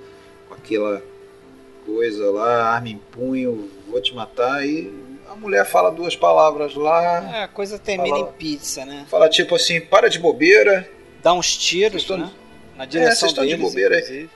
com 0.48 0.56
aquela 0.56 1.04
coisa 1.86 2.32
lá, 2.32 2.74
arma 2.74 2.90
em 2.90 2.98
punho, 2.98 3.70
vou 3.88 4.02
te 4.02 4.14
matar. 4.14 4.66
E 4.66 4.92
a 5.28 5.36
mulher 5.36 5.66
fala 5.66 5.92
duas 5.92 6.16
palavras 6.16 6.76
lá. 6.76 7.38
É, 7.38 7.44
a 7.44 7.48
coisa 7.48 7.78
termina 7.78 8.18
fala, 8.18 8.30
em 8.30 8.34
pizza, 8.34 8.86
né? 8.86 9.06
Fala 9.10 9.30
tipo 9.30 9.56
assim, 9.56 9.80
para 9.80 10.10
de 10.10 10.20
bobeira. 10.20 10.90
Dá 11.22 11.34
uns 11.34 11.56
tiros, 11.56 12.02
estão, 12.02 12.18
né? 12.18 12.32
Na 12.76 12.86
direção 12.86 13.30
é, 13.30 13.34
deles, 13.34 13.50
de 13.52 13.58
bobeira. 13.58 14.02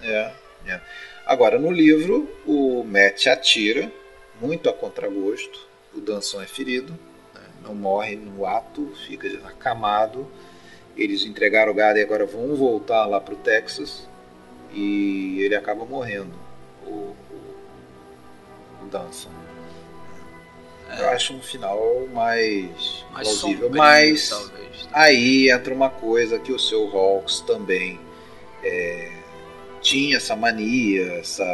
É, 0.00 0.32
é. 0.68 0.80
Agora, 1.26 1.58
no 1.58 1.68
livro, 1.68 2.30
o 2.46 2.84
Matt 2.84 3.26
atira, 3.26 3.90
muito 4.40 4.70
a 4.70 4.72
contragosto. 4.72 5.66
O 5.92 6.00
Danson 6.00 6.40
é 6.40 6.46
ferido, 6.46 6.92
né? 7.34 7.40
não 7.64 7.74
morre 7.74 8.14
no 8.14 8.46
ato, 8.46 8.92
fica 9.08 9.26
acamado. 9.44 10.30
Eles 10.96 11.24
entregaram 11.24 11.72
o 11.72 11.74
gado 11.74 11.98
e 11.98 12.02
agora 12.02 12.24
vão 12.24 12.54
voltar 12.54 13.06
lá 13.06 13.20
para 13.20 13.34
o 13.34 13.38
Texas. 13.38 14.06
E 14.72 15.40
ele 15.40 15.56
acaba 15.56 15.84
morrendo 15.84 16.32
o, 16.86 17.14
o 18.82 18.86
Danson. 18.90 19.30
É. 20.88 21.00
Eu 21.00 21.08
acho 21.10 21.34
um 21.34 21.40
final 21.40 22.06
mais, 22.12 23.04
mais 23.12 23.28
plausível, 23.28 23.68
sombrio, 23.68 23.70
mas 23.70 24.28
talvez. 24.28 24.88
aí 24.92 25.50
entra 25.50 25.72
uma 25.72 25.90
coisa 25.90 26.38
que 26.38 26.52
o 26.52 26.58
seu 26.58 26.86
Hawks 26.96 27.40
também 27.40 27.98
é, 28.62 29.12
tinha 29.80 30.16
essa 30.16 30.36
mania, 30.36 31.14
essa, 31.14 31.44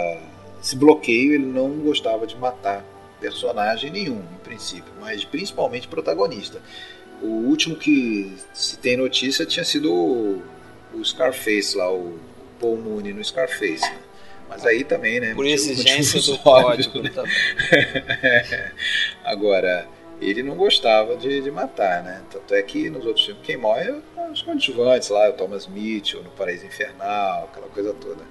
esse 0.63 0.77
bloqueio, 0.77 1.35
ele 1.35 1.47
não 1.47 1.71
gostava 1.79 2.27
de 2.27 2.37
matar 2.37 2.85
personagem 3.21 3.91
nenhum, 3.91 4.21
em 4.21 4.45
princípio, 4.45 4.93
mas 5.01 5.25
principalmente 5.25 5.89
protagonista. 5.89 6.61
O 7.21 7.27
último 7.27 7.75
que 7.75 8.33
se 8.53 8.79
tem 8.79 8.97
notícia 8.97 9.45
tinha 9.45 9.65
sido 9.65 9.93
o, 9.93 10.43
o 10.95 11.05
Scarface 11.05 11.77
lá, 11.77 11.93
o 11.93 12.19
Paul 12.61 12.77
Mooney 12.77 13.13
no 13.13 13.25
Scarface. 13.25 13.91
Né? 14.49 14.55
Mas 14.57 14.67
aí 14.67 14.85
também, 14.85 15.21
né? 15.21 15.35
Por 15.35 15.47
exigência 15.47 16.21
do 16.23 16.39
código 16.39 17.03
né? 17.03 17.11
também. 17.11 17.33
Agora, 19.25 19.87
ele 20.21 20.43
não 20.43 20.57
gostava 20.57 21.17
de, 21.17 21.41
de, 21.41 21.51
matar, 21.51 22.03
né? 22.03 22.23
Tanto 22.31 22.55
é 22.55 22.63
que 22.63 22.91
nos 22.91 23.05
outros 23.07 23.27
filmes 23.27 23.45
quem 23.45 23.57
morre 23.57 23.91
é 24.17 24.31
os 24.31 24.43
coadjuvantes 24.43 25.09
lá, 25.09 25.31
o 25.31 25.33
Thomas 25.35 25.67
Mitchell, 25.67 26.23
no 26.23 26.31
Paraíso 26.31 26.67
Infernal, 26.67 27.45
aquela 27.45 27.69
coisa 27.69 27.95
toda. 27.95 28.23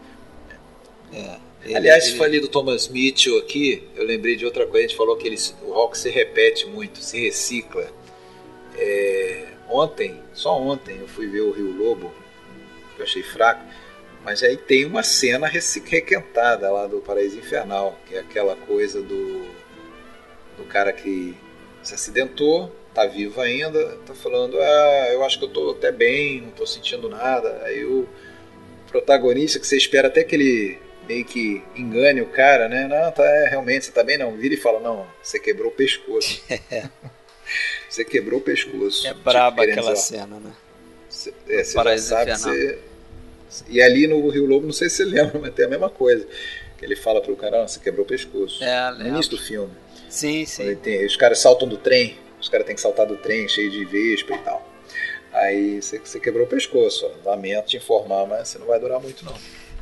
É, 1.13 1.37
ele, 1.63 1.75
Aliás, 1.75 2.07
ele... 2.07 2.17
falei 2.17 2.39
do 2.39 2.47
Thomas 2.47 2.87
Mitchell 2.87 3.37
aqui, 3.39 3.87
eu 3.95 4.05
lembrei 4.05 4.35
de 4.35 4.45
outra 4.45 4.65
coisa, 4.65 4.85
a 4.85 4.87
gente 4.87 4.97
falou 4.97 5.15
que 5.15 5.27
ele, 5.27 5.37
o 5.63 5.71
rock 5.71 5.97
se 5.97 6.09
repete 6.09 6.65
muito, 6.67 6.99
se 6.99 7.21
recicla. 7.21 7.87
É, 8.75 9.47
ontem, 9.69 10.19
só 10.33 10.59
ontem, 10.59 10.97
eu 10.99 11.07
fui 11.07 11.27
ver 11.27 11.41
o 11.41 11.51
Rio 11.51 11.75
Lobo, 11.77 12.13
que 12.95 13.01
eu 13.01 13.05
achei 13.05 13.23
fraco 13.23 13.63
mas 14.27 14.43
aí 14.43 14.57
tem 14.57 14.83
uma 14.83 15.03
cena 15.03 15.47
requentada 15.47 16.69
lá 16.69 16.85
do 16.85 16.99
Paraíso 16.99 17.37
Infernal, 17.37 17.97
que 18.05 18.13
é 18.13 18.19
aquela 18.19 18.57
coisa 18.57 19.01
do, 19.01 19.47
do 20.57 20.65
cara 20.67 20.91
que 20.91 21.33
se 21.81 21.93
acidentou, 21.93 22.69
tá 22.93 23.05
vivo 23.05 23.39
ainda, 23.39 23.97
tá 24.05 24.13
falando, 24.13 24.59
ah, 24.59 25.07
eu 25.13 25.23
acho 25.23 25.39
que 25.39 25.45
eu 25.45 25.49
tô 25.49 25.71
até 25.71 25.93
bem, 25.93 26.41
não 26.41 26.51
tô 26.51 26.67
sentindo 26.67 27.07
nada. 27.07 27.61
Aí 27.63 27.85
o 27.85 28.05
protagonista, 28.91 29.61
que 29.61 29.65
você 29.65 29.77
espera 29.77 30.09
até 30.09 30.25
que 30.25 30.35
ele 30.35 30.77
meio 31.07 31.23
que 31.23 31.63
engane 31.73 32.19
o 32.19 32.27
cara, 32.27 32.67
né? 32.67 32.85
Não, 32.85 33.09
tá, 33.13 33.23
é, 33.23 33.47
realmente, 33.47 33.85
você 33.85 33.93
tá 33.93 34.03
bem? 34.03 34.17
Não, 34.17 34.35
vira 34.35 34.55
e 34.55 34.57
fala, 34.57 34.81
não, 34.81 35.07
você 35.23 35.39
quebrou 35.39 35.71
o 35.71 35.73
pescoço. 35.73 36.43
você 37.87 38.03
quebrou 38.03 38.41
o 38.41 38.43
pescoço. 38.43 39.07
É 39.07 39.13
braba 39.13 39.65
tipo, 39.65 39.79
aquela 39.79 39.95
cena, 39.95 40.37
né? 40.37 40.51
Você, 41.07 41.33
é, 41.47 41.63
você 41.63 41.73
já 41.81 41.97
sabe, 41.97 42.37
você, 42.37 42.79
e 43.69 43.81
ali 43.81 44.07
no 44.07 44.27
Rio 44.29 44.45
Lobo, 44.45 44.65
não 44.65 44.73
sei 44.73 44.89
se 44.89 44.97
você 44.97 45.05
lembra, 45.09 45.39
mas 45.39 45.53
tem 45.53 45.65
a 45.65 45.69
mesma 45.69 45.89
coisa. 45.89 46.27
Que 46.77 46.85
ele 46.85 46.95
fala 46.95 47.21
pro 47.21 47.35
cara, 47.35 47.67
você 47.67 47.79
quebrou 47.79 48.05
o 48.05 48.07
pescoço. 48.07 48.63
É, 48.63 48.91
no 48.91 49.07
início 49.07 49.31
do 49.31 49.37
filme. 49.37 49.73
Sim, 50.09 50.45
sim. 50.45 50.75
Tem, 50.75 51.05
os 51.05 51.15
caras 51.15 51.39
saltam 51.39 51.67
do 51.67 51.77
trem, 51.77 52.17
os 52.39 52.49
caras 52.49 52.65
têm 52.65 52.75
que 52.75 52.81
saltar 52.81 53.07
do 53.07 53.17
trem 53.17 53.47
cheio 53.47 53.71
de 53.71 53.83
vespa 53.85 54.35
e 54.35 54.37
tal. 54.39 54.73
Aí 55.33 55.81
você, 55.81 55.99
você 55.99 56.19
quebrou 56.19 56.45
o 56.45 56.49
pescoço. 56.49 57.05
Ó. 57.05 57.29
Lamento 57.29 57.67
te 57.67 57.77
informar, 57.77 58.25
mas 58.25 58.47
você 58.49 58.59
não 58.59 58.67
vai 58.67 58.79
durar 58.79 58.99
muito 58.99 59.25
não. 59.25 59.35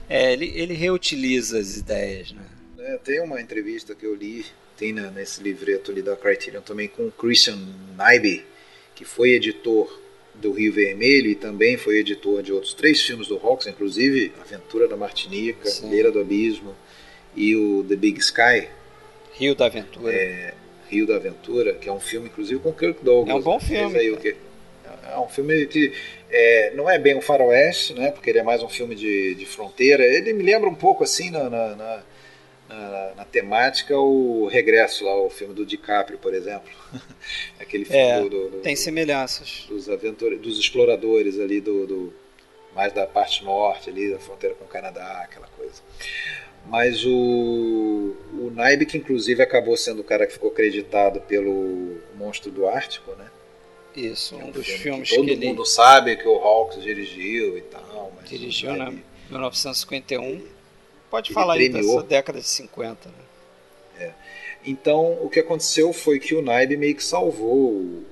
É, 0.09 0.33
ele, 0.33 0.51
ele 0.55 0.73
reutiliza 0.73 1.59
as 1.59 1.77
ideias, 1.77 2.31
né? 2.31 2.45
É, 2.79 2.97
tem 2.97 3.21
uma 3.21 3.41
entrevista 3.41 3.95
que 3.95 4.05
eu 4.05 4.13
li, 4.13 4.45
tem 4.77 4.93
na, 4.93 5.09
nesse 5.09 5.41
livreto 5.41 5.91
ali 5.91 6.01
da 6.01 6.15
Criterion 6.15 6.61
também 6.61 6.87
com 6.87 7.07
o 7.07 7.11
Christian 7.11 7.57
Nyby, 7.97 8.45
que 8.93 9.03
foi 9.03 9.31
editor 9.31 10.04
do 10.45 10.51
Rio 10.51 10.71
Vermelho 10.71 11.27
e 11.31 11.35
também 11.35 11.75
foi 11.75 11.97
editor 11.97 12.43
de 12.43 12.53
outros 12.53 12.73
três 12.73 13.01
filmes 13.01 13.27
do 13.27 13.35
Hawks, 13.35 13.65
inclusive 13.65 14.31
Aventura 14.39 14.87
da 14.87 14.95
Martinica, 14.95 15.67
Sim. 15.67 15.89
Beira 15.89 16.11
do 16.11 16.19
Abismo 16.19 16.75
e 17.35 17.55
o 17.55 17.83
The 17.83 17.95
Big 17.95 18.19
Sky. 18.19 18.67
Rio 19.33 19.55
da 19.55 19.65
Aventura. 19.65 20.13
É, 20.13 20.53
Rio 20.87 21.07
da 21.07 21.15
Aventura, 21.15 21.73
que 21.73 21.89
é 21.89 21.91
um 21.91 21.99
filme 21.99 22.27
inclusive 22.27 22.59
com 22.61 22.71
Kirk 22.71 23.03
Douglas. 23.03 23.35
É 23.35 23.39
um 23.39 23.41
bom 23.41 23.59
filme. 23.59 23.97
Aí, 23.97 24.15
que, 24.17 24.35
é 25.11 25.17
um 25.17 25.27
filme 25.27 25.65
que 25.65 25.91
é, 26.29 26.73
não 26.75 26.87
é 26.87 26.99
bem 26.99 27.15
um 27.15 27.21
faroeste, 27.21 27.93
né, 27.93 28.11
porque 28.11 28.29
ele 28.29 28.39
é 28.39 28.43
mais 28.43 28.61
um 28.61 28.69
filme 28.69 28.93
de, 28.93 29.33
de 29.33 29.45
fronteira. 29.47 30.03
Ele 30.03 30.31
me 30.31 30.43
lembra 30.43 30.69
um 30.69 30.75
pouco 30.75 31.03
assim 31.03 31.31
na, 31.31 31.49
na, 31.49 31.75
na 31.75 32.03
na, 32.75 33.15
na, 33.15 33.25
temática 33.25 33.97
o 33.97 34.47
Regresso 34.47 35.05
lá, 35.05 35.15
o 35.21 35.29
filme 35.29 35.53
do 35.53 35.65
DiCaprio, 35.65 36.17
por 36.17 36.33
exemplo. 36.33 36.69
Aquele 37.59 37.85
filme 37.85 37.99
é, 37.99 38.21
do, 38.21 38.29
do, 38.29 38.49
do, 38.49 38.57
tem 38.59 38.75
semelhanças. 38.75 39.65
Dos, 39.67 39.89
aventura, 39.89 40.37
dos 40.37 40.59
exploradores 40.59 41.39
ali 41.39 41.61
do, 41.61 41.87
do, 41.87 42.13
mais 42.75 42.91
da 42.93 43.07
parte 43.07 43.43
norte 43.43 43.89
ali, 43.89 44.11
da 44.11 44.19
fronteira 44.19 44.55
com 44.55 44.65
o 44.65 44.67
Canadá, 44.67 45.21
aquela 45.23 45.47
coisa. 45.47 45.81
Mas 46.67 47.05
o, 47.05 48.15
o 48.33 48.51
Naib, 48.53 48.85
que 48.85 48.97
inclusive 48.97 49.41
acabou 49.41 49.77
sendo 49.77 50.01
o 50.01 50.03
cara 50.03 50.25
que 50.25 50.33
ficou 50.33 50.49
acreditado 50.49 51.21
pelo 51.21 51.97
Monstro 52.15 52.51
do 52.51 52.67
Ártico, 52.67 53.11
né? 53.15 53.29
Isso, 53.95 54.35
um, 54.35 54.47
um 54.47 54.51
dos 54.51 54.67
filmes 54.67 55.09
que 55.09 55.15
todo 55.15 55.27
que 55.27 55.35
mundo 55.35 55.61
ele... 55.61 55.69
sabe 55.69 56.17
que 56.17 56.27
o 56.27 56.35
Hawks 56.35 56.83
dirigiu 56.83 57.57
e 57.57 57.61
tal. 57.61 58.11
dirigiu, 58.25 58.73
né? 58.73 58.97
1951. 59.29 60.54
Pode 61.09 61.33
falar 61.33 61.55
aí 61.55 61.69
dessa 61.69 62.03
década 62.03 62.39
de 62.39 62.47
50. 62.47 63.09
Né? 63.09 63.15
É. 63.99 64.13
Então, 64.65 65.13
o 65.21 65.29
que 65.29 65.39
aconteceu 65.39 65.93
foi 65.93 66.19
que 66.19 66.33
o 66.33 66.41
Naib 66.41 66.75
meio 66.75 66.95
que 66.95 67.03
salvou 67.03 67.71
o, 67.71 68.05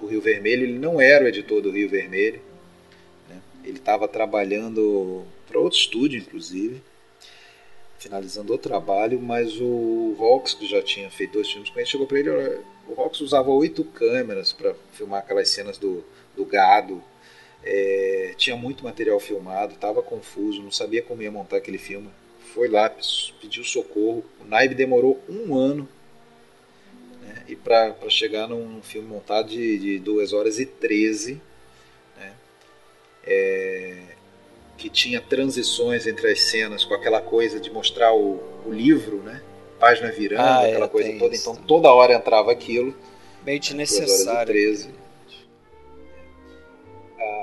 o 0.00 0.06
Rio 0.06 0.20
Vermelho. 0.20 0.62
Ele 0.62 0.78
não 0.78 1.00
era 1.00 1.24
o 1.24 1.28
editor 1.28 1.60
do 1.60 1.70
Rio 1.70 1.88
Vermelho. 1.88 2.40
Né? 3.28 3.36
Ele 3.64 3.78
estava 3.78 4.06
trabalhando 4.06 5.24
para 5.46 5.58
outro 5.58 5.78
estúdio, 5.78 6.20
inclusive, 6.20 6.80
finalizando 7.98 8.54
o 8.54 8.58
trabalho, 8.58 9.20
mas 9.20 9.60
o 9.60 10.14
Vox, 10.16 10.54
que 10.54 10.66
já 10.66 10.80
tinha 10.82 11.10
feito 11.10 11.32
dois 11.32 11.50
filmes 11.50 11.70
com 11.70 11.78
ele, 11.80 11.88
chegou 11.88 12.06
para 12.06 12.18
ele: 12.20 12.30
o 12.86 12.94
Vox 12.94 13.20
usava 13.20 13.50
oito 13.50 13.82
câmeras 13.84 14.52
para 14.52 14.74
filmar 14.92 15.20
aquelas 15.20 15.48
cenas 15.50 15.78
do, 15.78 16.04
do 16.36 16.44
gado 16.44 17.02
é, 17.70 18.32
tinha 18.34 18.56
muito 18.56 18.82
material 18.82 19.20
filmado, 19.20 19.74
estava 19.74 20.02
confuso, 20.02 20.62
não 20.62 20.72
sabia 20.72 21.02
como 21.02 21.22
ia 21.22 21.30
montar 21.30 21.58
aquele 21.58 21.76
filme. 21.76 22.08
Foi 22.54 22.66
lá, 22.66 22.90
pediu 23.40 23.62
socorro. 23.62 24.24
O 24.40 24.48
Naib 24.48 24.74
demorou 24.74 25.22
um 25.28 25.54
ano 25.54 25.86
né, 27.22 27.44
e 27.46 27.54
para 27.54 27.94
chegar 28.08 28.48
num 28.48 28.80
filme 28.80 29.06
montado 29.06 29.50
de, 29.50 29.78
de 29.78 29.98
2 29.98 30.32
horas 30.32 30.58
e 30.58 30.64
13, 30.64 31.38
né, 32.16 32.32
é, 33.26 33.98
que 34.78 34.88
tinha 34.88 35.20
transições 35.20 36.06
entre 36.06 36.32
as 36.32 36.40
cenas 36.44 36.86
com 36.86 36.94
aquela 36.94 37.20
coisa 37.20 37.60
de 37.60 37.70
mostrar 37.70 38.14
o, 38.14 38.40
o 38.64 38.72
livro, 38.72 39.18
né, 39.18 39.42
página 39.78 40.10
virando, 40.10 40.40
ah, 40.40 40.66
aquela 40.66 40.86
é, 40.86 40.88
coisa 40.88 41.18
toda. 41.18 41.36
Então 41.36 41.54
toda 41.54 41.92
hora 41.92 42.14
entrava 42.14 42.50
aquilo. 42.50 42.96
Meio 43.44 43.60
desnecessário. 43.60 44.54
Né, 44.54 44.64
2 44.64 44.80
horas 44.80 44.80
e 44.80 44.86
13. 44.86 44.97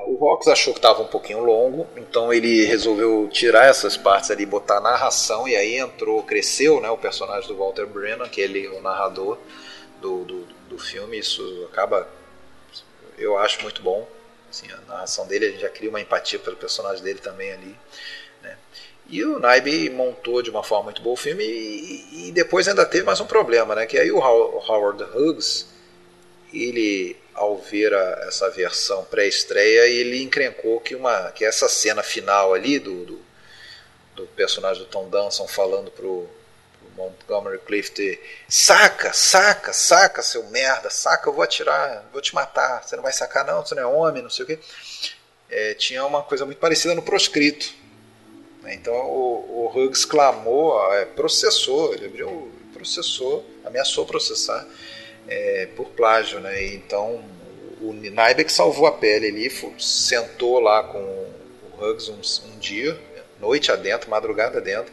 O 0.08 0.16
Rox 0.16 0.48
achou 0.48 0.72
que 0.74 0.80
estava 0.80 1.02
um 1.02 1.08
pouquinho 1.08 1.44
longo, 1.44 1.88
então 1.98 2.32
ele 2.32 2.66
resolveu 2.66 3.28
tirar 3.32 3.66
essas 3.66 3.98
partes 3.98 4.30
ali, 4.30 4.46
botar 4.46 4.80
narração, 4.80 5.48
e 5.48 5.56
aí 5.56 5.78
entrou, 5.78 6.22
cresceu 6.22 6.80
né, 6.80 6.90
o 6.90 6.98
personagem 6.98 7.48
do 7.48 7.58
Walter 7.58 7.88
Brennan, 7.88 8.30
que 8.30 8.40
ele 8.40 8.68
é 8.68 8.70
o 8.70 8.82
narrador 8.82 9.38
do, 10.00 10.24
do, 10.24 10.46
do 10.70 10.78
filme. 10.78 11.18
Isso 11.18 11.68
acaba, 11.72 12.08
eu 13.18 13.38
acho 13.38 13.64
muito 13.64 13.82
bom. 13.82 14.08
Assim, 14.50 14.68
a 14.72 14.78
narração 14.92 15.26
dele, 15.28 15.48
a 15.48 15.50
gente 15.50 15.62
já 15.62 15.70
cria 15.70 15.90
uma 15.90 16.00
empatia 16.00 16.38
pelo 16.38 16.56
personagem 16.56 17.04
dele 17.04 17.20
também 17.20 17.52
ali. 17.52 17.76
Né? 18.44 18.58
E 19.10 19.24
o 19.24 19.40
Naib 19.40 19.90
montou 19.90 20.42
de 20.42 20.52
uma 20.52 20.64
forma 20.64 20.86
muito 20.86 21.02
boa 21.02 21.16
o 21.16 21.18
filme, 21.18 21.44
e, 21.44 22.30
e 22.30 22.32
depois 22.32 22.68
ainda 22.68 22.86
teve 22.86 23.04
mais 23.04 23.20
um 23.20 23.26
problema, 23.26 23.74
né? 23.74 23.88
que 23.88 23.98
aí 23.98 24.12
o 24.12 24.20
Howard 24.20 25.04
Hughes, 25.04 25.68
ele 26.64 27.18
ao 27.36 27.58
ver 27.58 27.94
a, 27.94 28.26
essa 28.28 28.50
versão 28.50 29.04
pré-estreia, 29.06 29.88
ele 29.88 30.24
encrencou 30.24 30.80
que, 30.80 30.96
uma, 30.96 31.32
que 31.32 31.44
essa 31.44 31.68
cena 31.68 32.02
final 32.02 32.54
ali 32.54 32.80
do, 32.80 33.06
do, 33.06 33.22
do 34.16 34.28
personagem 34.28 34.82
do 34.82 34.90
Tom 34.90 35.10
Danson 35.10 35.48
falando 35.48 35.92
pro, 35.92 36.30
pro 36.80 36.90
Montgomery 36.96 37.60
Clift 37.60 38.20
saca, 38.48 39.12
saca, 39.12 39.74
saca, 39.74 40.24
seu 40.24 40.48
merda, 40.48 40.90
saca, 40.90 41.30
eu 41.30 41.34
vou 41.34 41.44
atirar, 41.44 42.08
vou 42.14 42.22
te 42.22 42.34
matar, 42.34 42.84
você 42.84 42.96
não 42.96 43.04
vai 43.04 43.12
sacar 43.12 43.46
não, 43.46 43.66
você 43.66 43.76
não 43.76 43.84
é 43.84 43.86
homem, 43.86 44.24
não 44.24 44.30
sei 44.30 44.44
o 44.44 44.48
quê. 44.48 44.60
É, 45.50 45.74
tinha 45.74 46.06
uma 46.06 46.24
coisa 46.24 46.46
muito 46.46 46.58
parecida 46.58 46.96
no 46.96 47.02
proscrito. 47.02 47.74
Né? 48.62 48.76
Então 48.76 48.94
o, 48.94 49.66
o 49.66 49.72
Hughes 49.78 50.06
clamou, 50.06 50.94
é, 50.94 51.04
processou, 51.06 51.94
ele 51.94 52.06
abriu, 52.06 52.52
processou, 52.74 53.46
ameaçou 53.66 54.06
processar 54.06 54.66
é, 55.28 55.68
por 55.76 55.90
plágio, 55.90 56.40
né? 56.40 56.66
Então 56.68 57.24
o 57.82 57.94
Nybeck 57.94 58.52
salvou 58.52 58.88
a 58.88 58.92
pele 58.92 59.28
ali, 59.28 59.52
sentou 59.80 60.60
lá 60.60 60.84
com 60.84 61.00
o 61.00 61.30
Huggs 61.80 62.10
um, 62.10 62.50
um 62.50 62.60
dia, 62.60 62.98
noite 63.40 63.72
adentro, 63.72 64.10
madrugada 64.10 64.60
adentro. 64.60 64.92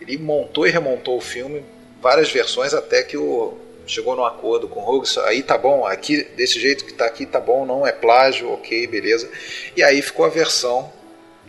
Ele 0.00 0.18
montou 0.18 0.66
e 0.66 0.70
remontou 0.70 1.16
o 1.16 1.20
filme, 1.20 1.64
várias 2.00 2.30
versões, 2.30 2.74
até 2.74 3.02
que 3.02 3.16
o 3.16 3.58
chegou 3.86 4.16
num 4.16 4.24
acordo 4.24 4.66
com 4.66 4.80
o 4.80 4.96
Huggs, 4.96 5.18
aí 5.20 5.42
tá 5.42 5.56
bom, 5.56 5.86
aqui 5.86 6.24
desse 6.36 6.58
jeito 6.58 6.84
que 6.84 6.92
tá 6.92 7.06
aqui 7.06 7.24
tá 7.24 7.38
bom, 7.38 7.64
não 7.64 7.86
é 7.86 7.92
plágio, 7.92 8.50
ok, 8.50 8.86
beleza. 8.86 9.30
E 9.76 9.82
aí 9.82 10.02
ficou 10.02 10.26
a 10.26 10.28
versão 10.28 10.92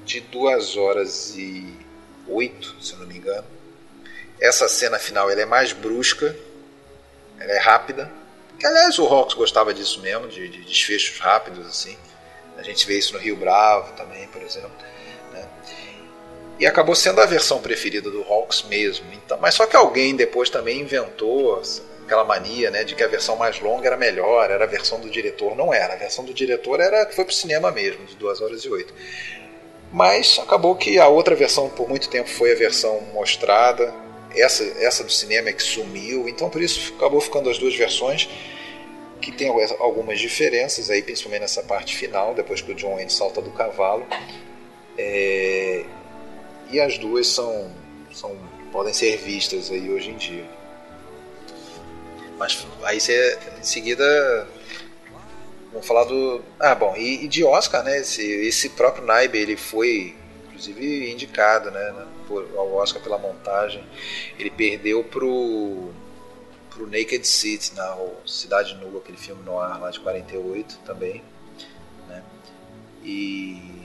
de 0.05 0.21
2 0.21 0.77
horas 0.77 1.33
e 1.35 1.65
8, 2.27 2.75
se 2.79 2.95
não 2.95 3.07
me 3.07 3.17
engano. 3.17 3.45
Essa 4.39 4.67
cena 4.67 4.99
final 4.99 5.29
ela 5.31 5.41
é 5.41 5.45
mais 5.45 5.73
brusca, 5.73 6.35
ela 7.39 7.51
é 7.51 7.59
rápida. 7.59 8.11
Que, 8.59 8.65
aliás, 8.65 8.97
o 8.97 9.05
Hawks 9.05 9.35
gostava 9.35 9.73
disso 9.73 10.01
mesmo, 10.01 10.27
de, 10.27 10.47
de, 10.47 10.63
desfechos 10.63 11.19
rápidos, 11.19 11.65
assim. 11.67 11.97
A 12.57 12.63
gente 12.63 12.87
vê 12.87 12.97
isso 12.97 13.13
no 13.13 13.19
Rio 13.19 13.35
Bravo 13.35 13.93
também, 13.93 14.27
por 14.27 14.41
exemplo. 14.41 14.71
Né? 15.31 15.47
E 16.59 16.65
acabou 16.65 16.95
sendo 16.95 17.21
a 17.21 17.25
versão 17.25 17.61
preferida 17.61 18.09
do 18.09 18.23
Hawks 18.23 18.63
mesmo. 18.63 19.05
Então, 19.13 19.37
mas 19.39 19.53
só 19.53 19.67
que 19.67 19.75
alguém 19.75 20.15
depois 20.15 20.49
também 20.49 20.81
inventou 20.81 21.61
aquela 22.03 22.23
mania 22.23 22.71
né, 22.71 22.83
de 22.83 22.95
que 22.95 23.03
a 23.03 23.07
versão 23.07 23.35
mais 23.35 23.59
longa 23.59 23.85
era 23.85 23.97
melhor, 23.97 24.49
era 24.49 24.63
a 24.63 24.67
versão 24.67 24.99
do 24.99 25.09
diretor. 25.09 25.55
Não 25.55 25.71
era. 25.71 25.93
A 25.93 25.97
versão 25.97 26.25
do 26.25 26.33
diretor 26.33 26.79
era 26.79 27.05
que 27.05 27.13
foi 27.13 27.25
para 27.25 27.31
o 27.31 27.35
cinema 27.35 27.69
mesmo, 27.71 28.05
de 28.05 28.15
2 28.15 28.41
horas 28.41 28.61
e 28.61 28.69
8. 28.69 28.93
Mas 29.91 30.39
acabou 30.41 30.75
que 30.75 30.97
a 30.97 31.07
outra 31.07 31.35
versão 31.35 31.69
por 31.69 31.87
muito 31.87 32.09
tempo 32.09 32.29
foi 32.29 32.51
a 32.53 32.55
versão 32.55 33.01
mostrada, 33.13 33.93
essa, 34.35 34.63
essa 34.79 35.03
do 35.03 35.11
cinema 35.11 35.49
é 35.49 35.53
que 35.53 35.63
sumiu, 35.63 36.27
então 36.27 36.49
por 36.49 36.61
isso 36.61 36.93
acabou 36.95 37.21
ficando 37.21 37.49
as 37.49 37.57
duas 37.57 37.75
versões 37.75 38.29
que 39.21 39.31
tem 39.31 39.49
algumas 39.79 40.19
diferenças 40.19 40.89
aí, 40.89 41.01
principalmente 41.01 41.41
nessa 41.41 41.63
parte 41.63 41.95
final, 41.95 42.33
depois 42.35 42.61
que 42.61 42.71
o 42.71 42.75
John 42.75 42.95
Wayne 42.95 43.09
salta 43.09 43.41
do 43.41 43.51
cavalo. 43.51 44.05
É, 44.97 45.85
e 46.71 46.79
as 46.79 46.97
duas 46.97 47.27
são, 47.27 47.73
são 48.13 48.37
podem 48.71 48.93
ser 48.93 49.17
vistas 49.17 49.71
aí 49.71 49.89
hoje 49.89 50.11
em 50.11 50.17
dia. 50.17 50.45
Mas 52.37 52.65
aí 52.83 52.99
você 52.99 53.37
em 53.59 53.63
seguida 53.63 54.47
vamos 55.71 55.87
falar 55.87 56.03
do 56.03 56.41
ah 56.59 56.75
bom 56.75 56.95
e, 56.95 57.25
e 57.25 57.27
de 57.27 57.43
Oscar, 57.43 57.83
né? 57.83 57.99
Esse, 57.99 58.23
esse 58.23 58.69
próprio 58.69 59.05
Naib 59.05 59.35
ele 59.35 59.57
foi 59.57 60.15
inclusive 60.45 61.11
indicado, 61.11 61.71
né? 61.71 61.95
Ao 62.55 62.73
Oscar 62.75 63.01
pela 63.01 63.17
montagem. 63.17 63.83
Ele 64.37 64.49
perdeu 64.49 65.03
pro 65.03 65.91
pro 66.69 66.85
Naked 66.85 67.27
City, 67.27 67.73
na 67.73 67.97
Cidade 68.23 68.75
Nua, 68.75 68.99
aquele 68.99 69.17
filme 69.17 69.41
no 69.43 69.59
ar 69.59 69.81
lá 69.81 69.89
de 69.89 69.99
48 69.99 70.77
também, 70.85 71.23
né? 72.07 72.23
E 73.03 73.77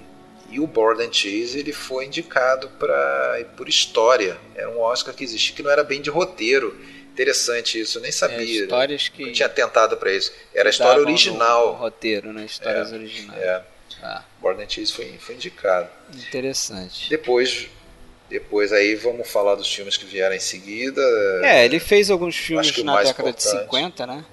e 0.52 0.60
o 0.60 0.66
Board 0.66 1.02
and 1.02 1.10
Cheese 1.10 1.59
ele 1.59 1.73
foi 1.73 2.05
indicado 2.05 2.69
para 2.78 3.43
por 3.56 3.70
história. 3.70 4.36
Era 4.55 4.69
um 4.69 4.81
Oscar 4.81 5.14
que 5.14 5.24
existia 5.24 5.56
que 5.56 5.62
não 5.62 5.70
era 5.70 5.82
bem 5.82 6.02
de 6.02 6.10
roteiro. 6.10 6.78
Interessante 7.10 7.81
isso, 7.81 7.98
eu 7.98 8.02
nem 8.02 8.12
sabia. 8.12 8.39
É, 8.39 8.44
histórias 8.44 9.09
que 9.09 9.23
eu 9.23 9.32
tinha 9.32 9.48
tentado 9.48 9.97
para 9.97 10.12
isso. 10.12 10.31
Era 10.55 10.69
a 10.69 10.70
história 10.70 11.01
original. 11.01 11.73
roteiro, 11.73 12.35
né? 12.35 12.44
Histórias 12.44 12.93
é, 12.93 12.94
originais. 12.94 13.43
É. 13.43 13.64
Ah. 14.02 14.24
Cheese 14.69 14.93
foi, 14.93 15.16
foi 15.19 15.36
indicado. 15.36 15.89
Interessante. 16.14 17.09
Depois 17.09 17.69
depois 18.33 18.73
aí 18.73 18.95
vamos 18.97 19.31
falar 19.31 19.55
dos 19.55 19.73
filmes 19.73 19.97
que 19.97 20.05
vieram 20.05 20.35
em 20.35 20.41
seguida. 20.41 21.01
É, 21.43 21.65
ele 21.65 21.79
fez 21.79 22.11
alguns 22.11 22.37
filmes 22.37 22.77
na 22.79 23.03
década 23.03 23.31
importante. 23.31 23.55
de 23.55 23.63
50, 23.63 24.07
né? 24.07 24.25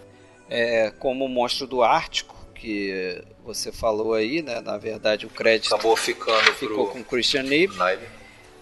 É, 0.50 0.92
como 0.98 1.26
O 1.26 1.30
Monstro 1.30 1.68
do 1.68 1.84
Ártico, 1.84 2.36
que 2.56 3.22
você 3.44 3.72
falou 3.72 4.14
aí, 4.14 4.42
né? 4.42 4.62
Na 4.62 4.78
verdade 4.78 5.26
o 5.26 5.30
crédito 5.30 5.74
acabou 5.74 5.96
ficando 5.96 6.52
ficou 6.54 6.88
pro... 6.88 6.94
com 6.94 7.04
Christian 7.04 7.44
Nib. 7.44 7.72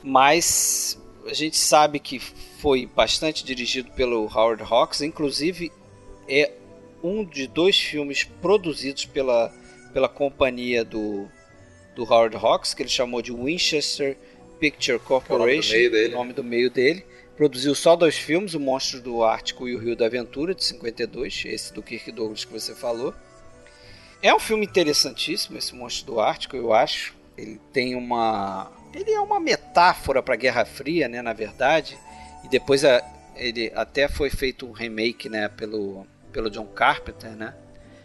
Mas 0.04 1.00
a 1.26 1.34
gente 1.34 1.58
sabe 1.58 2.00
que 2.00 2.20
foi 2.20 2.86
bastante 2.86 3.44
dirigido 3.44 3.92
pelo 3.92 4.26
Howard 4.26 4.64
Hawks, 4.64 5.02
inclusive 5.02 5.72
é 6.28 6.52
um 7.04 7.24
de 7.24 7.48
dois 7.48 7.78
filmes 7.78 8.24
produzidos 8.24 9.06
pela, 9.06 9.54
pela 9.94 10.10
companhia 10.10 10.84
do, 10.84 11.28
do 11.96 12.04
Howard 12.04 12.36
Hawks, 12.36 12.74
que 12.74 12.82
ele 12.82 12.90
chamou 12.90 13.22
de 13.22 13.32
Winchester 13.32 14.18
Picture 14.60 15.00
Corporation, 15.00 15.76
é 15.76 15.80
o 15.80 15.82
nome 15.82 15.90
do 15.90 15.90
meio 15.90 15.92
dele. 15.92 16.14
Nome 16.14 16.34
do 16.34 16.44
meio 16.44 16.70
dele. 16.70 17.06
Produziu 17.36 17.76
só 17.76 17.96
dois 17.96 18.18
filmes, 18.18 18.56
O 18.56 18.60
Monstro 18.60 19.00
do 19.00 19.24
Ártico 19.24 19.68
e 19.68 19.76
O 19.76 19.80
Rio 19.80 19.96
da 19.96 20.08
Aventura, 20.08 20.56
de 20.56 20.64
52, 20.64 21.44
esse 21.46 21.72
do 21.72 21.84
Kirk 21.84 22.12
Douglas 22.12 22.44
que 22.44 22.52
você 22.52 22.74
falou. 22.74 23.14
É 24.22 24.34
um 24.34 24.40
filme 24.40 24.66
interessantíssimo, 24.66 25.58
esse 25.58 25.76
Monstro 25.76 26.14
do 26.14 26.20
Ártico, 26.20 26.56
eu 26.56 26.74
acho. 26.74 27.16
Ele 27.38 27.62
tem 27.72 27.96
uma 27.96 28.72
ele 28.94 29.12
é 29.12 29.20
uma 29.20 29.40
metáfora 29.40 30.24
para 30.24 30.34
a 30.34 30.38
Guerra 30.38 30.66
Fria, 30.66 31.08
né, 31.08 31.22
na 31.22 31.34
verdade. 31.34 31.96
E 32.44 32.48
depois 32.48 32.84
a, 32.84 33.04
ele 33.36 33.72
até 33.76 34.08
foi 34.08 34.32
feito 34.32 34.66
um 34.66 34.72
remake, 34.72 35.30
né, 35.30 35.48
pelo 35.48 36.08
pelo 36.32 36.50
John 36.50 36.66
Carpenter, 36.66 37.32
né, 37.32 37.54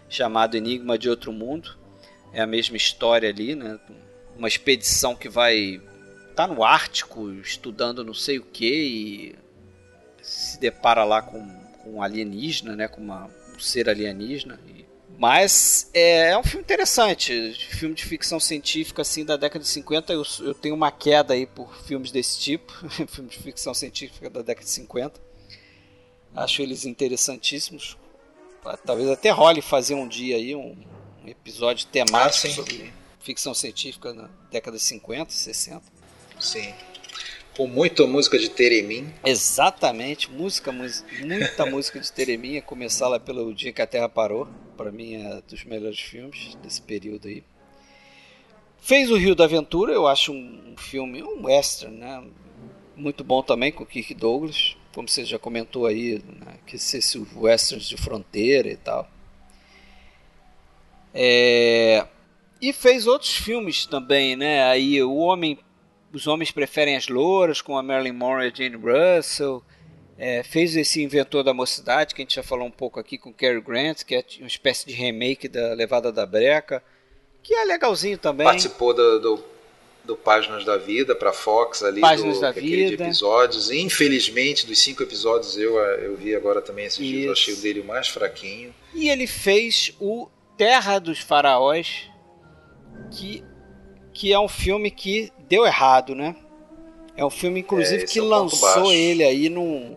chamado 0.09 0.57
Enigma 0.57 0.99
de 0.99 1.09
Outro 1.09 1.33
Mundo. 1.33 1.77
É 2.35 2.43
a 2.43 2.47
mesma 2.47 2.77
história 2.77 3.31
ali, 3.31 3.55
né, 3.55 3.81
uma 4.37 4.49
expedição 4.49 5.15
que 5.15 5.29
vai 5.29 5.81
tá 6.33 6.47
no 6.47 6.65
Ártico 6.65 7.31
estudando 7.35 8.05
não 8.05 8.15
sei 8.15 8.39
o 8.39 8.45
que 8.45 8.65
e 8.65 9.43
se 10.23 10.59
depara 10.59 11.05
lá 11.05 11.21
com, 11.21 11.45
com 11.83 11.95
um 11.95 12.03
alienígena, 12.03 12.77
né, 12.77 12.89
com 12.89 13.01
uma, 13.01 13.29
um 13.55 13.59
ser 13.59 13.89
alienígena. 13.89 14.61
E, 14.69 14.87
mas 15.19 15.91
é, 15.93 16.31
é, 16.31 16.39
um 16.39 16.43
filme 16.43 16.63
interessante, 16.63 17.53
filme 17.71 17.95
de 17.95 18.05
ficção 18.05 18.41
científica 18.41 19.03
assim 19.03 19.25
da 19.25 19.37
década 19.37 19.63
de 19.63 19.69
50. 19.69 20.13
Eu, 20.13 20.23
eu 20.41 20.55
tenho 20.55 20.75
uma 20.75 20.91
queda 20.91 21.35
aí 21.35 21.47
por 21.47 21.77
filmes 21.85 22.11
desse 22.11 22.39
tipo, 22.39 22.73
filme 23.09 23.29
de 23.29 23.39
ficção 23.39 23.75
científica 23.75 24.31
da 24.31 24.43
década 24.43 24.65
de 24.65 24.73
50. 24.73 25.21
Acho 26.35 26.63
eles 26.63 26.85
interessantíssimos. 26.87 27.97
Talvez 28.87 29.09
até 29.11 29.31
role 29.31 29.61
fazer 29.61 29.95
um 29.95 30.07
dia 30.07 30.37
aí 30.37 30.55
um, 30.55 30.77
um 31.23 31.29
episódio 31.29 31.87
temático 31.89 32.47
ah, 32.47 32.51
sobre 32.51 32.93
ficção 33.19 33.53
científica 33.55 34.13
na 34.13 34.31
década 34.51 34.77
de 34.77 34.83
50, 34.83 35.31
60. 35.31 35.91
Sim. 36.43 36.74
Com 37.56 37.69
muita 37.69 38.05
música 38.05 38.36
de 38.36 38.51
Teremim. 38.51 39.12
Exatamente, 39.24 40.28
música, 40.28 40.73
muita 40.73 41.64
música 41.66 42.01
de 42.01 42.12
Teremim, 42.12 42.60
começar 42.62 43.06
lá 43.06 43.20
pelo 43.20 43.55
Dia 43.55 43.73
que 43.73 43.81
a 43.81 43.86
Terra 43.86 44.09
Parou, 44.09 44.48
para 44.77 44.90
mim 44.90 45.14
é 45.14 45.40
dos 45.48 45.62
melhores 45.64 46.01
filmes 46.01 46.56
desse 46.56 46.82
período 46.82 47.28
aí. 47.28 47.44
Fez 48.81 49.09
o 49.10 49.16
Rio 49.16 49.36
da 49.36 49.44
Aventura, 49.44 49.93
eu 49.93 50.09
acho 50.09 50.32
um 50.32 50.74
filme, 50.77 51.23
um 51.23 51.44
western, 51.44 51.97
né? 51.97 52.24
Muito 52.97 53.23
bom 53.23 53.40
também 53.40 53.70
com 53.70 53.86
Kirk 53.86 54.12
Douglas, 54.12 54.77
como 54.93 55.09
você 55.09 55.24
já 55.24 55.39
comentou 55.39 55.86
aí, 55.86 56.20
né? 56.40 56.59
que 56.66 56.74
esses 56.74 57.16
westerns 57.36 57.86
de 57.86 57.97
fronteira 57.97 58.69
e 58.69 58.77
tal. 58.77 59.09
É... 61.14 62.05
E 62.60 62.73
fez 62.73 63.06
outros 63.06 63.36
filmes 63.36 63.86
também, 63.86 64.35
né? 64.35 64.64
Aí 64.64 65.01
o 65.02 65.14
Homem 65.14 65.59
os 66.12 66.26
homens 66.26 66.51
preferem 66.51 66.97
as 66.97 67.09
louras, 67.09 67.60
com 67.60 67.76
a 67.76 67.82
Marilyn 67.82 68.12
Monroe 68.12 68.47
e 68.47 68.48
a 68.48 68.55
Jane 68.55 68.76
Russell. 68.76 69.62
É, 70.18 70.43
fez 70.43 70.76
esse 70.76 71.02
Inventor 71.02 71.43
da 71.43 71.55
Mocidade, 71.55 72.14
que 72.14 72.22
a 72.22 72.24
gente 72.24 72.36
já 72.36 72.43
falou 72.43 72.66
um 72.66 72.70
pouco 72.70 73.01
aqui 73.01 73.18
com 73.18 73.32
Cary 73.32 73.60
Grant, 73.60 74.05
que 74.05 74.14
é 74.14 74.24
uma 74.39 74.47
espécie 74.47 74.86
de 74.86 74.93
remake 74.93 75.48
da 75.48 75.74
Levada 75.74 76.12
da 76.12 76.24
Breca, 76.24 76.82
que 77.43 77.55
é 77.55 77.64
legalzinho 77.64 78.18
também. 78.18 78.47
Participou 78.47 78.94
do, 78.94 79.18
do, 79.18 79.44
do 80.05 80.16
Páginas 80.16 80.64
da 80.64 80.76
Vida 80.76 81.14
para 81.14 81.32
Fox 81.32 81.82
ali, 81.82 82.01
Páginas 82.01 82.36
do, 82.36 82.40
da 82.43 82.52
Vida. 82.52 83.02
episódios. 83.02 83.70
Infelizmente, 83.70 84.66
dos 84.66 84.78
cinco 84.78 85.02
episódios 85.02 85.56
eu, 85.56 85.76
eu 85.76 86.16
vi 86.16 86.36
agora 86.36 86.60
também 86.60 86.84
esses 86.84 87.05
dias, 87.05 87.24
eu 87.24 87.32
achei 87.32 87.55
o 87.55 87.56
dele 87.56 87.80
o 87.80 87.84
mais 87.84 88.06
fraquinho. 88.06 88.72
E 88.94 89.09
ele 89.09 89.26
fez 89.26 89.93
o 89.98 90.28
Terra 90.56 90.98
dos 90.98 91.18
Faraós, 91.18 92.09
que 93.10 93.43
que 94.12 94.32
é 94.32 94.39
um 94.39 94.48
filme 94.48 94.90
que 94.90 95.32
deu 95.53 95.66
errado, 95.66 96.15
né? 96.15 96.35
É 97.15 97.23
um 97.23 97.29
filme, 97.29 97.61
inclusive, 97.61 98.05
é, 98.05 98.07
que 98.07 98.19
é 98.19 98.23
um 98.23 98.27
lançou 98.27 98.91
ele 98.91 99.23
aí 99.23 99.51
num, 99.51 99.95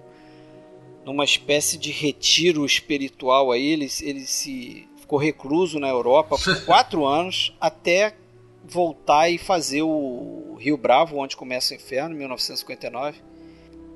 numa 1.05 1.23
espécie 1.23 1.77
de 1.77 1.91
retiro 1.91 2.65
espiritual 2.65 3.53
aí. 3.53 3.65
Ele, 3.67 3.89
ele 4.01 4.25
se 4.27 4.85
ficou 4.99 5.17
recluso 5.17 5.79
na 5.79 5.87
Europa 5.87 6.37
por 6.37 6.59
quatro 6.65 7.05
anos 7.05 7.55
até 7.57 8.17
voltar 8.65 9.29
e 9.29 9.37
fazer 9.37 9.81
o 9.81 10.57
Rio 10.59 10.75
Bravo, 10.75 11.19
onde 11.19 11.37
começa 11.37 11.73
o 11.73 11.77
inferno, 11.77 12.17
1959. 12.17 13.21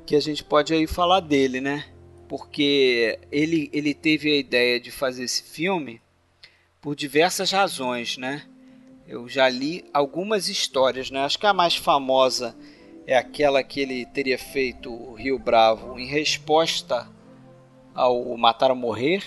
Que 0.05 0.15
a 0.15 0.21
gente 0.21 0.45
pode 0.45 0.73
aí 0.73 0.87
falar 0.87 1.19
dele, 1.19 1.59
né? 1.59 1.83
Porque 2.29 3.19
ele, 3.29 3.69
ele 3.73 3.93
teve 3.93 4.31
a 4.31 4.37
ideia 4.37 4.79
de 4.79 4.91
fazer 4.91 5.25
esse 5.25 5.43
filme 5.43 6.01
por 6.79 6.95
diversas 6.95 7.51
razões, 7.51 8.15
né? 8.15 8.45
Eu 9.09 9.27
já 9.27 9.49
li 9.49 9.83
algumas 9.91 10.49
histórias, 10.49 11.09
né? 11.09 11.21
Acho 11.21 11.39
que 11.39 11.47
a 11.47 11.53
mais 11.53 11.75
famosa 11.75 12.55
é 13.07 13.17
aquela 13.17 13.63
que 13.63 13.79
ele 13.79 14.05
teria 14.05 14.37
feito 14.37 14.93
o 14.93 15.15
Rio 15.15 15.39
Bravo 15.39 15.99
em 15.99 16.05
resposta 16.05 17.07
ao 17.95 18.37
Matar 18.37 18.69
ou 18.69 18.75
Morrer. 18.77 19.23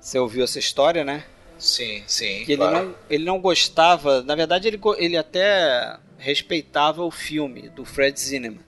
Você 0.00 0.18
ouviu 0.18 0.42
essa 0.42 0.58
história, 0.58 1.04
né? 1.04 1.24
Sim, 1.56 2.02
sim. 2.08 2.44
Que 2.44 2.56
claro. 2.56 2.76
ele, 2.76 2.84
não, 2.84 2.94
ele 3.08 3.24
não 3.24 3.40
gostava, 3.40 4.20
na 4.22 4.34
verdade 4.34 4.66
ele, 4.66 4.80
ele 4.98 5.16
até 5.16 5.96
respeitava 6.18 7.04
o 7.04 7.10
filme 7.10 7.68
do 7.68 7.84
Fred 7.84 8.18
Zinnemann, 8.18 8.64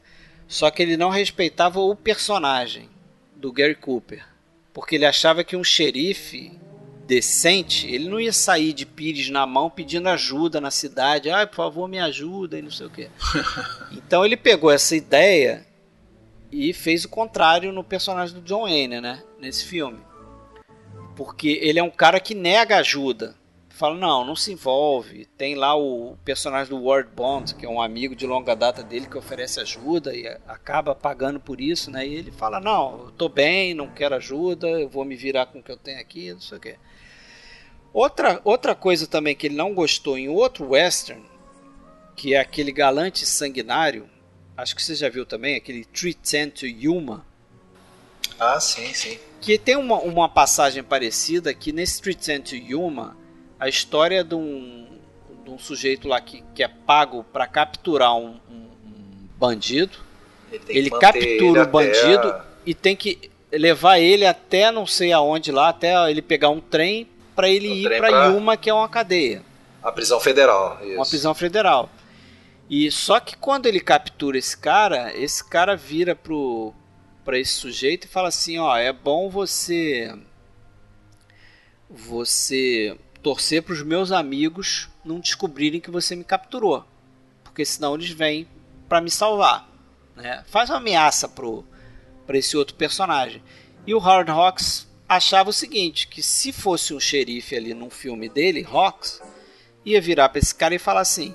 só 0.46 0.70
que 0.70 0.80
ele 0.80 0.96
não 0.96 1.10
respeitava 1.10 1.80
o 1.80 1.96
personagem 1.96 2.88
do 3.34 3.52
Gary 3.52 3.74
Cooper, 3.74 4.24
porque 4.72 4.94
ele 4.94 5.06
achava 5.06 5.42
que 5.42 5.56
um 5.56 5.64
xerife 5.64 6.56
decente, 7.06 7.86
ele 7.86 8.08
não 8.08 8.18
ia 8.18 8.32
sair 8.32 8.72
de 8.72 8.86
pires 8.86 9.28
na 9.28 9.46
mão 9.46 9.70
pedindo 9.70 10.08
ajuda 10.08 10.60
na 10.60 10.70
cidade. 10.70 11.30
Ah, 11.30 11.46
por 11.46 11.56
favor, 11.56 11.88
me 11.88 11.98
ajuda 11.98 12.58
e 12.58 12.62
não 12.62 12.70
sei 12.70 12.86
o 12.86 12.90
quê. 12.90 13.10
então 13.92 14.24
ele 14.24 14.36
pegou 14.36 14.70
essa 14.70 14.96
ideia 14.96 15.66
e 16.50 16.72
fez 16.72 17.04
o 17.04 17.08
contrário 17.08 17.72
no 17.72 17.84
personagem 17.84 18.34
do 18.34 18.42
John 18.42 18.62
Wayne, 18.62 19.00
né? 19.00 19.22
Nesse 19.40 19.64
filme. 19.64 19.98
Porque 21.16 21.58
ele 21.62 21.78
é 21.78 21.82
um 21.82 21.90
cara 21.90 22.18
que 22.18 22.34
nega 22.34 22.78
ajuda. 22.78 23.34
Fala, 23.68 23.96
não, 23.96 24.24
não 24.24 24.36
se 24.36 24.52
envolve. 24.52 25.26
Tem 25.36 25.56
lá 25.56 25.74
o 25.74 26.16
personagem 26.24 26.70
do 26.70 26.84
Ward 26.84 27.10
Bond, 27.10 27.56
que 27.56 27.66
é 27.66 27.68
um 27.68 27.82
amigo 27.82 28.14
de 28.14 28.24
longa 28.24 28.54
data 28.54 28.84
dele 28.84 29.08
que 29.08 29.18
oferece 29.18 29.58
ajuda 29.58 30.14
e 30.14 30.28
acaba 30.46 30.94
pagando 30.94 31.40
por 31.40 31.60
isso, 31.60 31.90
né? 31.90 32.06
E 32.06 32.14
ele 32.14 32.30
fala, 32.30 32.60
não, 32.60 33.06
eu 33.06 33.10
tô 33.10 33.28
bem, 33.28 33.74
não 33.74 33.88
quero 33.88 34.14
ajuda, 34.14 34.68
eu 34.68 34.88
vou 34.88 35.04
me 35.04 35.16
virar 35.16 35.46
com 35.46 35.58
o 35.58 35.62
que 35.62 35.72
eu 35.72 35.76
tenho 35.76 36.00
aqui, 36.00 36.32
não 36.32 36.40
sei 36.40 36.56
o 36.56 36.60
quê. 36.60 36.76
Outra, 37.94 38.40
outra 38.42 38.74
coisa 38.74 39.06
também 39.06 39.36
que 39.36 39.46
ele 39.46 39.54
não 39.54 39.72
gostou 39.72 40.18
em 40.18 40.28
outro 40.28 40.70
western, 40.70 41.22
que 42.16 42.34
é 42.34 42.40
aquele 42.40 42.72
galante 42.72 43.24
sanguinário, 43.24 44.10
acho 44.56 44.74
que 44.74 44.82
você 44.82 44.96
já 44.96 45.08
viu 45.08 45.24
também, 45.24 45.54
aquele 45.54 45.84
310 45.84 46.52
to 46.54 46.66
Yuma. 46.66 47.24
Ah, 48.38 48.58
sim, 48.58 48.92
sim. 48.92 49.16
Que 49.40 49.56
tem 49.56 49.76
uma, 49.76 50.00
uma 50.00 50.28
passagem 50.28 50.82
parecida 50.82 51.54
que 51.54 51.70
nesse 51.70 52.02
310 52.02 52.50
to 52.50 52.72
Yuma, 52.72 53.16
a 53.60 53.68
história 53.68 54.24
de 54.24 54.34
um, 54.34 54.98
de 55.44 55.50
um 55.50 55.58
sujeito 55.58 56.08
lá 56.08 56.20
que, 56.20 56.42
que 56.52 56.64
é 56.64 56.68
pago 56.68 57.22
para 57.32 57.46
capturar 57.46 58.16
um, 58.16 58.40
um, 58.50 58.54
um, 58.54 59.28
bandido. 59.38 59.98
Ele, 60.50 60.62
ele 60.68 60.90
captura 60.90 61.62
o 61.62 61.66
bandido 61.68 62.28
a... 62.28 62.44
e 62.66 62.74
tem 62.74 62.96
que 62.96 63.30
levar 63.52 64.00
ele 64.00 64.26
até 64.26 64.72
não 64.72 64.84
sei 64.84 65.12
aonde 65.12 65.52
lá, 65.52 65.68
até 65.68 66.10
ele 66.10 66.20
pegar 66.20 66.50
um 66.50 66.60
trem 66.60 67.08
para 67.34 67.48
ele 67.48 67.68
ir 67.68 67.88
para 67.88 68.08
pra... 68.08 68.26
Yuma, 68.26 68.56
que 68.56 68.70
é 68.70 68.74
uma 68.74 68.88
cadeia. 68.88 69.42
A 69.82 69.92
prisão 69.92 70.18
federal. 70.18 70.78
Isso. 70.82 70.94
Uma 70.94 71.06
prisão 71.06 71.34
federal. 71.34 71.90
E 72.68 72.90
só 72.90 73.20
que 73.20 73.36
quando 73.36 73.66
ele 73.66 73.80
captura 73.80 74.38
esse 74.38 74.56
cara, 74.56 75.14
esse 75.16 75.44
cara 75.44 75.76
vira 75.76 76.14
pro 76.14 76.72
para 77.24 77.38
esse 77.38 77.52
sujeito 77.52 78.04
e 78.04 78.08
fala 78.08 78.28
assim, 78.28 78.58
ó, 78.58 78.76
é 78.76 78.92
bom 78.92 79.30
você 79.30 80.14
você 81.88 82.98
torcer 83.22 83.62
para 83.62 83.72
os 83.72 83.82
meus 83.82 84.12
amigos 84.12 84.90
não 85.02 85.20
descobrirem 85.20 85.80
que 85.80 85.90
você 85.90 86.14
me 86.14 86.24
capturou, 86.24 86.84
porque 87.42 87.64
senão 87.64 87.94
eles 87.94 88.10
vêm 88.10 88.46
para 88.88 89.00
me 89.00 89.10
salvar, 89.10 89.66
né? 90.14 90.44
Faz 90.46 90.68
uma 90.68 90.78
ameaça 90.78 91.28
pro 91.28 91.64
para 92.26 92.38
esse 92.38 92.56
outro 92.56 92.74
personagem. 92.74 93.42
E 93.86 93.94
o 93.94 93.98
Hard 93.98 94.28
Rocks 94.30 94.86
achava 95.16 95.50
o 95.50 95.52
seguinte, 95.52 96.08
que 96.08 96.22
se 96.22 96.52
fosse 96.52 96.94
um 96.94 97.00
xerife 97.00 97.56
ali 97.56 97.74
num 97.74 97.90
filme 97.90 98.28
dele, 98.28 98.62
Rocks, 98.62 99.20
ia 99.84 100.00
virar 100.00 100.28
para 100.28 100.38
esse 100.38 100.54
cara 100.54 100.74
e 100.74 100.78
falar 100.78 101.00
assim: 101.00 101.34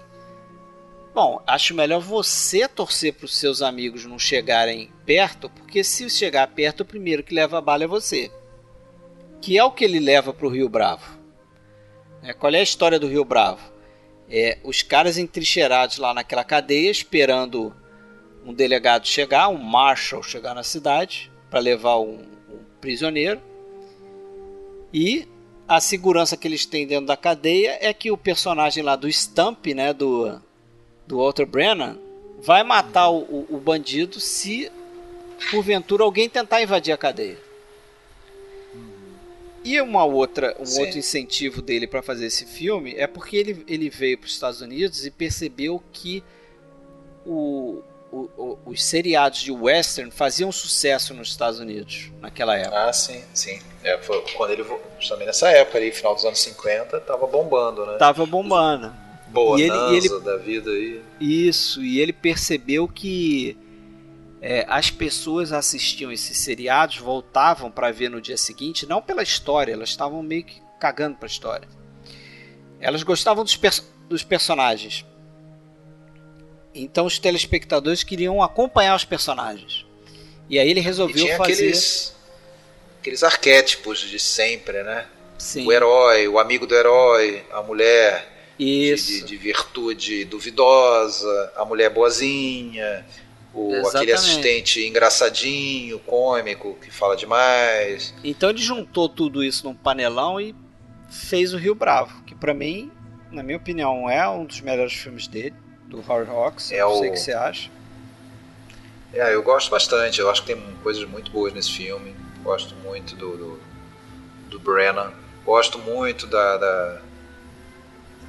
Bom, 1.14 1.42
acho 1.46 1.74
melhor 1.74 2.00
você 2.00 2.68
torcer 2.68 3.14
para 3.14 3.26
os 3.26 3.36
seus 3.36 3.62
amigos 3.62 4.06
não 4.06 4.20
chegarem 4.20 4.92
perto, 5.06 5.50
porque 5.50 5.84
se 5.84 6.10
chegar 6.10 6.48
perto, 6.48 6.82
o 6.82 6.86
primeiro 6.86 7.24
que 7.24 7.34
leva 7.34 7.58
a 7.58 7.62
bala 7.62 7.84
é 7.84 7.88
você. 7.88 8.32
Que 9.42 9.58
é 9.58 9.64
o 9.64 9.72
que 9.72 9.84
ele 9.84 10.00
leva 10.00 10.34
para 10.34 10.46
o 10.46 10.50
Rio 10.50 10.70
Bravo. 10.70 11.20
É, 12.22 12.34
qual 12.34 12.54
é 12.54 12.60
a 12.60 12.64
história 12.64 13.00
do 13.00 13.08
Rio 13.08 13.26
Bravo? 13.26 13.72
É, 14.30 14.60
os 14.64 14.84
caras 14.84 15.18
entrincheirados 15.18 15.98
lá 15.98 16.14
naquela 16.14 16.44
cadeia, 16.44 16.92
esperando 16.92 17.76
um 18.46 18.54
delegado 18.54 19.08
chegar, 19.08 19.48
um 19.48 19.58
marshal 19.58 20.22
chegar 20.22 20.54
na 20.54 20.64
cidade, 20.64 21.32
para 21.50 21.60
levar 21.60 21.98
um, 21.98 22.22
um 22.50 22.64
prisioneiro. 22.80 23.42
E 24.94 25.28
a 25.68 25.80
segurança 25.80 26.36
que 26.36 26.48
eles 26.48 26.66
têm 26.66 26.88
dentro 26.88 27.06
da 27.06 27.16
cadeia 27.16 27.78
é 27.80 27.94
que 27.94 28.12
o 28.12 28.18
personagem 28.18 28.84
lá 28.84 28.96
do 28.96 29.12
Stump, 29.12 29.68
né, 29.68 29.94
do, 29.94 30.42
do 31.06 31.18
Walter 31.18 31.46
Brennan, 31.46 31.98
vai 32.42 32.64
matar 32.64 33.10
o, 33.10 33.46
o 33.50 33.60
bandido 33.60 34.20
se 34.20 34.72
porventura 35.52 36.04
alguém 36.04 36.28
tentar 36.28 36.62
invadir 36.62 36.92
a 36.92 36.98
cadeia. 36.98 37.38
E 39.64 39.80
uma 39.82 40.06
outra, 40.06 40.56
um 40.60 40.66
Sim. 40.66 40.82
outro 40.82 40.98
incentivo 40.98 41.62
dele 41.62 41.86
para 41.86 42.02
fazer 42.02 42.26
esse 42.26 42.46
filme 42.46 42.96
é 42.96 43.06
porque 43.06 43.36
ele, 43.36 43.64
ele 43.68 43.90
veio 43.90 44.18
para 44.18 44.28
os 44.28 44.34
Estados 44.34 44.62
Unidos 44.62 45.06
e 45.06 45.12
percebeu 45.12 45.84
que 45.92 46.24
o, 47.26 47.82
o, 48.12 48.58
os 48.66 48.84
seriados 48.84 49.40
de 49.40 49.52
western 49.52 50.12
faziam 50.12 50.52
sucesso 50.52 51.14
nos 51.14 51.30
Estados 51.30 51.60
Unidos 51.60 52.12
naquela 52.20 52.58
época. 52.58 52.90
Ah, 52.90 52.94
sim, 52.94 53.24
sim. 53.34 53.60
É, 53.84 53.98
foi 54.00 54.22
quando 54.36 54.52
ele 54.52 54.66
justamente 55.00 55.28
nessa 55.28 55.50
época 55.50 55.78
ali, 55.78 55.92
final 55.92 56.16
dos 56.16 56.26
anos 56.26 56.40
50, 56.40 57.00
tava 57.02 57.28
bombando, 57.28 57.86
né? 57.86 57.98
Tava 57.98 58.26
bombando. 58.26 58.94
Boa, 59.28 59.60
e 59.60 59.64
ele, 59.64 59.78
e 59.78 59.96
ele, 59.98 60.20
da 60.22 60.38
vida 60.38 60.72
aí. 60.72 61.02
Isso, 61.20 61.84
e 61.84 62.00
ele 62.00 62.12
percebeu 62.12 62.88
que 62.88 63.56
é, 64.42 64.66
as 64.68 64.90
pessoas 64.90 65.52
assistiam 65.52 66.12
esses 66.12 66.38
seriados, 66.38 66.98
voltavam 66.98 67.70
para 67.70 67.92
ver 67.92 68.10
no 68.10 68.20
dia 68.20 68.38
seguinte, 68.38 68.88
não 68.88 69.02
pela 69.02 69.22
história, 69.22 69.74
elas 69.74 69.90
estavam 69.90 70.24
meio 70.24 70.44
que 70.44 70.62
cagando 70.80 71.18
para 71.18 71.28
a 71.28 71.32
história. 71.32 71.68
Elas 72.80 73.04
gostavam 73.04 73.44
dos, 73.44 73.60
dos 74.08 74.24
personagens. 74.24 75.06
Então 76.74 77.06
os 77.06 77.18
telespectadores 77.20 78.04
queriam 78.04 78.42
acompanhar 78.42 78.96
os 78.96 79.04
personagens. 79.04 79.86
E 80.50 80.58
aí 80.58 80.70
ele 80.70 80.80
resolveu 80.80 81.28
fazer. 81.38 81.54
Aqueles, 81.54 82.16
aqueles 83.00 83.24
arquétipos 83.24 84.00
de 84.00 84.20
sempre, 84.20 84.84
né? 84.84 85.06
Sim. 85.38 85.66
O 85.66 85.72
herói, 85.72 86.28
o 86.28 86.38
amigo 86.38 86.68
do 86.68 86.76
herói, 86.76 87.44
a 87.52 87.62
mulher 87.62 88.54
de, 88.58 88.96
de, 88.96 89.22
de, 89.24 89.38
virtude 89.38 90.26
duvidosa, 90.26 91.54
a 91.56 91.64
mulher 91.64 91.90
boazinha, 91.90 93.06
o, 93.54 93.74
aquele 93.88 94.12
assistente 94.12 94.86
engraçadinho, 94.86 95.98
cômico, 96.00 96.78
que 96.82 96.92
fala 96.92 97.16
demais. 97.16 98.14
Então 98.24 98.50
ele 98.50 98.60
juntou 98.60 99.08
tudo 99.08 99.44
isso 99.44 99.66
num 99.66 99.74
panelão 99.74 100.42
e 100.42 100.54
fez 101.10 101.54
o 101.54 101.58
Rio 101.58 101.74
Bravo, 101.74 102.22
que 102.24 102.36
para 102.36 102.54
mim, 102.54 102.92
na 103.32 103.42
minha 103.42 103.58
opinião, 103.58 104.10
é 104.10 104.28
um 104.28 104.44
dos 104.44 104.60
melhores 104.60 104.94
filmes 104.94 105.26
dele 105.26 105.56
do 105.90 106.04
Howard 106.08 106.30
Hawks. 106.30 106.72
É 106.72 106.80
não 106.80 107.00
sei 107.00 107.10
o 107.10 107.14
que 107.14 107.20
você 107.20 107.34
acha. 107.34 107.70
É, 109.12 109.34
eu 109.34 109.42
gosto 109.42 109.72
bastante. 109.72 110.20
Eu 110.20 110.30
acho 110.30 110.44
que 110.44 110.54
tem 110.54 110.64
coisas 110.84 111.04
muito 111.06 111.32
boas 111.32 111.52
nesse 111.52 111.72
filme. 111.72 112.16
Gosto 112.44 112.76
muito 112.76 113.16
do, 113.16 113.36
do, 113.36 113.60
do 114.50 114.60
Brennan. 114.60 115.12
Gosto 115.44 115.80
muito 115.80 116.28
da, 116.28 116.58
da, 116.58 117.02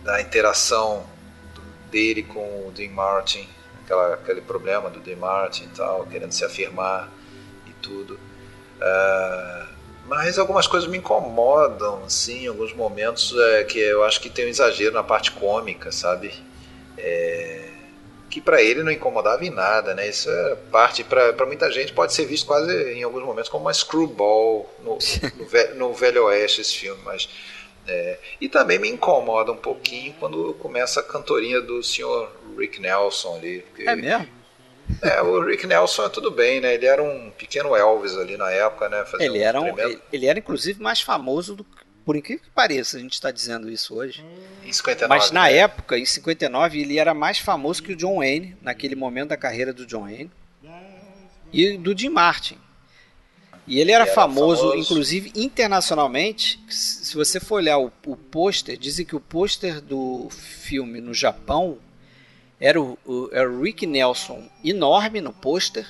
da 0.03 0.21
interação 0.21 1.05
dele 1.91 2.23
com 2.23 2.67
o 2.67 2.73
Dean 2.75 2.91
Martin. 2.91 3.47
Aquela, 3.85 4.15
aquele 4.15 4.41
problema 4.41 4.89
do 4.89 5.01
Dean 5.01 5.17
Martin 5.17 5.65
e 5.65 5.77
tal, 5.77 6.07
querendo 6.07 6.33
se 6.33 6.45
afirmar 6.45 7.11
e 7.67 7.73
tudo. 7.83 8.15
Uh, 8.15 9.67
mas 10.07 10.39
algumas 10.39 10.67
coisas 10.67 10.89
me 10.89 10.99
incomodam, 10.99 12.03
em 12.29 12.47
alguns 12.47 12.73
momentos 12.73 13.33
é, 13.37 13.65
que 13.65 13.79
eu 13.79 14.03
acho 14.03 14.21
que 14.21 14.31
tem 14.31 14.47
um 14.47 14.49
exagero 14.49 14.95
na 14.95 15.03
parte 15.03 15.31
cômica, 15.31 15.93
sabe? 15.93 16.33
É, 17.01 17.69
que 18.31 18.41
para 18.41 18.63
ele 18.63 18.83
não 18.83 18.93
incomodava 18.93 19.45
em 19.45 19.51
nada, 19.51 19.95
né? 19.95 20.09
Isso 20.09 20.31
é 20.31 20.57
parte 20.71 21.03
para 21.03 21.47
muita 21.47 21.71
gente 21.71 21.93
pode 21.93 22.15
ser 22.15 22.27
visto 22.27 22.47
quase 22.47 22.73
em 22.93 23.03
alguns 23.03 23.25
momentos 23.25 23.51
como 23.51 23.65
uma 23.65 23.75
screwball 23.75 24.73
no, 24.83 24.99
no, 25.37 25.45
velho, 25.47 25.75
no 25.75 25.93
velho 25.93 26.25
oeste 26.27 26.61
esse 26.61 26.77
filme, 26.77 27.01
mas 27.05 27.29
é, 27.89 28.19
e 28.41 28.49
também 28.49 28.79
me 28.79 28.89
incomoda 28.89 29.51
um 29.51 29.57
pouquinho 29.57 30.15
quando 30.21 30.55
começa 30.55 31.01
a 31.01 31.03
cantorinha 31.03 31.61
do 31.61 31.83
senhor 31.83 32.31
Rick 32.57 32.81
Nelson 32.81 33.37
ali. 33.37 33.61
Porque, 33.63 33.89
é 33.89 33.97
mesmo? 33.97 34.29
É, 35.03 35.23
o 35.23 35.41
Rick 35.45 35.67
Nelson 35.67 36.05
é 36.05 36.09
tudo 36.09 36.31
bem, 36.31 36.61
né? 36.61 36.75
Ele 36.75 36.87
era 36.87 37.03
um 37.03 37.31
pequeno 37.31 37.77
Elvis 37.77 38.17
ali 38.17 38.37
na 38.37 38.51
época, 38.51 38.89
né? 38.89 39.05
ele, 39.19 39.39
um 39.39 39.43
era 39.43 39.61
um, 39.61 39.75
tremendo... 39.75 40.03
ele 40.13 40.27
era 40.27 40.39
inclusive 40.39 40.83
mais 40.83 41.01
famoso 41.01 41.57
do, 41.57 41.67
por 42.05 42.17
incrível 42.17 42.45
que 42.45 42.51
pareça, 42.51 42.97
a 42.97 43.01
gente 43.01 43.13
está 43.13 43.31
dizendo 43.31 43.71
isso 43.71 43.95
hoje. 43.97 44.25
Em 44.71 44.73
59. 44.73 45.09
Mas 45.09 45.31
na 45.33 45.43
né? 45.43 45.57
época, 45.57 45.99
em 45.99 46.05
59, 46.05 46.81
ele 46.81 46.99
era 46.99 47.13
mais 47.13 47.39
famoso 47.39 47.83
que 47.83 47.93
o 47.93 47.97
John 47.97 48.19
Wayne, 48.19 48.57
naquele 48.63 48.95
momento 48.95 49.31
da 49.31 49.37
carreira 49.37 49.73
do 49.73 49.85
John 49.85 50.03
Wayne. 50.03 50.31
E 51.53 51.77
do 51.77 51.97
Jim 51.99 52.11
Martin. 52.11 52.57
E 53.67 53.81
ele 53.81 53.91
era, 53.91 54.03
ele 54.03 54.11
era 54.11 54.15
famoso, 54.15 54.63
famoso, 54.63 54.79
inclusive 54.79 55.33
internacionalmente. 55.35 56.61
Se 56.69 57.15
você 57.17 57.41
for 57.41 57.57
olhar 57.57 57.79
o, 57.79 57.93
o 58.07 58.17
pôster, 58.17 58.79
dizem 58.79 59.05
que 59.05 59.17
o 59.17 59.21
pôster 59.21 59.81
do 59.81 60.29
filme 60.31 61.01
no 61.01 61.13
Japão 61.13 61.79
era 62.61 62.81
o, 62.81 62.97
o, 63.05 63.29
era 63.33 63.51
o 63.51 63.61
Rick 63.61 63.87
Nelson 63.87 64.49
enorme 64.65 65.21
no 65.21 65.33
pôster 65.33 65.87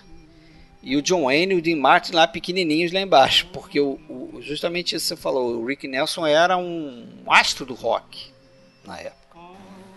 e 0.82 0.97
o 0.97 1.02
John 1.02 1.24
Wayne 1.24 1.55
e 1.55 1.59
o 1.59 1.62
Dean 1.62 1.77
Martin 1.77 2.12
lá 2.12 2.27
pequenininhos 2.27 2.93
lá 2.93 3.01
embaixo, 3.01 3.47
porque 3.52 3.78
o, 3.78 4.01
o, 4.09 4.40
justamente 4.40 4.97
isso 4.97 5.05
que 5.05 5.16
você 5.16 5.23
falou, 5.23 5.61
o 5.61 5.66
Rick 5.66 5.86
Nelson 5.86 6.27
era 6.27 6.57
um 6.57 7.07
astro 7.27 7.66
do 7.66 7.74
rock 7.74 8.31
na 8.91 8.99
época. 8.99 9.39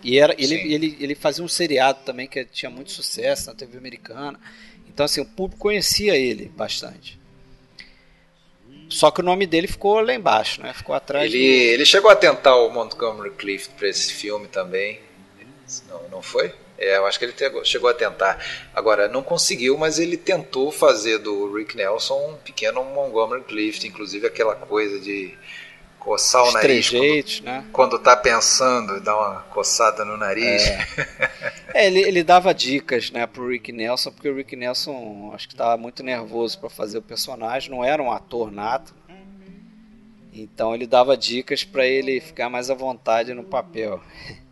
E 0.02 0.18
era, 0.18 0.34
ele, 0.38 0.54
ele, 0.72 0.96
ele 1.00 1.14
fazia 1.14 1.42
um 1.42 1.48
seriado 1.48 2.00
também 2.04 2.26
que 2.26 2.44
tinha 2.44 2.70
muito 2.70 2.92
sucesso 2.92 3.46
na 3.46 3.54
TV 3.54 3.78
americana. 3.78 4.38
Então 4.88 5.04
assim, 5.04 5.20
o 5.20 5.24
público 5.24 5.60
conhecia 5.60 6.16
ele 6.16 6.52
bastante. 6.54 7.18
Só 8.88 9.10
que 9.10 9.20
o 9.20 9.24
nome 9.24 9.46
dele 9.46 9.66
ficou 9.66 10.00
lá 10.00 10.14
embaixo, 10.14 10.62
né? 10.62 10.72
Ficou 10.72 10.94
atrás. 10.94 11.32
Ele, 11.32 11.38
do... 11.38 11.72
ele 11.72 11.86
chegou 11.86 12.10
a 12.10 12.14
tentar 12.14 12.54
o 12.56 12.70
Montgomery 12.70 13.30
Clift 13.30 13.74
para 13.74 13.88
esse 13.88 14.12
filme 14.12 14.46
também. 14.46 15.00
Não, 15.88 16.08
não 16.10 16.22
foi? 16.22 16.54
É, 16.76 16.96
eu 16.96 17.06
acho 17.06 17.18
que 17.18 17.24
ele 17.24 17.64
chegou 17.64 17.88
a 17.88 17.94
tentar. 17.94 18.44
Agora, 18.74 19.08
não 19.08 19.22
conseguiu, 19.22 19.78
mas 19.78 19.98
ele 19.98 20.16
tentou 20.16 20.70
fazer 20.70 21.18
do 21.18 21.52
Rick 21.54 21.76
Nelson 21.76 22.32
um 22.32 22.36
pequeno 22.36 22.84
Montgomery 22.84 23.42
Clift, 23.44 23.86
inclusive 23.86 24.26
aquela 24.26 24.54
coisa 24.54 25.00
de 25.00 25.34
coçar 26.04 26.42
o 26.42 26.48
Os 26.48 26.54
nariz. 26.54 26.88
Trejeitos, 26.88 27.40
quando, 27.40 27.46
né? 27.46 27.64
quando 27.72 27.98
tá 27.98 28.14
pensando, 28.14 29.00
dar 29.00 29.16
uma 29.16 29.40
coçada 29.42 30.04
no 30.04 30.16
nariz. 30.16 30.62
É. 30.62 30.86
é, 31.74 31.86
ele, 31.86 32.00
ele 32.00 32.22
dava 32.22 32.52
dicas 32.52 33.10
né, 33.10 33.26
pro 33.26 33.48
Rick 33.48 33.72
Nelson, 33.72 34.12
porque 34.12 34.28
o 34.28 34.36
Rick 34.36 34.54
Nelson 34.54 35.32
acho 35.34 35.48
que 35.48 35.54
estava 35.54 35.76
muito 35.76 36.02
nervoso 36.02 36.58
para 36.58 36.68
fazer 36.68 36.98
o 36.98 37.02
personagem, 37.02 37.70
não 37.70 37.82
era 37.82 38.02
um 38.02 38.12
ator 38.12 38.52
nato. 38.52 38.94
Então 40.32 40.74
ele 40.74 40.86
dava 40.86 41.16
dicas 41.16 41.64
para 41.64 41.86
ele 41.86 42.20
ficar 42.20 42.50
mais 42.50 42.68
à 42.68 42.74
vontade 42.74 43.32
no 43.32 43.44
papel. 43.44 44.00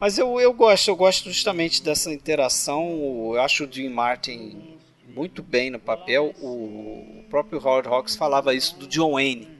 Mas 0.00 0.18
eu, 0.18 0.40
eu 0.40 0.52
gosto, 0.52 0.88
eu 0.88 0.96
gosto 0.96 1.30
justamente 1.30 1.82
dessa 1.82 2.12
interação. 2.12 3.32
Eu 3.34 3.40
acho 3.40 3.64
o 3.64 3.72
Jim 3.72 3.88
Martin 3.88 4.76
muito 5.06 5.42
bem 5.42 5.70
no 5.70 5.78
papel. 5.78 6.34
O, 6.40 7.20
o 7.20 7.24
próprio 7.30 7.60
Howard 7.64 7.88
Hawks 7.88 8.16
falava 8.16 8.54
isso 8.54 8.76
do 8.76 8.86
John 8.86 9.12
Wayne. 9.12 9.53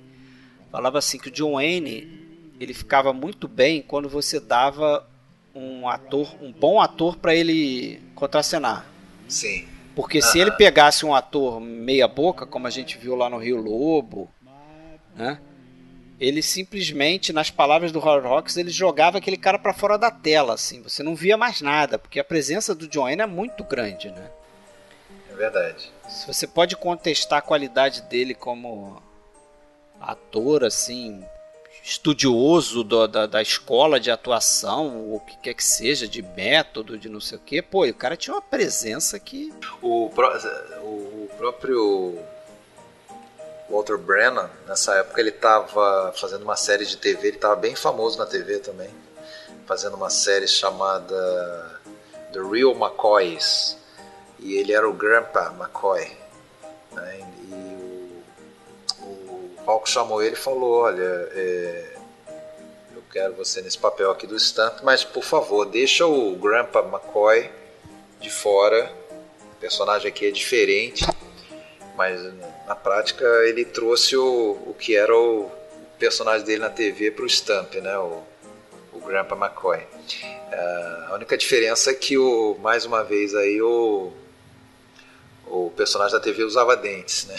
Falava 0.74 0.98
assim 0.98 1.18
que 1.18 1.28
o 1.28 1.30
John 1.30 1.52
Wayne 1.52 2.50
ele 2.58 2.74
ficava 2.74 3.12
muito 3.12 3.46
bem 3.46 3.80
quando 3.80 4.08
você 4.08 4.40
dava 4.40 5.08
um 5.54 5.88
ator, 5.88 6.34
um 6.42 6.50
bom 6.50 6.80
ator 6.80 7.16
para 7.16 7.32
ele 7.32 8.02
contracenar. 8.16 8.84
Sim. 9.28 9.68
Porque 9.94 10.20
se 10.20 10.40
ele 10.40 10.50
pegasse 10.50 11.06
um 11.06 11.14
ator 11.14 11.60
meia 11.60 12.08
boca, 12.08 12.44
como 12.44 12.66
a 12.66 12.70
gente 12.70 12.98
viu 12.98 13.14
lá 13.14 13.30
no 13.30 13.38
Rio 13.38 13.56
Lobo, 13.62 14.28
né? 15.14 15.38
ele 16.18 16.42
simplesmente, 16.42 17.32
nas 17.32 17.50
palavras 17.50 17.92
do 17.92 18.00
Howard 18.00 18.26
Hawks, 18.26 18.56
ele 18.56 18.70
jogava 18.70 19.18
aquele 19.18 19.36
cara 19.36 19.60
para 19.60 19.72
fora 19.72 19.96
da 19.96 20.10
tela, 20.10 20.54
assim, 20.54 20.82
você 20.82 21.04
não 21.04 21.14
via 21.14 21.36
mais 21.36 21.60
nada, 21.60 22.00
porque 22.00 22.18
a 22.18 22.24
presença 22.24 22.74
do 22.74 22.88
John 22.88 23.04
Wayne 23.04 23.22
é 23.22 23.26
muito 23.26 23.62
grande, 23.62 24.10
né? 24.10 24.28
É 25.30 25.36
verdade. 25.36 25.92
Se 26.08 26.26
você 26.26 26.48
pode 26.48 26.76
contestar 26.76 27.38
a 27.38 27.42
qualidade 27.42 28.02
dele 28.02 28.34
como 28.34 29.00
ator, 30.10 30.64
assim, 30.64 31.24
estudioso 31.82 32.82
do, 32.82 33.06
da, 33.06 33.26
da 33.26 33.42
escola 33.42 34.00
de 34.00 34.10
atuação, 34.10 35.12
o 35.12 35.20
que 35.20 35.36
quer 35.38 35.54
que 35.54 35.62
seja, 35.62 36.08
de 36.08 36.22
método, 36.22 36.96
de 36.96 37.08
não 37.08 37.20
sei 37.20 37.36
o 37.36 37.40
quê, 37.40 37.60
pô, 37.60 37.84
o 37.84 37.94
cara 37.94 38.16
tinha 38.16 38.34
uma 38.34 38.42
presença 38.42 39.18
que... 39.18 39.52
O, 39.82 40.06
o 40.06 41.28
próprio 41.36 42.18
Walter 43.68 43.98
Brennan, 43.98 44.48
nessa 44.66 44.94
época 44.94 45.20
ele 45.20 45.30
estava 45.30 46.12
fazendo 46.16 46.42
uma 46.42 46.56
série 46.56 46.86
de 46.86 46.96
TV, 46.96 47.28
ele 47.28 47.36
estava 47.36 47.56
bem 47.56 47.74
famoso 47.74 48.18
na 48.18 48.24
TV 48.24 48.60
também, 48.60 48.90
fazendo 49.66 49.96
uma 49.96 50.10
série 50.10 50.48
chamada 50.48 51.80
The 52.32 52.40
Real 52.40 52.72
McCoys, 52.72 53.76
e 54.38 54.54
ele 54.54 54.72
era 54.72 54.88
o 54.88 54.92
Grandpa 54.92 55.54
McCoy. 55.58 56.16
Né? 56.92 57.33
O, 59.64 59.68
o 59.68 59.70
Hawk 59.70 59.88
chamou 59.88 60.22
ele 60.22 60.34
e 60.34 60.38
falou: 60.38 60.82
Olha, 60.82 61.02
é, 61.02 61.96
eu 62.94 63.02
quero 63.12 63.34
você 63.34 63.62
nesse 63.62 63.78
papel 63.78 64.10
aqui 64.10 64.26
do 64.26 64.38
Stamp, 64.38 64.82
mas 64.82 65.04
por 65.04 65.22
favor, 65.22 65.64
deixa 65.66 66.06
o 66.06 66.34
Grandpa 66.36 66.80
McCoy 66.80 67.50
de 68.20 68.30
fora. 68.30 68.90
O 69.52 69.56
personagem 69.60 70.08
aqui 70.08 70.26
é 70.26 70.30
diferente 70.30 71.04
mas 71.96 72.20
na 72.66 72.74
prática 72.74 73.24
ele 73.44 73.64
trouxe 73.64 74.16
o, 74.16 74.58
o 74.66 74.74
que 74.78 74.96
era 74.96 75.16
o 75.16 75.50
personagem 75.98 76.44
dele 76.44 76.60
na 76.60 76.70
TV 76.70 77.10
para 77.10 77.24
o 77.24 77.28
Stamp, 77.28 77.74
né? 77.74 77.96
O, 77.98 78.22
o 78.92 79.00
Grandpa 79.00 79.36
McCoy. 79.36 79.78
Uh, 79.78 81.10
a 81.10 81.14
única 81.14 81.36
diferença 81.36 81.90
é 81.90 81.94
que 81.94 82.18
o, 82.18 82.56
mais 82.60 82.84
uma 82.84 83.02
vez 83.02 83.34
aí 83.34 83.60
o, 83.62 84.12
o 85.46 85.70
personagem 85.76 86.12
da 86.12 86.20
TV 86.20 86.44
usava 86.44 86.76
dentes, 86.76 87.26
né? 87.26 87.36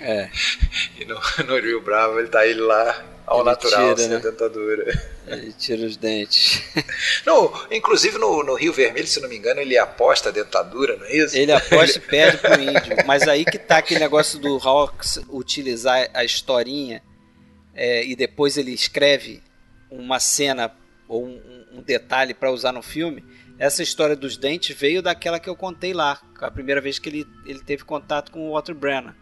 É. 0.00 0.30
e 1.00 1.04
no, 1.04 1.20
no 1.46 1.60
Rio 1.60 1.80
Bravo 1.80 2.18
ele 2.18 2.28
tá 2.28 2.46
ele 2.46 2.60
lá 2.60 3.04
ao 3.26 3.38
ele 3.38 3.46
natural, 3.46 3.94
tira, 3.94 3.96
sem 3.96 4.08
né? 4.08 4.18
dentadura. 4.18 5.14
Ele 5.26 5.52
tira 5.52 5.86
os 5.86 5.96
dentes. 5.96 6.62
No, 7.24 7.50
inclusive 7.70 8.18
no, 8.18 8.42
no, 8.42 8.54
Rio 8.54 8.72
Vermelho, 8.72 9.06
se 9.06 9.18
não 9.18 9.28
me 9.28 9.36
engano, 9.36 9.58
ele 9.58 9.78
aposta 9.78 10.28
a 10.28 10.32
dentadura, 10.32 10.96
não 10.96 11.06
é 11.06 11.16
isso? 11.16 11.34
Ele 11.34 11.52
aposta 11.52 11.98
e 11.98 12.00
perde 12.02 12.36
pro 12.36 12.60
índio. 12.60 12.96
Mas 13.06 13.26
aí 13.26 13.46
que 13.46 13.58
tá 13.58 13.78
aquele 13.78 14.00
negócio 14.00 14.38
do 14.38 14.56
Hawks 14.58 15.20
utilizar 15.30 16.10
a 16.12 16.22
historinha 16.22 17.02
é, 17.74 18.04
e 18.04 18.14
depois 18.14 18.58
ele 18.58 18.72
escreve 18.72 19.42
uma 19.90 20.20
cena 20.20 20.70
ou 21.08 21.24
um, 21.24 21.64
um 21.72 21.82
detalhe 21.82 22.34
para 22.34 22.50
usar 22.50 22.72
no 22.72 22.82
filme. 22.82 23.24
Essa 23.58 23.82
história 23.82 24.16
dos 24.16 24.36
dentes 24.36 24.76
veio 24.76 25.00
daquela 25.00 25.38
que 25.38 25.48
eu 25.48 25.54
contei 25.54 25.92
lá, 25.92 26.20
a 26.40 26.50
primeira 26.50 26.80
vez 26.80 26.98
que 26.98 27.08
ele, 27.08 27.26
ele 27.46 27.60
teve 27.60 27.84
contato 27.84 28.32
com 28.32 28.48
o 28.48 28.52
Walter 28.52 28.74
Brennan. 28.74 29.14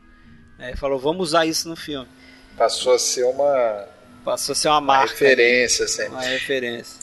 É, 0.58 0.68
ele 0.68 0.76
falou, 0.76 0.98
vamos 0.98 1.28
usar 1.28 1.44
isso 1.44 1.68
no 1.68 1.76
filme. 1.76 2.08
Passou 2.56 2.94
a 2.94 2.98
ser 2.98 3.24
uma 3.24 3.86
Passou 4.24 4.52
a 4.52 4.56
ser 4.56 4.68
uma 4.68 4.80
marca. 4.80 5.04
Uma 5.04 5.12
referência, 5.12 5.84
assim. 5.84 6.08
Uma 6.08 6.22
referência. 6.22 7.00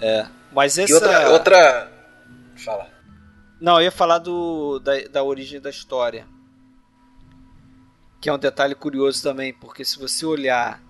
É. 0.00 0.26
Mas 0.52 0.78
essa. 0.78 0.90
E 0.90 0.94
outra. 0.94 1.30
outra... 1.30 1.92
Fala. 2.56 2.88
Não, 3.60 3.76
eu 3.76 3.84
ia 3.84 3.90
falar 3.90 4.18
do, 4.18 4.78
da, 4.78 4.98
da 5.08 5.22
origem 5.22 5.60
da 5.60 5.70
história. 5.70 6.26
Que 8.20 8.28
é 8.28 8.32
um 8.32 8.38
detalhe 8.38 8.74
curioso 8.74 9.22
também, 9.22 9.52
porque 9.52 9.84
se 9.84 9.98
você 9.98 10.26
olhar 10.26 10.82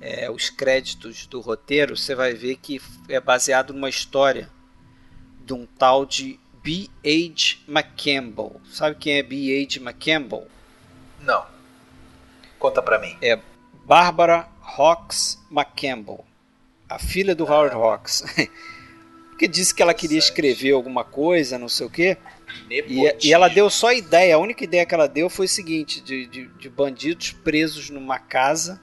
é, 0.00 0.30
os 0.30 0.50
créditos 0.50 1.26
do 1.26 1.40
roteiro, 1.40 1.96
você 1.96 2.14
vai 2.14 2.34
ver 2.34 2.56
que 2.56 2.80
é 3.08 3.20
baseado 3.20 3.72
numa 3.72 3.90
história 3.90 4.48
de 5.44 5.52
um 5.52 5.66
tal 5.78 6.06
de 6.06 6.38
B.H. 6.62 7.58
McCampbell. 7.68 8.60
Sabe 8.70 8.96
quem 8.96 9.14
é 9.14 9.22
B.H. 9.22 9.80
McCampbell? 9.80 10.46
Não. 11.20 11.44
Conta 12.58 12.80
pra 12.80 12.98
mim. 12.98 13.16
É 13.20 13.38
Bárbara 13.84 14.48
Hawks 14.62 15.38
McCampbell, 15.50 16.24
a 16.88 16.98
filha 16.98 17.34
do 17.34 17.44
Howard 17.44 17.74
Hawks. 17.74 18.24
Porque 19.30 19.48
disse 19.48 19.74
que 19.74 19.82
ela 19.82 19.92
queria 19.92 20.18
escrever 20.18 20.72
alguma 20.72 21.02
coisa, 21.02 21.58
não 21.58 21.68
sei 21.68 21.86
o 21.86 21.90
quê. 21.90 22.16
E, 22.70 23.16
e, 23.26 23.32
ela 23.32 23.48
deu 23.48 23.68
só 23.68 23.92
ideia. 23.92 24.36
A 24.36 24.38
única 24.38 24.62
ideia 24.62 24.86
que 24.86 24.94
ela 24.94 25.08
deu 25.08 25.28
foi 25.28 25.46
o 25.46 25.48
seguinte: 25.48 26.00
de, 26.00 26.26
de, 26.26 26.46
de, 26.46 26.68
bandidos 26.68 27.32
presos 27.32 27.90
numa 27.90 28.18
casa 28.18 28.80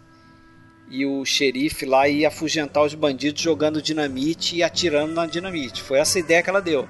e 0.90 1.06
o 1.06 1.24
xerife 1.24 1.86
lá 1.86 2.07
ia 2.07 2.30
afugentar 2.30 2.84
os 2.84 2.95
bandidos 2.95 3.41
jogando 3.41 3.82
dinamite 3.82 4.56
e 4.56 4.64
atirando 4.64 5.14
na 5.14 5.26
dinamite. 5.26 5.84
Foi 5.84 5.99
essa 5.99 6.18
ideia 6.18 6.41
que 6.41 6.49
ela 6.49 6.61
deu. 6.61 6.88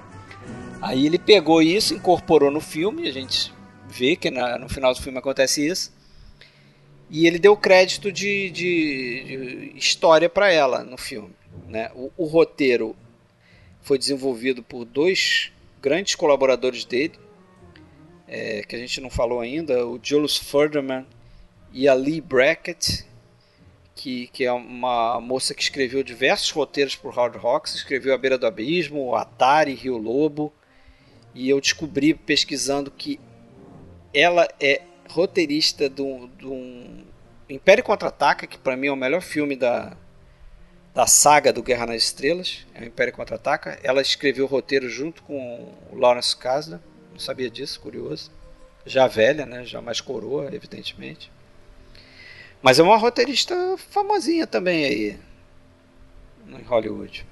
Aí 0.80 1.04
ele 1.04 1.18
pegou 1.18 1.60
isso, 1.60 1.94
incorporou 1.94 2.50
no 2.50 2.60
filme. 2.60 3.06
A 3.06 3.12
gente 3.12 3.52
vê 3.86 4.16
que 4.16 4.30
na, 4.30 4.58
no 4.58 4.68
final 4.68 4.94
do 4.94 5.02
filme 5.02 5.18
acontece 5.18 5.66
isso. 5.66 5.92
E 7.10 7.26
ele 7.26 7.38
deu 7.38 7.56
crédito 7.56 8.10
de, 8.10 8.50
de, 8.50 9.24
de 9.24 9.72
história 9.76 10.28
para 10.28 10.50
ela 10.50 10.82
no 10.82 10.96
filme. 10.96 11.34
Né? 11.68 11.90
O, 11.94 12.10
o, 12.16 12.24
roteiro 12.24 12.96
foi 13.82 13.98
desenvolvido 13.98 14.62
por 14.62 14.84
dois 14.84 15.52
grandes 15.82 16.14
colaboradores 16.14 16.84
dele, 16.84 17.14
é, 18.28 18.62
que 18.62 18.76
a 18.76 18.78
gente 18.78 19.00
não 19.00 19.10
falou 19.10 19.40
ainda, 19.40 19.84
o 19.86 19.98
Julius 20.00 20.36
Furderman 20.36 21.04
e 21.72 21.88
a 21.88 21.94
Lee 21.94 22.20
Brackett, 22.20 23.04
que, 24.00 24.28
que 24.28 24.46
é 24.46 24.52
uma 24.52 25.20
moça 25.20 25.52
que 25.52 25.62
escreveu 25.62 26.02
diversos 26.02 26.50
roteiros 26.50 26.96
por 26.96 27.12
Hard 27.12 27.36
Rocks, 27.36 27.74
escreveu 27.74 28.14
A 28.14 28.18
Beira 28.18 28.38
do 28.38 28.46
Abismo, 28.46 29.14
Atari, 29.14 29.74
Rio 29.74 29.98
Lobo, 29.98 30.50
e 31.34 31.50
eu 31.50 31.60
descobri 31.60 32.14
pesquisando 32.14 32.90
que 32.90 33.20
ela 34.14 34.48
é 34.58 34.80
roteirista 35.06 35.86
de 35.90 36.00
um 36.00 37.04
Império 37.46 37.84
Contra-Ataca, 37.84 38.46
que 38.46 38.56
para 38.56 38.74
mim 38.74 38.86
é 38.86 38.92
o 38.92 38.96
melhor 38.96 39.20
filme 39.20 39.54
da, 39.54 39.94
da 40.94 41.06
saga 41.06 41.52
do 41.52 41.62
Guerra 41.62 41.84
nas 41.84 42.04
Estrelas, 42.04 42.66
é 42.74 42.80
o 42.80 42.86
Império 42.86 43.12
Contra-Ataca. 43.12 43.78
Ela 43.82 44.00
escreveu 44.00 44.46
o 44.46 44.48
roteiro 44.48 44.88
junto 44.88 45.22
com 45.24 45.74
o 45.92 45.94
Lawrence 45.94 46.34
Kasdan, 46.34 46.80
não 47.12 47.18
sabia 47.20 47.50
disso, 47.50 47.78
curioso. 47.78 48.30
Já 48.86 49.06
velha, 49.06 49.44
né? 49.44 49.62
já 49.66 49.82
mais 49.82 50.00
coroa, 50.00 50.48
evidentemente. 50.54 51.30
Mas 52.62 52.78
é 52.78 52.82
uma 52.82 52.96
roteirista 52.96 53.54
famosinha 53.90 54.46
também 54.46 54.84
aí, 54.84 55.18
em 56.46 56.62
Hollywood. 56.62 57.26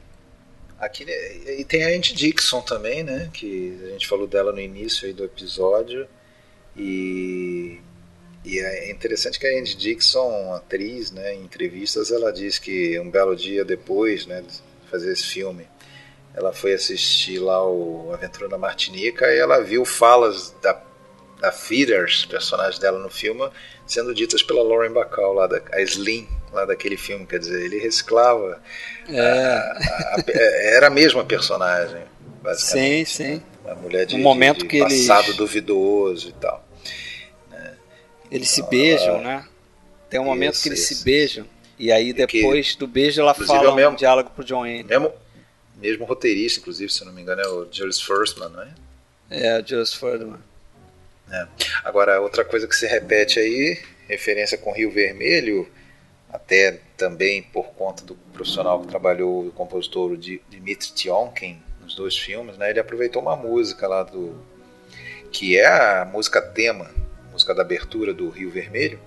Aqui, 0.79 1.05
né, 1.05 1.13
e 1.59 1.65
tem 1.65 1.85
a 1.85 1.89
Andy 1.89 2.15
Dixon 2.15 2.63
também, 2.63 3.03
né? 3.03 3.29
Que 3.33 3.79
a 3.85 3.89
gente 3.89 4.07
falou 4.07 4.27
dela 4.27 4.53
no 4.53 4.61
início 4.61 5.13
do 5.13 5.25
episódio. 5.25 6.09
E, 6.77 7.81
e 8.45 8.61
é 8.61 8.91
interessante 8.91 9.39
que 9.39 9.47
a 9.47 9.59
Andy 9.59 9.77
Dixon, 9.77 10.55
atriz, 10.55 11.11
né, 11.11 11.35
em 11.35 11.43
entrevistas, 11.43 12.13
ela 12.13 12.33
diz 12.33 12.59
que 12.59 12.99
um 13.01 13.11
belo 13.11 13.35
dia 13.35 13.65
depois 13.65 14.25
né, 14.27 14.43
de 14.43 14.89
fazer 14.89 15.13
esse 15.13 15.25
filme, 15.25 15.67
ela 16.33 16.53
foi 16.53 16.73
assistir 16.73 17.41
lá 17.41 17.69
o 17.69 18.13
Aventura 18.13 18.49
na 18.49 18.57
Martinica 18.57 19.27
e 19.27 19.39
ela 19.39 19.59
viu 19.59 19.85
falas 19.85 20.55
da, 20.63 20.81
da 21.41 21.53
Feeders, 21.53 22.25
personagem 22.25 22.81
dela 22.81 22.99
no 22.99 23.11
filme, 23.11 23.49
sendo 23.87 24.15
ditas 24.15 24.43
pela 24.43 24.63
Lauren 24.63 24.93
Bacall, 24.93 25.35
lá 25.35 25.47
da, 25.47 25.61
a 25.73 25.81
Slim, 25.83 26.29
lá 26.53 26.65
daquele 26.65 26.97
filme. 26.97 27.27
Quer 27.27 27.39
dizer, 27.39 27.65
ele 27.65 27.79
reciclava. 27.79 28.61
É. 29.09 29.21
A, 29.21 29.25
a, 29.25 30.17
a, 30.17 30.23
era 30.75 30.87
a 30.89 30.91
mesma 30.91 31.25
personagem, 31.25 32.03
basicamente. 32.43 33.09
Sim, 33.11 33.25
sim. 33.25 33.35
Né? 33.35 33.43
Uma 33.65 33.75
mulher 33.75 34.07
de, 34.07 34.17
um 34.17 34.21
momento 34.21 34.59
de, 34.59 34.63
de 34.65 34.69
que 34.69 34.81
passado 34.81 35.27
eles... 35.27 35.37
duvidoso 35.37 36.29
e 36.29 36.33
tal. 36.33 36.69
Eles 38.31 38.51
se 38.51 38.63
beijam, 38.69 39.23
né? 39.23 39.47
Tem 40.11 40.21
um 40.21 40.25
momento 40.25 40.55
isso, 40.55 40.63
que 40.63 40.69
eles 40.69 40.81
isso. 40.81 40.97
se 40.97 41.05
beijam. 41.05 41.47
E 41.79 41.93
aí 41.93 42.13
depois 42.13 42.73
que, 42.73 42.79
do 42.79 42.87
beijo 42.87 43.21
ela 43.21 43.35
fala 43.35 43.71
é 43.71 43.75
mesmo, 43.75 43.93
um 43.93 43.97
diálogo 43.97 44.31
pro 44.31 44.45
John 44.45 44.63
Wayne. 44.63 44.85
Mesmo, 44.85 45.13
mesmo 45.77 46.05
roteirista, 46.05 46.61
inclusive, 46.61 46.93
se 46.93 47.05
não 47.05 47.13
me 47.13 47.23
engano, 47.23 47.41
é 47.41 47.49
o 47.49 47.69
Julius 47.71 48.01
Firstman, 48.01 48.49
não 48.49 48.63
é? 48.63 48.69
É, 49.31 49.61
o 49.61 49.67
Julius 49.67 49.95
Firstman. 49.95 50.41
É. 51.31 51.47
Agora, 51.85 52.21
outra 52.21 52.45
coisa 52.45 52.67
que 52.67 52.75
se 52.75 52.87
repete 52.87 53.39
aí, 53.39 53.79
referência 54.09 54.57
com 54.57 54.73
Rio 54.73 54.91
Vermelho, 54.91 55.69
até 56.31 56.81
também 56.97 57.43
por 57.43 57.69
conta 57.71 58.05
do 58.05 58.15
profissional 58.33 58.81
que 58.81 58.89
trabalhou, 58.89 59.47
o 59.47 59.53
compositor 59.53 60.17
Dmitry 60.17 60.93
Tionkin, 60.93 61.63
nos 61.81 61.95
dois 61.95 62.17
filmes, 62.17 62.57
né? 62.59 62.71
Ele 62.71 62.81
aproveitou 62.81 63.23
uma 63.23 63.37
música 63.37 63.87
lá 63.87 64.03
do... 64.03 64.35
que 65.31 65.59
é 65.59 65.67
a 65.67 66.05
música 66.05 66.41
tema 66.41 66.91
música 67.39 67.55
da 67.55 67.63
abertura 67.63 68.13
do 68.13 68.29
Rio 68.31 68.51
Vermelho, 68.51 68.99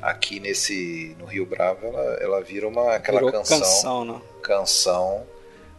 aqui 0.00 0.38
nesse 0.38 1.16
no 1.18 1.24
Rio 1.24 1.44
Bravo 1.44 1.88
ela, 1.88 2.18
ela 2.20 2.40
vira 2.40 2.68
uma 2.68 2.94
aquela 2.94 3.18
Virou 3.18 3.32
canção 3.32 3.58
canção, 3.58 4.04
né? 4.04 4.20
canção 4.40 5.26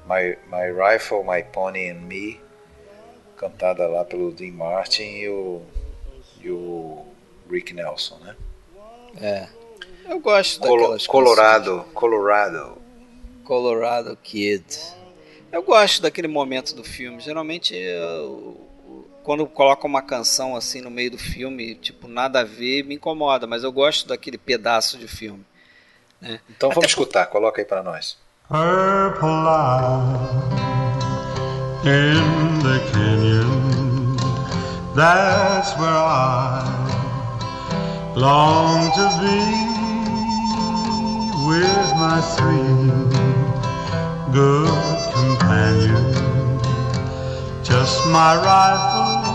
My, 0.06 0.38
My 0.52 0.74
Rifle, 0.74 1.24
My 1.24 1.42
Pony 1.54 1.90
and 1.90 2.02
Me 2.02 2.42
cantada 3.38 3.88
lá 3.88 4.04
pelo 4.04 4.32
Dean 4.32 4.54
Martin 4.54 5.04
e 5.04 5.30
o, 5.30 5.62
e 6.42 6.50
o 6.50 7.06
Rick 7.50 7.74
Nelson, 7.74 8.18
né? 8.20 8.36
É. 9.22 9.48
Eu 10.08 10.20
gosto 10.20 10.60
Colo 10.60 10.78
daquelas 10.78 11.08
Colorado, 11.08 11.78
canções. 11.78 11.94
Colorado. 11.94 12.78
Colorado 13.44 14.18
Kid. 14.24 14.66
Eu 15.52 15.64
gosto 15.64 16.02
daquele 16.02 16.28
momento 16.28 16.76
do 16.76 16.84
filme. 16.84 17.20
Geralmente 17.20 17.74
eu, 17.76 18.60
quando 19.24 19.48
coloca 19.48 19.88
uma 19.88 20.02
canção 20.02 20.56
assim 20.56 20.82
no 20.82 20.92
meio 20.92 21.12
do 21.12 21.18
filme, 21.18 21.76
tipo, 21.76 22.08
nada 22.08 22.42
a 22.42 22.44
ver, 22.44 22.84
me 22.84 22.96
incomoda, 22.96 23.48
mas 23.48 23.64
eu 23.64 23.72
gosto 23.72 24.08
daquele 24.08 24.38
pedaço 24.38 24.98
de 24.98 25.08
filme. 25.08 25.44
Né? 26.22 26.40
Então 26.50 26.70
vamos 26.70 26.84
Até 26.84 26.88
escutar, 26.88 27.26
por... 27.26 27.34
coloca 27.34 27.62
aí 27.62 27.66
para 27.66 27.82
nós. 27.82 28.18
Purple 28.48 29.30
in 31.86 32.60
the 32.60 32.80
canyon, 32.92 34.16
that's 34.96 35.72
where 35.78 35.90
I 35.90 36.66
long 38.16 38.92
to 38.98 39.06
be 39.22 39.42
with 41.48 41.88
my 42.02 42.20
three 42.36 42.82
good 44.34 44.98
companions, 45.14 46.18
just 47.68 48.06
my 48.08 48.36
rifle 48.36 49.26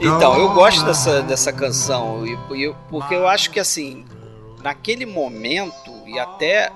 Então, 0.00 0.36
eu 0.36 0.54
gosto 0.54 0.84
dessa, 0.84 1.22
dessa 1.22 1.52
canção, 1.52 2.22
porque 2.88 3.14
eu 3.14 3.26
acho 3.26 3.50
que 3.50 3.58
assim, 3.58 4.04
naquele 4.62 5.04
momento, 5.04 5.92
e 6.06 6.18
até 6.18 6.72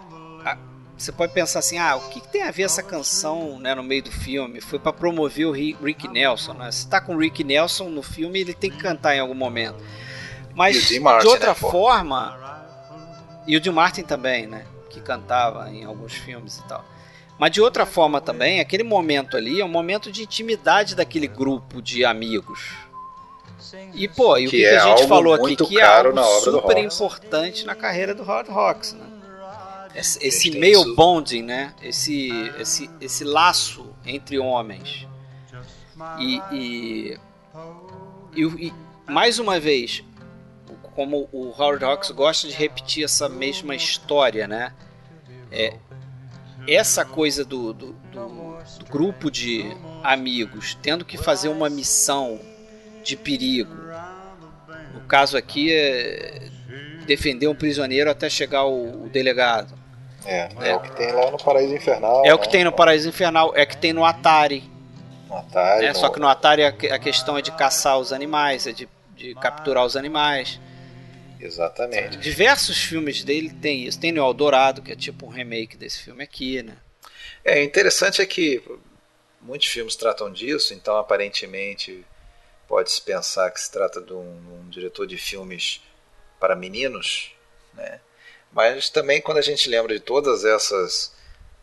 você 1.03 1.11
pode 1.11 1.33
pensar 1.33 1.59
assim, 1.59 1.79
ah, 1.79 1.97
o 1.97 2.09
que, 2.09 2.21
que, 2.21 2.29
tem 2.29 2.43
a 2.43 2.51
ver 2.53 2.63
essa 2.63 2.83
canção 2.83 3.59
né, 3.59 3.75
no 3.75 3.83
meio 3.83 4.05
do 4.05 4.13
filme? 4.13 4.61
Foi 4.61 4.79
para 4.79 4.93
promover 4.93 5.47
o 5.47 5.51
Rick 5.51 6.07
Nelson, 6.07 6.53
né? 6.55 6.71
Se 6.71 6.87
tá 6.87 7.01
com 7.01 7.17
o 7.17 7.19
Rick 7.19 7.43
Nelson 7.43 7.89
no 7.89 8.03
filme, 8.03 8.41
ele 8.41 8.55
tem 8.55 8.71
que 8.71 8.79
cantar 8.79 9.17
em 9.17 9.19
algum 9.19 9.35
momento. 9.35 9.83
Mas 10.55 10.97
Martin, 11.01 11.27
de 11.27 11.33
outra 11.33 11.49
né, 11.49 11.55
forma, 11.55 12.39
e 13.47 13.57
o 13.57 13.63
Jim 13.63 13.71
Martin 13.71 14.03
também, 14.03 14.47
né? 14.47 14.65
Que 14.91 15.01
cantava 15.01 15.69
em 15.71 15.85
alguns 15.85 16.13
filmes 16.13 16.59
e 16.59 16.69
tal. 16.69 16.85
Mas 17.37 17.51
de 17.51 17.61
outra 17.61 17.85
forma 17.85 18.21
também, 18.21 18.61
aquele 18.61 18.85
momento 18.85 19.37
ali 19.37 19.61
é 19.61 19.65
um 19.65 19.69
momento 19.69 20.13
de 20.13 20.23
intimidade 20.23 20.95
daquele 20.95 21.27
grupo 21.27 21.83
de 21.83 22.05
amigos. 22.05 22.61
E, 23.95 24.07
pô, 24.07 24.37
e 24.37 24.47
o 24.47 24.51
que, 24.51 24.59
que, 24.59 24.65
é 24.65 24.77
a 24.77 24.97
gente 24.97 25.09
falou 25.09 25.35
aqui, 25.35 25.57
que 25.57 25.81
é 25.81 25.85
algo 25.85 26.23
super 26.43 26.79
importante 26.79 27.67
na 27.67 27.75
carreira 27.75 28.15
do 28.15 28.23
Howard 28.23 28.51
Hawks, 28.51 28.93
né? 28.93 29.12
Esse, 29.95 30.19
esse 30.27 30.51
male 30.53 30.73
isso. 30.73 30.95
bonding, 30.95 31.43
né? 31.43 31.75
Esse, 31.83 32.31
esse, 32.59 32.91
esse 33.01 33.25
laço 33.25 33.95
entre 34.07 34.39
homens. 34.39 35.07
E, 36.19 36.41
e, 36.51 37.19
e, 38.35 38.43
e, 38.69 38.73
mais 39.07 39.39
uma 39.39 39.61
vez, 39.61 40.03
como 40.95 41.29
o 41.33 41.49
Howard 41.51 41.85
Hawks 41.85 42.11
gosta 42.11 42.49
de 42.49 42.55
repetir 42.55 43.05
essa 43.05 43.29
mesma 43.29 43.75
história, 43.75 44.49
né? 44.49 44.73
É, 45.51 45.77
essa 46.67 47.05
coisa 47.05 47.45
do, 47.45 47.73
do, 47.73 47.93
do- 47.93 48.53
do 48.79 48.85
grupo 48.91 49.31
de 49.31 49.65
amigos 50.05 50.79
tendo 50.81 51.05
que 51.05 51.19
fazer 51.19 51.49
uma 51.49 51.69
missão 51.69 52.41
de 53.05 53.17
perigo. 53.17 53.75
No 54.95 55.01
caso 55.03 55.37
aqui 55.37 55.73
é 55.73 56.49
defender 57.07 57.49
um 57.49 57.55
prisioneiro 57.55 58.09
até 58.11 58.31
chegar 58.31 58.65
o, 58.65 59.05
o 59.05 59.09
delegado. 59.09 59.75
É, 60.25 60.49
é, 60.61 60.75
o 60.75 60.81
que 60.81 60.93
tem 60.93 61.13
lá 61.13 61.31
no 61.31 61.39
Paraíso 61.39 61.75
Infernal. 61.75 62.23
É 62.25 62.33
o 62.35 62.39
que 62.39 62.47
né? 62.47 62.53
tem 62.53 62.65
no 62.65 62.73
Paraíso 62.73 63.09
Infernal, 63.09 63.53
é 63.57 63.67
que 63.67 63.77
tem 63.77 63.93
no 63.93 64.05
Atari. 64.05 64.63
No 65.29 65.37
Atari, 65.37 65.87
É, 65.87 65.89
no- 65.93 65.95
só 65.99 66.09
que 66.09 66.21
no 66.21 66.29
Atari 66.29 66.65
a, 66.65 66.73
que- 66.73 66.89
a 66.89 66.99
questão 66.99 67.37
é 67.37 67.43
de 67.43 67.51
caçar 67.53 67.99
os 67.99 68.13
animais, 68.13 68.67
é 68.67 68.73
de, 68.73 68.89
de 69.17 69.35
capturar 69.35 69.85
os 69.85 69.97
animais. 69.97 70.61
Exatamente. 71.41 72.19
Diversos 72.19 72.79
filmes 72.79 73.25
dele 73.25 73.51
tem 73.51 73.85
isso. 73.85 73.99
Tem 73.99 74.13
no 74.13 74.25
Eldorado, 74.25 74.81
que 74.81 74.93
é 74.93 74.97
tipo 74.97 75.27
um 75.27 75.31
remake 75.31 75.77
desse 75.77 76.01
filme 76.03 76.23
aqui, 76.23 76.63
né? 76.63 76.77
É, 77.45 77.63
interessante 77.65 78.23
é 78.23 78.27
que 78.27 78.63
muitos 79.41 79.67
filmes 79.67 79.97
tratam 79.97 80.31
disso, 80.33 80.73
então 80.73 80.97
aparentemente 80.97 82.05
pode-se 82.69 83.01
pensar 83.03 83.51
que 83.51 83.61
se 83.61 83.71
trata 83.73 84.01
de 84.01 84.13
um, 84.13 84.61
um 84.65 84.69
diretor 84.71 85.05
de 85.07 85.17
filmes 85.19 85.83
para 86.39 86.55
meninos, 86.55 87.33
né? 87.75 87.99
Mas 88.53 88.91
também 88.91 89.21
quando 89.21 89.39
a 89.39 89.43
gente 89.43 89.69
lembra 89.69 89.95
de 89.95 90.01
todas 90.01 90.45
essas 90.45 91.13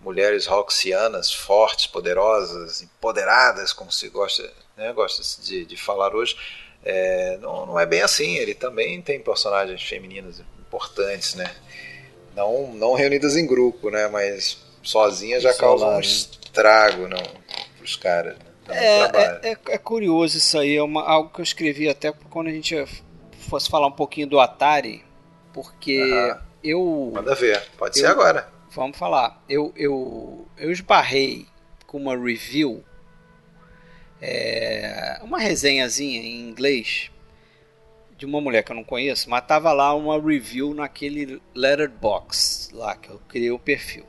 mulheres 0.02 0.46
roxianas, 0.48 1.32
fortes, 1.32 1.88
poderosas, 1.88 2.82
empoderadas, 2.82 3.74
como 3.74 3.92
se 3.92 4.10
gosta, 4.10 4.50
né, 4.78 4.92
gosta 4.94 5.22
de, 5.44 5.66
de 5.66 5.78
falar 5.78 6.16
hoje, 6.16 6.36
é, 6.84 7.38
não, 7.42 7.66
não 7.66 7.80
é 7.80 7.86
bem 7.86 8.02
assim. 8.02 8.36
Ele 8.38 8.54
também 8.56 9.02
tem 9.02 9.20
personagens 9.20 9.84
femininas 9.84 10.40
importantes, 10.60 11.36
né? 11.36 11.54
Não, 12.36 12.74
não 12.74 12.94
reunidas 12.94 13.36
em 13.36 13.46
grupo, 13.46 13.90
né? 13.90 14.08
Mas 14.08 14.58
sozinhas 14.82 15.44
já 15.44 15.54
causam 15.54 15.90
um 15.90 15.96
né? 15.96 16.02
estrago 16.02 17.08
não, 17.08 17.22
pros 17.78 17.96
caras. 17.98 18.38
né? 18.38 18.46
É, 18.70 19.08
trabalho. 19.08 19.40
é, 19.44 19.52
é- 19.52 19.58
é 19.76 19.78
curioso 19.78 20.38
isso 20.38 20.58
aí, 20.58 20.76
é 20.76 20.82
uma- 20.84 21.04
algo 21.04 21.30
que 21.30 21.42
eu 21.42 21.44
escrevi 21.44 21.90
até 21.90 22.12
quando 22.30 22.48
a 22.48 22.52
gente 22.52 22.76
fosse 23.50 23.70
falar 23.70 23.88
um 23.88 23.92
pouquinho 23.92 24.28
do 24.28 24.40
Atari, 24.40 25.04
porque 25.54 26.00
Aham. 26.02 26.49
Eu. 26.64 27.12
Manda 27.14 27.36
ver, 27.36 27.62
pode 27.78 27.98
eu- 28.00 28.02
ser 28.06 28.08
agora. 28.12 28.50
Vamos 28.72 28.98
falar. 28.98 29.44
Eu, 29.50 29.74
eu, 29.76 30.48
eu 30.58 30.72
esbarrei 30.72 31.48
com 31.88 31.98
uma 31.98 32.16
review, 32.16 32.84
é, 34.22 35.20
uma 35.24 35.40
resenhazinha 35.40 36.22
em 36.22 36.42
inglês, 36.50 37.10
de 38.18 38.26
uma 38.26 38.40
mulher 38.42 38.64
que 38.64 38.72
eu 38.72 38.76
não 38.76 38.84
conheço, 38.84 39.30
mas 39.30 39.46
tava 39.46 39.72
lá 39.72 39.94
uma 39.96 40.22
review 40.22 40.74
naquele 40.74 41.42
letterbox 41.56 42.70
lá 42.74 42.96
que 42.96 43.10
eu 43.10 43.20
criei 43.28 43.50
o 43.50 43.58
perfil. 43.58 44.06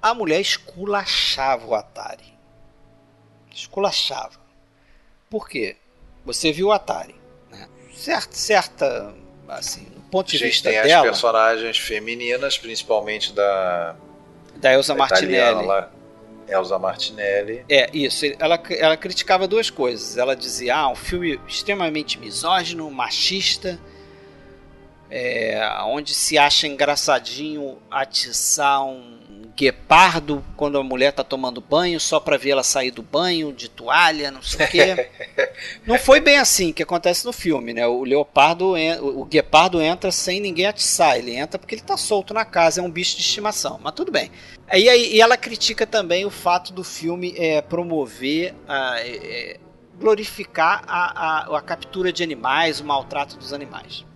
A 0.00 0.14
mulher 0.14 0.40
esculachava 0.40 1.66
o 1.66 1.74
Atari. 1.74 2.38
Esculachava. 3.52 4.38
Por 5.28 5.48
quê? 5.48 5.76
Você 6.24 6.52
viu 6.52 6.68
o 6.68 6.72
Atari, 6.72 7.14
né? 7.50 7.68
Certa, 7.94 8.34
certa 8.34 9.14
assim, 9.48 9.86
ponto 10.10 10.28
A 10.28 10.32
de 10.32 10.38
gente 10.38 10.50
vista 10.50 10.70
tem 10.70 10.78
as 10.78 10.86
dela, 10.86 11.02
personagens 11.02 11.78
femininas, 11.78 12.58
principalmente 12.58 13.32
da, 13.32 13.96
da 14.56 14.72
Elsa 14.72 14.92
da 14.94 14.98
Martinelli. 14.98 15.66
lá, 15.66 15.90
Elsa 16.48 16.78
Martinelli. 16.78 17.64
É, 17.68 17.90
isso. 17.92 18.24
Ela, 18.38 18.60
ela 18.70 18.96
criticava 18.96 19.46
duas 19.46 19.70
coisas. 19.70 20.16
Ela 20.16 20.34
dizia, 20.34 20.76
ah, 20.76 20.88
um 20.88 20.96
filme 20.96 21.38
extremamente 21.46 22.18
misógino, 22.18 22.90
machista, 22.90 23.78
é, 25.10 25.60
onde 25.84 26.14
se 26.14 26.36
acha 26.38 26.66
engraçadinho 26.66 27.78
atiçar 27.90 28.84
um 28.84 29.17
guepardo 29.58 30.44
quando 30.56 30.78
a 30.78 30.84
mulher 30.84 31.12
tá 31.12 31.24
tomando 31.24 31.60
banho, 31.60 31.98
só 31.98 32.20
pra 32.20 32.36
ver 32.36 32.50
ela 32.50 32.62
sair 32.62 32.92
do 32.92 33.02
banho, 33.02 33.52
de 33.52 33.68
toalha, 33.68 34.30
não 34.30 34.40
sei 34.40 34.64
o 34.64 34.68
quê. 34.68 35.10
não 35.84 35.98
foi 35.98 36.20
bem 36.20 36.38
assim 36.38 36.72
que 36.72 36.80
acontece 36.84 37.26
no 37.26 37.32
filme, 37.32 37.74
né? 37.74 37.84
O 37.84 38.04
leopardo, 38.04 38.74
o 39.02 39.24
guepardo 39.24 39.82
entra 39.82 40.12
sem 40.12 40.38
ninguém 40.38 40.66
atiçar. 40.66 41.18
Ele 41.18 41.34
entra 41.34 41.58
porque 41.58 41.74
ele 41.74 41.82
tá 41.82 41.96
solto 41.96 42.32
na 42.32 42.44
casa, 42.44 42.80
é 42.80 42.84
um 42.84 42.90
bicho 42.90 43.16
de 43.16 43.22
estimação. 43.22 43.80
Mas 43.82 43.94
tudo 43.94 44.12
bem. 44.12 44.30
Aí, 44.68 44.88
aí- 44.88 45.16
e 45.16 45.20
ela 45.20 45.36
critica 45.36 45.84
também 45.84 46.24
o 46.24 46.30
fato 46.30 46.72
do 46.72 46.84
filme 46.84 47.34
é, 47.36 47.60
promover, 47.60 48.54
a, 48.68 49.00
é, 49.00 49.16
é, 49.16 49.60
glorificar 49.98 50.84
a, 50.86 51.50
a, 51.54 51.58
a 51.58 51.60
captura 51.60 52.12
de 52.12 52.22
animais, 52.22 52.78
o 52.78 52.84
maltrato 52.84 53.36
dos 53.36 53.52
animais. 53.52 54.06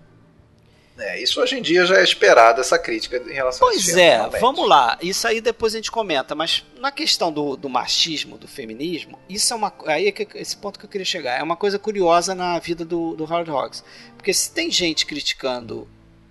É, 1.05 1.21
isso 1.23 1.41
hoje 1.41 1.57
em 1.59 1.63
dia 1.63 1.85
já 1.85 1.99
é 1.99 2.05
esperado, 2.05 2.61
essa 2.61 2.79
crítica 2.79 3.17
em 3.29 3.33
relação 3.35 3.67
a 3.69 3.73
esse 3.75 3.87
Pois 3.87 3.97
é, 3.97 4.17
realmente. 4.17 4.41
vamos 4.41 4.69
lá. 4.69 4.97
Isso 5.03 5.27
aí 5.27 5.41
depois 5.41 5.75
a 5.75 5.79
gente 5.79 5.91
comenta, 5.91 6.35
mas 6.35 6.65
na 6.79 6.93
questão 6.93 7.33
do, 7.33 7.57
do 7.57 7.69
machismo, 7.69 8.39
do 8.39 8.47
feminismo, 8.47 9.19
isso 9.29 9.53
é 9.53 9.57
uma. 9.57 9.73
Aí 9.87 10.07
é 10.07 10.13
que, 10.13 10.29
esse 10.39 10.57
ponto 10.57 10.79
que 10.79 10.85
eu 10.85 10.89
queria 10.91 11.05
chegar. 11.05 11.39
É 11.39 11.43
uma 11.43 11.57
coisa 11.57 11.79
curiosa 11.79 12.35
na 12.35 12.59
vida 12.59 12.85
do, 12.85 13.17
do 13.17 13.25
Howard 13.25 13.51
Hawks. 13.51 13.83
Porque 14.17 14.33
se 14.33 14.53
tem 14.53 14.71
gente 14.71 15.05
criticando 15.05 15.89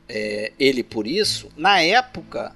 é, 0.08 0.54
ele 0.58 0.84
por 0.84 1.06
isso, 1.06 1.50
na 1.58 1.82
época 1.82 2.56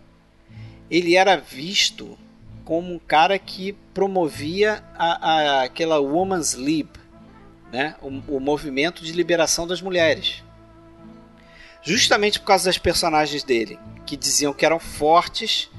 ele 0.90 1.16
era 1.18 1.36
visto 1.36 2.18
como 2.64 2.94
um 2.94 3.00
cara 3.00 3.38
que 3.38 3.74
promovia 3.94 4.84
a, 4.98 5.32
a- 5.32 5.64
aquela 5.64 6.00
Woman's 6.00 6.54
Lib, 6.54 6.90
né? 7.72 7.96
o, 8.02 8.08
o 8.38 8.40
movimento 8.40 9.04
de 9.04 9.12
liberação 9.12 9.68
das 9.68 9.82
mulheres. 9.82 10.44
Justamente 11.86 12.40
por 12.40 12.48
causa 12.48 12.66
das 12.66 12.78
personagens 12.78 13.44
dele, 13.44 13.80
que 14.06 14.18
diziam 14.18 14.54
que 14.54 14.66
eram 14.66 14.80
fortes, 14.80 15.70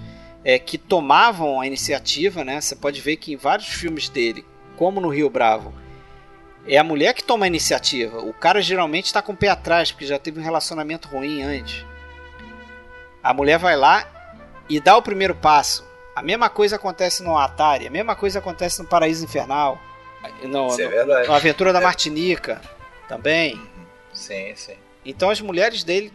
é, 0.45 0.59
que 0.59 0.79
tomavam 0.79 1.61
a 1.61 1.67
iniciativa, 1.67 2.45
né? 2.45 2.61
Você 2.61 2.77
pode 2.77 3.01
ver 3.01 3.17
que 3.17 3.33
em 3.33 3.37
vários 3.37 3.69
filmes 3.69 4.09
dele, 4.09 4.47
como 4.77 5.01
no 5.01 5.09
Rio 5.09 5.29
Bravo, 5.29 5.75
é 6.67 6.79
a 6.79 6.85
mulher 6.85 7.13
que 7.13 7.25
toma 7.25 7.45
a 7.45 7.49
iniciativa. 7.49 8.21
O 8.21 8.33
cara 8.33 8.63
geralmente 8.63 9.07
está 9.07 9.21
com 9.21 9.33
o 9.33 9.37
pé 9.37 9.49
atrás, 9.49 9.91
porque 9.91 10.07
já 10.07 10.19
teve 10.19 10.41
um 10.41 10.45
relacionamento 10.45 11.09
ruim 11.09 11.43
antes. 11.43 11.85
A 13.23 13.35
mulher 13.35 13.59
vai 13.59 13.77
lá 13.77 14.07
e 14.69 14.79
dá 14.79 14.97
o 14.97 15.03
primeiro 15.03 15.35
passo. 15.35 15.85
A 16.15 16.23
mesma 16.23 16.49
coisa 16.49 16.77
acontece 16.77 17.23
no 17.23 17.37
Atari, 17.37 17.87
a 17.87 17.91
mesma 17.91 18.15
coisa 18.15 18.39
acontece 18.39 18.81
no 18.81 18.89
Paraíso 18.89 19.25
Infernal, 19.25 19.79
no, 20.45 20.69
Isso 20.69 20.81
é 20.81 20.89
verdade. 20.89 21.29
no 21.29 21.35
Aventura 21.35 21.73
da. 21.73 21.81
Martinica 21.81 22.61
também. 23.09 23.61
Sim, 24.13 24.55
sim. 24.57 24.77
Então 25.07 25.31
as 25.31 25.41
mulheres 25.41 25.85
dele 25.85 26.13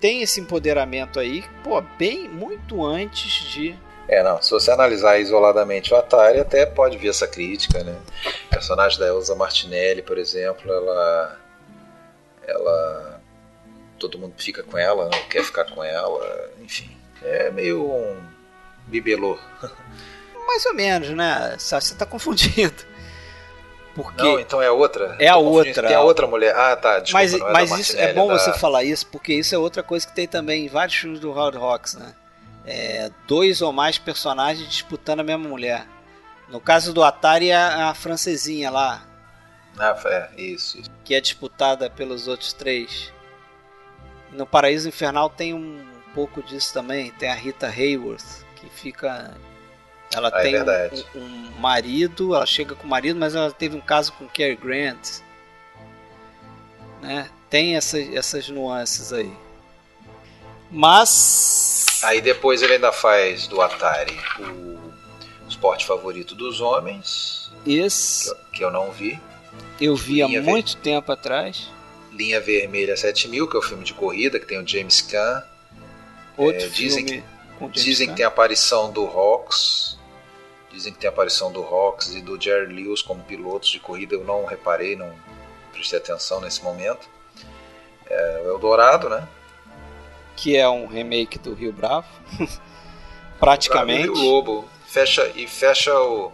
têm 0.00 0.20
esse 0.20 0.40
empoderamento 0.40 1.20
aí, 1.20 1.44
pô, 1.62 1.80
bem 1.80 2.28
muito 2.28 2.84
antes 2.84 3.50
de. 3.52 3.78
É, 4.08 4.20
não, 4.22 4.42
se 4.42 4.50
você 4.50 4.72
analisar 4.72 5.18
isoladamente 5.20 5.94
o 5.94 5.96
Atari, 5.96 6.40
até 6.40 6.66
pode 6.66 6.98
vir 6.98 7.08
essa 7.08 7.26
crítica, 7.26 7.84
né? 7.84 7.96
O 8.46 8.50
personagem 8.50 8.98
da 8.98 9.06
Elsa 9.06 9.36
Martinelli, 9.36 10.02
por 10.02 10.18
exemplo, 10.18 10.70
ela. 10.72 11.38
Ela. 12.46 13.20
Todo 13.98 14.18
mundo 14.18 14.34
fica 14.36 14.64
com 14.64 14.76
ela, 14.76 15.04
não 15.04 15.28
quer 15.28 15.44
ficar 15.44 15.64
com 15.64 15.82
ela, 15.82 16.50
enfim. 16.60 16.90
É 17.22 17.50
meio 17.52 17.88
um 17.88 18.20
bibelô. 18.88 19.38
Mais 20.46 20.66
ou 20.66 20.74
menos, 20.74 21.10
né? 21.10 21.54
Só 21.60 21.80
você 21.80 21.94
tá 21.94 22.04
confundindo. 22.04 22.91
Porque. 23.94 24.22
Não, 24.22 24.40
então 24.40 24.62
é 24.62 24.70
outra. 24.70 25.16
É 25.18 25.28
a 25.28 25.36
outra. 25.36 25.82
Tem 25.86 25.94
a 25.94 26.00
outra 26.00 26.26
mulher. 26.26 26.56
Ah, 26.56 26.74
tá, 26.76 26.98
desculpa. 27.00 27.18
mas 27.22 27.34
é 27.34 27.38
mas 27.52 27.70
isso 27.78 27.92
é 27.92 27.96
Martinelli, 28.06 28.14
bom 28.14 28.28
da- 28.28 28.38
você 28.38 28.52
falar 28.54 28.84
isso, 28.84 29.06
porque 29.08 29.34
isso 29.34 29.54
é 29.54 29.58
outra 29.58 29.82
coisa 29.82 30.06
que 30.06 30.14
tem 30.14 30.26
também 30.26 30.64
em 30.64 30.68
vários 30.68 30.96
filmes 30.96 31.20
do 31.20 31.30
Howard 31.30 31.58
Hawks, 31.58 31.94
né? 31.94 32.14
É, 32.64 33.10
dois 33.26 33.60
ou 33.60 33.72
mais 33.72 33.98
personagens 33.98 34.68
disputando 34.68 35.20
a 35.20 35.24
mesma 35.24 35.48
mulher. 35.48 35.86
No 36.48 36.60
caso 36.60 36.92
do 36.94 37.02
Atari, 37.02 37.50
é 37.50 37.56
a, 37.56 37.88
a 37.90 37.94
francesinha 37.94 38.70
lá, 38.70 39.02
Ah, 39.78 39.96
é, 40.06 40.30
isso, 40.40 40.78
isso. 40.78 40.90
que 41.04 41.14
é 41.14 41.20
disputada 41.20 41.90
pelos 41.90 42.28
outros 42.28 42.52
três. 42.52 43.12
No 44.30 44.46
Paraíso 44.46 44.88
Infernal 44.88 45.28
tem 45.28 45.52
um 45.52 45.84
pouco 46.14 46.42
disso 46.42 46.72
também. 46.72 47.10
Tem 47.12 47.28
a 47.30 47.34
Rita 47.34 47.66
Hayworth, 47.66 48.44
que 48.56 48.68
fica. 48.70 49.32
Ela 50.14 50.30
Ah, 50.32 50.46
é 50.46 50.88
tem 50.88 51.00
um, 51.14 51.20
um 51.20 51.60
marido, 51.60 52.34
ela 52.34 52.46
chega 52.46 52.74
com 52.74 52.86
o 52.86 52.90
marido, 52.90 53.18
mas 53.18 53.34
ela 53.34 53.50
teve 53.50 53.76
um 53.76 53.80
caso 53.80 54.12
com 54.12 54.28
Cary 54.28 54.56
Grant. 54.56 55.20
Né? 57.00 57.28
Tem 57.48 57.76
essa, 57.76 58.00
essas 58.00 58.48
nuances 58.48 59.12
aí. 59.12 59.32
Mas. 60.70 62.00
Aí 62.02 62.20
depois 62.20 62.62
ele 62.62 62.74
ainda 62.74 62.90
faz 62.92 63.46
do 63.46 63.60
Atari 63.60 64.18
o 64.40 64.78
esporte 65.48 65.84
favorito 65.84 66.34
dos 66.34 66.60
homens, 66.60 67.52
que 67.62 67.78
Esse. 67.78 68.28
eu, 68.28 68.36
que 68.52 68.64
eu 68.64 68.70
não 68.70 68.90
vi. 68.90 69.20
Eu 69.80 69.94
vi 69.94 70.22
há 70.22 70.28
muito 70.28 70.74
Ver... 70.74 70.80
tempo 70.80 71.12
atrás. 71.12 71.68
Linha 72.12 72.40
Vermelha 72.40 72.96
7000, 72.96 73.48
que 73.48 73.56
é 73.56 73.58
o 73.58 73.62
filme 73.62 73.84
de 73.84 73.94
corrida, 73.94 74.38
que 74.38 74.46
tem 74.46 74.58
o 74.58 74.66
James 74.66 75.00
Caan. 75.02 75.42
Outro 76.36 76.64
é, 76.64 76.68
dizem 76.68 77.04
que, 77.04 77.22
dizem 77.70 78.08
que 78.08 78.14
tem 78.14 78.24
a 78.24 78.28
aparição 78.28 78.90
do 78.90 79.04
Hawks. 79.04 79.98
Dizem 80.72 80.92
que 80.92 80.98
tem 80.98 81.08
a 81.08 81.12
aparição 81.12 81.52
do 81.52 81.62
Hawks 81.62 82.14
e 82.14 82.22
do 82.22 82.40
Jerry 82.40 82.72
Lewis 82.72 83.02
como 83.02 83.22
pilotos 83.22 83.68
de 83.68 83.78
corrida. 83.78 84.14
Eu 84.14 84.24
não 84.24 84.44
reparei, 84.44 84.96
não 84.96 85.12
prestei 85.72 85.98
atenção 85.98 86.40
nesse 86.40 86.62
momento. 86.64 87.08
É 88.06 88.42
o 88.44 88.48
Eldorado, 88.48 89.08
né? 89.08 89.28
Que 90.36 90.56
é 90.56 90.68
um 90.68 90.86
remake 90.86 91.38
do 91.38 91.54
Rio 91.54 91.72
Bravo. 91.72 92.08
Praticamente. 93.38 94.04
Rio 94.04 94.14
Lobo. 94.14 94.68
Fecha, 94.86 95.30
e 95.34 95.46
fecha 95.46 95.94
o, 95.98 96.32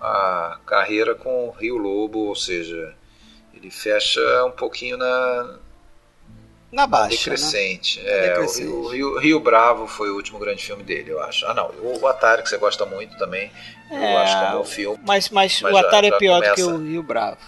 a 0.00 0.58
carreira 0.66 1.14
com 1.14 1.48
o 1.48 1.50
Rio 1.50 1.76
Lobo, 1.76 2.20
ou 2.20 2.36
seja, 2.36 2.94
ele 3.54 3.70
fecha 3.70 4.20
um 4.44 4.50
pouquinho 4.50 4.96
na, 4.96 5.58
na 6.70 6.86
baixa. 6.86 7.16
Decrescente. 7.16 8.00
Né? 8.00 8.10
É, 8.10 8.28
decrescente. 8.28 8.68
O 8.68 8.88
Rio, 8.88 9.18
Rio, 9.18 9.40
Bravo 9.40 9.86
foi 9.86 10.10
o 10.10 10.16
último 10.16 10.38
grande 10.38 10.64
filme 10.64 10.82
dele, 10.82 11.10
eu 11.10 11.22
acho. 11.22 11.46
Ah, 11.46 11.54
não. 11.54 11.70
O, 11.80 12.06
Atari, 12.06 12.42
que 12.42 12.48
você 12.48 12.58
gosta 12.58 12.84
muito 12.84 13.16
também, 13.16 13.50
é, 13.90 14.14
eu 14.14 14.18
acho 14.18 14.38
que 14.38 14.44
é 14.44 14.56
um 14.56 14.64
filme. 14.64 14.98
Mas, 15.06 15.28
mas, 15.30 15.62
mas 15.62 15.74
o 15.74 15.76
Atari 15.76 16.08
já, 16.08 16.16
é 16.16 16.18
pior 16.18 16.40
começa... 16.40 16.54
do 16.54 16.56
que 16.56 16.74
o 16.74 16.86
Rio 16.86 17.02
Bravo. 17.02 17.38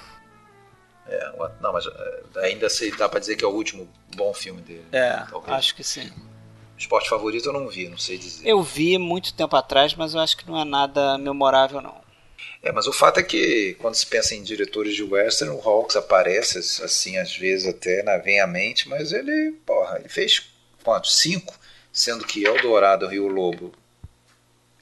É, 1.06 1.32
não, 1.60 1.72
mas 1.72 1.86
é, 1.86 2.46
ainda 2.46 2.70
se 2.70 2.90
dá 2.96 3.08
pra 3.08 3.18
dizer 3.18 3.36
que 3.36 3.44
é 3.44 3.48
o 3.48 3.50
último 3.50 3.88
bom 4.14 4.32
filme 4.32 4.62
dele. 4.62 4.84
É, 4.92 5.22
talvez. 5.28 5.56
acho 5.56 5.74
que 5.74 5.84
sim. 5.84 6.10
Esporte 6.78 7.10
favorito 7.10 7.46
eu 7.46 7.52
não 7.52 7.68
vi, 7.68 7.88
não 7.88 7.98
sei 7.98 8.16
dizer. 8.16 8.48
Eu 8.48 8.62
vi 8.62 8.96
muito 8.96 9.34
tempo 9.34 9.54
atrás, 9.54 9.94
mas 9.94 10.14
eu 10.14 10.20
acho 10.20 10.36
que 10.36 10.48
não 10.48 10.58
é 10.58 10.64
nada 10.64 11.18
memorável, 11.18 11.82
não. 11.82 11.99
É, 12.62 12.70
mas 12.72 12.86
o 12.86 12.92
fato 12.92 13.18
é 13.18 13.22
que 13.22 13.74
quando 13.80 13.94
se 13.94 14.06
pensa 14.06 14.34
em 14.34 14.42
diretores 14.42 14.94
de 14.94 15.02
western, 15.02 15.54
o 15.54 15.60
Hawks 15.60 15.96
aparece 15.96 16.58
assim 16.82 17.16
às 17.16 17.34
vezes 17.34 17.66
até 17.66 18.02
na 18.02 18.18
vem 18.18 18.40
à 18.40 18.46
mente, 18.46 18.88
mas 18.88 19.12
ele, 19.12 19.52
porra, 19.64 19.98
ele 19.98 20.08
fez 20.08 20.50
quantos? 20.84 21.16
Cinco, 21.16 21.54
sendo 21.92 22.26
que 22.26 22.44
Eldorado, 22.44 23.06
Rio 23.06 23.28
Lobo 23.28 23.72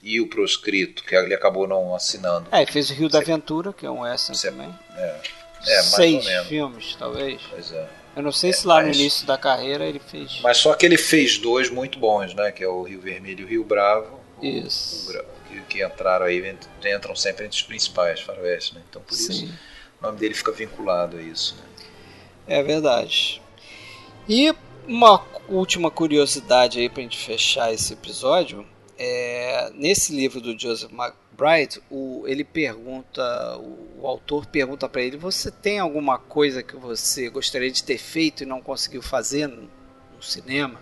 e 0.02 0.20
o 0.20 0.28
Proscrito, 0.28 1.04
que 1.04 1.14
ele 1.14 1.34
acabou 1.34 1.68
não 1.68 1.94
assinando. 1.94 2.48
É, 2.50 2.62
ele 2.62 2.72
fez 2.72 2.90
o 2.90 2.94
Rio 2.94 3.08
da 3.08 3.18
Aventura, 3.18 3.72
que 3.72 3.86
é 3.86 3.90
um 3.90 4.00
western 4.00 4.40
também. 4.40 4.74
É, 4.96 5.20
é 5.66 5.74
mais 5.76 5.86
Seis 5.86 6.26
filmes, 6.46 6.96
talvez. 6.96 7.40
Pois 7.48 7.72
é. 7.72 7.88
Eu 8.16 8.22
não 8.22 8.32
sei 8.32 8.50
é, 8.50 8.52
se 8.52 8.66
lá 8.66 8.76
mas... 8.76 8.86
no 8.86 9.02
início 9.02 9.26
da 9.26 9.38
carreira 9.38 9.84
ele 9.84 10.00
fez. 10.00 10.40
Mas 10.42 10.56
só 10.58 10.74
que 10.74 10.84
ele 10.84 10.96
fez 10.96 11.38
dois 11.38 11.70
muito 11.70 11.98
bons, 12.00 12.34
né? 12.34 12.50
Que 12.50 12.64
é 12.64 12.68
o 12.68 12.82
Rio 12.82 13.00
Vermelho 13.00 13.42
e 13.42 13.44
o 13.44 13.46
Rio 13.46 13.64
Bravo. 13.64 14.18
Isso. 14.42 15.12
O, 15.12 15.37
que, 15.62 15.78
que, 15.78 15.84
entraram 15.84 16.26
aí, 16.26 16.56
entram 16.84 17.14
sempre 17.16 17.46
entre 17.46 17.56
os 17.56 17.62
principais 17.62 18.20
faroeste, 18.20 18.74
né? 18.74 18.82
Então 18.88 19.02
por 19.02 19.14
Sim. 19.14 19.32
isso 19.32 19.54
o 20.00 20.06
nome 20.06 20.18
dele 20.18 20.34
fica 20.34 20.52
vinculado 20.52 21.16
a 21.16 21.22
isso. 21.22 21.56
Né? 21.56 22.58
É 22.58 22.62
verdade. 22.62 23.42
E 24.28 24.54
uma 24.86 25.24
última 25.48 25.90
curiosidade 25.90 26.78
aí 26.78 26.88
pra 26.88 27.02
gente 27.02 27.18
fechar 27.18 27.72
esse 27.72 27.92
episódio. 27.92 28.64
É, 29.00 29.70
nesse 29.74 30.14
livro 30.14 30.40
do 30.40 30.58
Joseph 30.58 30.90
McBride, 30.92 31.80
o, 31.88 32.24
ele 32.26 32.42
pergunta, 32.42 33.56
o, 33.58 34.00
o 34.00 34.06
autor 34.06 34.46
pergunta 34.46 34.88
para 34.88 35.02
ele: 35.02 35.16
Você 35.16 35.50
tem 35.50 35.78
alguma 35.78 36.18
coisa 36.18 36.62
que 36.62 36.76
você 36.76 37.28
gostaria 37.28 37.70
de 37.70 37.82
ter 37.82 37.98
feito 37.98 38.42
e 38.42 38.46
não 38.46 38.60
conseguiu 38.60 39.02
fazer 39.02 39.46
no, 39.46 39.70
no 40.16 40.22
cinema? 40.22 40.80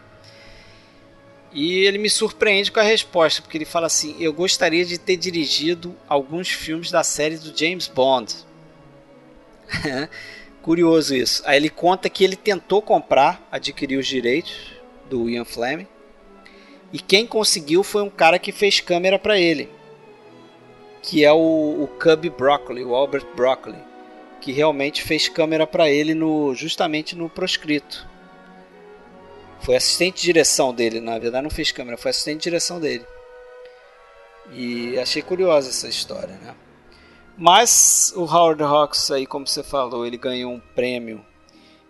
E 1.52 1.85
ele 1.86 1.98
me 1.98 2.10
surpreende 2.10 2.70
com 2.70 2.81
a 2.81 2.82
resposta, 2.82 3.40
porque 3.40 3.56
ele 3.56 3.64
fala 3.64 3.86
assim: 3.86 4.16
Eu 4.20 4.32
gostaria 4.32 4.85
de 4.85 4.98
ter 4.98 5.16
dirigido 5.16 5.94
alguns 6.09 6.48
filmes 6.48 6.90
da 6.90 7.02
série 7.02 7.39
do 7.39 7.56
James 7.56 7.89
Bond. 7.89 8.35
Curioso 10.62 11.14
isso. 11.14 11.43
Aí 11.47 11.56
ele 11.56 11.70
conta 11.70 12.10
que 12.10 12.24
ele 12.24 12.36
tentou 12.36 12.82
comprar, 12.82 13.47
adquirir 13.51 13.98
os 13.98 14.06
direitos 14.06 14.73
do 15.09 15.31
Ian 15.31 15.44
Fleming. 15.44 15.86
E 16.93 16.98
quem 16.98 17.27
conseguiu 17.27 17.82
foi 17.82 18.02
um 18.02 18.10
cara 18.10 18.39
que 18.39 18.52
fez 18.52 18.81
câmera 18.81 19.18
para 19.18 19.39
ele. 19.39 19.68
Que 21.02 21.24
é 21.24 21.32
o, 21.32 21.36
o 21.82 21.89
Cubby 22.01 22.31
Broccoli, 22.31 22.85
o 22.85 22.94
Albert 22.94 23.27
Broccoli. 23.35 23.78
Que 24.40 24.52
realmente 24.52 25.02
fez 25.02 25.28
câmera 25.28 25.66
para 25.66 25.89
ele 25.89 26.14
no, 26.14 26.55
justamente 26.55 27.14
no 27.14 27.28
proscrito. 27.28 28.06
Foi 29.66 29.74
assistente 29.74 30.18
de 30.18 30.26
direção 30.26 30.72
dele, 30.72 31.01
na 31.01 31.18
verdade 31.18 31.43
não 31.43 31.51
fez 31.51 31.72
câmera, 31.72 31.97
foi 31.97 32.12
assistente 32.12 32.36
de 32.36 32.44
direção 32.44 32.78
dele. 32.78 33.05
E 34.52 34.97
achei 34.97 35.20
curiosa 35.20 35.70
essa 35.70 35.88
história, 35.88 36.36
né? 36.36 36.55
Mas 37.36 38.12
o 38.14 38.22
Howard 38.22 38.62
Hawks 38.62 39.10
aí, 39.10 39.26
como 39.26 39.44
você 39.44 39.64
falou, 39.64 40.06
ele 40.06 40.16
ganhou 40.16 40.52
um 40.52 40.60
prêmio 40.60 41.26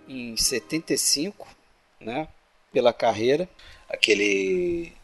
em 0.08 0.34
75, 0.38 1.46
né? 2.00 2.26
Pela 2.72 2.94
carreira. 2.94 3.46
Aquele 3.90 4.94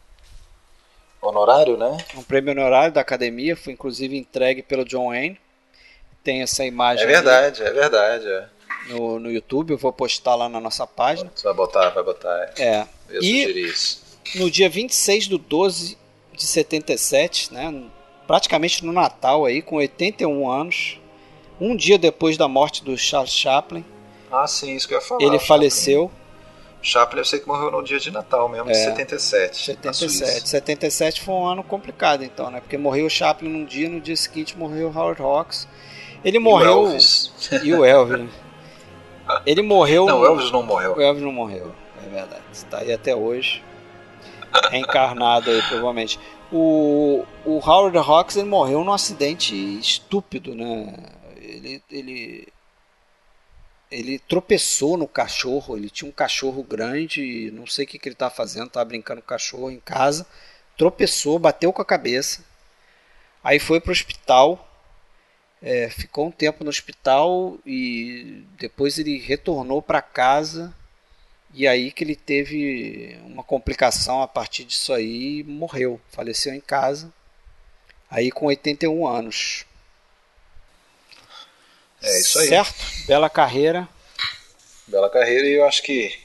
honorário, 1.21 1.77
né? 1.77 1.95
Um 2.15 2.23
prêmio 2.23 2.53
honorário 2.53 2.91
da 2.91 3.01
academia, 3.01 3.55
foi 3.55 3.73
inclusive 3.73 4.17
entregue 4.17 4.63
pelo 4.63 4.83
John 4.83 5.09
Wayne. 5.09 5.39
Tem 6.23 6.41
essa 6.41 6.65
imagem. 6.65 7.03
É 7.03 7.07
verdade, 7.07 7.61
é 7.61 7.71
verdade. 7.71 8.27
É 8.27 8.49
no, 8.89 9.19
no 9.19 9.31
YouTube, 9.31 9.71
eu 9.71 9.77
vou 9.77 9.93
postar 9.93 10.35
lá 10.35 10.49
na 10.49 10.59
nossa 10.59 10.85
página. 10.85 11.31
Você 11.33 11.43
vai 11.43 11.53
botar, 11.53 11.89
vai 11.89 12.03
botar. 12.03 12.53
É. 12.57 12.87
Eu 13.09 13.21
e 13.21 13.61
isso. 13.61 14.01
no 14.35 14.49
dia 14.49 14.69
26 14.69 15.25
de 15.25 15.37
12 15.37 15.97
de 16.33 16.45
77, 16.45 17.53
né, 17.53 17.83
praticamente 18.25 18.83
no 18.83 18.91
Natal 18.91 19.45
aí, 19.45 19.61
com 19.61 19.75
81 19.75 20.49
anos, 20.49 20.99
um 21.61 21.75
dia 21.75 21.97
depois 21.97 22.37
da 22.37 22.47
morte 22.47 22.83
do 22.83 22.97
Charles 22.97 23.31
Chaplin. 23.31 23.85
Ah, 24.31 24.47
sim, 24.47 24.75
isso 24.75 24.87
que 24.87 24.95
eu 24.95 24.99
ia 24.99 25.05
falar. 25.05 25.23
Ele 25.23 25.39
faleceu. 25.39 26.11
Chaplin 26.81 27.19
eu 27.19 27.25
sei 27.25 27.39
que 27.39 27.47
morreu 27.47 27.71
no 27.71 27.81
dia 27.81 27.97
de 27.97 28.11
Natal 28.11 28.49
mesmo, 28.49 28.69
é, 28.69 28.73
de 28.73 28.79
77. 28.79 29.57
77. 29.57 30.49
77 30.49 31.21
foi 31.21 31.33
um 31.33 31.45
ano 31.45 31.63
complicado 31.63 32.23
então, 32.23 32.51
né? 32.51 32.59
Porque 32.59 32.77
morreu 32.77 33.05
o 33.05 33.09
Chaplin 33.09 33.49
num 33.49 33.63
dia, 33.63 33.87
no 33.87 34.01
dia 34.01 34.17
seguinte 34.17 34.57
morreu 34.57 34.89
o 34.89 34.97
Howard 34.97 35.21
Hawks. 35.21 35.67
Ele 36.25 36.39
morreu. 36.39 36.81
O 36.81 36.87
Elvis. 36.87 37.31
E 37.63 37.73
o 37.73 37.85
Elvis. 37.85 38.29
Ele 39.45 39.61
morreu. 39.61 40.05
Não, 40.05 40.21
o 40.21 40.25
Elvis 40.25 40.51
não 40.51 40.63
morreu. 40.63 40.95
O 40.95 41.01
Elvis 41.01 41.23
não 41.23 41.31
morreu, 41.31 41.73
é 42.05 42.09
verdade. 42.09 42.43
Está 42.51 42.79
aí 42.79 42.91
até 42.91 43.15
hoje. 43.15 43.63
Reencarnado 44.69 45.49
aí, 45.49 45.61
provavelmente. 45.63 46.19
O, 46.51 47.25
o 47.43 47.57
Howard 47.57 47.97
Hawks 47.97 48.35
ele 48.35 48.47
morreu 48.47 48.83
num 48.83 48.93
acidente 48.93 49.55
estúpido, 49.79 50.53
né? 50.53 50.93
Ele, 51.37 51.81
ele, 51.89 52.47
ele 53.89 54.19
tropeçou 54.19 54.95
no 54.97 55.07
cachorro. 55.07 55.75
Ele 55.75 55.89
tinha 55.89 56.07
um 56.07 56.13
cachorro 56.13 56.61
grande, 56.63 57.51
não 57.51 57.65
sei 57.65 57.85
o 57.85 57.87
que, 57.87 57.97
que 57.97 58.07
ele 58.07 58.13
estava 58.13 58.33
fazendo, 58.33 58.67
estava 58.67 58.85
brincando 58.85 59.21
com 59.21 59.25
o 59.25 59.29
cachorro 59.29 59.71
em 59.71 59.79
casa. 59.79 60.27
Tropeçou, 60.77 61.39
bateu 61.39 61.73
com 61.73 61.81
a 61.81 61.85
cabeça. 61.85 62.43
Aí 63.43 63.59
foi 63.59 63.81
para 63.81 63.89
o 63.89 63.91
hospital 63.91 64.69
é, 65.63 65.89
ficou 65.89 66.27
um 66.27 66.31
tempo 66.31 66.61
no 66.63 66.69
hospital 66.69 67.57
e 67.65 68.43
depois 68.57 68.99
ele 68.99 69.17
retornou 69.17 69.81
para 69.81 70.01
casa 70.01 70.75
e 71.53 71.65
aí 71.65 71.89
que 71.89 72.03
ele 72.03 72.17
teve 72.17 73.17
uma 73.25 73.43
complicação 73.43 74.21
a 74.21 74.27
partir 74.27 74.65
disso 74.65 74.91
aí 74.91 75.39
e 75.39 75.43
morreu, 75.43 76.01
faleceu 76.11 76.53
em 76.53 76.59
casa, 76.59 77.13
aí 78.11 78.29
com 78.29 78.47
81 78.47 79.07
anos. 79.07 79.65
É 82.01 82.19
isso 82.19 82.39
aí. 82.39 82.49
Certo? 82.49 82.75
Bela 83.07 83.29
carreira. 83.29 83.87
Bela 84.85 85.09
carreira 85.09 85.47
e 85.47 85.53
eu 85.53 85.65
acho 85.65 85.81
que 85.81 86.19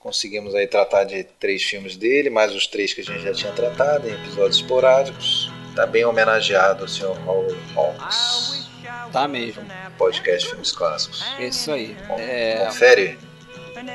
conseguimos 0.00 0.54
aí 0.56 0.66
tratar 0.66 1.04
de 1.04 1.22
três 1.22 1.62
filmes 1.62 1.96
dele, 1.96 2.30
mais 2.30 2.52
os 2.52 2.66
três 2.66 2.92
que 2.92 3.02
a 3.02 3.04
gente 3.04 3.20
já 3.20 3.32
tinha 3.32 3.52
tratado 3.52 4.08
em 4.08 4.14
episódios 4.14 4.56
esporádicos. 4.56 5.47
Tá 5.78 5.86
bem 5.86 6.04
homenageado 6.04 6.86
o 6.86 6.88
Sr. 6.88 7.16
Howard 7.24 7.56
Hawks. 7.76 8.68
Tá 9.12 9.28
mesmo. 9.28 9.62
Podcast 9.96 10.48
Filmes 10.48 10.72
Clássicos. 10.72 11.24
Isso 11.38 11.70
aí. 11.70 11.96
É... 12.18 12.64
Confere. 12.66 13.16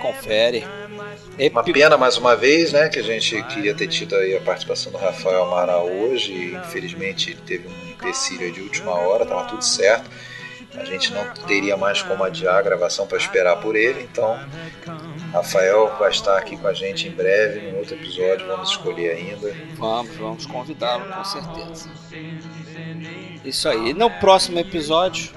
Confere. 0.01 0.65
Uma 1.51 1.61
pena 1.61 1.97
mais 1.97 2.15
uma 2.15 2.38
vez, 2.38 2.72
né, 2.72 2.88
que 2.88 2.99
a 2.99 3.03
gente 3.03 3.43
queria 3.43 3.76
ter 3.76 3.88
tido 3.88 4.15
aí 4.15 4.34
a 4.34 4.39
participação 4.39 4.93
do 4.93 4.97
Rafael 4.97 5.43
Amaral 5.43 5.85
hoje. 5.89 6.31
E, 6.31 6.55
infelizmente 6.55 7.31
ele 7.31 7.41
teve 7.45 7.68
um 7.68 7.89
empecilho 7.89 8.49
de 8.49 8.61
última 8.61 8.91
hora, 8.91 9.26
tava 9.26 9.43
tudo 9.49 9.61
certo. 9.61 10.10
A 10.76 10.84
gente 10.86 11.14
não 11.14 11.24
teria 11.48 11.78
mais 11.78 12.02
como 12.02 12.24
adiar 12.24 12.56
a 12.56 12.62
gravação 12.62 13.06
para 13.06 13.18
esperar 13.18 13.58
por 13.58 13.76
ele, 13.76 14.02
então 14.02 14.40
Rafael 15.32 15.95
vai 16.00 16.10
estar 16.10 16.38
aqui 16.38 16.58
com 16.58 16.68
a 16.68 16.74
gente 16.74 17.08
em 17.08 17.12
breve, 17.12 17.70
em 17.70 17.78
outro 17.78 17.95
episódio, 17.95 18.48
vamos 18.48 18.70
escolher 18.72 19.12
ainda. 19.12 19.56
Vamos, 19.76 20.16
vamos 20.16 20.45
convidá-lo 20.45 21.06
com 21.12 21.24
certeza. 21.24 21.90
Isso 23.44 23.68
aí. 23.68 23.94
No 23.94 24.10
próximo 24.10 24.60
episódio 24.60 25.32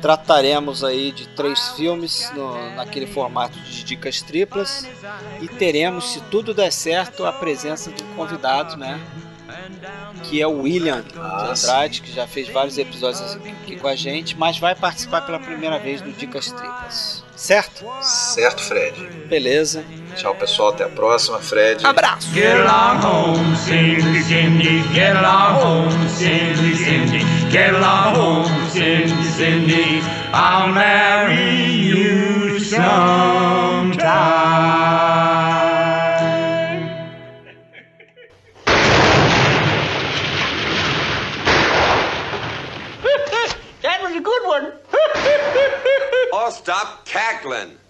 trataremos 0.00 0.84
aí 0.84 1.12
de 1.12 1.26
três 1.28 1.70
filmes 1.70 2.30
no, 2.34 2.74
naquele 2.74 3.06
formato 3.06 3.58
de 3.60 3.84
dicas 3.84 4.20
triplas 4.20 4.86
e 5.40 5.48
teremos, 5.48 6.12
se 6.12 6.20
tudo 6.24 6.52
der 6.52 6.70
certo, 6.70 7.24
a 7.24 7.32
presença 7.32 7.90
de 7.90 8.04
um 8.04 8.14
convidado, 8.14 8.76
né? 8.76 9.00
Que 10.24 10.40
é 10.40 10.46
o 10.46 10.62
William 10.62 11.04
Ah, 11.18 11.44
de 11.44 11.50
Andrade, 11.60 12.00
que 12.02 12.12
já 12.12 12.26
fez 12.26 12.48
vários 12.48 12.76
episódios 12.78 13.20
aqui, 13.36 13.48
aqui 13.50 13.76
com 13.76 13.88
a 13.88 13.94
gente, 13.94 14.36
mas 14.36 14.58
vai 14.58 14.74
participar 14.74 15.22
pela 15.22 15.38
primeira 15.38 15.78
vez 15.78 16.00
do 16.00 16.10
Dicas 16.12 16.50
Tripas. 16.50 17.22
Certo? 17.36 17.84
Certo, 18.00 18.62
Fred. 18.62 18.94
Beleza. 19.28 19.84
Tchau, 20.16 20.34
pessoal. 20.36 20.68
Até 20.70 20.84
a 20.84 20.88
próxima, 20.88 21.40
Fred. 21.40 21.84
Abraço! 21.84 22.32
Get 22.32 22.56
along 22.56 23.04
home, 23.04 23.56
Cindy, 23.56 24.22
Cindy. 24.22 24.82
Get 24.94 25.16
along 25.16 25.60
home, 25.60 26.08
Cindy, 26.08 26.76
Cindy. 26.76 27.24
Get 27.50 27.74
along 27.74 28.16
home, 28.16 28.46
Cindy, 28.70 29.24
Cindy. 29.36 30.00
I'll 30.32 30.68
marry 30.72 31.88
you 31.88 32.60
sometime. 32.60 33.94
all 46.44 46.50
stop 46.50 47.06
cackling. 47.06 47.83